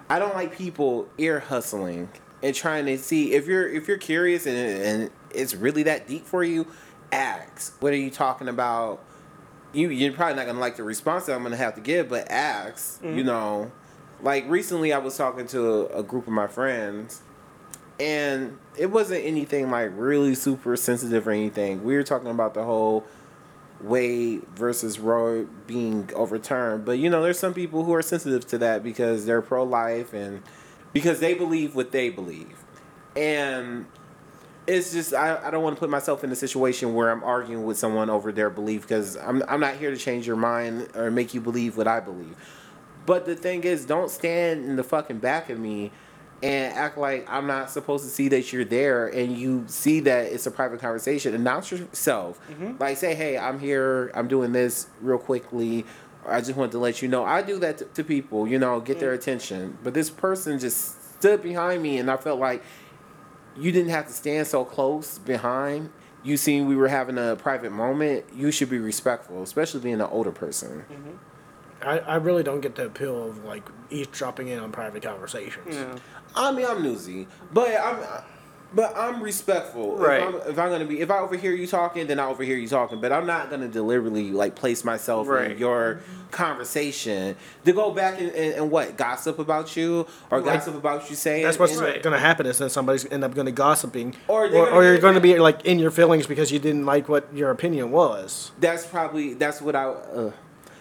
I 0.09 0.19
don't 0.19 0.35
like 0.35 0.55
people 0.55 1.09
ear 1.17 1.39
hustling 1.39 2.09
and 2.43 2.55
trying 2.55 2.85
to 2.85 2.97
see 2.99 3.33
if 3.33 3.47
you're 3.47 3.67
if 3.67 3.87
you're 3.87 3.97
curious 3.97 4.45
and 4.45 4.57
and 4.57 5.11
it's 5.31 5.55
really 5.55 5.83
that 5.83 6.07
deep 6.07 6.25
for 6.25 6.43
you. 6.43 6.67
Ask. 7.11 7.81
What 7.81 7.93
are 7.93 7.97
you 7.97 8.11
talking 8.11 8.47
about? 8.47 9.03
You 9.73 9.89
you're 9.89 10.13
probably 10.13 10.35
not 10.35 10.45
gonna 10.45 10.59
like 10.59 10.75
the 10.75 10.83
response 10.83 11.25
that 11.25 11.33
I'm 11.33 11.41
gonna 11.41 11.57
have 11.57 11.73
to 11.75 11.81
give, 11.81 12.09
but 12.09 12.29
ask. 12.29 13.01
You 13.01 13.09
mm-hmm. 13.09 13.25
know, 13.25 13.71
like 14.21 14.49
recently 14.49 14.93
I 14.93 14.97
was 14.97 15.17
talking 15.17 15.47
to 15.47 15.87
a, 15.87 15.99
a 15.99 16.03
group 16.03 16.27
of 16.27 16.33
my 16.33 16.47
friends, 16.47 17.21
and 17.99 18.57
it 18.77 18.87
wasn't 18.87 19.25
anything 19.25 19.71
like 19.71 19.91
really 19.95 20.35
super 20.35 20.75
sensitive 20.75 21.27
or 21.27 21.31
anything. 21.31 21.83
We 21.83 21.95
were 21.95 22.03
talking 22.03 22.29
about 22.29 22.53
the 22.53 22.63
whole 22.63 23.05
Wade 23.81 24.43
versus 24.55 24.99
Roe 24.99 25.47
being 25.65 26.09
overturned. 26.15 26.85
But 26.85 26.99
you 26.99 27.09
know, 27.09 27.21
there's 27.21 27.39
some 27.39 27.53
people 27.53 27.83
who 27.83 27.93
are 27.93 28.01
sensitive 28.01 28.47
to 28.47 28.57
that 28.59 28.83
because 28.83 29.25
they're 29.25 29.41
pro 29.41 29.63
life 29.63 30.13
and 30.13 30.41
because 30.93 31.19
they 31.19 31.33
believe 31.33 31.75
what 31.75 31.91
they 31.91 32.09
believe. 32.09 32.57
And 33.15 33.85
it's 34.67 34.91
just 34.91 35.13
I, 35.13 35.39
I 35.43 35.51
don't 35.51 35.63
want 35.63 35.75
to 35.75 35.79
put 35.79 35.89
myself 35.89 36.23
in 36.23 36.31
a 36.31 36.35
situation 36.35 36.93
where 36.93 37.09
I'm 37.09 37.23
arguing 37.23 37.65
with 37.65 37.77
someone 37.77 38.09
over 38.09 38.31
their 38.31 38.49
belief 38.49 38.81
because 38.81 39.15
I'm 39.17 39.43
I'm 39.47 39.59
not 39.59 39.75
here 39.75 39.91
to 39.91 39.97
change 39.97 40.27
your 40.27 40.35
mind 40.35 40.89
or 40.95 41.09
make 41.09 41.33
you 41.33 41.41
believe 41.41 41.77
what 41.77 41.87
I 41.87 41.99
believe. 41.99 42.35
But 43.07 43.25
the 43.25 43.35
thing 43.35 43.63
is, 43.63 43.85
don't 43.85 44.11
stand 44.11 44.65
in 44.65 44.75
the 44.75 44.83
fucking 44.83 45.19
back 45.19 45.49
of 45.49 45.57
me 45.57 45.91
and 46.43 46.73
act 46.73 46.97
like 46.97 47.25
I'm 47.29 47.47
not 47.47 47.71
supposed 47.71 48.03
to 48.03 48.09
see 48.09 48.27
that 48.27 48.51
you're 48.51 48.65
there 48.65 49.07
and 49.07 49.35
you 49.35 49.63
see 49.67 50.01
that 50.01 50.25
it's 50.25 50.45
a 50.45 50.51
private 50.51 50.81
conversation. 50.81 51.33
Announce 51.33 51.71
yourself. 51.71 52.37
Mm-hmm. 52.51 52.73
Like 52.79 52.97
say, 52.97 53.15
hey, 53.15 53.37
I'm 53.37 53.59
here, 53.59 54.11
I'm 54.13 54.27
doing 54.27 54.51
this 54.51 54.87
real 55.01 55.17
quickly. 55.17 55.85
I 56.27 56.41
just 56.41 56.55
wanted 56.55 56.73
to 56.73 56.79
let 56.79 57.01
you 57.01 57.07
know. 57.07 57.23
I 57.23 57.41
do 57.41 57.57
that 57.59 57.77
to, 57.77 57.85
to 57.85 58.03
people, 58.03 58.45
you 58.45 58.59
know, 58.59 58.81
get 58.81 58.99
their 58.99 59.13
mm. 59.13 59.19
attention. 59.19 59.77
But 59.81 59.93
this 59.93 60.09
person 60.09 60.59
just 60.59 61.17
stood 61.17 61.41
behind 61.41 61.81
me 61.81 61.99
and 61.99 62.11
I 62.11 62.17
felt 62.17 62.41
like 62.41 62.61
you 63.55 63.71
didn't 63.71 63.91
have 63.91 64.07
to 64.07 64.13
stand 64.13 64.47
so 64.47 64.65
close 64.65 65.17
behind. 65.17 65.91
You 66.23 66.35
seen 66.35 66.67
we 66.67 66.75
were 66.75 66.89
having 66.89 67.17
a 67.17 67.37
private 67.37 67.71
moment. 67.71 68.25
You 68.35 68.51
should 68.51 68.69
be 68.69 68.79
respectful, 68.79 69.41
especially 69.43 69.79
being 69.79 69.95
an 69.95 70.01
older 70.01 70.33
person. 70.33 70.83
Mm-hmm. 70.91 71.36
I, 71.87 71.99
I 71.99 72.15
really 72.17 72.43
don't 72.43 72.61
get 72.61 72.75
the 72.75 72.85
appeal 72.85 73.29
of 73.29 73.43
like 73.45 73.63
eavesdropping 73.89 74.47
in 74.49 74.59
on 74.59 74.71
private 74.71 75.03
conversations. 75.03 75.75
Yeah. 75.75 75.95
I 76.35 76.51
mean, 76.51 76.65
I'm 76.65 76.83
newsy, 76.83 77.27
but 77.53 77.69
I'm, 77.79 77.97
but 78.73 78.93
I'm 78.97 79.23
respectful. 79.23 79.95
Right. 79.95 80.21
If 80.21 80.27
I'm, 80.27 80.35
if 80.51 80.59
I'm 80.59 80.69
gonna 80.69 80.85
be, 80.85 80.99
if 80.99 81.09
I 81.09 81.19
overhear 81.19 81.53
you 81.53 81.65
talking, 81.67 82.05
then 82.07 82.19
I 82.19 82.25
overhear 82.27 82.57
you 82.57 82.67
talking. 82.67 82.99
But 82.99 83.11
I'm 83.13 83.25
not 83.25 83.49
gonna 83.49 83.69
deliberately 83.69 84.31
like 84.31 84.55
place 84.55 84.83
myself 84.83 85.27
Right. 85.27 85.51
in 85.51 85.57
your 85.57 86.01
conversation 86.31 87.35
to 87.65 87.71
go 87.71 87.91
back 87.91 88.19
and, 88.19 88.29
and, 88.31 88.53
and 88.55 88.71
what 88.71 88.97
gossip 88.97 89.39
about 89.39 89.75
you 89.77 90.05
or 90.31 90.41
Like, 90.41 90.55
gossip 90.55 90.75
about 90.75 91.09
you 91.09 91.15
saying. 91.15 91.43
That's 91.43 91.59
what's 91.59 91.75
Right. 91.77 92.01
going 92.03 92.13
to 92.13 92.19
happen 92.19 92.45
is 92.45 92.57
then 92.57 92.69
somebody's 92.69 93.05
end 93.09 93.23
up 93.23 93.33
going 93.33 93.45
to 93.45 93.51
gossiping, 93.53 94.13
Or 94.27 94.45
or, 94.45 94.49
they're 94.49 94.71
or, 94.73 94.83
you're 94.83 94.97
going 94.99 95.15
to 95.15 95.21
be 95.21 95.39
like 95.39 95.65
in 95.65 95.79
your 95.79 95.91
feelings 95.91 96.27
because 96.27 96.51
you 96.51 96.59
didn't 96.59 96.85
like 96.85 97.07
what 97.07 97.33
your 97.33 97.51
opinion 97.51 97.91
was. 97.91 98.51
that's 98.59 98.85
probably 98.85 99.33
that's 99.35 99.61
what 99.61 99.75
I 99.75 99.85
uh, 99.85 100.31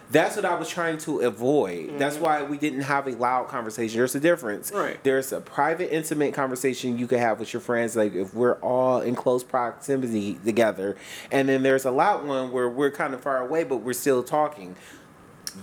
that's 0.09 0.35
what 0.37 0.45
I 0.45 0.55
was 0.55 0.69
trying 0.69 0.97
to 0.99 1.19
avoid. 1.19 1.99
That's 1.99 2.15
mm-hmm. 2.15 2.23
why 2.23 2.43
we 2.43 2.57
didn't 2.57 2.81
have 2.81 3.07
a 3.07 3.11
loud 3.11 3.49
conversation. 3.49 3.97
There's 3.97 4.15
a 4.15 4.19
difference. 4.19 4.71
Right. 4.71 5.01
There's 5.03 5.33
a 5.33 5.41
private, 5.41 5.93
intimate 5.93 6.33
conversation 6.33 6.97
you 6.97 7.07
can 7.07 7.19
have 7.19 7.39
with 7.39 7.51
your 7.51 7.61
friends, 7.61 7.95
like 7.95 8.13
if 8.15 8.33
we're 8.33 8.55
all 8.55 9.01
in 9.01 9.15
close 9.15 9.43
proximity 9.43 10.35
together, 10.45 10.95
and 11.31 11.49
then 11.49 11.63
there's 11.63 11.85
a 11.85 11.91
loud 11.91 12.25
one 12.25 12.51
where 12.51 12.69
we're 12.69 12.91
kind 12.91 13.13
of 13.13 13.21
far 13.21 13.39
away, 13.39 13.63
but 13.63 13.77
we're 13.77 13.93
still 13.93 14.23
talking. 14.23 14.75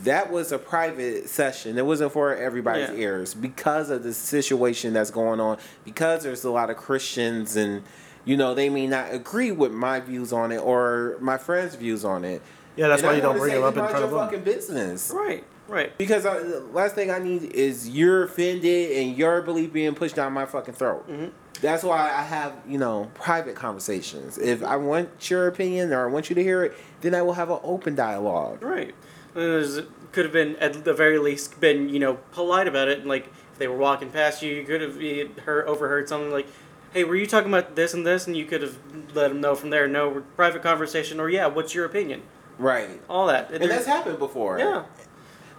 That 0.02 0.30
was 0.30 0.52
a 0.52 0.58
private 0.58 1.28
session. 1.30 1.78
It 1.78 1.86
wasn't 1.86 2.12
for 2.12 2.34
everybody's 2.34 2.90
Yeah. 2.90 2.96
ears 2.96 3.32
because 3.32 3.90
of 3.90 4.02
the 4.02 4.12
situation 4.12 4.92
that's 4.92 5.10
going 5.10 5.40
on. 5.40 5.58
Because 5.84 6.24
there's 6.24 6.44
a 6.44 6.50
lot 6.50 6.68
of 6.68 6.76
Christians 6.76 7.54
and 7.56 7.82
you 8.24 8.36
know 8.36 8.54
they 8.54 8.68
may 8.68 8.86
not 8.86 9.12
agree 9.12 9.52
with 9.52 9.70
my 9.70 10.00
views 10.00 10.32
on 10.32 10.50
it 10.50 10.58
or 10.58 11.16
my 11.20 11.38
friends' 11.38 11.76
views 11.76 12.04
on 12.04 12.24
it. 12.24 12.42
Yeah, 12.76 12.88
that's 12.88 13.02
And 13.02 13.08
why 13.08 13.12
I 13.12 13.16
you 13.16 13.22
don't 13.22 13.38
bring 13.38 13.50
say, 13.52 13.56
them 13.56 13.64
up 13.64 13.76
in 13.76 13.80
front 13.88 14.04
of 14.04 14.10
your 14.10 14.20
them. 14.20 14.28
fucking 14.28 14.44
business. 14.44 15.12
Right. 15.14 15.44
Right. 15.68 15.96
Because 15.96 16.26
I, 16.26 16.38
the 16.40 16.60
last 16.60 16.94
thing 16.94 17.10
I 17.10 17.18
need 17.18 17.42
is 17.52 17.88
your 17.88 18.24
offended 18.24 18.92
and 18.92 19.16
your 19.16 19.40
belief 19.42 19.72
being 19.72 19.94
pushed 19.94 20.16
down 20.16 20.32
my 20.32 20.44
fucking 20.44 20.74
throat. 20.74 21.08
Mm-hmm. 21.08 21.26
That's 21.62 21.82
why 21.82 22.10
I 22.10 22.22
have, 22.22 22.52
you 22.68 22.76
know, 22.78 23.10
private 23.14 23.54
conversations. 23.54 24.36
If 24.36 24.62
I 24.62 24.76
want 24.76 25.30
your 25.30 25.46
opinion 25.46 25.92
or 25.92 26.06
I 26.08 26.12
want 26.12 26.28
you 26.28 26.34
to 26.34 26.42
hear 26.42 26.64
it, 26.64 26.76
then 27.00 27.14
I 27.14 27.22
will 27.22 27.32
have 27.34 27.48
an 27.50 27.60
open 27.62 27.94
dialogue. 27.94 28.62
Right. 28.62 28.94
There's, 29.32 29.80
could 30.12 30.24
have 30.26 30.32
been 30.32 30.56
at 30.56 30.84
the 30.84 30.92
very 30.94 31.18
least 31.18 31.60
been 31.60 31.88
you 31.88 31.98
know 31.98 32.14
polite 32.32 32.68
about 32.68 32.88
it. 32.88 32.98
And 33.00 33.08
like 33.08 33.26
if 33.52 33.58
they 33.58 33.66
were 33.68 33.76
walking 33.76 34.10
past 34.10 34.42
you, 34.42 34.52
you 34.54 34.64
could 34.64 34.80
have 34.80 35.00
you 35.00 35.30
heard 35.44 35.66
overheard 35.66 36.08
something 36.08 36.30
like, 36.30 36.46
"Hey, 36.92 37.02
were 37.04 37.16
you 37.16 37.26
talking 37.26 37.48
about 37.48 37.74
this 37.74 37.94
and 37.94 38.06
this?" 38.06 38.26
And 38.26 38.36
you 38.36 38.44
could 38.44 38.62
have 38.62 38.76
let 39.14 39.28
them 39.28 39.40
know 39.40 39.54
from 39.56 39.70
there. 39.70 39.88
No, 39.88 40.22
private 40.36 40.62
conversation. 40.62 41.18
Or 41.18 41.28
yeah, 41.28 41.46
what's 41.46 41.74
your 41.74 41.84
opinion? 41.84 42.22
Right. 42.58 43.00
All 43.08 43.26
that. 43.28 43.50
And 43.50 43.70
that's 43.70 43.86
happened 43.86 44.18
before. 44.18 44.58
yeah. 44.58 44.84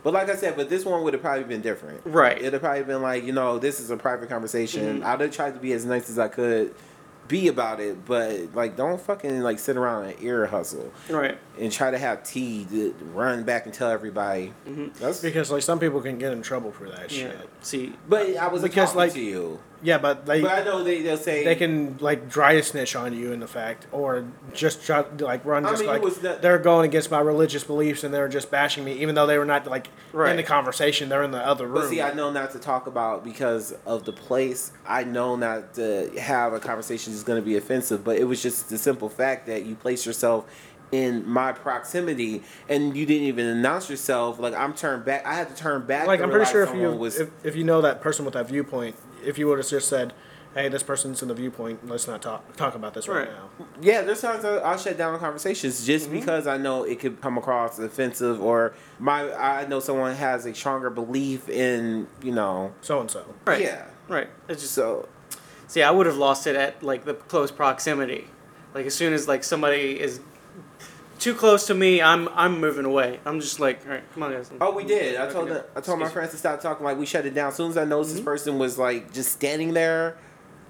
But 0.03 0.13
like 0.13 0.29
I 0.29 0.35
said, 0.35 0.55
but 0.55 0.69
this 0.69 0.85
one 0.85 1.03
would 1.03 1.13
have 1.13 1.21
probably 1.23 1.45
been 1.45 1.61
different. 1.61 2.01
Right. 2.05 2.37
It'd 2.37 2.53
have 2.53 2.61
probably 2.61 2.83
been 2.83 3.01
like, 3.01 3.23
you 3.23 3.31
know, 3.33 3.57
this 3.57 3.79
is 3.79 3.89
a 3.89 3.97
private 3.97 4.29
conversation. 4.29 5.01
Mhm. 5.01 5.03
I'd 5.03 5.19
have 5.19 5.31
tried 5.31 5.55
to 5.55 5.59
be 5.59 5.73
as 5.73 5.83
nice 5.83 6.09
as 6.11 6.19
I 6.19 6.27
could 6.27 6.75
be 7.27 7.47
about 7.47 7.79
it, 7.79 8.05
but 8.05 8.53
like 8.53 8.75
don't 8.77 9.01
fucking 9.01 9.41
like 9.41 9.57
sit 9.57 9.75
around 9.77 10.05
and 10.05 10.13
ear 10.21 10.45
hustle 10.45 10.91
Right. 11.09 11.39
and 11.59 11.71
try 11.71 11.89
to 11.89 11.97
have 11.97 12.23
tea 12.23 12.67
to 12.69 12.93
run 13.15 13.41
back 13.41 13.65
and 13.65 13.73
tell 13.73 13.89
everybody. 13.89 14.53
That's 14.99 15.21
Because 15.21 15.49
like 15.49 15.63
some 15.63 15.79
people 15.79 16.01
can 16.01 16.19
get 16.19 16.33
in 16.33 16.43
trouble 16.43 16.71
for 16.71 16.87
that 16.87 17.11
Yeah. 17.11 17.29
shit. 17.31 17.49
See, 17.63 17.95
But 18.07 18.37
I 18.37 18.47
was 18.47 18.61
Because, 18.61 18.93
like- 18.93 19.13
to 19.13 19.19
you. 19.19 19.59
Yeah, 19.83 19.97
but 19.97 20.25
they 20.25 20.41
But 20.41 20.51
I 20.51 20.63
know 20.63 20.83
they 20.83 21.01
they'll 21.01 21.17
say 21.17 21.43
they 21.43 21.55
can 21.55 21.97
like 21.99 22.29
dry 22.29 22.53
a 22.53 22.63
snitch 22.63 22.95
on 22.95 23.13
you 23.13 23.31
in 23.31 23.39
the 23.39 23.47
fact, 23.47 23.87
or 23.91 24.25
just 24.53 24.85
try 24.85 25.05
like 25.19 25.45
run 25.45 25.65
I 25.65 25.71
just 25.71 25.81
mean, 25.83 25.89
like 26.01 26.15
that- 26.21 26.41
they're 26.41 26.57
going 26.57 26.85
against 26.85 27.11
my 27.11 27.19
religious 27.19 27.63
beliefs 27.63 28.03
and 28.03 28.13
they're 28.13 28.27
just 28.27 28.49
bashing 28.49 28.83
me, 28.83 28.93
even 28.93 29.15
though 29.15 29.27
they 29.27 29.37
were 29.37 29.45
not 29.45 29.67
like 29.67 29.87
in 30.13 30.37
the 30.37 30.43
conversation. 30.43 31.09
They're 31.09 31.23
in 31.23 31.31
the 31.31 31.45
other 31.45 31.65
room. 31.65 31.75
But 31.75 31.89
see, 31.89 32.01
I 32.01 32.13
know 32.13 32.31
not 32.31 32.51
to 32.51 32.59
talk 32.59 32.87
about 32.87 33.23
because 33.23 33.73
of 33.85 34.05
the 34.05 34.13
place. 34.13 34.71
I 34.87 35.03
know 35.03 35.35
not 35.35 35.73
to 35.75 36.11
have 36.19 36.53
a 36.53 36.59
conversation 36.59 37.13
that's 37.13 37.23
going 37.23 37.41
to 37.41 37.45
be 37.45 37.57
offensive. 37.57 38.03
But 38.03 38.17
it 38.17 38.25
was 38.25 38.41
just 38.41 38.69
the 38.69 38.77
simple 38.77 39.09
fact 39.09 39.47
that 39.47 39.65
you 39.65 39.75
place 39.75 40.05
yourself 40.05 40.45
in 40.91 41.27
my 41.27 41.51
proximity 41.51 42.43
and 42.69 42.95
you 42.95 43.05
didn't 43.05 43.27
even 43.27 43.45
announce 43.47 43.89
yourself. 43.89 44.39
Like 44.39 44.53
I'm 44.53 44.73
turned 44.73 45.05
back. 45.05 45.25
I 45.25 45.33
had 45.33 45.49
to 45.49 45.55
turn 45.55 45.85
back. 45.85 46.07
like 46.07 46.21
I'm 46.21 46.29
pretty 46.29 46.49
sure 46.49 46.63
if 46.63 46.75
you 46.75 46.91
was. 46.91 47.19
if, 47.19 47.29
if 47.43 47.55
you 47.55 47.63
know 47.63 47.81
that 47.81 48.01
person 48.01 48.25
with 48.25 48.33
that 48.35 48.47
viewpoint, 48.47 48.95
if 49.25 49.37
you 49.37 49.47
would 49.47 49.57
have 49.57 49.67
just 49.67 49.87
said, 49.89 50.13
"Hey, 50.53 50.69
this 50.69 50.83
person's 50.83 51.21
in 51.21 51.27
the 51.27 51.33
viewpoint. 51.33 51.87
Let's 51.87 52.07
not 52.07 52.21
talk 52.21 52.55
talk 52.55 52.75
about 52.75 52.93
this 52.93 53.07
right, 53.07 53.27
Right. 53.27 53.29
now." 53.29 53.65
yeah, 53.81 54.01
there's 54.01 54.21
times 54.21 54.45
I- 54.45 54.57
I'll 54.57 54.77
shut 54.77 54.97
down 54.97 55.17
conversations 55.19 55.85
just 55.85 56.05
Mm-hmm. 56.07 56.19
because 56.19 56.47
I 56.47 56.57
know 56.57 56.83
it 56.83 56.99
could 56.99 57.19
come 57.21 57.37
across 57.37 57.79
offensive 57.79 58.41
or 58.41 58.73
my. 58.99 59.33
I 59.33 59.65
know 59.67 59.79
someone 59.79 60.15
has 60.15 60.45
a 60.45 60.53
stronger 60.53 60.89
belief 60.89 61.49
in 61.49 62.07
you 62.21 62.31
know. 62.31 62.73
So 62.81 62.99
and 63.01 63.09
so. 63.11 63.25
right. 63.45 63.61
Yeah. 63.61 63.85
Right. 64.07 64.27
It's 64.47 64.61
just 64.61 64.73
So 64.75 65.07
see, 65.67 65.81
I 65.81 65.89
would 65.91 66.05
have 66.05 66.17
lost 66.17 66.45
it 66.47 66.55
at 66.55 66.83
like 66.83 67.05
the 67.05 67.15
close 67.15 67.51
proximity. 67.51 68.27
Like 68.73 68.85
as 68.85 68.93
soon 68.93 69.13
as 69.13 69.27
like 69.27 69.43
somebody 69.43 69.99
is 69.99 70.19
too 71.19 71.33
close 71.33 71.67
to 71.67 71.73
me, 71.73 72.01
I'm 72.01 72.27
I'm 72.29 72.59
moving 72.59 72.85
away. 72.85 73.19
I'm 73.25 73.39
just 73.39 73.59
like, 73.59 73.85
all 73.85 73.93
right, 73.93 74.13
come 74.13 74.23
on, 74.23 74.31
guys. 74.31 74.51
Oh, 74.59 74.73
we 74.73 74.83
did. 74.83 75.15
I 75.15 75.31
told 75.31 75.49
them, 75.49 75.63
I 75.75 75.81
told 75.81 75.99
my 75.99 76.09
friends 76.09 76.31
to 76.31 76.37
stop 76.37 76.61
talking. 76.61 76.83
Like 76.83 76.97
we 76.97 77.05
shut 77.05 77.25
it 77.25 77.33
down. 77.33 77.49
As 77.49 77.55
soon 77.55 77.71
as 77.71 77.77
I 77.77 77.85
noticed 77.85 78.11
this 78.11 78.19
mm-hmm. 78.19 78.25
person 78.25 78.59
was 78.59 78.77
like 78.77 79.13
just 79.13 79.31
standing 79.31 79.73
there, 79.73 80.17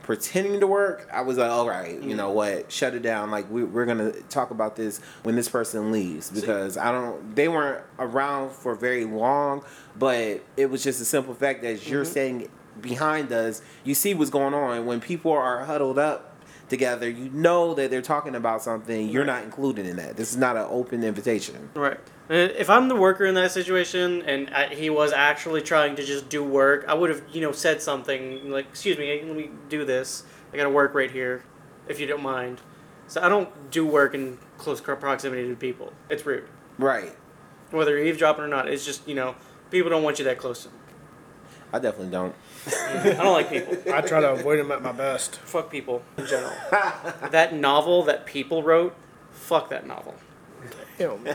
pretending 0.03 0.59
to 0.59 0.67
work, 0.67 1.07
I 1.11 1.21
was 1.21 1.37
like, 1.37 1.49
all 1.49 1.67
right, 1.67 2.01
you 2.01 2.15
know 2.15 2.27
mm-hmm. 2.27 2.35
what? 2.35 2.71
Shut 2.71 2.93
it 2.93 3.01
down. 3.01 3.31
Like 3.31 3.49
we, 3.49 3.63
we're 3.63 3.85
gonna 3.85 4.11
talk 4.29 4.51
about 4.51 4.75
this 4.75 4.99
when 5.23 5.35
this 5.35 5.49
person 5.49 5.91
leaves 5.91 6.29
because 6.29 6.77
I 6.77 6.91
don't. 6.91 7.35
They 7.35 7.47
weren't 7.47 7.83
around 7.97 8.51
for 8.51 8.75
very 8.75 9.05
long, 9.05 9.63
but 9.97 10.43
it 10.57 10.69
was 10.69 10.83
just 10.83 11.01
a 11.01 11.05
simple 11.05 11.33
fact 11.33 11.63
that 11.63 11.87
you're 11.87 12.03
mm-hmm. 12.03 12.11
standing 12.11 12.49
behind 12.81 13.31
us. 13.31 13.61
You 13.83 13.95
see 13.95 14.13
what's 14.13 14.29
going 14.29 14.53
on 14.53 14.85
when 14.85 15.01
people 15.01 15.31
are 15.31 15.65
huddled 15.65 15.97
up. 15.97 16.34
Together, 16.67 17.07
you 17.07 17.29
know 17.29 17.75
that 17.75 17.91
they're 17.91 18.01
talking 18.01 18.33
about 18.33 18.63
something. 18.63 19.07
You're 19.09 19.23
Right. 19.23 19.35
not 19.35 19.43
included 19.43 19.85
in 19.85 19.97
that. 19.97 20.17
This 20.17 20.31
is 20.31 20.37
not 20.37 20.57
an 20.57 20.65
open 20.69 21.03
invitation. 21.03 21.69
Right. 21.75 21.99
If 22.27 22.71
I'm 22.71 22.87
the 22.87 22.95
worker 22.95 23.23
in 23.23 23.35
that 23.35 23.51
situation 23.51 24.23
and 24.23 24.49
I, 24.49 24.73
he 24.73 24.89
was 24.89 25.13
actually 25.13 25.61
trying 25.61 25.95
to 25.95 26.03
just 26.03 26.27
do 26.27 26.43
work, 26.43 26.83
I 26.87 26.95
would 26.95 27.11
have, 27.11 27.21
you 27.31 27.41
know, 27.41 27.51
said 27.51 27.83
something 27.83 28.49
like, 28.49 28.65
"Excuse 28.65 28.97
me, 28.97 29.21
let 29.23 29.35
me 29.35 29.51
do 29.69 29.85
this. 29.85 30.23
I 30.51 30.57
got 30.57 30.63
to 30.63 30.71
work 30.71 30.95
right 30.95 31.11
here, 31.11 31.43
if 31.87 31.99
you 31.99 32.07
don't 32.07 32.23
mind." 32.23 32.61
So 33.07 33.21
I 33.21 33.29
don't 33.29 33.69
do 33.69 33.85
work 33.85 34.15
in 34.15 34.39
close 34.57 34.81
proximity 34.81 35.47
to 35.47 35.55
people. 35.55 35.93
It's 36.09 36.25
rude. 36.25 36.47
Right. 36.79 37.15
Whether 37.69 37.91
you're 37.91 38.05
eavesdropping 38.07 38.43
or 38.43 38.47
not, 38.47 38.67
it's 38.67 38.83
just, 38.83 39.07
you 39.07 39.13
know, 39.13 39.35
people 39.69 39.91
don't 39.91 40.01
want 40.01 40.17
you 40.17 40.25
that 40.25 40.39
close 40.39 40.63
to 40.63 40.69
them. 40.69 40.77
I 41.71 41.77
definitely 41.77 42.11
don't. 42.11 42.33
I 42.67 43.13
don't 43.17 43.33
like 43.33 43.49
people. 43.49 43.93
I 43.93 44.01
try 44.01 44.21
to 44.21 44.31
avoid 44.31 44.59
them 44.59 44.71
at 44.71 44.81
my 44.81 44.91
best. 44.91 45.37
Fuck 45.37 45.71
people 45.71 46.03
in 46.17 46.25
general. 46.25 46.53
that 47.31 47.53
novel 47.53 48.03
that 48.03 48.25
people 48.25 48.63
wrote, 48.63 48.95
fuck 49.31 49.69
that 49.69 49.85
novel. 49.85 50.15
Damn. 50.97 51.25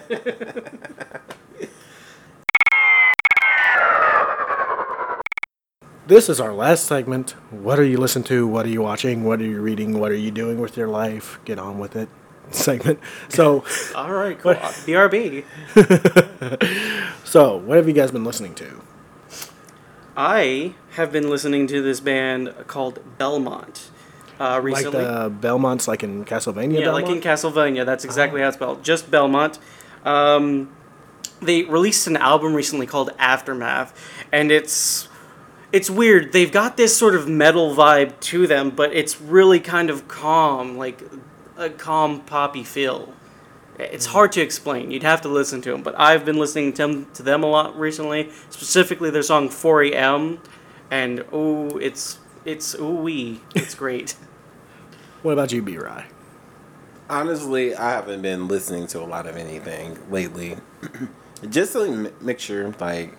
This 6.06 6.28
is 6.28 6.40
our 6.40 6.52
last 6.52 6.86
segment. 6.86 7.32
What 7.50 7.78
are 7.78 7.84
you 7.84 7.96
listening 7.98 8.24
to? 8.24 8.44
What 8.44 8.66
are 8.66 8.70
you 8.70 8.82
watching? 8.82 9.22
What 9.22 9.40
are 9.40 9.44
you 9.44 9.60
reading? 9.60 10.00
What 10.00 10.10
are 10.10 10.16
you 10.16 10.32
doing 10.32 10.58
with 10.60 10.76
your 10.76 10.88
life? 10.88 11.38
Get 11.44 11.58
on 11.60 11.78
with 11.78 11.94
it. 11.94 12.08
Segment. 12.50 12.98
So, 13.28 13.64
All 13.94 14.10
right, 14.10 14.36
cool. 14.36 14.54
BRB. 14.54 15.44
so 17.24 17.56
what 17.58 17.76
have 17.76 17.86
you 17.86 17.94
guys 17.94 18.10
been 18.10 18.24
listening 18.24 18.56
to? 18.56 18.82
I 20.22 20.74
have 20.96 21.12
been 21.12 21.30
listening 21.30 21.66
to 21.68 21.80
this 21.80 21.98
band 21.98 22.52
called 22.66 22.98
Belmont 23.16 23.90
uh, 24.38 24.44
Like 24.56 24.62
recently. 24.62 25.02
the 25.02 25.30
Belmonts, 25.40 25.88
like 25.88 26.02
in 26.02 26.26
Castlevania. 26.26 26.74
yeah, 26.74 26.80
Belmont? 26.84 27.06
like 27.06 27.16
in 27.16 27.22
Castlevania. 27.22 27.86
That's 27.86 28.04
exactly 28.04 28.42
how 28.42 28.48
it's 28.48 28.58
spelled. 28.58 28.84
Just 28.84 29.10
Belmont. 29.10 29.58
Um, 30.04 30.70
they 31.40 31.62
released 31.62 32.06
an 32.06 32.18
album 32.18 32.52
recently 32.52 32.86
called 32.86 33.10
Aftermath, 33.18 33.94
and 34.30 34.52
it's 34.52 35.08
it's 35.72 35.88
weird. 35.88 36.32
They've 36.32 36.52
got 36.52 36.76
this 36.76 36.94
sort 36.94 37.14
of 37.14 37.26
metal 37.26 37.74
vibe 37.74 38.20
to 38.20 38.46
them, 38.46 38.70
but 38.70 38.92
it's 38.92 39.18
really 39.22 39.58
kind 39.58 39.88
of 39.88 40.06
calm, 40.06 40.76
like 40.76 41.02
a 41.56 41.70
calm 41.70 42.20
poppy 42.20 42.62
feel. 42.62 43.14
It's 43.80 44.06
hard 44.06 44.32
to 44.32 44.40
explain. 44.40 44.90
You'd 44.90 45.02
have 45.02 45.20
to 45.22 45.28
listen 45.28 45.60
to 45.62 45.70
them, 45.70 45.82
but 45.82 45.98
I've 45.98 46.24
been 46.24 46.38
listening 46.38 46.72
to 46.74 46.82
them, 46.82 47.06
to 47.14 47.22
them 47.22 47.42
a 47.42 47.46
lot 47.46 47.78
recently. 47.78 48.30
Specifically, 48.50 49.10
their 49.10 49.22
song 49.22 49.48
4am, 49.48 50.38
and 50.90 51.24
oh, 51.32 51.76
it's 51.78 52.18
it's 52.44 52.74
ooh 52.76 52.94
wee, 52.94 53.40
it's 53.54 53.74
great. 53.74 54.14
What 55.22 55.32
about 55.32 55.52
you, 55.52 55.60
B. 55.60 55.76
Rye? 55.76 56.06
Honestly, 57.10 57.74
I 57.74 57.90
haven't 57.90 58.22
been 58.22 58.48
listening 58.48 58.86
to 58.86 59.00
a 59.00 59.04
lot 59.04 59.26
of 59.26 59.36
anything 59.36 59.98
lately. 60.10 60.56
Just 61.50 61.74
a 61.74 61.86
mi- 61.86 62.10
mixture, 62.22 62.74
like 62.80 63.18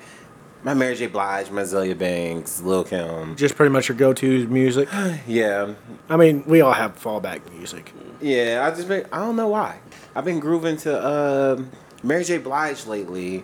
my 0.63 0.73
Mary 0.73 0.95
J. 0.95 1.07
Blige, 1.07 1.49
my 1.49 1.63
Banks, 1.93 2.61
Lil 2.61 2.83
Kim. 2.83 3.35
Just 3.35 3.55
pretty 3.55 3.71
much 3.71 3.89
your 3.89 3.97
go-to 3.97 4.47
music. 4.47 4.87
Yeah, 5.27 5.73
I 6.09 6.17
mean, 6.17 6.43
we 6.45 6.61
all 6.61 6.73
have 6.73 6.99
fallback 7.01 7.49
music. 7.51 7.93
yeah. 8.21 8.67
I 8.69 8.75
just 8.75 8.87
been, 8.87 9.05
I 9.11 9.17
don't 9.19 9.35
know 9.35 9.47
why. 9.47 9.79
I've 10.15 10.25
been 10.25 10.39
grooving 10.39 10.77
to 10.77 11.07
um 11.07 11.71
Mary 12.03 12.23
J. 12.23 12.37
Blige 12.37 12.85
lately. 12.85 13.43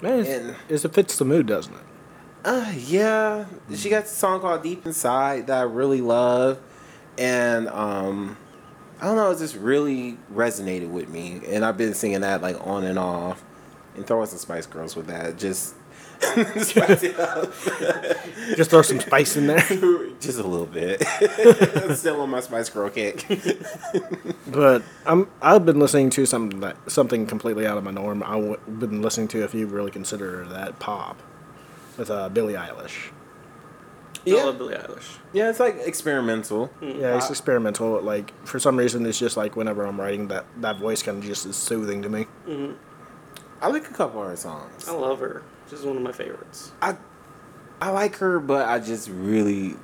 Man, 0.00 0.20
And- 0.20 0.50
it's- 0.68 0.84
it 0.84 0.92
fits 0.92 1.16
the 1.16 1.24
mood, 1.24 1.46
doesn't 1.46 1.74
it? 1.74 1.80
Uh, 2.44 2.72
yeah. 2.76 3.44
She 3.74 3.88
got 3.88 4.04
a 4.04 4.08
song 4.08 4.40
called 4.40 4.62
Deep 4.64 4.84
Inside 4.84 5.46
that 5.46 5.58
I 5.58 5.62
really 5.62 6.00
love, 6.00 6.58
and 7.16 7.68
um, 7.68 8.36
I 9.00 9.04
don't 9.04 9.14
know, 9.16 9.30
it 9.30 9.38
just 9.38 9.54
really 9.54 10.18
resonated 10.34 10.90
with 10.90 11.08
me, 11.08 11.40
and 11.46 11.64
I've 11.64 11.76
been 11.76 11.94
singing 11.94 12.22
that 12.22 12.42
like 12.42 12.56
on 12.66 12.82
and 12.82 12.98
off, 12.98 13.44
and 13.94 14.04
throwing 14.04 14.26
some 14.26 14.38
Spice 14.38 14.66
Girls 14.66 14.96
with 14.96 15.06
that, 15.06 15.36
just 15.38 15.74
spice 15.74 15.76
it 15.76 15.76
up, 15.76 15.81
Just 18.56 18.70
throw 18.70 18.82
some 18.82 19.00
spice 19.00 19.36
in 19.36 19.46
there. 19.46 19.60
just 20.20 20.38
a 20.38 20.42
little 20.46 20.66
bit. 20.66 21.02
Still 21.96 22.20
on 22.20 22.30
my 22.30 22.40
Spice 22.40 22.68
Girl 22.68 22.90
kick. 22.90 23.24
But 24.46 24.82
I'm 25.06 25.28
I've 25.40 25.64
been 25.64 25.78
listening 25.78 26.10
to 26.10 26.26
something 26.26 26.60
that 26.60 26.76
something 26.90 27.26
completely 27.26 27.66
out 27.66 27.78
of 27.78 27.84
my 27.84 27.90
norm. 27.90 28.22
I've 28.22 28.78
been 28.78 29.02
listening 29.02 29.28
to 29.28 29.42
if 29.44 29.54
you 29.54 29.66
really 29.66 29.90
consider 29.90 30.44
that 30.46 30.78
pop 30.78 31.20
with 31.96 32.10
uh, 32.10 32.28
Billie 32.28 32.54
Eilish. 32.54 33.10
I 34.24 34.30
Yeah, 34.30 34.44
love 34.44 34.58
Billie 34.58 34.74
Eilish. 34.74 35.18
yeah, 35.32 35.50
it's 35.50 35.60
like 35.60 35.76
experimental. 35.84 36.70
Yeah, 36.80 37.16
it's 37.16 37.30
experimental. 37.30 38.00
Like 38.00 38.32
for 38.46 38.58
some 38.58 38.76
reason, 38.76 39.04
it's 39.06 39.18
just 39.18 39.36
like 39.36 39.56
whenever 39.56 39.84
I'm 39.84 40.00
writing, 40.00 40.28
that 40.28 40.44
that 40.60 40.76
voice 40.76 41.02
kind 41.02 41.18
of 41.18 41.24
just 41.24 41.46
is 41.46 41.56
soothing 41.56 42.02
to 42.02 42.08
me. 42.08 42.26
I 43.60 43.68
like 43.68 43.88
a 43.88 43.94
couple 43.94 44.22
of 44.22 44.28
her 44.28 44.36
songs. 44.36 44.88
I 44.88 44.92
love 44.92 45.20
her. 45.20 45.42
She's 45.72 45.82
one 45.86 45.96
of 45.96 46.02
my 46.02 46.12
favorites. 46.12 46.72
I 46.82 46.96
I 47.80 47.88
like 47.90 48.16
her, 48.16 48.38
but 48.38 48.68
I 48.68 48.78
just 48.78 49.08
really 49.08 49.74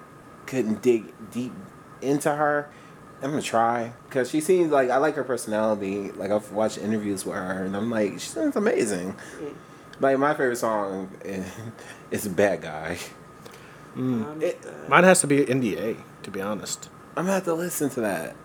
couldn't 0.47 0.82
dig 0.82 1.12
deep 1.30 1.53
into 2.03 2.34
her. 2.34 2.68
I'm 3.22 3.30
gonna 3.30 3.41
try 3.43 3.93
because 4.09 4.30
she 4.30 4.41
seems 4.43 4.70
like 4.70 4.91
I 4.91 4.99
like 4.99 5.14
her 5.16 5.24
personality. 5.24 6.12
Like 6.12 6.30
I've 6.30 6.53
watched 6.53 6.76
interviews 6.78 7.24
with 7.24 7.36
her, 7.36 7.64
and 7.64 7.74
I'm 7.74 7.91
like, 7.91 8.12
she 8.20 8.28
sounds 8.28 8.55
amazing. 8.55 9.16
Like 9.99 10.18
my 10.18 10.34
favorite 10.34 10.57
song 10.57 11.11
is, 11.24 11.47
is 12.11 12.28
"Bad 12.28 12.61
Guy." 12.62 12.99
Um, 13.97 14.39
It- 14.43 14.61
Mine 14.89 15.05
has 15.05 15.20
to 15.22 15.26
be 15.26 15.45
NDA, 15.45 15.97
to 16.22 16.30
be 16.30 16.41
honest. 16.43 16.89
I'm 17.16 17.24
gonna 17.24 17.32
have 17.34 17.45
to 17.45 17.55
listen 17.55 17.89
to 17.91 18.01
that. 18.03 18.36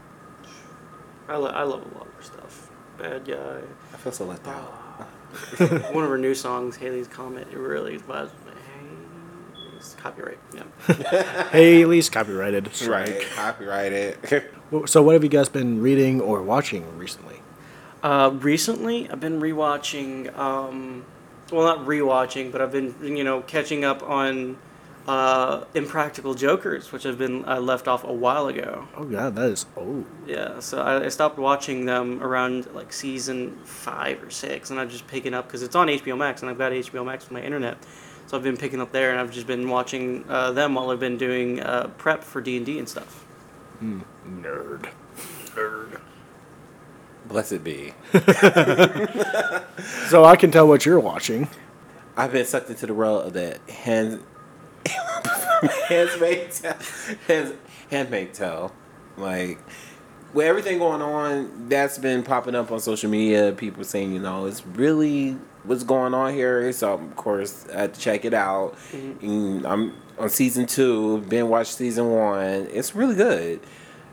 I, 1.27 1.35
lo- 1.35 1.49
I 1.51 1.63
love 1.63 1.81
a 1.81 1.97
lot 1.97 2.07
of 2.07 2.13
her 2.15 2.23
stuff. 2.23 2.69
Bad 2.97 3.25
guy. 3.25 3.59
I 3.93 3.97
feel 3.97 4.11
so 4.11 4.25
left 4.25 4.47
out. 4.47 4.73
one 5.93 6.03
of 6.03 6.09
her 6.09 6.17
new 6.17 6.35
songs, 6.35 6.75
Halley's 6.75 7.07
Comet. 7.07 7.47
It 7.51 7.57
really 7.57 7.97
was. 7.99 8.29
It's 9.75 9.95
copyright. 9.95 10.39
Yeah. 10.55 11.49
Haley's 11.49 12.09
copyrighted. 12.09 12.67
Right, 12.67 12.75
Strike. 12.75 13.29
copyrighted. 13.35 14.17
So, 14.87 15.03
what 15.03 15.13
have 15.13 15.23
you 15.23 15.29
guys 15.29 15.49
been 15.49 15.83
reading 15.83 16.19
or 16.19 16.41
watching 16.41 16.97
recently? 16.97 17.41
Uh, 18.01 18.31
recently, 18.33 19.07
I've 19.07 19.19
been 19.19 19.39
rewatching. 19.39 20.35
Um, 20.35 21.05
well, 21.51 21.67
not 21.67 21.85
rewatching, 21.85 22.51
but 22.51 22.59
I've 22.59 22.71
been 22.71 22.95
you 23.03 23.23
know 23.23 23.41
catching 23.41 23.85
up 23.85 24.01
on 24.01 24.57
uh, 25.07 25.65
Impractical 25.73 26.33
Jokers, 26.33 26.91
which 26.91 27.03
have 27.03 27.17
been 27.17 27.43
uh, 27.45 27.59
left 27.59 27.87
off 27.87 28.03
a 28.03 28.13
while 28.13 28.47
ago. 28.47 28.87
Oh 28.95 29.03
god, 29.03 29.35
that 29.35 29.49
is 29.49 29.65
old. 29.75 30.05
Yeah, 30.25 30.59
so 30.59 30.81
I, 30.81 31.05
I 31.05 31.09
stopped 31.09 31.37
watching 31.37 31.85
them 31.85 32.21
around 32.23 32.73
like 32.73 32.93
season 32.93 33.57
five 33.65 34.23
or 34.23 34.29
six, 34.29 34.69
and 34.69 34.79
I've 34.79 34.89
just 34.89 35.07
picking 35.07 35.33
up 35.33 35.47
because 35.47 35.61
it's 35.63 35.75
on 35.75 35.87
HBO 35.87 36.17
Max, 36.17 36.41
and 36.41 36.49
I've 36.49 36.57
got 36.57 36.71
HBO 36.71 37.05
Max 37.05 37.25
with 37.25 37.33
my 37.33 37.41
internet, 37.41 37.77
so 38.27 38.37
I've 38.37 38.43
been 38.43 38.57
picking 38.57 38.79
up 38.81 38.91
there, 38.91 39.11
and 39.11 39.19
I've 39.19 39.31
just 39.31 39.47
been 39.47 39.69
watching 39.69 40.25
uh, 40.29 40.51
them 40.51 40.75
while 40.75 40.89
I've 40.89 40.99
been 40.99 41.17
doing 41.17 41.59
uh, 41.61 41.87
prep 41.97 42.23
for 42.23 42.41
D 42.41 42.57
and 42.57 42.65
D 42.65 42.79
and 42.79 42.87
stuff. 42.87 43.25
Nerd. 43.81 44.89
Nerd. 45.55 45.99
Blessed 47.27 47.63
be. 47.63 47.93
So 50.07 50.23
I 50.23 50.35
can 50.35 50.51
tell 50.51 50.67
what 50.67 50.85
you're 50.85 50.99
watching. 50.99 51.49
I've 52.15 52.31
been 52.31 52.45
sucked 52.45 52.69
into 52.69 52.85
the 52.85 52.93
role 52.93 53.19
of 53.19 53.33
that 53.33 53.67
hand, 53.69 54.21
handmaid 55.87 56.51
tale, 56.51 56.75
hands, 57.27 57.53
handmaid 57.89 58.33
tale. 58.33 58.73
Like 59.17 59.59
with 60.33 60.45
everything 60.45 60.79
going 60.79 61.01
on, 61.01 61.69
that's 61.69 61.97
been 61.97 62.23
popping 62.23 62.55
up 62.55 62.71
on 62.71 62.79
social 62.79 63.09
media. 63.09 63.53
People 63.53 63.83
saying, 63.83 64.13
you 64.13 64.19
know, 64.19 64.45
it's 64.45 64.65
really 64.65 65.37
what's 65.63 65.83
going 65.83 66.13
on 66.13 66.33
here. 66.33 66.71
So 66.73 66.93
of 66.93 67.15
course, 67.15 67.65
I 67.73 67.81
had 67.81 67.93
to 67.93 67.99
check 67.99 68.25
it 68.25 68.33
out. 68.33 68.75
Mm-hmm. 68.91 69.25
And 69.25 69.65
I'm 69.65 69.93
on 70.17 70.29
season 70.29 70.65
two. 70.65 71.19
Been 71.21 71.49
watched 71.49 71.75
season 71.75 72.09
one. 72.09 72.67
It's 72.71 72.95
really 72.95 73.15
good. 73.15 73.59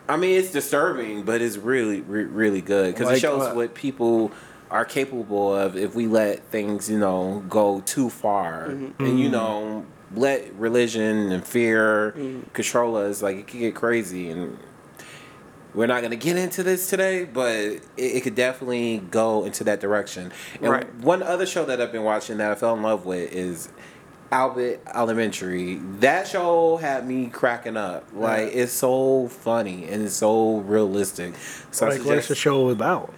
I 0.08 0.16
mean, 0.16 0.38
it's 0.38 0.50
disturbing, 0.50 1.22
but 1.22 1.40
it's 1.40 1.56
really, 1.56 2.00
re- 2.00 2.24
really 2.24 2.60
good 2.60 2.94
because 2.94 3.06
Like 3.06 3.18
it 3.18 3.20
shows 3.20 3.40
what? 3.40 3.56
what 3.56 3.74
people 3.74 4.32
are 4.68 4.84
capable 4.84 5.54
of 5.54 5.76
if 5.76 5.94
we 5.94 6.06
let 6.06 6.44
things, 6.50 6.90
you 6.90 6.98
know, 6.98 7.44
go 7.48 7.80
too 7.82 8.10
far, 8.10 8.68
mm-hmm. 8.68 9.02
and 9.02 9.18
you 9.18 9.26
mm-hmm. 9.26 9.32
know, 9.32 9.86
let 10.14 10.52
religion 10.54 11.30
and 11.32 11.44
fear 11.46 12.12
mm. 12.16 12.52
control 12.52 12.96
us. 12.96 13.22
Like 13.22 13.36
it 13.36 13.46
can 13.46 13.60
get 13.60 13.74
crazy, 13.74 14.30
and 14.30 14.58
we're 15.74 15.86
not 15.86 16.00
going 16.00 16.10
to 16.10 16.16
get 16.16 16.36
into 16.36 16.62
this 16.62 16.88
today, 16.90 17.24
but 17.24 17.52
it, 17.54 17.82
it 17.96 18.22
could 18.22 18.34
definitely 18.34 18.98
go 19.10 19.44
into 19.44 19.64
that 19.64 19.80
direction. 19.80 20.32
And 20.60 20.70
Right. 20.70 20.94
one 20.96 21.22
other 21.22 21.46
show 21.46 21.64
that 21.66 21.80
I've 21.80 21.92
been 21.92 22.02
watching 22.02 22.38
that 22.38 22.50
I 22.50 22.54
fell 22.56 22.74
in 22.74 22.82
love 22.82 23.06
with 23.06 23.32
is 23.32 23.68
Abbott 24.32 24.82
Elementary. 24.94 25.76
That 26.00 26.26
show 26.28 26.76
had 26.76 27.06
me 27.06 27.26
cracking 27.26 27.76
up. 27.76 28.08
Like 28.12 28.50
it's 28.52 28.72
so 28.72 29.28
funny 29.28 29.84
and 29.84 30.02
it's 30.04 30.14
so 30.16 30.58
realistic. 30.58 31.34
So 31.70 31.86
I 31.86 31.90
Like, 31.90 31.98
what's 31.98 32.06
suggest- 32.08 32.28
the 32.28 32.34
show 32.34 32.68
about? 32.70 33.12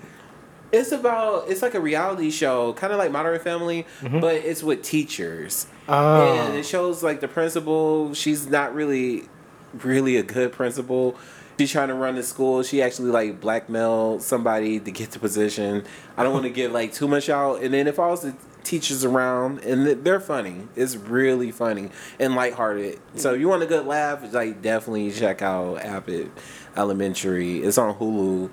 It's 0.73 0.91
about 0.91 1.49
it's 1.49 1.63
like 1.63 1.75
a 1.75 1.81
reality 1.81 2.31
show, 2.31 2.73
kind 2.73 2.93
of 2.93 2.99
like 2.99 3.13
Modern 3.13 3.39
Family, 3.39 3.87
mm-hmm. 4.01 4.21
but 4.21 4.37
it's 4.37 4.63
with 4.63 4.83
teachers. 4.83 5.67
Oh. 5.89 6.33
And 6.33 6.57
it 6.57 6.67
shows 6.67 7.03
like 7.03 7.21
the 7.21 7.29
principal. 7.29 8.15
She's 8.15 8.47
not 8.47 8.75
really, 8.75 9.29
really 9.75 10.17
a 10.17 10.23
good 10.23 10.53
principal. 10.53 11.17
She's 11.59 11.71
trying 11.71 11.89
to 11.89 11.95
run 11.95 12.17
the 12.17 12.23
school. 12.23 12.63
She 12.63 12.83
actually 12.83 13.11
like 13.11 13.41
blackmailed 13.41 14.23
somebody 14.23 14.81
to 14.81 14.91
get 14.91 15.11
the 15.13 15.19
position. 15.19 15.85
I 16.17 16.25
don't 16.25 16.33
want 16.33 16.45
to 16.45 16.51
get 16.51 16.73
like 16.73 16.93
too 16.93 17.07
much 17.07 17.29
out. 17.29 17.63
And 17.63 17.75
then 17.75 17.87
if 17.87 17.99
all 17.99 18.17
the 18.17 18.35
teachers 18.65 19.05
around, 19.05 19.61
and 19.61 20.05
they're 20.05 20.21
funny. 20.21 20.69
It's 20.77 20.97
really 20.97 21.51
funny 21.51 21.91
and 22.19 22.35
lighthearted. 22.35 23.01
So 23.17 23.35
if 23.35 23.41
you 23.41 23.49
want 23.49 23.63
a 23.63 23.67
good 23.67 23.87
laugh, 23.87 24.33
like 24.33 24.63
definitely 24.63 25.11
check 25.11 25.43
out 25.43 25.79
Abbott 25.79 26.31
Elementary. 26.77 27.59
It's 27.59 27.79
on 27.79 27.95
Hulu 27.95 28.51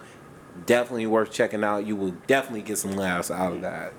definitely 0.65 1.07
worth 1.07 1.31
checking 1.31 1.63
out. 1.63 1.85
You 1.85 1.95
will 1.95 2.11
definitely 2.27 2.61
get 2.61 2.77
some 2.77 2.91
laughs 2.91 3.31
out 3.31 3.53
of 3.53 3.61
that. 3.61 3.93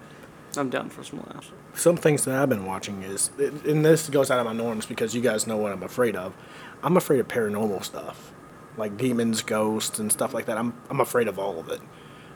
I'm 0.56 0.70
down 0.70 0.90
for 0.90 1.04
some 1.04 1.20
laughs. 1.32 1.50
Some 1.74 1.96
things 1.96 2.24
that 2.24 2.34
I've 2.34 2.48
been 2.48 2.66
watching 2.66 3.02
is, 3.02 3.30
and 3.38 3.84
this 3.84 4.08
goes 4.08 4.30
out 4.30 4.40
of 4.40 4.46
my 4.46 4.52
norms 4.52 4.86
because 4.86 5.14
you 5.14 5.20
guys 5.20 5.46
know 5.46 5.56
what 5.56 5.72
I'm 5.72 5.82
afraid 5.82 6.16
of. 6.16 6.34
I'm 6.82 6.96
afraid 6.96 7.20
of 7.20 7.28
paranormal 7.28 7.84
stuff, 7.84 8.32
like 8.76 8.96
demons, 8.96 9.42
ghosts, 9.42 9.98
and 10.00 10.10
stuff 10.10 10.34
like 10.34 10.46
that. 10.46 10.58
I'm 10.58 10.74
I'm 10.88 11.00
afraid 11.00 11.28
of 11.28 11.38
all 11.38 11.60
of 11.60 11.68
it. 11.68 11.80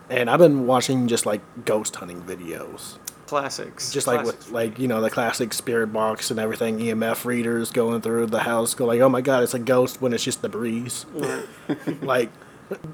And 0.09 0.31
I've 0.31 0.39
been 0.39 0.67
watching 0.67 1.09
just 1.09 1.27
like 1.27 1.41
ghost 1.65 1.97
hunting 1.97 2.23
videos, 2.23 2.99
Classics. 3.27 3.91
just 3.91 4.07
like 4.07 4.21
Classics. 4.23 4.47
with 4.47 4.55
like 4.55 4.79
you 4.79 4.87
know 4.87 5.01
the 5.01 5.11
classic 5.11 5.53
spirit 5.53 5.89
box 5.89 6.31
and 6.31 6.39
everything. 6.39 6.79
EMF 6.79 7.25
readers 7.25 7.71
going 7.73 8.01
through 8.03 8.27
the 8.27 8.41
house, 8.41 8.75
go 8.75 8.85
like, 8.87 9.01
oh 9.01 9.09
my 9.09 9.23
god, 9.23 9.43
it's 9.43 9.55
a 9.55 9.59
ghost 9.59 10.01
when 10.01 10.12
it's 10.12 10.23
just 10.23 10.43
the 10.43 10.49
breeze. 10.49 11.07
like 12.03 12.31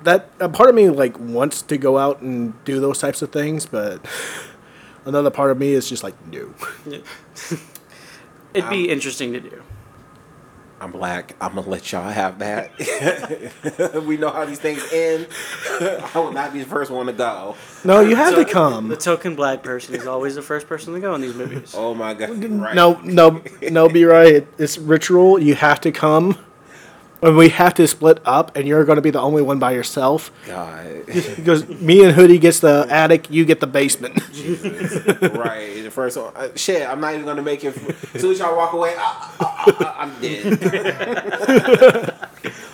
that 0.03 0.31
a 0.41 0.49
part 0.49 0.69
of 0.69 0.75
me 0.75 0.89
like 0.89 1.19
wants 1.19 1.63
to 1.63 1.79
go 1.79 1.99
out 1.99 2.21
and 2.21 2.63
do 2.65 2.81
those 2.81 2.99
types 2.99 3.23
of 3.23 3.31
things, 3.33 3.67
but 3.67 4.05
another 5.05 5.31
part 5.31 5.51
of 5.51 5.59
me 5.59 5.73
is 5.73 5.89
just 5.89 6.03
like 6.03 6.15
no. 6.27 6.53
It'd 8.53 8.69
be 8.71 8.85
um, 8.87 8.91
interesting 8.91 9.33
to 9.33 9.41
do. 9.41 9.63
I'm 10.81 10.93
black. 10.93 11.37
I'm 11.43 11.55
gonna 11.55 11.69
let 11.69 11.93
y'all 11.93 12.09
have 12.11 12.39
that. 12.39 14.03
we 14.07 14.17
know 14.17 14.31
how 14.31 14.47
these 14.47 14.59
things 14.59 14.83
end. 14.91 15.29
I 15.81 16.11
will 16.15 16.33
not 16.33 16.55
be 16.55 16.61
the 16.61 16.65
first 16.69 16.91
one 16.91 17.05
to 17.07 17.13
go. 17.13 17.55
No, 17.85 18.01
you 18.01 18.17
have 18.17 18.35
So, 18.35 18.43
to 18.43 18.51
come. 18.51 18.89
The 18.89 18.97
token 18.97 19.37
black 19.37 19.63
person 19.63 19.95
is 19.95 20.07
always 20.07 20.37
the 20.37 20.43
first 20.43 20.67
person 20.67 20.95
to 20.95 21.01
go 21.01 21.15
in 21.15 21.21
these 21.21 21.35
movies. 21.35 21.75
Oh 21.77 21.95
my 21.95 22.15
god! 22.15 22.43
Right. 22.43 22.75
No, 22.75 22.99
no, 23.05 23.43
no. 23.71 23.89
Be 23.91 24.07
right. 24.07 24.47
It's 24.57 24.79
ritual. 24.79 25.39
You 25.39 25.55
have 25.55 25.83
to 25.83 25.93
come, 25.93 26.39
and 27.23 27.37
we 27.37 27.49
have 27.51 27.75
to 27.75 27.87
split 27.87 28.19
up. 28.25 28.57
And 28.57 28.67
you're 28.69 28.85
going 28.85 28.97
to 28.97 29.03
be 29.03 29.11
the 29.11 29.21
only 29.21 29.43
one 29.43 29.59
by 29.59 29.73
yourself. 29.73 30.31
God. 30.47 31.05
Because 31.07 31.69
me 31.81 32.05
and 32.05 32.13
Hoodie 32.15 32.39
gets 32.39 32.61
the 32.61 32.87
attic, 32.89 33.31
you 33.31 33.45
get 33.45 33.61
the 33.61 33.67
basement. 33.67 34.15
right. 35.35 35.83
The 35.83 35.91
first 35.91 36.17
one. 36.17 36.33
Uh, 36.37 36.49
shit. 36.57 36.89
I'm 36.89 37.01
not 37.01 37.15
even 37.15 37.27
gonna 37.27 37.43
make 37.43 37.65
it. 37.65 37.77
As 38.15 38.21
soon 38.21 38.33
as 38.33 38.39
y'all 38.39 38.57
walk 38.57 38.73
away, 38.73 38.95
ah, 38.97 39.37
ah, 39.41 39.77
ah, 39.81 39.97
I'm 39.99 40.21
dead. 40.21 40.59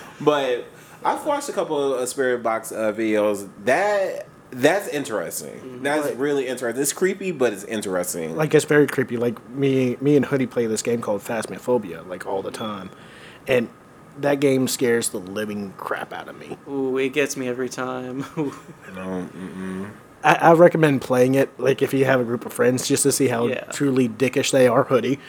but 0.21 0.65
I've 1.05 1.25
watched 1.27 1.49
a 1.49 1.53
couple 1.53 1.95
of 1.95 2.09
Spirit 2.09 2.43
Box 2.43 2.73
uh, 2.73 2.93
videos. 2.93 3.49
That 3.65 4.27
that's 4.51 4.89
interesting. 4.89 5.83
That's 5.83 6.07
Right. 6.07 6.17
really 6.17 6.47
interesting. 6.47 6.81
It's 6.81 6.93
creepy, 6.93 7.33
but 7.33 7.53
it's 7.53 7.65
interesting. 7.65 8.37
like 8.37 8.55
it's 8.55 8.65
very 8.65 8.87
creepy. 8.87 9.17
Like 9.17 9.49
me, 9.51 9.97
me 10.01 10.17
and 10.17 10.25
Hoodie 10.25 10.47
play 10.47 10.67
this 10.67 10.83
game 10.83 11.01
called 11.01 11.23
Phasmophobia 11.23 12.07
like 12.07 12.27
all 12.27 12.43
the 12.43 12.51
time, 12.53 12.91
and 13.47 13.69
that 14.21 14.41
game 14.41 14.69
scares 14.69 15.11
the 15.11 15.19
living 15.19 15.73
crap 15.77 16.12
out 16.12 16.29
of 16.29 16.39
me. 16.39 16.57
Ooh, 16.69 16.97
it 16.99 17.11
gets 17.11 17.37
me 17.37 17.49
every 17.49 17.69
time. 17.69 18.25
Ooh. 18.39 18.55
no, 18.95 19.29
mm-mm. 19.37 19.91
I, 20.25 20.35
I 20.35 20.53
recommend 20.55 21.03
playing 21.03 21.35
it, 21.37 21.51
like 21.61 21.83
if 21.83 21.93
you 21.95 22.05
have 22.05 22.21
a 22.21 22.25
group 22.25 22.47
of 22.47 22.53
friends, 22.53 22.89
just 22.89 23.05
to 23.05 23.12
see 23.12 23.29
how 23.29 23.47
Yeah. 23.47 23.61
truly 23.64 24.09
dickish 24.09 24.51
they 24.51 24.67
are. 24.67 24.85
Hoodie, 24.85 25.21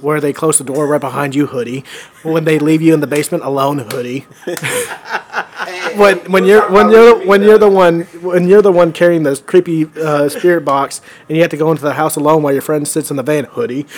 where 0.00 0.20
they 0.20 0.32
close 0.32 0.58
the 0.58 0.64
door 0.64 0.86
right 0.86 1.00
behind 1.00 1.34
you, 1.34 1.46
Hoodie. 1.46 1.84
When 2.22 2.44
they 2.44 2.58
leave 2.58 2.82
you 2.82 2.94
in 2.94 3.00
the 3.00 3.06
basement 3.06 3.42
alone, 3.42 3.78
Hoodie. 3.78 4.26
when 5.96 6.18
when 6.30 6.44
you're 6.44 6.70
when 6.70 6.90
you're 6.90 7.26
when 7.26 7.42
you're 7.42 7.58
the 7.58 7.68
one 7.70 8.02
when 8.22 8.46
you're 8.48 8.62
the 8.62 8.70
one 8.72 8.92
carrying 8.92 9.22
this 9.24 9.40
creepy 9.40 9.86
uh, 10.00 10.28
spirit 10.28 10.64
box, 10.64 11.00
and 11.28 11.36
you 11.36 11.42
have 11.42 11.50
to 11.50 11.56
go 11.56 11.70
into 11.72 11.82
the 11.82 11.94
house 11.94 12.14
alone 12.16 12.42
while 12.42 12.52
your 12.52 12.62
friend 12.62 12.86
sits 12.86 13.10
in 13.10 13.16
the 13.16 13.22
van, 13.24 13.44
Hoodie. 13.44 13.86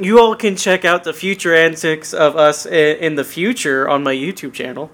You 0.00 0.18
all 0.18 0.34
can 0.34 0.56
check 0.56 0.84
out 0.84 1.04
the 1.04 1.12
future 1.12 1.54
antics 1.54 2.12
of 2.14 2.34
us 2.36 2.66
i- 2.66 2.70
in 2.70 3.16
the 3.16 3.24
future 3.24 3.88
on 3.88 4.02
my 4.02 4.14
YouTube 4.14 4.52
channel, 4.54 4.90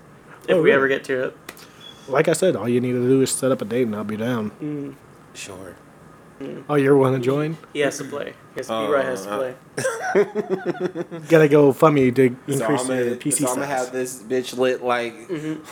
if 0.48 0.50
Oh, 0.56 0.56
we 0.56 0.64
really? 0.64 0.72
ever 0.72 0.88
get 0.88 1.04
to 1.04 1.24
it. 1.24 1.36
Like 2.08 2.28
I 2.28 2.32
said, 2.32 2.56
all 2.56 2.68
you 2.68 2.80
need 2.80 2.92
to 2.92 3.06
do 3.06 3.20
is 3.22 3.30
set 3.30 3.50
up 3.52 3.62
a 3.62 3.64
date, 3.64 3.82
and 3.86 3.94
I'll 3.94 4.04
be 4.04 4.16
down. 4.16 4.50
Mm. 4.62 4.94
Sure. 5.34 5.76
Oh, 6.68 6.74
you're 6.74 6.96
one 6.96 7.12
to 7.14 7.18
join? 7.18 7.56
He 7.72 7.80
has 7.80 7.96
to 7.98 8.04
play. 8.04 8.34
Yes, 8.56 8.66
Oh, 8.68 8.86
B-Right 8.86 9.04
has 9.04 9.24
to 9.24 9.30
uh, 9.30 9.38
play. 9.38 11.20
Gotta 11.28 11.48
go 11.48 11.72
fund 11.72 11.94
me 11.94 12.10
to 12.10 12.28
So 12.28 12.52
increase 12.52 12.80
I'm 12.82 12.86
the 12.88 13.04
gonna, 13.04 13.16
PC 13.16 13.32
so 13.34 13.48
I'm 13.48 13.54
gonna 13.56 13.66
size. 13.66 13.84
have 13.84 13.92
this 13.92 14.22
bitch 14.22 14.56
lit 14.56 14.82
like 14.82 15.14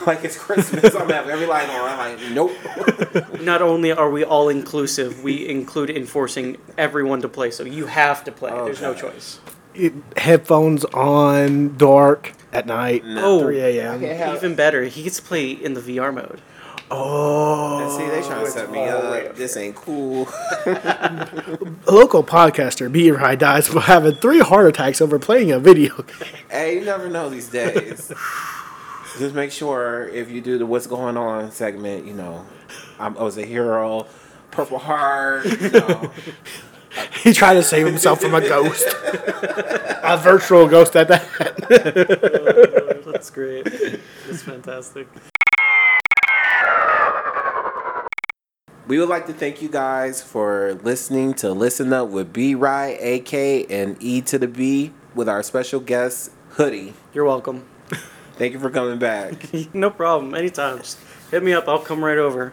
like 0.07 0.25
it's 0.25 0.39
Christmas. 0.39 0.85
I'm 0.95 1.03
gonna 1.03 1.15
have 1.15 1.29
every 1.29 1.47
light 1.47 1.69
on. 1.69 1.89
I'm 1.89 1.99
like, 1.99 2.33
nope. 2.33 3.41
Not 3.43 3.63
only 3.63 3.93
are 3.93 4.11
we 4.11 4.25
all 4.25 4.49
inclusive, 4.49 5.23
we 5.23 5.49
include 5.49 5.91
enforcing 5.91 6.57
everyone 6.79 7.21
to 7.23 7.29
play. 7.29 7.51
So 7.51 7.65
you 7.65 7.87
have 7.87 8.25
to 8.25 8.33
play. 8.33 8.51
There's 8.51 8.81
no 8.83 8.95
choice. 8.95 9.41
It- 9.75 9.93
headphones 10.17 10.85
on, 10.87 11.77
dark 11.77 12.33
at 12.53 12.67
night, 12.67 13.03
Oh, 13.05 13.41
3 13.43 13.61
a.m. 13.61 13.95
Okay, 14.05 14.35
Even 14.37 14.55
better, 14.55 14.85
he 14.85 15.03
gets 15.03 15.17
to 15.17 15.23
play 15.23 15.51
in 15.51 15.75
the 15.75 15.81
VR 15.81 16.15
mode. 16.15 16.41
Oh, 16.91 17.81
And 17.83 17.91
see, 17.93 18.07
they 18.09 18.27
trying 18.27 18.45
to 18.45 18.51
set 18.51 18.71
me 18.71 18.85
up. 18.85 19.35
This 19.37 19.57
ain't 19.57 19.75
cool. 19.75 20.29
a 20.67 21.59
local 21.91 22.23
podcaster, 22.23 22.91
B. 22.93 23.11
Rye, 23.11 23.35
dies 23.37 23.67
for 23.69 23.81
having 23.81 24.15
three 24.17 24.41
heart 24.41 24.67
attacks 24.67 25.01
over 25.01 25.19
playing 25.19 25.51
a 25.51 25.59
video 25.59 25.97
game. 26.03 26.29
hey, 26.51 26.79
you 26.79 26.85
never 26.85 27.09
know 27.09 27.29
these 27.31 27.49
days. 27.49 28.13
Just 29.19 29.35
make 29.35 29.51
sure 29.53 30.09
if 30.09 30.31
you 30.31 30.41
do 30.41 30.59
the 30.59 30.67
"What's 30.67 30.87
Going 30.89 31.17
On" 31.17 31.51
segment, 31.53 32.05
you 32.05 32.15
know, 32.15 32.45
I'm, 32.99 33.17
I 33.17 33.23
was 33.23 33.39
a 33.39 33.45
hero, 33.47 34.07
Purple 34.51 34.79
Heart. 34.79 35.45
You 35.47 35.71
know, 35.71 36.11
he 37.23 37.33
tried 37.33 37.55
to 37.55 37.63
save 37.63 37.87
himself 37.87 38.21
from 38.21 38.35
a 38.35 38.41
ghost, 38.41 38.85
a 39.05 40.19
virtual 40.23 40.67
ghost 40.69 40.97
at 40.97 41.09
that. 41.09 41.25
Oh, 43.07 43.13
that's 43.13 43.31
great. 43.31 43.65
That's 44.27 44.43
fantastic. 44.43 45.07
We 48.87 48.99
would 48.99 49.09
like 49.09 49.27
to 49.29 49.33
thank 49.33 49.63
you 49.63 49.71
guys 49.71 50.23
for 50.23 50.79
listening 50.83 51.33
to 51.35 51.53
Listen 51.53 51.91
Up 51.95 52.09
with 52.11 52.35
B 52.35 52.55
Rye, 52.55 52.89
AK, 52.89 53.33
and 53.71 53.97
E 53.99 54.21
to 54.21 54.39
the 54.39 54.47
B 54.47 54.93
with 55.15 55.27
our 55.27 55.43
special 55.43 55.81
guest, 55.81 56.31
Hoodie. 56.51 56.93
You're 57.15 57.25
welcome. 57.25 57.65
Thank 58.35 58.53
you 58.53 58.61
for 58.61 58.69
coming 58.69 58.99
back. 58.99 59.55
no 59.75 59.89
problem. 59.89 60.35
Anytime. 60.35 60.81
Just 60.81 60.99
hit 61.31 61.43
me 61.43 61.55
up. 61.55 61.67
I'll 61.67 61.79
come 61.79 62.05
right 62.05 62.19
over. 62.19 62.53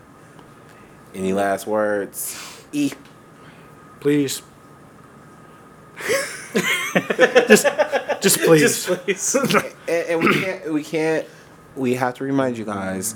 Any 1.14 1.34
last 1.34 1.68
words? 1.68 2.64
E. 2.72 2.94
Please. 4.00 4.42
just, 7.50 7.68
just 8.22 8.40
please. 8.40 8.86
Just 8.86 8.88
please. 8.88 9.36
and, 9.36 10.08
and 10.08 10.24
we 10.24 10.34
can't 10.42 10.74
we 10.74 10.84
can't 10.84 11.28
we 11.76 11.96
have 11.96 12.14
to 12.16 12.24
remind 12.24 12.58
you 12.58 12.64
guys 12.64 13.16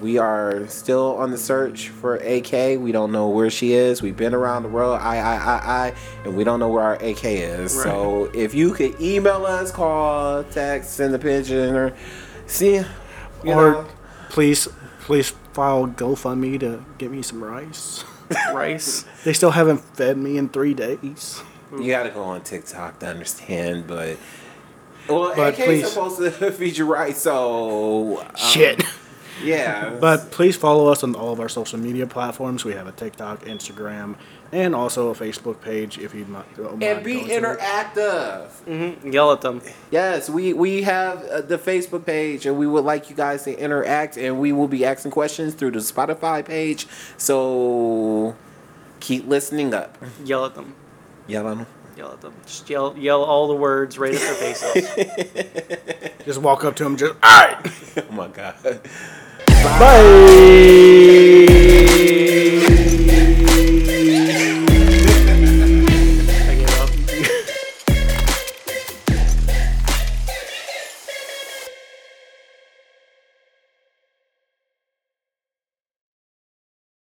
we 0.00 0.18
are 0.18 0.66
still 0.68 1.16
on 1.16 1.30
the 1.30 1.38
search 1.38 1.88
for 1.88 2.16
AK. 2.16 2.78
We 2.80 2.92
don't 2.92 3.10
know 3.12 3.28
where 3.28 3.50
she 3.50 3.72
is. 3.72 4.00
We've 4.02 4.16
been 4.16 4.34
around 4.34 4.62
the 4.62 4.68
world, 4.68 5.00
I, 5.00 5.16
I, 5.18 5.34
I, 5.36 5.86
I, 5.88 5.94
and 6.24 6.36
we 6.36 6.44
don't 6.44 6.60
know 6.60 6.68
where 6.68 6.84
our 6.84 6.94
AK 6.94 7.24
is. 7.24 7.74
Right. 7.74 7.82
So 7.84 8.30
if 8.34 8.54
you 8.54 8.72
could 8.72 9.00
email 9.00 9.44
us, 9.46 9.70
call, 9.70 10.44
text, 10.44 10.90
send 10.94 11.14
a 11.14 11.18
pigeon, 11.18 11.74
or 11.74 11.94
see, 12.46 12.78
or 12.78 12.84
know, 13.44 13.88
please, 14.30 14.68
please 15.00 15.30
file 15.52 15.86
GoFundMe 15.88 16.60
to 16.60 16.84
get 16.98 17.10
me 17.10 17.22
some 17.22 17.42
rice. 17.42 18.04
Rice. 18.52 19.06
They 19.24 19.32
still 19.32 19.52
haven't 19.52 19.78
fed 19.78 20.18
me 20.18 20.36
in 20.36 20.50
three 20.50 20.74
days. 20.74 21.42
you 21.72 21.86
got 21.88 22.02
to 22.02 22.10
go 22.10 22.22
on 22.22 22.42
TikTok 22.42 22.98
to 22.98 23.06
understand, 23.06 23.86
but. 23.86 24.18
Well, 25.08 25.32
But 25.34 25.54
AK 25.54 25.60
is 25.60 25.64
please. 25.64 25.88
supposed 25.88 26.18
to 26.18 26.50
feature 26.52 26.84
right, 26.84 27.16
so 27.16 28.20
um, 28.20 28.26
Shit. 28.36 28.84
Yeah, 29.42 29.96
But 30.00 30.30
please 30.30 30.56
follow 30.56 30.88
us 30.88 31.02
on 31.02 31.14
all 31.14 31.32
of 31.32 31.40
our 31.40 31.48
social 31.48 31.78
media 31.78 32.06
platforms. 32.06 32.64
We 32.64 32.72
have 32.74 32.86
a 32.86 32.92
TikTok, 32.92 33.44
Instagram, 33.44 34.16
and 34.52 34.74
also 34.74 35.10
a 35.10 35.14
Facebook 35.14 35.60
page 35.60 35.98
if 35.98 36.14
you'd 36.14 36.28
not. 36.28 36.46
don't 36.56 36.82
and 36.82 37.04
be 37.04 37.14
going 37.14 37.26
to 37.28 37.34
it. 37.34 37.58
interactive. 37.60 38.50
hmm 39.00 39.10
Yell 39.12 39.32
at 39.32 39.40
them. 39.42 39.60
Yes, 39.90 40.28
we 40.30 40.52
we 40.52 40.82
have 40.82 41.24
uh, 41.24 41.40
the 41.42 41.58
Facebook 41.58 42.04
page, 42.06 42.46
and 42.46 42.58
we 42.58 42.66
would 42.66 42.84
like 42.84 43.10
you 43.10 43.16
guys 43.16 43.44
to 43.44 43.58
interact, 43.58 44.16
and 44.16 44.38
we 44.40 44.52
will 44.52 44.68
be 44.68 44.84
asking 44.84 45.10
questions 45.12 45.54
through 45.54 45.72
the 45.72 45.80
Spotify 45.80 46.44
page. 46.44 46.86
So 47.16 48.34
keep 49.00 49.28
listening 49.28 49.74
up. 49.74 49.98
Yell 50.24 50.44
at 50.46 50.54
them. 50.54 50.74
Yell 51.26 51.46
on 51.46 51.60
'em. 51.60 51.66
Yell 51.96 52.12
at 52.12 52.20
them. 52.20 52.32
Just 52.46 52.70
yell, 52.70 52.96
yell 52.96 53.22
all 53.24 53.48
the 53.48 53.54
words 53.54 53.98
right 53.98 54.14
at 54.14 54.20
their 54.20 54.34
faces. 54.34 56.14
Just 56.24 56.40
walk 56.40 56.64
up 56.64 56.76
to 56.76 56.84
them, 56.84 56.96
just, 56.96 57.14
all 57.22 57.30
right. 57.30 57.72
Oh 58.10 58.12
my 58.12 58.28
god. 58.28 58.80
Bye. 59.76 60.48
Bye. 62.58 63.07